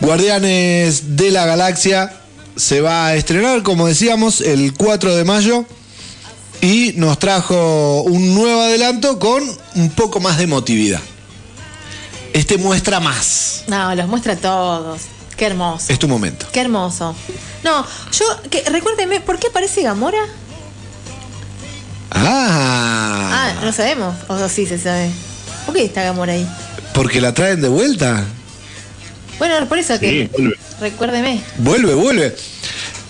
Guardianes 0.00 1.16
de 1.16 1.30
la 1.30 1.46
Galaxia 1.46 2.12
se 2.56 2.80
va 2.80 3.06
a 3.06 3.14
estrenar, 3.14 3.62
como 3.62 3.86
decíamos, 3.86 4.40
el 4.40 4.74
4 4.74 5.14
de 5.14 5.24
mayo 5.24 5.64
y 6.60 6.94
nos 6.96 7.20
trajo 7.20 8.02
un 8.02 8.34
nuevo 8.34 8.62
adelanto 8.62 9.20
con 9.20 9.44
un 9.76 9.90
poco 9.90 10.18
más 10.18 10.38
de 10.38 10.42
emotividad. 10.42 11.00
Este 12.32 12.58
muestra 12.58 12.98
más. 12.98 13.62
No, 13.68 13.94
los 13.94 14.08
muestra 14.08 14.34
todos. 14.34 15.02
Qué 15.36 15.46
hermoso. 15.46 15.84
Es 15.92 16.00
tu 16.00 16.08
momento. 16.08 16.46
Qué 16.50 16.62
hermoso. 16.62 17.14
No, 17.62 17.86
yo, 18.10 18.24
que, 18.50 18.64
recuérdeme, 18.64 19.20
¿por 19.20 19.38
qué 19.38 19.46
aparece 19.46 19.82
Gamora? 19.82 20.18
Ah, 22.10 23.30
Ah, 23.32 23.60
no 23.62 23.72
sabemos. 23.72 24.16
O 24.26 24.48
sí 24.48 24.66
se 24.66 24.76
sabe. 24.76 25.12
¿Por 25.66 25.74
qué 25.74 25.84
está 25.84 26.02
Gamora 26.02 26.32
ahí? 26.32 26.46
porque 26.94 27.20
la 27.20 27.32
traen 27.32 27.60
de 27.60 27.68
vuelta. 27.68 28.24
Bueno, 29.38 29.66
por 29.68 29.78
eso 29.78 29.94
Sí, 29.94 30.00
que. 30.00 30.30
vuelve. 30.32 30.56
Recuérdeme. 30.80 31.40
Vuelve, 31.58 31.94
vuelve. 31.94 32.36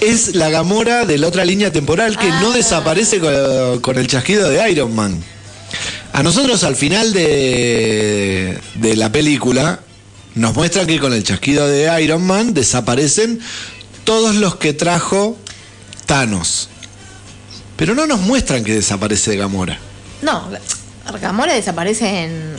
Es 0.00 0.34
la 0.34 0.48
Gamora 0.50 1.04
de 1.06 1.18
la 1.18 1.26
otra 1.28 1.44
línea 1.44 1.72
temporal 1.72 2.16
que 2.18 2.28
no 2.28 2.50
Ah. 2.52 2.54
desaparece 2.54 3.18
con, 3.20 3.80
con 3.80 3.98
el 3.98 4.06
chasquido 4.06 4.48
de 4.48 4.70
Iron 4.70 4.94
Man. 4.94 5.22
A 6.12 6.22
nosotros 6.22 6.62
al 6.64 6.76
final 6.76 7.12
de, 7.12 8.58
de 8.74 8.96
la 8.96 9.10
película 9.12 9.80
nos 10.34 10.54
muestran 10.54 10.86
que 10.86 10.98
con 10.98 11.12
el 11.12 11.22
chasquido 11.24 11.66
de 11.68 12.02
Iron 12.02 12.22
Man 12.26 12.52
desaparecen 12.54 13.40
todos 14.04 14.34
los 14.36 14.56
que 14.56 14.72
trajo 14.72 15.38
Thanos. 16.06 16.68
Pero 17.76 17.94
no 17.94 18.06
nos 18.06 18.20
muestran 18.20 18.62
que 18.64 18.74
desaparece 18.74 19.36
Gamora. 19.36 19.78
No, 20.22 20.48
Gamora 21.20 21.54
desaparece 21.54 22.24
en. 22.24 22.54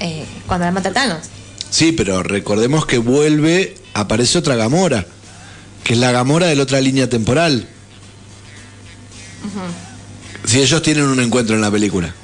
eh, 0.00 0.24
cuando 0.46 0.66
la 0.66 0.72
mata 0.72 0.92
Thanos. 0.92 1.24
Sí, 1.70 1.92
pero 1.92 2.22
recordemos 2.22 2.86
que 2.86 2.98
vuelve, 2.98 3.74
aparece 3.94 4.38
otra 4.38 4.56
Gamora, 4.56 5.06
que 5.84 5.94
es 5.94 5.98
la 5.98 6.12
Gamora 6.12 6.46
de 6.46 6.56
la 6.56 6.62
otra 6.64 6.80
línea 6.80 7.08
temporal. 7.08 7.66
Si 10.44 10.60
ellos 10.60 10.82
tienen 10.82 11.04
un 11.04 11.20
encuentro 11.20 11.54
en 11.54 11.60
la 11.62 11.70
película. 11.70 12.14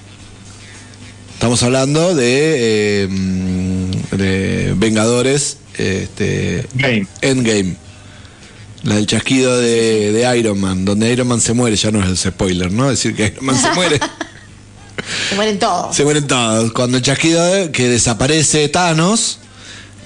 Estamos 1.34 1.62
hablando 1.62 2.14
de, 2.14 3.04
eh, 3.04 3.08
mm, 3.08 3.90
de 4.16 4.74
Vengadores 4.76 5.58
este, 5.76 6.66
Game. 6.74 7.06
Endgame. 7.20 7.76
La 8.82 8.96
del 8.96 9.06
chasquido 9.06 9.58
de, 9.58 10.12
de 10.12 10.38
Iron 10.38 10.60
Man, 10.60 10.84
donde 10.84 11.12
Iron 11.12 11.28
Man 11.28 11.40
se 11.40 11.52
muere, 11.52 11.76
ya 11.76 11.90
no 11.90 12.02
es 12.02 12.08
el 12.08 12.32
spoiler, 12.32 12.70
¿no? 12.72 12.88
Decir 12.90 13.14
que 13.14 13.26
Iron 13.26 13.44
Man 13.46 13.56
se 13.60 13.72
muere. 13.72 14.00
Se 15.28 15.34
mueren 15.34 15.58
todos. 15.58 15.94
Se 15.96 16.04
mueren 16.04 16.26
todos. 16.26 16.72
Cuando 16.72 16.96
el 16.98 17.02
chasquido 17.02 17.44
de- 17.44 17.70
que 17.72 17.88
desaparece 17.88 18.68
Thanos 18.68 19.38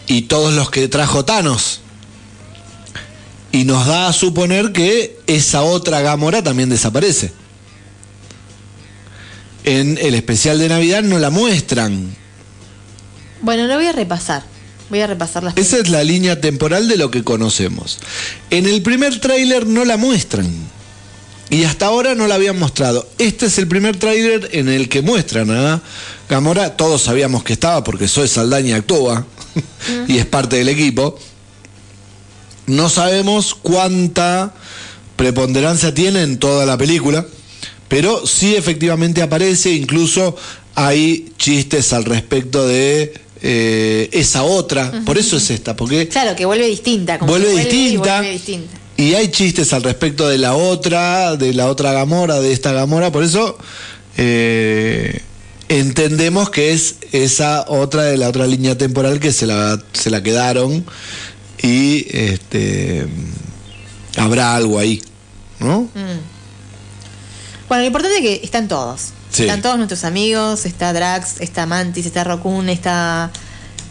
y 0.06 0.22
todos 0.22 0.52
los 0.54 0.70
que 0.70 0.88
trajo 0.88 1.24
Thanos. 1.24 1.80
Y 3.52 3.64
nos 3.64 3.86
da 3.86 4.08
a 4.08 4.12
suponer 4.12 4.72
que 4.72 5.18
esa 5.26 5.62
otra 5.62 6.00
Gamora 6.00 6.42
también 6.42 6.68
desaparece. 6.70 7.32
En 9.64 9.98
el 10.00 10.14
especial 10.14 10.58
de 10.58 10.68
Navidad 10.68 11.02
no 11.02 11.18
la 11.18 11.30
muestran. 11.30 12.14
Bueno, 13.42 13.66
lo 13.66 13.74
voy 13.76 13.86
a 13.86 13.92
repasar. 13.92 14.42
Voy 14.90 15.00
a 15.00 15.06
repasar 15.06 15.42
las 15.42 15.56
Esa 15.56 15.78
es 15.78 15.88
la 15.88 16.02
línea 16.04 16.40
temporal 16.40 16.88
de 16.88 16.96
lo 16.96 17.10
que 17.10 17.22
conocemos. 17.24 17.98
En 18.50 18.66
el 18.66 18.82
primer 18.82 19.20
tráiler 19.20 19.66
no 19.66 19.84
la 19.84 19.96
muestran. 19.96 20.50
Y 21.52 21.64
hasta 21.64 21.84
ahora 21.84 22.14
no 22.14 22.26
la 22.26 22.36
habían 22.36 22.58
mostrado. 22.58 23.06
Este 23.18 23.44
es 23.44 23.58
el 23.58 23.68
primer 23.68 23.98
tráiler 23.98 24.48
en 24.52 24.70
el 24.70 24.88
que 24.88 25.02
muestran 25.02 25.50
a 25.50 25.82
Gamora. 26.26 26.78
Todos 26.78 27.02
sabíamos 27.02 27.44
que 27.44 27.52
estaba 27.52 27.84
porque 27.84 28.08
Zoe 28.08 28.26
Saldaña 28.26 28.76
actúa 28.76 29.26
y 30.08 30.16
es 30.16 30.24
parte 30.24 30.56
del 30.56 30.70
equipo. 30.70 31.18
No 32.66 32.88
sabemos 32.88 33.54
cuánta 33.54 34.54
preponderancia 35.16 35.92
tiene 35.92 36.22
en 36.22 36.38
toda 36.38 36.64
la 36.64 36.78
película, 36.78 37.26
pero 37.86 38.26
sí 38.26 38.54
efectivamente 38.56 39.20
aparece, 39.20 39.72
incluso 39.72 40.34
hay 40.74 41.32
chistes 41.36 41.92
al 41.92 42.06
respecto 42.06 42.66
de 42.66 43.12
eh, 43.42 44.08
esa 44.12 44.44
otra, 44.44 44.90
por 45.04 45.18
eso 45.18 45.36
es 45.36 45.50
esta, 45.50 45.76
porque 45.76 46.08
Claro, 46.08 46.34
que 46.34 46.46
vuelve 46.46 46.66
distinta. 46.66 47.18
como 47.18 47.32
Vuelve 47.32 47.48
que 47.54 47.64
distinta. 47.70 48.16
vuelve 48.20 48.32
distinta. 48.32 48.78
Y 48.96 49.14
hay 49.14 49.28
chistes 49.30 49.72
al 49.72 49.82
respecto 49.82 50.28
de 50.28 50.38
la 50.38 50.54
otra, 50.54 51.36
de 51.36 51.54
la 51.54 51.66
otra 51.68 51.92
Gamora, 51.92 52.40
de 52.40 52.52
esta 52.52 52.72
Gamora, 52.72 53.10
por 53.10 53.24
eso 53.24 53.58
eh, 54.16 55.20
entendemos 55.68 56.50
que 56.50 56.72
es 56.72 56.96
esa 57.12 57.64
otra 57.68 58.02
de 58.04 58.16
la 58.18 58.28
otra 58.28 58.46
línea 58.46 58.76
temporal 58.76 59.20
que 59.20 59.32
se 59.32 59.46
la, 59.46 59.82
se 59.92 60.10
la 60.10 60.22
quedaron 60.22 60.84
y 61.62 62.06
este 62.10 63.06
habrá 64.16 64.54
algo 64.54 64.78
ahí, 64.78 65.00
¿no? 65.60 65.88
Bueno, 67.68 67.82
lo 67.82 67.86
importante 67.86 68.16
es 68.16 68.22
que 68.22 68.44
están 68.44 68.68
todos. 68.68 69.12
Sí. 69.30 69.44
Están 69.44 69.62
todos 69.62 69.76
nuestros 69.78 70.04
amigos. 70.04 70.66
Está 70.66 70.92
Drax, 70.92 71.40
está 71.40 71.64
Mantis, 71.64 72.04
está 72.04 72.22
Rokun, 72.24 72.68
está. 72.68 73.30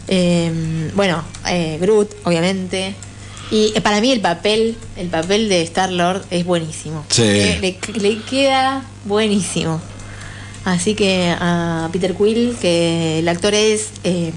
eh, 0.06 0.90
bueno, 0.94 1.24
eh, 1.48 1.78
Groot, 1.80 2.12
obviamente. 2.24 2.94
Y 3.52 3.72
eh, 3.76 3.80
para 3.82 4.00
mí 4.00 4.10
el 4.10 4.20
papel, 4.20 4.76
el 4.96 5.08
papel 5.08 5.48
de 5.48 5.60
Star 5.62 5.92
Lord 5.92 6.24
es 6.30 6.44
buenísimo. 6.44 7.04
Sí. 7.10 7.22
Le, 7.22 7.78
le 8.00 8.18
queda 8.22 8.82
buenísimo. 9.04 9.80
Así 10.64 10.94
que 10.94 11.34
a 11.38 11.88
Peter 11.92 12.14
Quill, 12.16 12.56
que 12.60 13.18
el 13.18 13.28
actor 13.28 13.52
es. 13.54 13.90
eh, 14.04 14.32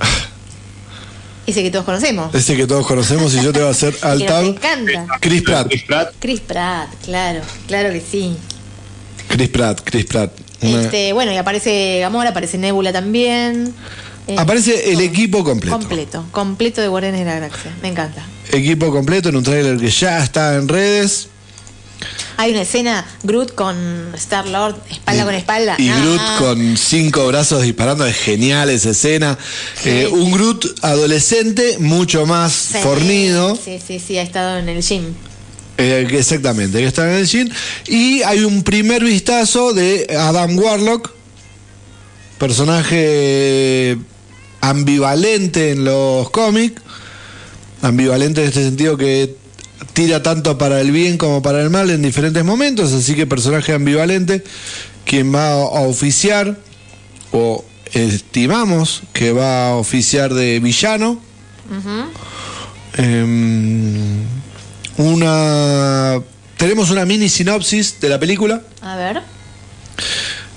ese 1.46 1.62
que 1.62 1.70
todos 1.70 1.84
conocemos. 1.84 2.34
Ese 2.34 2.56
que 2.56 2.66
todos 2.66 2.86
conocemos 2.86 3.34
y 3.34 3.42
yo 3.42 3.52
te 3.52 3.60
voy 3.60 3.68
a 3.68 3.70
hacer 3.72 3.94
al 4.02 4.24
tab. 4.24 4.44
encanta. 4.44 5.06
Chris 5.20 5.42
Pratt. 5.42 5.68
Chris 5.68 5.82
Pratt. 5.84 6.14
Chris 6.18 6.40
Pratt, 6.40 6.88
claro, 7.04 7.40
claro 7.66 7.90
que 7.92 8.00
sí. 8.00 8.36
Chris 9.28 9.48
Pratt, 9.50 9.80
Chris 9.84 10.06
Pratt. 10.06 10.32
Una- 10.62 10.82
Este, 10.82 11.12
bueno, 11.12 11.32
y 11.32 11.36
aparece 11.36 11.98
Gamora, 12.00 12.30
aparece 12.30 12.56
Nebula 12.58 12.92
también. 12.92 13.74
Eh, 14.26 14.36
Aparece 14.38 14.92
el 14.92 15.00
equipo 15.00 15.44
completo. 15.44 15.76
completo, 15.76 16.24
completo 16.30 16.80
de 16.80 16.88
Guardianes 16.88 17.20
de 17.20 17.26
la 17.26 17.34
Galaxia. 17.34 17.70
Me 17.82 17.88
encanta. 17.88 18.24
Equipo 18.52 18.90
completo 18.90 19.28
en 19.28 19.36
un 19.36 19.42
tráiler 19.42 19.76
que 19.78 19.90
ya 19.90 20.22
está 20.24 20.54
en 20.56 20.66
redes. 20.68 21.28
Hay 22.36 22.50
una 22.50 22.62
escena 22.62 23.06
Groot 23.22 23.54
con 23.54 23.76
Star 24.14 24.46
Lord 24.48 24.76
espalda 24.90 25.24
con 25.24 25.34
espalda. 25.34 25.76
Y 25.78 25.88
Ah, 25.88 25.98
Groot 26.00 26.38
con 26.38 26.76
cinco 26.76 27.26
brazos 27.28 27.62
disparando, 27.62 28.04
es 28.06 28.16
genial 28.16 28.70
esa 28.70 28.90
escena. 28.90 29.38
Eh, 29.84 30.08
un 30.10 30.32
Groot 30.32 30.64
adolescente, 30.82 31.76
mucho 31.78 32.26
más 32.26 32.52
Sí, 32.52 32.78
fornido. 32.82 33.56
Sí, 33.56 33.78
sí, 33.86 34.00
sí, 34.00 34.18
ha 34.18 34.22
estado 34.22 34.58
en 34.58 34.68
el 34.68 34.82
gym. 34.82 35.14
Eh, 35.78 36.06
exactamente, 36.12 36.78
que 36.78 36.86
está 36.86 37.04
en 37.10 37.18
el 37.18 37.26
gym. 37.26 37.48
Y 37.86 38.22
hay 38.22 38.40
un 38.40 38.62
primer 38.62 39.04
vistazo 39.04 39.72
de 39.72 40.06
Adam 40.18 40.58
Warlock, 40.58 41.10
personaje 42.38 43.96
ambivalente 44.68 45.72
en 45.72 45.84
los 45.84 46.30
cómics. 46.30 46.80
Ambivalente 47.82 48.42
en 48.42 48.48
este 48.48 48.62
sentido 48.62 48.96
que 48.96 49.36
tira 49.92 50.22
tanto 50.22 50.56
para 50.56 50.80
el 50.80 50.90
bien 50.90 51.18
como 51.18 51.42
para 51.42 51.60
el 51.60 51.70
mal 51.70 51.90
en 51.90 52.02
diferentes 52.02 52.44
momentos. 52.44 52.92
Así 52.92 53.14
que 53.14 53.26
personaje 53.26 53.74
ambivalente, 53.74 54.42
quien 55.04 55.34
va 55.34 55.52
a 55.52 55.80
oficiar, 55.80 56.58
o 57.32 57.64
estimamos 57.92 59.02
que 59.12 59.32
va 59.32 59.68
a 59.68 59.74
oficiar 59.76 60.32
de 60.32 60.60
villano. 60.60 61.20
Em, 62.96 64.22
una 64.96 66.20
tenemos 66.56 66.90
una 66.90 67.04
mini 67.04 67.28
sinopsis 67.28 68.00
de 68.00 68.08
la 68.08 68.18
película. 68.18 68.62
A 68.80 68.96
ver. 68.96 69.22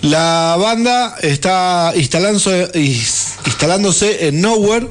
La 0.02 0.56
banda 0.58 1.16
está 1.22 1.92
instalándose, 1.96 2.70
instalándose 3.48 4.28
en 4.28 4.42
Nowhere. 4.42 4.88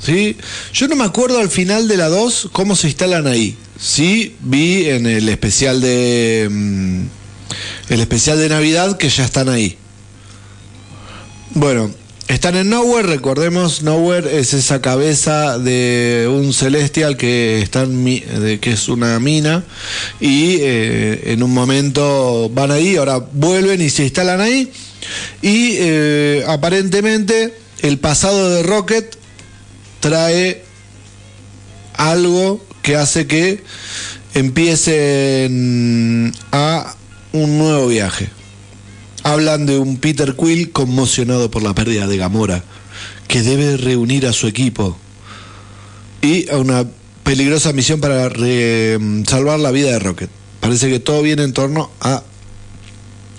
¿sí? 0.00 0.36
Yo 0.72 0.86
no 0.88 0.94
me 0.96 1.04
acuerdo 1.04 1.38
al 1.38 1.48
final 1.50 1.88
de 1.88 1.96
la 1.96 2.08
2 2.08 2.50
cómo 2.52 2.76
se 2.76 2.86
instalan 2.88 3.26
ahí. 3.26 3.56
Sí, 3.80 4.36
vi 4.40 4.86
en 4.88 5.06
el 5.06 5.28
especial 5.28 5.80
de. 5.80 6.46
mm, 6.50 7.02
el 7.88 8.00
especial 8.00 8.38
de 8.38 8.48
Navidad 8.48 8.96
que 8.96 9.08
ya 9.08 9.24
están 9.24 9.48
ahí. 9.48 9.76
Bueno, 11.54 11.90
están 12.28 12.56
en 12.56 12.70
Nowhere, 12.70 13.08
recordemos, 13.08 13.82
Nowhere 13.82 14.38
es 14.38 14.54
esa 14.54 14.80
cabeza 14.80 15.58
de 15.58 16.28
un 16.32 16.52
celestial 16.54 17.16
que 17.16 17.60
está 17.60 17.82
en 17.82 18.02
mi- 18.02 18.20
que 18.60 18.70
es 18.72 18.88
una 18.88 19.18
mina 19.20 19.64
y 20.20 20.56
eh, 20.60 21.32
en 21.32 21.42
un 21.42 21.52
momento 21.52 22.48
van 22.54 22.70
ahí, 22.70 22.96
ahora 22.96 23.18
vuelven 23.18 23.82
y 23.82 23.90
se 23.90 24.04
instalan 24.04 24.40
ahí 24.40 24.70
y 25.42 25.74
eh, 25.78 26.44
aparentemente 26.48 27.52
el 27.82 27.98
pasado 27.98 28.48
de 28.50 28.62
Rocket 28.62 29.16
trae 30.00 30.64
algo 31.94 32.64
que 32.82 32.96
hace 32.96 33.26
que 33.26 33.62
empiecen 35.02 36.32
a 36.52 36.94
un 37.32 37.58
nuevo 37.58 37.86
viaje. 37.88 38.28
Hablan 39.24 39.66
de 39.66 39.78
un 39.78 39.98
Peter 39.98 40.34
Quill 40.34 40.72
conmocionado 40.72 41.50
por 41.50 41.62
la 41.62 41.74
pérdida 41.74 42.06
de 42.06 42.16
Gamora, 42.16 42.64
que 43.28 43.42
debe 43.42 43.76
reunir 43.76 44.26
a 44.26 44.32
su 44.32 44.46
equipo 44.48 44.96
y 46.20 46.50
a 46.50 46.58
una 46.58 46.84
peligrosa 47.22 47.72
misión 47.72 48.00
para 48.00 48.28
re- 48.28 48.98
salvar 49.28 49.60
la 49.60 49.70
vida 49.70 49.92
de 49.92 49.98
Rocket. 50.00 50.30
Parece 50.60 50.88
que 50.88 50.98
todo 51.00 51.22
viene 51.22 51.42
en 51.44 51.52
torno 51.52 51.90
a, 52.00 52.22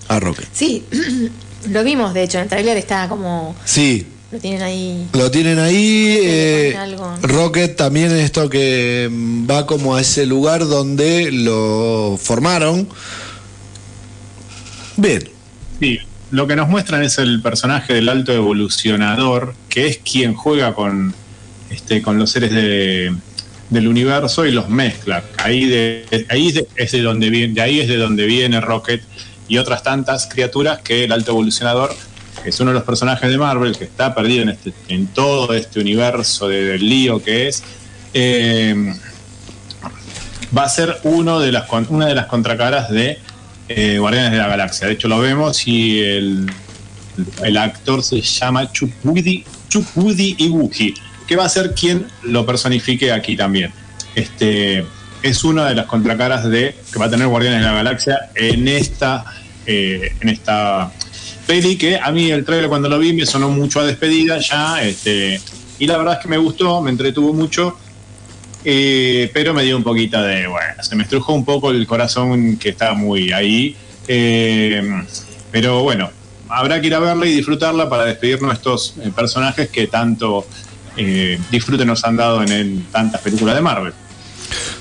a 0.07 0.19
Rocket. 0.19 0.47
Sí, 0.53 0.85
lo 1.69 1.83
vimos, 1.83 2.13
de 2.13 2.23
hecho, 2.23 2.37
en 2.37 2.43
el 2.43 2.49
tráiler 2.49 2.77
está 2.77 3.09
como. 3.09 3.55
Sí, 3.65 4.07
Lo 4.33 4.39
tienen 4.39 4.63
ahí. 4.63 5.07
Lo 5.13 5.29
tienen 5.29 5.59
ahí. 5.59 6.17
eh. 6.23 6.75
Rocket 7.21 7.75
también 7.75 8.07
es 8.07 8.23
esto 8.23 8.49
que 8.49 9.07
mm, 9.11 9.47
va 9.47 9.67
como 9.67 9.95
a 9.95 10.01
ese 10.01 10.25
lugar 10.25 10.65
donde 10.67 11.31
lo 11.31 12.17
formaron. 12.19 12.89
Bien. 14.97 15.29
Sí, 15.79 15.99
lo 16.31 16.47
que 16.47 16.55
nos 16.55 16.67
muestran 16.67 17.03
es 17.03 17.19
el 17.19 17.41
personaje 17.43 17.93
del 17.93 18.09
alto 18.09 18.31
evolucionador, 18.33 19.53
que 19.69 19.87
es 19.87 19.97
quien 19.99 20.33
juega 20.33 20.73
con, 20.73 21.13
este, 21.69 22.01
con 22.01 22.17
los 22.17 22.31
seres 22.31 22.51
de- 22.51 23.13
del 23.69 23.87
universo 23.87 24.45
y 24.47 24.51
los 24.51 24.67
mezcla. 24.69 25.23
Ahí, 25.37 25.65
de, 25.65 26.25
ahí 26.29 26.47
es 26.47 26.53
de, 26.55 26.67
es 26.75 26.91
de 26.91 27.01
donde 27.03 27.29
viene, 27.29 27.53
de 27.53 27.61
ahí 27.61 27.79
es 27.81 27.87
de 27.87 27.97
donde 27.97 28.25
viene 28.25 28.61
Rocket 28.61 29.01
y 29.47 29.57
otras 29.57 29.83
tantas 29.83 30.25
criaturas 30.27 30.79
que 30.83 31.03
el 31.03 31.11
alto 31.11 31.31
evolucionador 31.31 31.95
es 32.45 32.59
uno 32.59 32.71
de 32.71 32.75
los 32.75 32.83
personajes 32.83 33.29
de 33.29 33.37
Marvel 33.37 33.77
que 33.77 33.83
está 33.85 34.13
perdido 34.13 34.43
en, 34.43 34.49
este, 34.49 34.73
en 34.89 35.07
todo 35.07 35.53
este 35.53 35.79
universo 35.79 36.47
de- 36.47 36.63
del 36.65 36.87
lío 36.89 37.21
que 37.23 37.47
es. 37.47 37.63
eh, 38.13 38.93
va 40.55 40.63
a 40.65 40.69
ser 40.69 40.97
uno 41.03 41.39
de 41.39 41.51
las, 41.51 41.65
una 41.89 42.05
de 42.05 42.15
las 42.15 42.27
contracaras 42.27 42.89
de 42.91 43.17
eh, 43.69 43.97
Guardianes 43.97 44.31
de 44.31 44.37
la 44.37 44.47
Galaxia. 44.47 44.87
De 44.87 44.93
hecho, 44.93 45.07
lo 45.07 45.19
vemos 45.19 45.67
y 45.67 45.99
el, 45.99 46.45
el 47.43 47.57
actor 47.57 48.03
se 48.03 48.21
llama 48.21 48.71
Chukwudi, 48.71 49.45
Chukwudi 49.69 50.35
Iwuji, 50.37 50.93
que 51.27 51.35
va 51.35 51.45
a 51.45 51.49
ser 51.49 51.73
quien 51.73 52.05
lo 52.23 52.45
personifique 52.45 53.11
aquí 53.11 53.35
también. 53.35 53.71
Este, 54.13 54.85
es 55.23 55.43
una 55.43 55.65
de 55.69 55.73
las 55.75 55.85
contracaras 55.87 56.47
de 56.47 56.75
que 56.91 56.99
va 56.99 57.05
a 57.05 57.09
tener 57.09 57.27
Guardianes 57.27 57.61
de 57.61 57.65
la 57.65 57.73
Galaxia 57.73 58.29
en 58.35 58.67
esta, 58.67 59.25
eh, 59.65 60.13
en 60.21 60.29
esta 60.29 60.91
peli 61.45 61.77
que 61.77 61.97
a 61.97 62.11
mí 62.11 62.31
el 62.31 62.45
trailer 62.45 62.69
cuando 62.69 62.89
lo 62.89 62.99
vi 62.99 63.13
me 63.13 63.25
sonó 63.25 63.49
mucho 63.49 63.79
a 63.79 63.85
despedida 63.85 64.39
ya, 64.39 64.81
este, 64.83 65.39
y 65.79 65.87
la 65.87 65.97
verdad 65.97 66.15
es 66.15 66.19
que 66.19 66.27
me 66.27 66.37
gustó, 66.37 66.81
me 66.81 66.91
entretuvo 66.91 67.33
mucho. 67.33 67.77
Eh, 68.65 69.29
pero 69.33 69.53
me 69.53 69.63
dio 69.63 69.75
un 69.75 69.83
poquito 69.83 70.21
de, 70.21 70.47
bueno, 70.47 70.81
se 70.81 70.95
me 70.95 71.03
estrujó 71.03 71.33
un 71.33 71.43
poco 71.43 71.71
el 71.71 71.85
corazón 71.85 72.55
que 72.55 72.69
estaba 72.69 72.93
muy 72.93 73.33
ahí. 73.33 73.75
Eh, 74.07 74.81
pero 75.51 75.83
bueno, 75.83 76.09
habrá 76.47 76.79
que 76.79 76.87
ir 76.87 76.95
a 76.95 76.99
verla 76.99 77.25
y 77.25 77.33
disfrutarla 77.33 77.89
para 77.89 78.05
despedirnos 78.05 78.51
de 78.51 78.55
estos 78.55 78.95
eh, 79.01 79.11
personajes 79.13 79.69
que 79.69 79.87
tanto 79.87 80.45
eh, 80.95 81.37
disfrute 81.51 81.85
nos 81.85 82.03
han 82.05 82.15
dado 82.15 82.41
en, 82.41 82.51
en 82.51 82.83
tantas 82.85 83.21
películas 83.21 83.55
de 83.55 83.61
Marvel. 83.61 83.93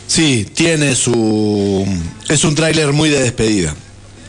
Sí, 0.07 0.47
tiene 0.55 0.95
su. 0.95 1.87
Es 2.29 2.45
un 2.45 2.55
tráiler 2.55 2.93
muy 2.93 3.09
de 3.09 3.23
despedida. 3.23 3.75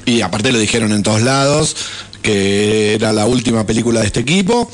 Y 0.05 0.21
aparte 0.21 0.51
lo 0.51 0.59
dijeron 0.59 0.91
en 0.91 1.03
todos 1.03 1.21
lados 1.21 1.75
que 2.23 2.95
era 2.95 3.13
la 3.13 3.27
última 3.27 3.65
película 3.67 3.99
de 3.99 4.07
este 4.07 4.21
equipo. 4.21 4.71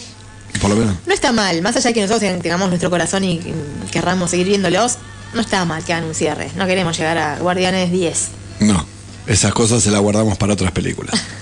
Por 0.62 0.70
lo 0.70 0.78
menos. 0.78 0.96
No 1.06 1.14
está 1.14 1.32
mal, 1.32 1.62
más 1.62 1.76
allá 1.76 1.90
de 1.90 1.94
que 1.94 2.02
nosotros 2.02 2.42
tengamos 2.42 2.70
nuestro 2.70 2.90
corazón 2.90 3.24
y 3.24 3.42
querramos 3.92 4.32
seguir 4.32 4.48
viéndolos, 4.48 4.98
no 5.34 5.42
está 5.42 5.66
mal 5.66 5.84
que 5.84 5.94
hagan 5.94 6.06
un 6.08 6.16
cierre. 6.16 6.50
No 6.56 6.66
queremos 6.66 6.98
llegar 6.98 7.18
a 7.18 7.40
Guardianes 7.40 7.92
10. 7.92 8.28
No. 8.62 8.86
Esas 9.28 9.54
cosas 9.54 9.84
se 9.84 9.92
las 9.92 10.02
guardamos 10.02 10.38
para 10.38 10.54
otras 10.54 10.72
películas. 10.72 11.20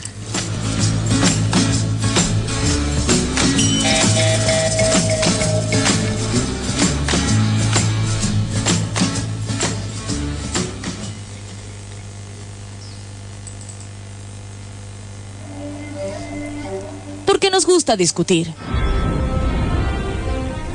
gusta 17.78 17.96
discutir. 17.96 18.52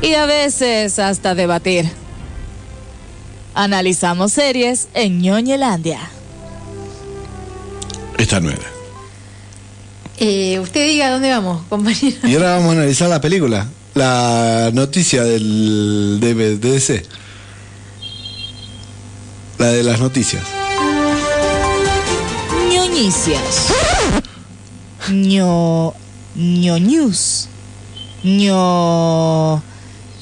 Y 0.03 0.15
a 0.15 0.25
veces 0.25 1.01
hasta 1.01 1.35
debatir. 1.35 1.91
Analizamos 3.55 4.33
series 4.33 4.87
en 4.95 5.21
ñoñelandia. 5.21 5.99
Esta 8.19 8.39
nueva. 8.39 8.63
Eh, 10.19 10.61
usted 10.61 10.87
diga 10.87 11.11
dónde 11.11 11.31
vamos, 11.31 11.65
compañero. 11.69 12.19
Y 12.23 12.35
ahora 12.37 12.55
vamos 12.55 12.69
a 12.69 12.73
analizar 12.79 13.09
la 13.09 13.21
película. 13.21 13.67
La 13.95 14.71
noticia 14.73 15.25
del 15.25 16.19
de, 16.21 16.35
de 16.35 16.57
DC. 16.57 17.05
La 19.59 19.67
de 19.73 19.83
las 19.83 19.99
noticias. 19.99 20.45
ñoñicias. 22.71 23.73
ño. 25.11 25.95
Ño 26.35 26.79
news. 26.79 27.49
ño. 28.25 29.63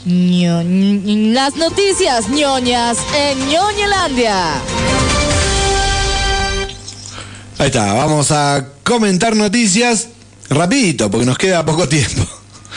ño. 0.04 0.62
las 1.32 1.56
noticias 1.56 2.28
ñoñas 2.28 2.98
en 3.16 3.48
ñoñelandia. 3.48 4.54
Ahí 7.58 7.66
está, 7.66 7.92
vamos 7.92 8.30
a 8.30 8.66
comentar 8.82 9.36
noticias 9.36 10.08
rapidito, 10.48 11.10
porque 11.10 11.26
nos 11.26 11.36
queda 11.38 11.64
poco 11.64 11.88
tiempo. 11.88 12.26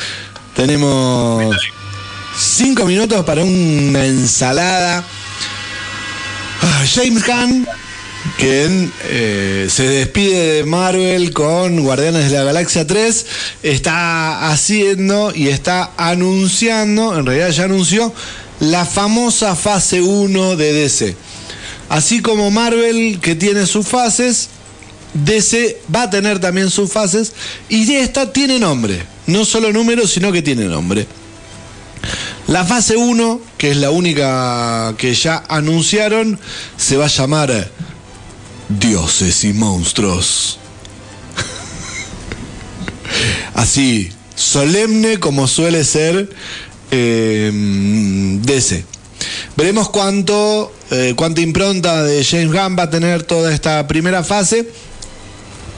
Tenemos 0.55 1.55
cinco 2.37 2.85
minutos 2.85 3.23
para 3.25 3.43
una 3.43 4.05
ensalada. 4.05 5.03
Ah, 6.61 6.83
James 6.93 7.25
Gunn, 7.25 7.67
quien 8.37 8.91
eh, 9.03 9.67
se 9.69 9.83
despide 9.83 10.53
de 10.53 10.63
Marvel 10.63 11.33
con 11.33 11.81
Guardianes 11.81 12.31
de 12.31 12.37
la 12.37 12.43
Galaxia 12.43 12.87
3, 12.87 13.25
está 13.63 14.51
haciendo 14.51 15.33
y 15.35 15.49
está 15.49 15.91
anunciando, 15.97 17.17
en 17.17 17.25
realidad 17.25 17.49
ya 17.49 17.63
anunció, 17.65 18.13
la 18.59 18.85
famosa 18.85 19.55
fase 19.55 20.01
1 20.01 20.55
de 20.55 20.73
DC. 20.73 21.15
Así 21.89 22.21
como 22.21 22.49
Marvel, 22.49 23.19
que 23.21 23.35
tiene 23.35 23.65
sus 23.65 23.87
fases, 23.87 24.49
DC 25.13 25.81
va 25.93 26.03
a 26.03 26.09
tener 26.09 26.39
también 26.39 26.69
sus 26.69 26.91
fases 26.91 27.33
y 27.69 27.93
esta 27.93 28.31
tiene 28.31 28.59
nombre. 28.59 29.05
No 29.27 29.45
solo 29.45 29.71
número, 29.71 30.07
sino 30.07 30.31
que 30.31 30.41
tiene 30.41 30.65
nombre. 30.65 31.05
La 32.47 32.65
fase 32.65 32.97
1, 32.97 33.41
que 33.57 33.71
es 33.71 33.77
la 33.77 33.89
única 33.89 34.93
que 34.97 35.13
ya 35.13 35.43
anunciaron, 35.47 36.39
se 36.75 36.97
va 36.97 37.05
a 37.05 37.09
llamar 37.09 37.71
Dioses 38.69 39.43
y 39.43 39.53
Monstruos. 39.53 40.59
Así, 43.53 44.11
solemne 44.35 45.19
como 45.19 45.47
suele 45.47 45.83
ser 45.83 46.29
eh, 46.91 47.51
DC. 48.43 48.85
Veremos 49.55 49.89
cuánto, 49.89 50.73
eh, 50.91 51.13
cuánta 51.15 51.41
impronta 51.41 52.03
de 52.03 52.23
James 52.23 52.51
Gunn 52.51 52.75
va 52.77 52.83
a 52.83 52.89
tener 52.89 53.23
toda 53.23 53.53
esta 53.53 53.87
primera 53.87 54.23
fase. 54.23 54.67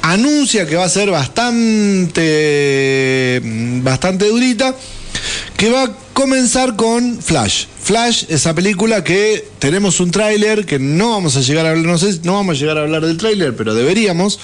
Anuncia 0.02 0.66
que 0.68 0.76
va 0.76 0.86
a 0.86 0.90
ser 0.90 1.10
bastante, 1.12 2.22
bastante 3.84 4.28
durita, 4.28 4.76
que 5.58 5.70
va 5.70 5.84
a 5.84 5.92
comenzar 6.14 6.76
con 6.76 7.22
Flash. 7.22 7.66
Flash, 7.82 8.26
esa 8.30 8.54
película 8.56 9.04
que 9.04 9.48
tenemos 9.60 10.00
un 10.00 10.12
tráiler 10.12 10.66
que 10.66 10.80
no 10.80 11.12
vamos 11.12 11.36
a 11.38 11.42
llegar 11.42 11.66
a 11.66 11.72
hablar, 11.72 11.86
no 11.86 11.98
sé, 11.98 12.20
no 12.24 12.34
vamos 12.34 12.58
a 12.58 12.60
llegar 12.60 12.78
a 12.78 12.82
hablar 12.82 13.06
del 13.06 13.18
tráiler, 13.18 13.56
pero 13.56 13.76
deberíamos, 13.76 14.40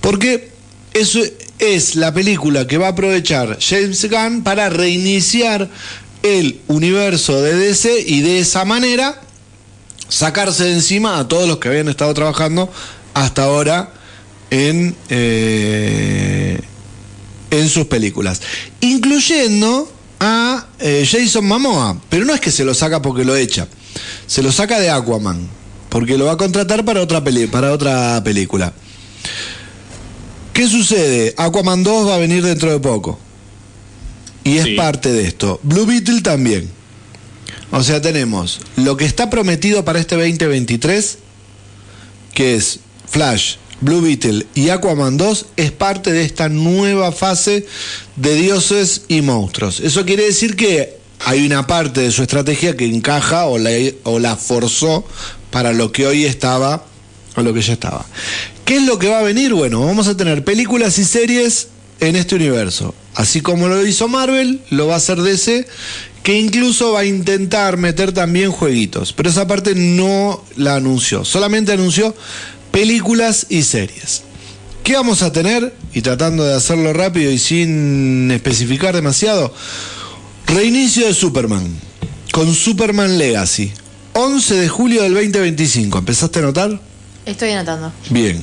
porque 0.00 0.50
eso 0.92 1.20
es 1.58 1.94
la 1.94 2.12
película 2.12 2.66
que 2.66 2.76
va 2.76 2.88
a 2.88 2.90
aprovechar 2.90 3.58
James 3.60 4.08
Gunn 4.10 4.42
para 4.42 4.68
reiniciar 4.68 5.70
el 6.22 6.60
universo 6.68 7.40
de 7.40 7.54
DC 7.54 8.04
y 8.06 8.20
de 8.20 8.40
esa 8.40 8.64
manera 8.64 9.20
sacarse 10.08 10.64
de 10.64 10.74
encima 10.74 11.18
a 11.18 11.28
todos 11.28 11.48
los 11.48 11.58
que 11.58 11.68
habían 11.68 11.88
estado 11.88 12.12
trabajando 12.14 12.70
hasta 13.14 13.44
ahora 13.44 13.92
en, 14.50 14.94
eh, 15.08 16.60
en 17.50 17.68
sus 17.68 17.86
películas, 17.86 18.42
incluyendo 18.80 19.90
a 20.24 20.66
eh, 20.78 21.04
Jason 21.04 21.44
Momoa, 21.44 22.00
pero 22.08 22.24
no 22.24 22.32
es 22.32 22.40
que 22.40 22.52
se 22.52 22.64
lo 22.64 22.74
saca 22.74 23.02
porque 23.02 23.24
lo 23.24 23.34
echa, 23.34 23.66
se 24.28 24.40
lo 24.40 24.52
saca 24.52 24.78
de 24.78 24.88
Aquaman, 24.88 25.48
porque 25.88 26.16
lo 26.16 26.26
va 26.26 26.32
a 26.32 26.36
contratar 26.36 26.84
para 26.84 27.00
otra, 27.02 27.24
peli 27.24 27.48
para 27.48 27.72
otra 27.72 28.22
película. 28.22 28.72
¿Qué 30.52 30.68
sucede? 30.68 31.34
Aquaman 31.36 31.82
2 31.82 32.08
va 32.08 32.14
a 32.14 32.18
venir 32.18 32.44
dentro 32.44 32.70
de 32.70 32.78
poco. 32.78 33.18
Y 34.44 34.58
es 34.58 34.64
Sí. 34.64 34.74
parte 34.76 35.12
de 35.12 35.24
esto. 35.26 35.58
Blue 35.64 35.86
Beetle 35.86 36.20
también. 36.20 36.70
O 37.72 37.82
sea, 37.82 38.00
tenemos 38.00 38.60
lo 38.76 38.96
que 38.96 39.04
está 39.06 39.28
prometido 39.28 39.84
para 39.84 39.98
este 39.98 40.14
2023, 40.14 41.18
que 42.32 42.54
es 42.54 42.78
Flash, 43.08 43.56
Blue 43.82 44.00
Beetle 44.00 44.46
y 44.54 44.70
Aquaman 44.70 45.16
2, 45.16 45.46
es 45.56 45.72
parte 45.72 46.12
de 46.12 46.24
esta 46.24 46.48
nueva 46.48 47.12
fase 47.12 47.66
de 48.16 48.34
dioses 48.36 49.02
y 49.08 49.20
monstruos. 49.20 49.80
Eso 49.80 50.06
quiere 50.06 50.24
decir 50.24 50.56
que 50.56 50.96
hay 51.18 51.44
una 51.44 51.66
parte 51.66 52.00
de 52.00 52.10
su 52.10 52.22
estrategia 52.22 52.76
que 52.76 52.86
encaja 52.86 53.46
o 53.46 53.58
la, 53.58 53.70
o 54.04 54.18
la 54.18 54.36
forzó 54.36 55.04
para 55.50 55.72
lo 55.72 55.92
que 55.92 56.06
hoy 56.06 56.24
estaba 56.24 56.84
o 57.36 57.42
lo 57.42 57.52
que 57.52 57.60
ya 57.60 57.74
estaba. 57.74 58.06
¿Qué 58.64 58.76
es 58.76 58.82
lo 58.84 58.98
que 58.98 59.08
va 59.08 59.18
a 59.18 59.22
venir? 59.22 59.52
Bueno, 59.52 59.84
vamos 59.84 60.06
a 60.06 60.16
tener 60.16 60.44
películas 60.44 60.98
y 60.98 61.04
series 61.04 61.68
en 62.00 62.16
este 62.16 62.36
universo. 62.36 62.94
Así 63.14 63.40
como 63.40 63.68
lo 63.68 63.84
hizo 63.86 64.08
Marvel, 64.08 64.60
lo 64.70 64.86
va 64.86 64.94
a 64.94 64.96
hacer 64.98 65.20
DC, 65.20 65.66
que 66.22 66.38
incluso 66.38 66.92
va 66.92 67.00
a 67.00 67.04
intentar 67.04 67.76
meter 67.76 68.12
también 68.12 68.52
jueguitos. 68.52 69.12
Pero 69.12 69.28
esa 69.28 69.46
parte 69.46 69.74
no 69.74 70.44
la 70.56 70.76
anunció, 70.76 71.24
solamente 71.24 71.72
anunció 71.72 72.14
películas 72.72 73.46
y 73.48 73.62
series. 73.62 74.22
¿Qué 74.82 74.94
vamos 74.94 75.22
a 75.22 75.30
tener? 75.32 75.72
Y 75.94 76.02
tratando 76.02 76.42
de 76.42 76.54
hacerlo 76.54 76.92
rápido 76.92 77.30
y 77.30 77.38
sin 77.38 78.30
especificar 78.32 78.94
demasiado, 78.96 79.54
reinicio 80.46 81.06
de 81.06 81.14
Superman, 81.14 81.68
con 82.32 82.52
Superman 82.52 83.16
Legacy. 83.18 83.72
11 84.14 84.54
de 84.56 84.68
julio 84.68 85.02
del 85.04 85.14
2025. 85.14 85.98
¿Empezaste 85.98 86.40
a 86.40 86.42
notar? 86.42 86.80
Estoy 87.24 87.50
anotando. 87.50 87.92
Bien. 88.10 88.42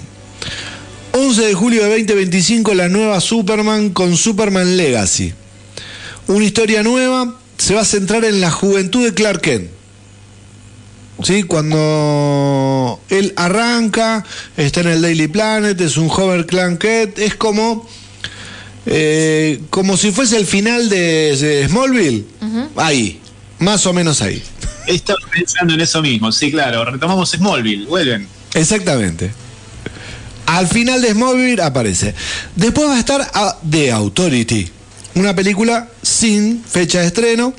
11 1.11 1.45
de 1.45 1.53
julio 1.53 1.83
de 1.83 1.89
2025, 1.89 2.73
la 2.73 2.87
nueva 2.87 3.19
Superman 3.19 3.89
con 3.89 4.15
Superman 4.15 4.77
Legacy. 4.77 5.33
Una 6.27 6.45
historia 6.45 6.83
nueva 6.83 7.35
se 7.57 7.73
va 7.73 7.81
a 7.81 7.85
centrar 7.85 8.23
en 8.23 8.39
la 8.39 8.51
juventud 8.51 9.03
de 9.03 9.13
Clark 9.13 9.41
Kent. 9.41 9.69
¿Sí? 11.23 11.43
Cuando 11.43 12.78
él 13.09 13.33
arranca, 13.35 14.25
está 14.57 14.81
en 14.81 14.87
el 14.87 15.01
Daily 15.01 15.27
Planet, 15.27 15.79
es 15.81 15.97
un 15.97 16.09
joven 16.09 16.43
Clark 16.43 16.79
Kent, 16.79 17.19
es 17.19 17.35
como, 17.35 17.87
eh, 18.85 19.59
como 19.69 19.97
si 19.97 20.11
fuese 20.11 20.37
el 20.37 20.45
final 20.45 20.89
de, 20.89 21.35
de 21.35 21.67
Smallville. 21.67 22.25
Ahí, 22.75 23.19
más 23.59 23.85
o 23.85 23.93
menos 23.93 24.21
ahí. 24.21 24.41
Estaba 24.87 25.19
pensando 25.31 25.73
en 25.73 25.81
eso 25.81 26.01
mismo, 26.01 26.31
sí, 26.31 26.51
claro. 26.51 26.85
Retomamos 26.85 27.29
Smallville, 27.31 27.85
vuelven. 27.85 28.27
Exactamente. 28.53 29.31
Al 30.45 30.67
final 30.67 31.01
de 31.01 31.11
Smallville 31.11 31.61
aparece. 31.61 32.15
Después 32.55 32.89
va 32.89 32.95
a 32.95 32.99
estar 32.99 33.21
a 33.21 33.57
The 33.69 33.91
Authority, 33.91 34.67
una 35.15 35.35
película 35.35 35.89
sin 36.01 36.63
fecha 36.63 37.01
de 37.01 37.07
estreno 37.07 37.53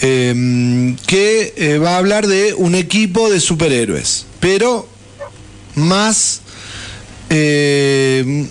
eh, 0.00 0.94
que 1.06 1.54
eh, 1.56 1.78
va 1.78 1.94
a 1.94 1.98
hablar 1.98 2.26
de 2.28 2.54
un 2.54 2.74
equipo 2.74 3.30
de 3.30 3.40
superhéroes, 3.40 4.26
pero 4.40 4.88
más 5.74 6.40
eh, 7.30 8.46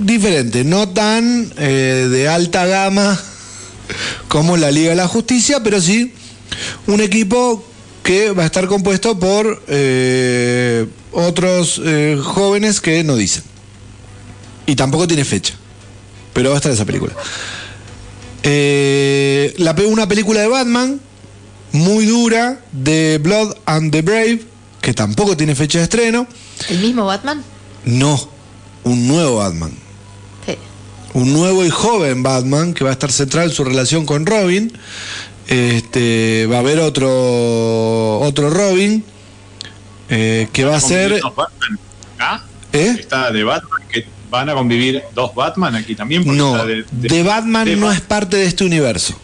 diferente, 0.00 0.64
no 0.64 0.88
tan 0.88 1.52
eh, 1.56 2.08
de 2.10 2.28
alta 2.28 2.66
gama 2.66 3.20
como 4.28 4.56
la 4.56 4.70
Liga 4.70 4.90
de 4.90 4.96
la 4.96 5.08
Justicia, 5.08 5.62
pero 5.62 5.80
sí 5.80 6.12
un 6.86 7.00
equipo 7.00 7.64
que 8.02 8.30
va 8.32 8.42
a 8.42 8.46
estar 8.46 8.66
compuesto 8.66 9.18
por 9.18 9.62
eh, 9.66 10.86
otros 11.12 11.80
jóvenes 12.22 12.80
que 12.80 13.02
no 13.02 13.16
dicen. 13.16 13.42
Y 14.66 14.76
tampoco 14.76 15.08
tiene 15.08 15.24
fecha. 15.24 15.54
Pero 16.34 16.50
va 16.50 16.56
a 16.56 16.58
estar 16.58 16.70
esa 16.70 16.84
película. 16.84 17.14
La, 18.42 19.74
una 19.86 20.06
película 20.06 20.40
de 20.42 20.48
Batman, 20.48 21.00
muy 21.72 22.04
dura, 22.04 22.60
de 22.72 23.18
Blood 23.22 23.56
and 23.64 23.90
the 23.90 24.02
Brave, 24.02 24.40
que 24.84 24.92
tampoco 24.92 25.34
tiene 25.36 25.54
fecha 25.54 25.78
de 25.78 25.84
estreno. 25.84 26.26
¿El 26.68 26.78
mismo 26.80 27.06
Batman? 27.06 27.42
No, 27.86 28.28
un 28.84 29.08
nuevo 29.08 29.36
Batman. 29.36 29.72
Sí. 30.46 30.56
Un 31.14 31.32
nuevo 31.32 31.64
y 31.64 31.70
joven 31.70 32.22
Batman 32.22 32.74
que 32.74 32.84
va 32.84 32.90
a 32.90 32.92
estar 32.92 33.10
centrado 33.10 33.48
en 33.48 33.54
su 33.54 33.64
relación 33.64 34.04
con 34.04 34.26
Robin. 34.26 34.70
Este, 35.48 36.46
va 36.50 36.56
a 36.56 36.58
haber 36.60 36.80
otro 36.80 38.18
otro 38.20 38.50
Robin 38.50 39.02
eh, 40.08 40.48
que 40.52 40.64
va 40.64 40.76
a 40.76 40.80
ser 40.80 41.20
Dos 41.20 41.34
Batman. 41.34 41.78
¿Ah? 42.18 42.42
¿Eh? 42.72 42.96
Está 42.98 43.30
de 43.30 43.42
Batman, 43.44 43.80
que 43.90 44.04
van 44.30 44.48
a 44.50 44.54
convivir 44.54 45.02
dos 45.14 45.34
Batman 45.34 45.74
aquí 45.76 45.94
también. 45.94 46.24
no 46.26 46.52
está 46.56 46.66
de, 46.66 46.84
de- 46.92 47.08
de 47.08 47.22
Batman 47.22 47.64
de 47.66 47.76
no 47.76 47.90
es 47.90 48.00
parte 48.02 48.36
de 48.36 48.44
este 48.46 48.64
universo. 48.64 49.14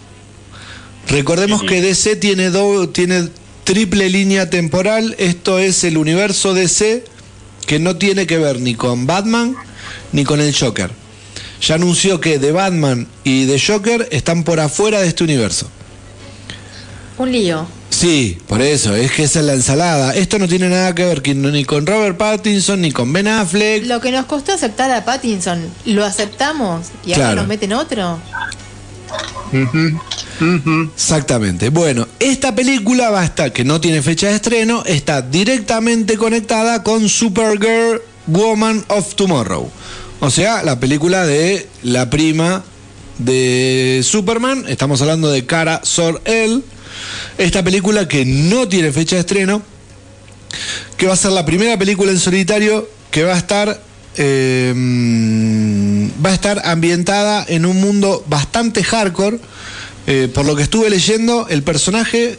Recordemos 1.09 1.61
Sí. 1.63 1.67
que 1.67 1.81
DC 1.83 2.17
tiene 2.17 2.51
do- 2.51 2.89
tiene 2.91 3.29
triple 3.71 4.11
línea 4.11 4.51
temporal. 4.51 5.15
Esto 5.19 5.61
es 5.61 5.85
el 5.85 5.97
universo 5.97 6.55
DC 6.55 7.05
que 7.67 7.79
no 7.79 7.95
tiene 7.95 8.27
que 8.27 8.37
ver 8.37 8.59
ni 8.59 8.75
con 8.75 9.07
Batman 9.07 9.55
ni 10.11 10.25
con 10.25 10.41
el 10.41 10.53
Joker. 10.53 10.91
Ya 11.63 11.77
anunció 11.77 12.21
que 12.21 12.41
de 12.41 12.51
Batman 12.51 13.07
y 13.23 13.45
de 13.45 13.61
Joker 13.61 14.09
están 14.11 14.43
por 14.43 14.59
afuera 14.59 15.01
de 15.01 15.07
este 15.07 15.23
universo. 15.23 15.71
Un 17.17 17.31
lío. 17.31 17.65
Sí, 17.91 18.39
por 18.49 18.61
eso, 18.61 18.97
es 18.97 19.13
que 19.13 19.23
esa 19.23 19.39
es 19.39 19.47
la 19.47 19.53
ensalada. 19.53 20.17
Esto 20.17 20.41
no 20.41 20.49
tiene 20.49 20.69
nada 20.69 20.93
que 20.93 21.05
ver 21.05 21.23
ni 21.37 21.65
con 21.65 21.87
Robert 21.87 22.17
Pattinson 22.17 22.81
ni 22.81 22.91
con 22.91 23.13
Ben 23.13 23.29
Affleck. 23.29 23.87
Lo 23.87 24.01
que 24.01 24.11
nos 24.11 24.27
costó 24.27 24.53
aceptar 24.53 24.91
a 24.91 25.05
Pattinson, 25.05 25.63
lo 25.85 26.05
aceptamos 26.05 26.89
y 27.07 27.13
ahora 27.13 27.25
Claro. 27.27 27.37
nos 27.43 27.47
meten 27.47 27.73
otro. 27.73 28.19
Exactamente. 30.95 31.71
Bueno, 31.71 32.07
esta 32.19 32.55
película 32.55 33.11
va 33.11 33.21
a 33.21 33.25
estar, 33.25 33.53
que 33.53 33.65
no 33.65 33.81
tiene 33.81 34.03
fecha 34.03 34.29
de 34.29 34.37
estreno, 34.37 34.83
está 34.87 35.23
directamente 35.23 36.17
conectada 36.17 36.83
con 36.83 37.09
Supergirl 37.09 38.01
Woman 38.27 38.85
of 38.89 39.15
Tomorrow. 39.15 39.71
O 40.21 40.31
sea, 40.31 40.63
la 40.63 40.79
película 40.79 41.27
de 41.27 41.67
la 41.83 42.11
prima 42.11 42.63
de 43.19 44.01
Superman. 44.05 44.65
Estamos 44.69 45.01
hablando 45.03 45.31
de 45.31 45.47
Cara 45.47 45.81
Zor-El. 45.85 46.65
Esta 47.39 47.63
película 47.63 48.09
que 48.09 48.25
no 48.25 48.69
tiene 48.69 48.93
fecha 48.93 49.17
de 49.17 49.21
estreno, 49.21 49.63
que 50.97 51.07
va 51.07 51.15
a 51.15 51.17
ser 51.17 51.33
la 51.33 51.45
primera 51.45 51.79
película 51.79 52.11
en 52.11 52.19
solitario 52.19 52.89
que 53.11 53.25
va 53.25 53.35
a 53.35 53.39
estar 53.39 53.83
eh, 54.23 54.75
va 56.23 56.29
a 56.29 56.35
estar 56.35 56.61
ambientada 56.67 57.43
en 57.49 57.65
un 57.65 57.81
mundo 57.81 58.23
bastante 58.29 58.85
hardcore. 58.85 59.39
Eh, 60.07 60.29
por 60.33 60.45
lo 60.45 60.55
que 60.57 60.63
estuve 60.63 60.91
leyendo, 60.91 61.49
el 61.49 61.63
personaje 61.63 62.39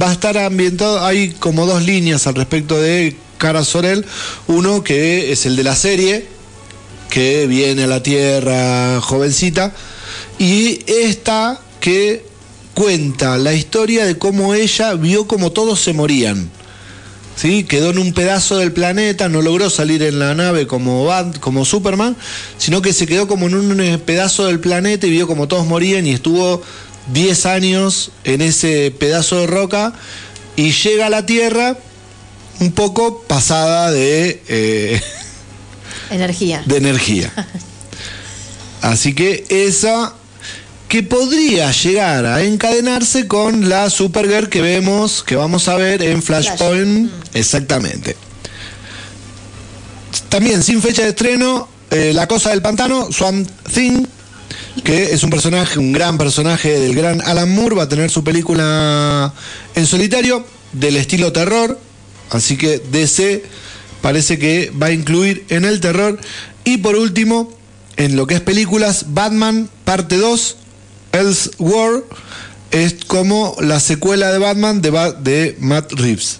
va 0.00 0.10
a 0.10 0.12
estar 0.12 0.36
ambientado. 0.36 1.04
Hay 1.04 1.30
como 1.30 1.64
dos 1.64 1.84
líneas 1.84 2.26
al 2.26 2.34
respecto 2.34 2.80
de 2.80 3.16
Cara 3.38 3.64
Sorel. 3.64 4.04
Uno 4.48 4.82
que 4.82 5.30
es 5.30 5.46
el 5.46 5.54
de 5.54 5.62
la 5.62 5.76
serie, 5.76 6.26
que 7.08 7.46
viene 7.46 7.84
a 7.84 7.86
la 7.86 8.02
Tierra 8.02 9.00
jovencita. 9.00 9.72
Y 10.40 10.80
esta 10.88 11.60
que 11.78 12.24
cuenta 12.74 13.38
la 13.38 13.54
historia 13.54 14.04
de 14.04 14.18
cómo 14.18 14.54
ella 14.54 14.94
vio 14.94 15.28
como 15.28 15.52
todos 15.52 15.80
se 15.80 15.92
morían. 15.92 16.50
¿Sí? 17.36 17.64
Quedó 17.64 17.90
en 17.90 17.98
un 17.98 18.12
pedazo 18.12 18.58
del 18.58 18.72
planeta, 18.72 19.28
no 19.28 19.42
logró 19.42 19.70
salir 19.70 20.02
en 20.02 20.18
la 20.18 20.34
nave 20.34 20.66
como, 20.66 21.08
como 21.40 21.64
Superman, 21.64 22.16
sino 22.58 22.82
que 22.82 22.92
se 22.92 23.06
quedó 23.06 23.26
como 23.26 23.46
en 23.46 23.54
un 23.54 23.80
eh, 23.80 23.98
pedazo 23.98 24.46
del 24.46 24.60
planeta 24.60 25.06
y 25.06 25.10
vio 25.10 25.26
como 25.26 25.48
todos 25.48 25.66
morían 25.66 26.06
y 26.06 26.12
estuvo 26.12 26.62
10 27.12 27.46
años 27.46 28.12
en 28.24 28.42
ese 28.42 28.90
pedazo 28.96 29.40
de 29.40 29.46
roca 29.46 29.92
y 30.56 30.72
llega 30.72 31.06
a 31.06 31.10
la 31.10 31.26
Tierra 31.26 31.76
un 32.60 32.72
poco 32.72 33.22
pasada 33.22 33.90
de, 33.90 34.42
eh, 34.48 35.00
Energía. 36.10 36.62
de 36.66 36.76
energía. 36.76 37.32
Así 38.82 39.14
que 39.14 39.44
esa 39.48 40.14
que 40.92 41.02
podría 41.02 41.72
llegar 41.72 42.26
a 42.26 42.42
encadenarse 42.42 43.26
con 43.26 43.70
la 43.70 43.88
Supergirl 43.88 44.50
que 44.50 44.60
vemos, 44.60 45.22
que 45.22 45.36
vamos 45.36 45.66
a 45.68 45.76
ver 45.76 46.02
en 46.02 46.22
Flashpoint. 46.22 47.10
Exactamente. 47.32 48.14
También 50.28 50.62
sin 50.62 50.82
fecha 50.82 51.00
de 51.00 51.08
estreno, 51.08 51.66
eh, 51.90 52.12
La 52.12 52.28
Cosa 52.28 52.50
del 52.50 52.60
Pantano, 52.60 53.10
Swamp 53.10 53.48
Thing, 53.72 54.04
que 54.84 55.14
es 55.14 55.22
un 55.22 55.30
personaje, 55.30 55.78
un 55.78 55.92
gran 55.92 56.18
personaje 56.18 56.78
del 56.78 56.94
gran 56.94 57.22
Alan 57.22 57.50
Moore, 57.54 57.76
va 57.76 57.84
a 57.84 57.88
tener 57.88 58.10
su 58.10 58.22
película 58.22 59.32
en 59.74 59.86
solitario, 59.86 60.44
del 60.74 60.98
estilo 60.98 61.32
terror, 61.32 61.80
así 62.28 62.58
que 62.58 62.82
DC 62.90 63.42
parece 64.02 64.38
que 64.38 64.70
va 64.70 64.88
a 64.88 64.92
incluir 64.92 65.46
en 65.48 65.64
el 65.64 65.80
terror. 65.80 66.20
Y 66.64 66.76
por 66.76 66.96
último, 66.96 67.50
en 67.96 68.14
lo 68.14 68.26
que 68.26 68.34
es 68.34 68.42
películas, 68.42 69.06
Batman 69.08 69.70
parte 69.86 70.18
2, 70.18 70.56
Elseworld, 71.12 72.04
es 72.70 72.96
como 73.06 73.56
la 73.60 73.80
secuela 73.80 74.32
de 74.32 74.38
Batman 74.38 74.80
de, 74.80 74.90
Ba- 74.90 75.12
de 75.12 75.56
Matt 75.60 75.92
Reeves. 75.92 76.38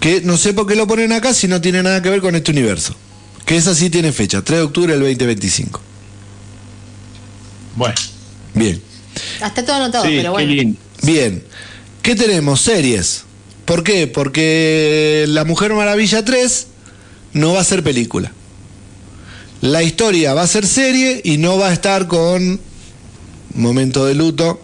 Que 0.00 0.20
no 0.20 0.36
sé 0.36 0.52
por 0.52 0.66
qué 0.66 0.74
lo 0.76 0.86
ponen 0.86 1.12
acá 1.12 1.34
si 1.34 1.48
no 1.48 1.60
tiene 1.60 1.82
nada 1.82 2.00
que 2.02 2.10
ver 2.10 2.20
con 2.20 2.34
este 2.36 2.50
universo. 2.52 2.94
Que 3.46 3.56
esa 3.56 3.74
sí 3.74 3.88
tiene 3.90 4.12
fecha, 4.12 4.42
3 4.42 4.58
de 4.58 4.64
octubre 4.64 4.92
del 4.92 5.00
2025. 5.02 5.80
Bueno, 7.76 7.94
Bien. 8.54 8.80
Está 9.42 9.64
todo 9.64 9.76
anotado, 9.76 10.04
sí, 10.04 10.10
pero 10.16 10.22
qué 10.24 10.28
bueno. 10.30 10.52
lindo. 10.52 10.78
Bien. 11.02 11.42
¿Qué 12.02 12.14
tenemos? 12.14 12.60
Series. 12.60 13.22
¿Por 13.64 13.82
qué? 13.84 14.06
Porque 14.06 15.24
La 15.28 15.44
Mujer 15.44 15.74
Maravilla 15.74 16.24
3 16.24 16.66
no 17.32 17.52
va 17.54 17.60
a 17.60 17.64
ser 17.64 17.82
película. 17.82 18.32
La 19.60 19.82
historia 19.82 20.34
va 20.34 20.42
a 20.42 20.46
ser 20.46 20.66
serie 20.66 21.20
y 21.24 21.38
no 21.38 21.58
va 21.58 21.68
a 21.68 21.72
estar 21.72 22.06
con 22.06 22.60
momento 23.58 24.04
de 24.06 24.14
luto. 24.14 24.60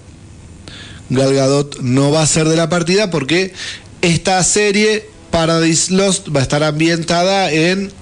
Gal 1.10 1.34
Gadot 1.34 1.80
no 1.80 2.10
va 2.10 2.22
a 2.22 2.26
ser 2.26 2.48
de 2.48 2.56
la 2.56 2.68
partida 2.68 3.10
porque 3.10 3.52
esta 4.00 4.42
serie 4.42 5.06
Paradise 5.30 5.92
Lost 5.92 6.28
va 6.34 6.40
a 6.40 6.42
estar 6.42 6.62
ambientada 6.62 7.50
en 7.50 7.92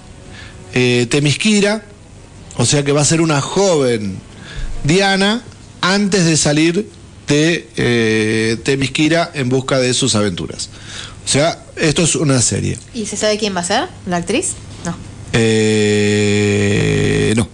eh, 0.74 1.06
Temisquira, 1.10 1.84
o 2.56 2.64
sea 2.64 2.84
que 2.84 2.92
va 2.92 3.00
a 3.00 3.04
ser 3.04 3.20
una 3.20 3.40
joven 3.40 4.18
Diana 4.84 5.42
antes 5.80 6.24
de 6.24 6.36
salir 6.36 6.88
de 7.26 7.68
eh, 7.76 8.56
Temisquira 8.62 9.30
en 9.34 9.48
busca 9.48 9.78
de 9.78 9.94
sus 9.94 10.14
aventuras. 10.14 10.68
O 11.24 11.28
sea, 11.28 11.64
esto 11.76 12.02
es 12.02 12.14
una 12.16 12.42
serie. 12.42 12.78
¿Y 12.94 13.06
se 13.06 13.16
sabe 13.16 13.38
quién 13.38 13.54
va 13.56 13.60
a 13.60 13.64
ser? 13.64 13.88
¿La 14.06 14.18
actriz? 14.18 14.52
No. 14.84 14.94
Eh, 15.32 16.52
no. 17.36 17.48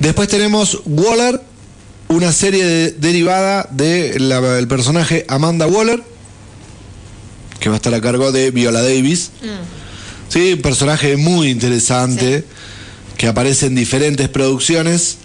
Después 0.00 0.28
tenemos 0.28 0.82
Waller, 0.84 1.40
una 2.08 2.32
serie 2.32 2.64
de- 2.64 2.90
derivada 2.92 3.68
del 3.70 4.66
personaje 4.68 5.24
Amanda 5.28 5.66
Waller, 5.66 6.02
que 7.60 7.68
va 7.68 7.74
a 7.74 7.78
estar 7.78 7.92
a 7.94 8.00
cargo 8.00 8.32
de 8.32 8.50
Viola 8.50 8.82
Davis. 8.82 9.30
Sí, 10.28 10.54
un 10.54 10.62
personaje 10.62 11.16
muy 11.16 11.48
interesante, 11.50 12.44
que 13.16 13.26
aparece 13.28 13.66
en 13.66 13.74
diferentes 13.74 14.28
producciones. 14.28 15.16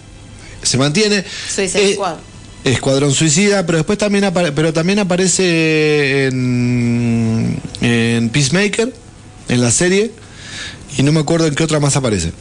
Se 0.62 0.78
mantiene. 0.78 1.24
Suicide 1.54 1.90
Eh, 1.90 1.94
Squad. 1.94 2.16
Escuadrón 2.64 3.12
Suicida, 3.12 3.66
pero 3.66 3.78
después 3.78 3.98
también, 3.98 4.30
pero 4.54 4.72
también 4.72 5.00
aparece 5.00 6.26
en, 6.28 7.60
en 7.80 8.28
Peacemaker, 8.28 8.92
en 9.48 9.60
la 9.60 9.72
serie, 9.72 10.12
y 10.96 11.02
no 11.02 11.10
me 11.10 11.18
acuerdo 11.20 11.48
en 11.48 11.56
qué 11.56 11.64
otra 11.64 11.80
más 11.80 11.96
aparece. 11.96 12.32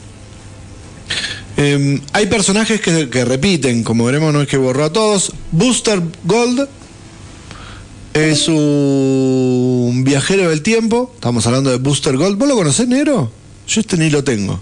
Em, 1.62 2.02
hay 2.14 2.26
personajes 2.26 2.82
que, 2.82 3.10
que 3.10 3.24
repiten, 3.24 3.84
como 3.84 4.06
veremos, 4.06 4.34
no 4.34 4.42
es 4.42 4.48
que 4.48 4.58
borró 4.58 4.86
a 4.86 4.92
todos. 4.92 5.32
Booster 5.52 6.02
Gold 6.24 6.68
es 8.16 8.48
un 8.48 10.02
viajero 10.04 10.50
del 10.50 10.64
tiempo. 10.64 11.12
Estamos 11.14 11.46
hablando 11.46 11.70
de 11.70 11.78
Booster 11.78 12.18
Gold. 12.18 12.38
¿Vos 12.40 12.48
lo 12.50 12.56
conocés, 12.56 12.88
Negro? 12.88 13.32
Yo 13.68 13.82
este 13.82 13.96
ni 13.98 14.10
lo 14.10 14.24
tengo. 14.24 14.60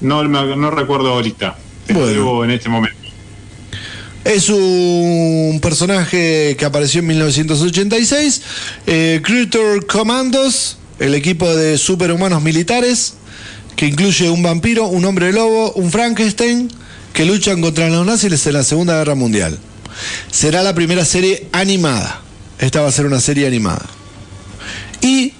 No, 0.00 0.24
no 0.24 0.70
recuerdo 0.70 1.10
ahorita. 1.10 1.56
Bueno. 1.90 2.44
en 2.44 2.50
este 2.50 2.68
momento. 2.68 2.98
Es 4.24 4.48
un 4.50 5.60
personaje 5.62 6.56
que 6.58 6.64
apareció 6.64 7.00
en 7.00 7.06
1986. 7.06 8.42
Eh, 8.86 9.20
Creature 9.24 9.86
Commandos, 9.86 10.76
el 10.98 11.14
equipo 11.14 11.54
de 11.54 11.78
superhumanos 11.78 12.42
militares, 12.42 13.14
que 13.78 13.86
incluye 13.86 14.28
un 14.28 14.42
vampiro, 14.42 14.86
un 14.88 15.04
hombre 15.04 15.32
lobo, 15.32 15.70
un 15.74 15.92
Frankenstein, 15.92 16.68
que 17.12 17.24
luchan 17.24 17.60
contra 17.60 17.88
los 17.88 18.04
nazis 18.04 18.44
en 18.48 18.54
la 18.54 18.64
Segunda 18.64 18.98
Guerra 18.98 19.14
Mundial. 19.14 19.56
Será 20.32 20.64
la 20.64 20.74
primera 20.74 21.04
serie 21.04 21.46
animada. 21.52 22.20
Esta 22.58 22.80
va 22.80 22.88
a 22.88 22.92
ser 22.92 23.06
una 23.06 23.20
serie 23.20 23.46
animada. 23.46 23.86
Y 25.00 25.32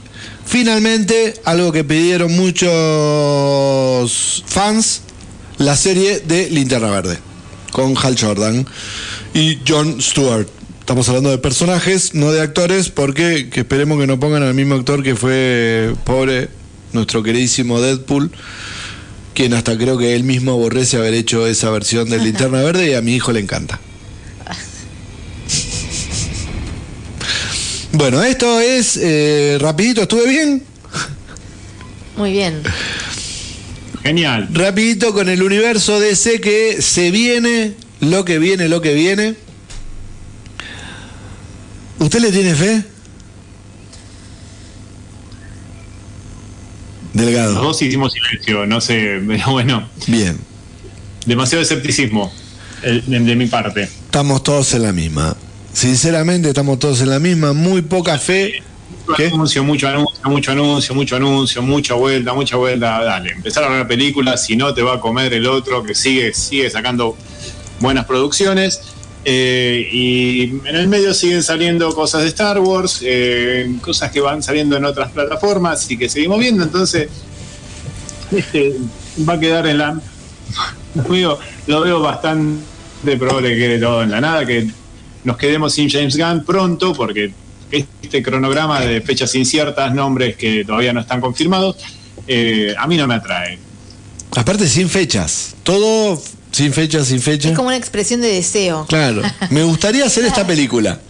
finalmente, 0.47 1.35
algo 1.45 1.73
que 1.73 1.83
pidieron 1.83 2.31
muchos 2.37 2.71
fans, 4.47 5.01
la 5.57 5.77
serie 5.77 6.21
de 6.21 6.49
Linterna 6.49 6.91
Verde, 6.91 7.19
con 7.73 7.97
Hal 8.01 8.17
Jordan 8.17 8.65
y 9.35 9.59
John 9.67 10.01
Stewart. 10.01 10.47
Estamos 10.79 11.09
hablando 11.09 11.31
de 11.31 11.39
personajes, 11.39 12.15
no 12.15 12.31
de 12.31 12.41
actores, 12.41 12.89
porque 12.89 13.51
que 13.51 13.61
esperemos 13.63 13.99
que 13.99 14.07
no 14.07 14.21
pongan 14.21 14.45
al 14.45 14.55
mismo 14.55 14.77
actor 14.77 15.03
que 15.03 15.17
fue 15.17 15.93
pobre, 16.05 16.51
nuestro 16.93 17.23
queridísimo 17.23 17.81
Deadpool, 17.81 18.31
quien 19.35 19.55
hasta 19.55 19.77
creo 19.77 19.99
que 19.99 20.15
él 20.15 20.25
mismo 20.25 20.53
aborrece 20.53 20.97
haber 20.97 21.15
hecho 21.15 21.47
esa 21.47 21.71
versión 21.71 22.09
de 22.11 22.19
Linterna 22.19 22.63
Verde 22.63 22.91
y 22.91 22.95
a 22.95 23.03
mi 23.03 23.15
hijo 23.15 23.33
le 23.33 23.41
encanta. 23.41 23.81
Bueno, 27.93 28.23
esto 28.23 28.61
es 28.61 28.97
eh, 29.01 29.59
rapidito, 29.61 30.03
¿estuve 30.03 30.29
bien? 30.29 30.63
Muy 32.17 32.33
bien. 32.33 32.63
Genial. 34.03 34.49
Rapidito 34.53 35.13
con 35.13 35.29
el 35.29 35.43
universo 35.43 35.99
DC 35.99 36.41
que 36.41 36.81
se 36.81 37.11
viene, 37.11 37.75
lo 38.01 38.25
que 38.25 38.39
viene, 38.39 38.69
lo 38.69 38.81
que 38.81 38.95
viene. 38.95 39.35
¿Usted 41.99 42.21
le 42.21 42.31
tiene 42.31 42.55
fe? 42.55 42.85
Los 47.19 47.27
Delgado. 47.27 47.55
dos 47.63 47.83
hicimos 47.83 48.13
silencio, 48.13 48.67
no 48.67 48.81
sé, 48.81 49.21
pero 49.27 49.51
bueno, 49.53 49.89
Bien. 50.07 50.39
demasiado 51.27 51.63
escepticismo 51.63 52.33
de, 52.83 53.01
de 53.21 53.37
mi 53.37 53.47
parte. 53.47 53.83
Estamos 53.83 54.43
todos 54.43 54.73
en 54.75 54.83
la 54.83 54.93
misma. 54.93 55.37
Sinceramente, 55.73 56.49
estamos 56.49 56.79
todos 56.79 57.01
en 57.03 57.11
la 57.11 57.19
misma. 57.19 57.53
Muy 57.53 57.83
poca 57.83 58.19
fe. 58.19 58.63
Mucho 59.07 59.23
anuncio, 59.27 59.65
mucho 59.65 59.89
anuncio, 59.89 60.21
mucho 60.31 60.53
anuncio, 60.53 60.95
mucho 60.95 61.17
anuncio, 61.17 61.63
mucha 61.63 61.95
vuelta, 61.95 62.35
mucha 62.35 62.57
vuelta. 62.57 63.03
Dale, 63.03 63.33
empezar 63.33 63.65
a 63.65 63.69
ver 63.69 63.87
películas, 63.87 64.45
si 64.45 64.57
no 64.57 64.73
te 64.75 64.83
va 64.83 64.95
a 64.95 65.01
comer 65.01 65.33
el 65.33 65.47
otro 65.47 65.83
que 65.83 65.95
sigue, 65.95 66.33
sigue 66.35 66.69
sacando 66.71 67.17
buenas 67.81 68.05
producciones. 68.07 68.81
Eh, 69.31 69.87
y 69.93 70.43
en 70.65 70.75
el 70.75 70.89
medio 70.89 71.13
siguen 71.13 71.43
saliendo 71.43 71.95
cosas 71.95 72.23
de 72.23 72.29
Star 72.29 72.59
Wars, 72.61 73.01
eh, 73.05 73.71
cosas 73.83 74.11
que 74.11 74.23
van 74.23 74.43
saliendo 74.43 74.75
en 74.75 74.87
otras 74.87 75.13
plataformas 75.13 75.91
y 75.91 75.99
que 75.99 76.09
seguimos 76.09 76.39
viendo. 76.41 76.65
Entonces, 76.65 77.11
este, 78.33 78.77
va 79.29 79.35
a 79.35 79.39
quedar 79.39 79.67
en 79.67 79.77
la. 79.77 80.01
Lo 80.95 81.05
veo, 81.05 81.39
lo 81.67 81.83
veo 81.83 82.01
bastante 82.01 83.17
probable 83.19 83.51
que 83.51 83.59
quede 83.59 83.79
todo 83.79 84.03
en 84.03 84.11
la 84.11 84.23
nada, 84.23 84.47
que 84.47 84.67
nos 85.25 85.37
quedemos 85.37 85.75
sin 85.75 85.91
James 85.91 86.17
Gunn 86.17 86.43
pronto, 86.45 86.95
porque 86.95 87.31
este 87.71 88.23
cronograma 88.23 88.81
de 88.81 89.03
fechas 89.03 89.35
inciertas, 89.35 89.93
nombres 89.95 90.37
que 90.37 90.65
todavía 90.65 90.95
no 90.95 91.01
están 91.01 91.21
confirmados, 91.21 91.77
eh, 92.27 92.75
a 92.77 92.87
mí 92.87 92.97
no 92.97 93.07
me 93.07 93.17
atrae. 93.17 93.59
Aparte, 94.35 94.67
sin 94.67 94.89
fechas. 94.89 95.55
Todo 95.63 96.19
sin 96.53 96.73
fechas, 96.73 97.07
sin 97.09 97.21
fecha. 97.21 97.49
Es 97.51 97.57
como 97.57 97.69
una 97.69 97.77
expresión 97.77 98.21
de 98.21 98.29
deseo. 98.33 98.87
Claro. 98.89 99.23
Me 99.51 99.63
gustaría 99.63 100.05
hacer 100.07 100.25
esta 100.25 100.47
película. 100.47 101.01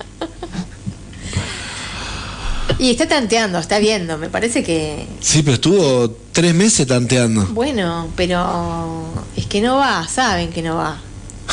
Y 2.79 2.91
está 2.91 3.09
tanteando, 3.09 3.59
está 3.59 3.79
viendo. 3.79 4.19
Me 4.19 4.29
parece 4.29 4.63
que. 4.63 5.07
Sí, 5.21 5.43
pero 5.43 5.55
estuvo 5.55 6.11
tres 6.33 6.55
meses 6.55 6.87
tanteando. 6.87 7.47
Bueno, 7.47 8.09
pero. 8.15 9.13
Es 9.37 9.47
que 9.47 9.61
no 9.61 9.77
va, 9.79 10.07
saben 10.07 10.51
que 10.51 10.63
no 10.63 10.77
va. 10.77 11.01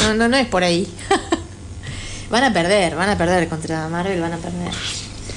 No, 0.04 0.14
no, 0.14 0.28
no 0.28 0.38
es 0.38 0.46
por 0.48 0.64
ahí. 0.64 0.88
van 2.30 2.44
a 2.44 2.54
perder, 2.54 2.96
van 2.96 3.10
a 3.10 3.18
perder 3.18 3.48
contra 3.48 3.88
Marvel, 3.88 4.20
van 4.22 4.34
a 4.34 4.38
perder. 4.38 4.72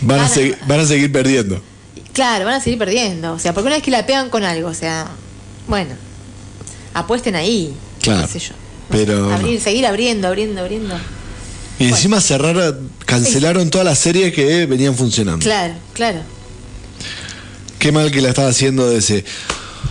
Van 0.02 0.18
a, 0.18 0.22
Van 0.24 0.30
a- 0.30 0.34
segui- 0.34 0.56
van 0.66 0.80
a 0.80 0.84
seguir 0.86 1.10
perdiendo. 1.10 1.62
Claro, 2.12 2.44
van 2.44 2.54
a 2.54 2.60
seguir 2.60 2.78
perdiendo. 2.78 3.32
O 3.32 3.38
sea, 3.38 3.54
porque 3.54 3.68
una 3.68 3.76
vez 3.76 3.84
que 3.84 3.90
la 3.90 4.04
pegan 4.04 4.28
con 4.28 4.44
algo, 4.44 4.68
o 4.68 4.74
sea. 4.74 5.06
Bueno, 5.68 5.94
apuesten 6.92 7.34
ahí. 7.34 7.74
Claro. 8.12 8.26
qué 8.32 8.38
sé 8.40 8.48
yo. 8.48 8.54
Pero. 8.90 9.32
Abrir, 9.32 9.60
seguir 9.60 9.86
abriendo, 9.86 10.28
abriendo, 10.28 10.60
abriendo. 10.60 10.94
Y 11.78 11.88
encima 11.88 12.20
cerraron, 12.20 12.90
cancelaron 13.04 13.70
todas 13.70 13.84
las 13.84 13.98
series 13.98 14.32
que 14.34 14.66
venían 14.66 14.94
funcionando. 14.96 15.44
Claro, 15.44 15.74
claro. 15.92 16.20
Qué 17.78 17.92
mal 17.92 18.10
que 18.10 18.20
la 18.20 18.30
estaba 18.30 18.48
haciendo 18.48 18.88
de 18.90 18.98
ese. 18.98 19.24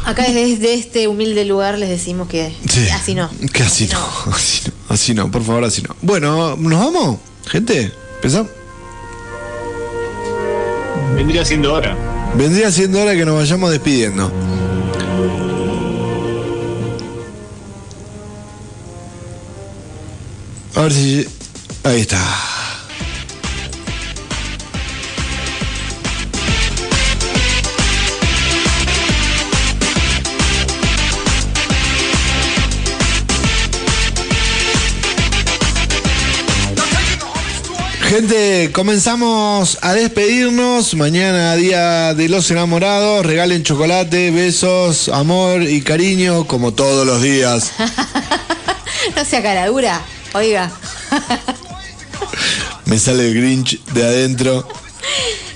Acá 0.04 0.24
desde 0.24 0.74
este 0.74 1.08
humilde 1.08 1.46
lugar 1.46 1.78
les 1.78 1.90
decimos 1.90 2.28
que 2.28 2.54
Sí. 2.70 2.88
así 2.90 3.14
no. 3.16 3.30
Que 3.54 3.64
así 3.64 3.88
no, 3.88 4.00
así 4.34 4.62
no, 4.68 4.74
así 4.94 5.14
no, 5.14 5.32
por 5.32 5.44
favor, 5.44 5.64
así 5.64 5.82
no. 5.82 5.96
Bueno, 6.02 6.56
¿nos 6.58 6.80
vamos? 6.80 7.20
Gente, 7.48 7.92
¿empezamos? 8.16 8.50
Vendría 11.16 11.46
siendo 11.46 11.74
hora. 11.74 11.96
Vendría 12.36 12.72
siendo 12.72 13.02
hora 13.02 13.16
que 13.16 13.26
nos 13.26 13.36
vayamos 13.36 13.72
despidiendo. 13.72 14.32
A 20.78 20.82
ver 20.84 20.94
si. 20.94 21.26
Ahí 21.84 22.02
está. 22.02 22.20
Gente, 38.04 38.72
comenzamos 38.72 39.80
a 39.82 39.94
despedirnos. 39.94 40.94
Mañana, 40.94 41.56
día 41.56 42.14
de 42.14 42.30
los 42.30 42.52
enamorados. 42.52 43.26
Regalen 43.26 43.64
chocolate, 43.64 44.30
besos, 44.30 45.10
amor 45.10 45.64
y 45.64 45.82
cariño, 45.82 46.46
como 46.46 46.76
todos 46.76 47.08
los 47.08 47.20
días. 47.24 47.72
No 49.16 49.24
sea 49.26 49.42
cara 49.42 49.68
dura, 49.68 50.02
oiga. 50.34 50.72
Me 52.86 52.98
sale 53.00 53.28
el 53.28 53.36
Grinch 53.36 53.84
de 53.86 54.04
adentro. 54.04 54.68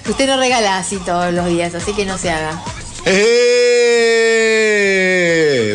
Usted 0.10 0.27
no 0.27 0.38
regala 0.38 0.77
así 0.77 0.98
todos 0.98 1.34
los 1.34 1.48
días, 1.48 1.73
así 1.76 1.93
que 1.93 2.06
no 2.06 2.18
se 2.18 2.30
haga. 2.31 2.64
¡Eh! 3.06 4.22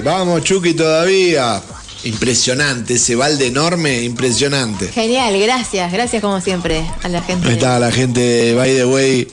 Vamos, 0.04 0.44
Chucky, 0.44 0.74
todavía. 0.74 1.62
Impresionante, 2.04 2.94
ese 2.94 3.16
balde 3.16 3.46
enorme, 3.46 4.02
impresionante. 4.02 4.88
Genial, 4.88 5.38
gracias, 5.40 5.90
gracias 5.90 6.22
como 6.22 6.40
siempre 6.40 6.84
a 7.02 7.08
la 7.08 7.22
gente. 7.22 7.48
Ahí 7.48 7.54
está 7.54 7.78
la 7.78 7.90
gente 7.90 8.20
de 8.20 8.54
By 8.54 8.74
the 8.74 8.84
Way 8.84 9.28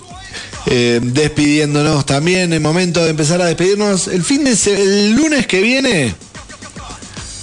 eh, 0.65 0.99
despidiéndonos 1.01 2.05
también. 2.05 2.53
El 2.53 2.61
momento 2.61 3.03
de 3.03 3.09
empezar 3.11 3.41
a 3.41 3.45
despedirnos. 3.45 4.07
El 4.07 4.23
fin 4.23 4.43
de 4.43 4.51
el 4.51 5.11
lunes 5.11 5.47
que 5.47 5.61
viene. 5.61 6.15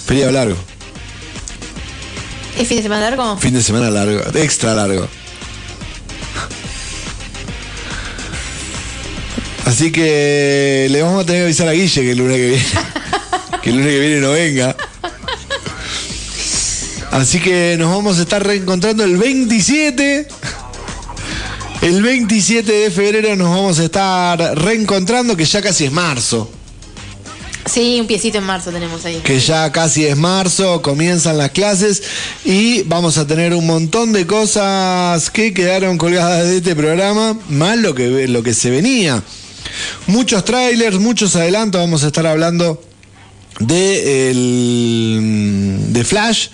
Feriado 0.06 0.32
largo. 0.32 0.56
¿Es 2.60 2.68
fin 2.68 2.76
de 2.76 2.82
semana 2.82 3.08
largo? 3.08 3.38
Fin 3.38 3.54
de 3.54 3.62
semana 3.62 3.90
largo. 3.90 4.20
Extra 4.38 4.74
largo. 4.74 5.08
Así 9.64 9.90
que 9.90 10.86
le 10.90 11.00
vamos 11.00 11.22
a 11.22 11.26
tener 11.26 11.40
que 11.40 11.44
avisar 11.46 11.68
a 11.68 11.72
Guille 11.72 12.02
que 12.02 12.10
el 12.10 12.18
lunes 12.18 12.36
que 12.36 12.46
viene. 12.48 12.64
que 13.62 13.70
el 13.70 13.76
lunes 13.76 13.92
que 13.94 14.00
viene 14.00 14.20
no 14.20 14.32
venga. 14.32 14.76
Así 17.12 17.40
que 17.40 17.76
nos 17.78 17.96
vamos 17.96 18.18
a 18.18 18.22
estar 18.22 18.46
reencontrando 18.46 19.04
el 19.04 19.16
27. 19.16 20.28
El 21.80 22.02
27 22.02 22.70
de 22.70 22.90
febrero 22.90 23.36
nos 23.36 23.48
vamos 23.48 23.78
a 23.78 23.84
estar 23.84 24.38
reencontrando, 24.58 25.34
que 25.34 25.46
ya 25.46 25.62
casi 25.62 25.86
es 25.86 25.92
marzo. 25.92 26.59
Sí, 27.72 27.98
un 28.00 28.06
piecito 28.06 28.38
en 28.38 28.44
marzo 28.44 28.70
tenemos 28.70 29.04
ahí. 29.04 29.20
que 29.22 29.38
ya 29.38 29.70
casi 29.70 30.04
es 30.04 30.16
marzo, 30.16 30.82
comienzan 30.82 31.38
las 31.38 31.50
clases 31.50 32.02
y 32.44 32.82
vamos 32.82 33.16
a 33.18 33.26
tener 33.26 33.54
un 33.54 33.66
montón 33.66 34.12
de 34.12 34.26
cosas 34.26 35.30
que 35.30 35.54
quedaron 35.54 35.96
colgadas 35.98 36.44
de 36.48 36.56
este 36.56 36.74
programa, 36.74 37.38
más 37.48 37.78
lo 37.78 37.94
que, 37.94 38.26
lo 38.26 38.42
que 38.42 38.54
se 38.54 38.70
venía. 38.70 39.22
Muchos 40.08 40.44
trailers, 40.44 40.98
muchos 40.98 41.36
adelantos, 41.36 41.80
vamos 41.80 42.02
a 42.02 42.08
estar 42.08 42.26
hablando 42.26 42.82
de, 43.60 44.30
el- 44.30 45.92
de 45.92 46.04
Flash, 46.04 46.48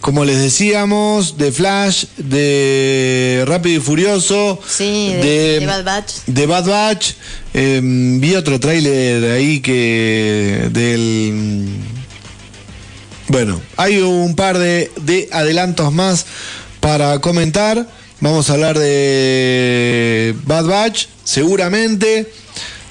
como 0.00 0.24
les 0.24 0.38
decíamos, 0.38 1.36
de 1.36 1.52
Flash, 1.52 2.04
de 2.16 3.44
Rápido 3.46 3.78
y 3.78 3.80
Furioso, 3.84 4.58
Sí, 4.66 5.12
de, 5.14 5.60
de 5.60 5.66
Bad 5.66 5.84
Batch. 5.84 6.12
de 6.26 6.46
Bad 6.46 6.66
Batch. 6.66 7.12
eh, 7.54 7.80
vi 7.82 8.34
otro 8.34 8.58
tráiler 8.60 9.30
ahí 9.32 9.60
que 9.60 10.68
del... 10.72 11.68
Bueno, 13.28 13.60
hay 13.76 13.98
un 14.00 14.34
par 14.34 14.58
de, 14.58 14.90
de 15.02 15.28
adelantos 15.32 15.92
más 15.92 16.26
para 16.80 17.18
comentar. 17.20 17.86
Vamos 18.20 18.50
a 18.50 18.54
hablar 18.54 18.78
de 18.78 20.34
Bad 20.44 20.64
Batch, 20.66 21.06
seguramente. 21.24 22.30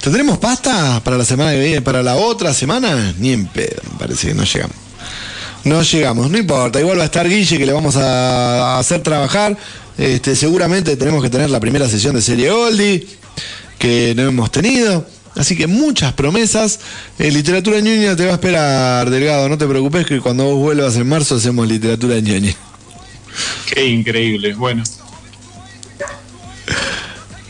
¿Tendremos 0.02 0.38
pasta 0.38 1.02
para 1.04 1.18
la 1.18 1.26
semana 1.26 1.52
que 1.52 1.60
viene, 1.60 1.82
para 1.82 2.02
la 2.02 2.16
otra 2.16 2.54
semana? 2.54 3.14
Ni 3.18 3.32
en 3.32 3.46
pedo, 3.48 3.82
me 3.92 3.98
parece 3.98 4.28
que 4.28 4.34
no 4.34 4.44
llegamos. 4.44 4.76
No 5.64 5.82
llegamos, 5.82 6.30
no 6.30 6.38
importa, 6.38 6.80
igual 6.80 6.98
va 6.98 7.02
a 7.02 7.06
estar 7.06 7.28
Guille 7.28 7.58
que 7.58 7.66
le 7.66 7.72
vamos 7.72 7.96
a, 7.96 8.78
hacer 8.78 9.02
trabajar. 9.02 9.56
Este, 9.98 10.34
seguramente 10.34 10.96
tenemos 10.96 11.22
que 11.22 11.28
tener 11.28 11.50
la 11.50 11.60
primera 11.60 11.88
sesión 11.88 12.14
de 12.14 12.22
serie 12.22 12.50
Goldie, 12.50 13.06
que 13.78 14.14
no 14.16 14.22
hemos 14.22 14.50
tenido. 14.50 15.06
Así 15.36 15.56
que 15.56 15.66
muchas 15.66 16.12
promesas. 16.14 16.80
Eh, 17.18 17.30
literatura 17.30 17.80
ñoña 17.80 18.16
te 18.16 18.24
va 18.24 18.32
a 18.32 18.34
esperar, 18.34 19.10
Delgado. 19.10 19.48
No 19.48 19.58
te 19.58 19.66
preocupes 19.66 20.06
que 20.06 20.20
cuando 20.20 20.44
vos 20.44 20.56
vuelvas 20.56 20.96
en 20.96 21.08
marzo 21.08 21.36
hacemos 21.36 21.68
literatura 21.68 22.18
ñoña. 22.20 22.54
Qué 23.72 23.86
increíble. 23.86 24.54
Bueno, 24.54 24.82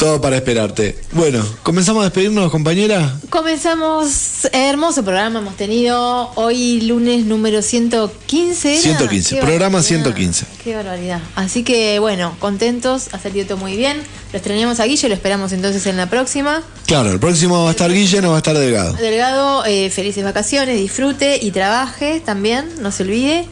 Todo 0.00 0.18
para 0.18 0.36
esperarte. 0.36 0.98
Bueno, 1.12 1.44
comenzamos 1.62 2.00
a 2.00 2.04
despedirnos, 2.04 2.50
compañera. 2.50 3.18
Comenzamos, 3.28 4.48
hermoso 4.50 5.04
programa 5.04 5.40
hemos 5.40 5.58
tenido 5.58 6.30
hoy 6.36 6.80
lunes 6.80 7.26
número 7.26 7.60
115. 7.60 8.72
¿era? 8.72 8.80
115, 8.80 9.34
Qué 9.34 9.42
programa 9.42 9.76
barbaridad, 9.76 10.02
115. 10.02 10.46
Qué 10.64 10.74
barbaridad. 10.74 11.20
Así 11.34 11.64
que 11.64 11.98
bueno, 11.98 12.34
contentos, 12.38 13.10
ha 13.12 13.18
salido 13.18 13.44
todo 13.44 13.58
muy 13.58 13.76
bien. 13.76 13.98
Lo 14.32 14.38
extrañamos 14.38 14.80
a 14.80 14.86
Guille, 14.86 15.06
lo 15.06 15.14
esperamos 15.14 15.52
entonces 15.52 15.84
en 15.84 15.98
la 15.98 16.08
próxima. 16.08 16.62
Claro, 16.86 17.10
el 17.10 17.20
próximo 17.20 17.64
va 17.64 17.68
a 17.68 17.72
estar 17.72 17.92
Guille, 17.92 18.22
no 18.22 18.30
va 18.30 18.36
a 18.36 18.38
estar 18.38 18.56
Delgado. 18.56 18.94
Delgado, 18.94 19.66
eh, 19.66 19.90
felices 19.90 20.24
vacaciones, 20.24 20.78
disfrute 20.78 21.38
y 21.42 21.50
trabaje 21.50 22.22
también, 22.24 22.70
no 22.80 22.90
se 22.90 23.02
olvide. 23.02 23.46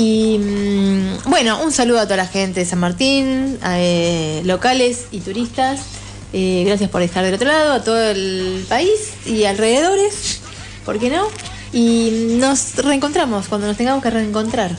Y 0.00 0.38
mm, 0.38 1.28
bueno, 1.28 1.60
un 1.60 1.72
saludo 1.72 1.98
a 1.98 2.04
toda 2.04 2.18
la 2.18 2.28
gente 2.28 2.60
de 2.60 2.66
San 2.66 2.78
Martín, 2.78 3.58
a, 3.62 3.80
eh, 3.80 4.42
locales 4.44 5.06
y 5.10 5.18
turistas. 5.18 5.80
Eh, 6.32 6.62
gracias 6.64 6.88
por 6.88 7.02
estar 7.02 7.24
del 7.24 7.34
otro 7.34 7.48
lado, 7.48 7.72
a 7.72 7.82
todo 7.82 8.00
el 8.00 8.64
país 8.68 9.14
y 9.26 9.42
alrededores, 9.42 10.40
¿por 10.84 11.00
qué 11.00 11.10
no? 11.10 11.26
Y 11.72 12.36
nos 12.38 12.76
reencontramos 12.76 13.48
cuando 13.48 13.66
nos 13.66 13.76
tengamos 13.76 14.00
que 14.00 14.10
reencontrar 14.10 14.70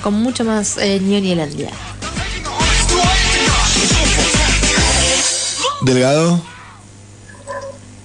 con 0.00 0.14
mucho 0.14 0.44
más 0.44 0.78
eh, 0.78 1.00
ñoñelandia. 1.00 1.70
Delgado. 5.80 6.40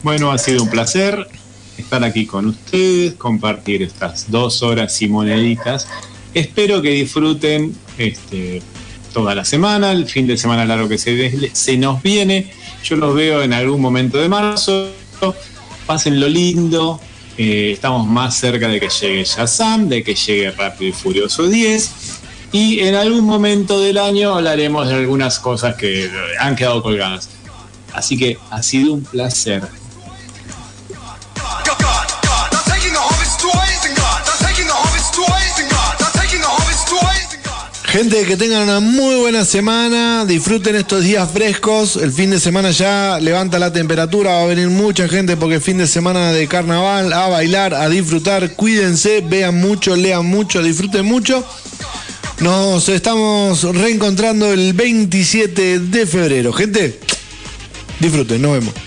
bueno, 0.02 0.32
ha 0.32 0.40
sido 0.40 0.64
un 0.64 0.72
placer 0.72 1.28
estar 1.78 2.04
aquí 2.04 2.26
con 2.26 2.48
ustedes, 2.48 3.14
compartir 3.14 3.84
estas 3.84 4.32
dos 4.32 4.64
horas 4.64 5.00
y 5.04 5.08
moneditas. 5.08 5.88
Espero 6.38 6.84
que 6.84 6.92
disfruten 6.92 7.76
este, 7.98 8.62
toda 9.12 9.34
la 9.34 9.44
semana, 9.44 9.92
el 9.92 10.06
fin 10.06 10.28
de 10.28 10.38
semana 10.38 10.66
largo 10.66 10.88
que 10.88 11.00
se, 11.00 11.78
nos 11.78 12.04
viene. 12.04 12.52
Yo 12.84 12.96
los 12.96 13.16
veo 13.16 13.42
en 13.42 13.54
algún 13.54 13.82
momento 13.82 14.20
de 14.20 14.30
marzo. 14.30 14.92
Pasen 15.88 16.20
lo 16.20 16.30
lindo. 16.30 17.02
Eh, 17.40 17.72
estamos 17.72 18.06
más 18.06 18.36
cerca 18.36 18.68
de 18.68 18.80
que 18.80 18.88
llegue 18.88 19.24
Shazam, 19.24 19.90
de 19.90 20.04
que 20.04 20.14
llegue 20.14 20.52
Rápido 20.52 20.92
y 20.92 20.94
Furioso 20.94 21.48
10. 21.48 21.92
Y 22.52 22.82
en 22.82 22.94
algún 22.94 23.26
momento 23.26 23.82
del 23.82 23.98
año 23.98 24.36
hablaremos 24.36 24.88
de 24.88 24.94
algunas 24.94 25.40
cosas 25.40 25.74
que 25.74 26.08
han 26.40 26.56
quedado 26.56 26.84
colgadas. 26.84 27.30
Así 27.94 28.16
que 28.16 28.38
ha 28.52 28.62
sido 28.62 28.94
un 28.94 29.04
placer. 29.04 29.64
Gente, 37.98 38.26
que 38.26 38.38
tengan 38.38 38.62
una 38.62 38.80
muy 38.80 39.16
buena 39.16 39.44
semana, 39.44 40.24
disfruten 40.24 40.76
estos 40.76 41.04
días 41.04 41.32
frescos, 41.32 41.96
el 41.96 42.12
fin 42.12 42.30
de 42.30 42.40
semana 42.40 42.70
ya 42.70 43.18
levanta 43.20 43.58
la 43.58 43.74
temperatura, 43.74 44.34
va 44.34 44.44
a 44.44 44.46
venir 44.46 44.68
mucha 44.68 45.08
gente 45.08 45.36
porque 45.36 45.56
es 45.56 45.64
fin 45.64 45.80
de 45.80 45.88
semana 45.88 46.32
de 46.32 46.48
carnaval, 46.48 47.12
a 47.12 47.28
bailar, 47.28 47.74
a 47.74 47.90
disfrutar, 47.90 48.54
cuídense, 48.54 49.22
vean 49.28 49.60
mucho, 49.60 49.96
lean 49.96 50.28
mucho, 50.28 50.62
disfruten 50.62 51.08
mucho. 51.08 51.44
Nos 52.40 52.88
estamos 52.88 53.64
reencontrando 53.64 54.54
el 54.54 54.74
27 54.74 55.80
de 55.80 56.06
febrero. 56.06 56.54
Gente, 56.54 57.00
disfruten, 58.00 58.44
nos 58.44 58.52
vemos. 58.60 58.87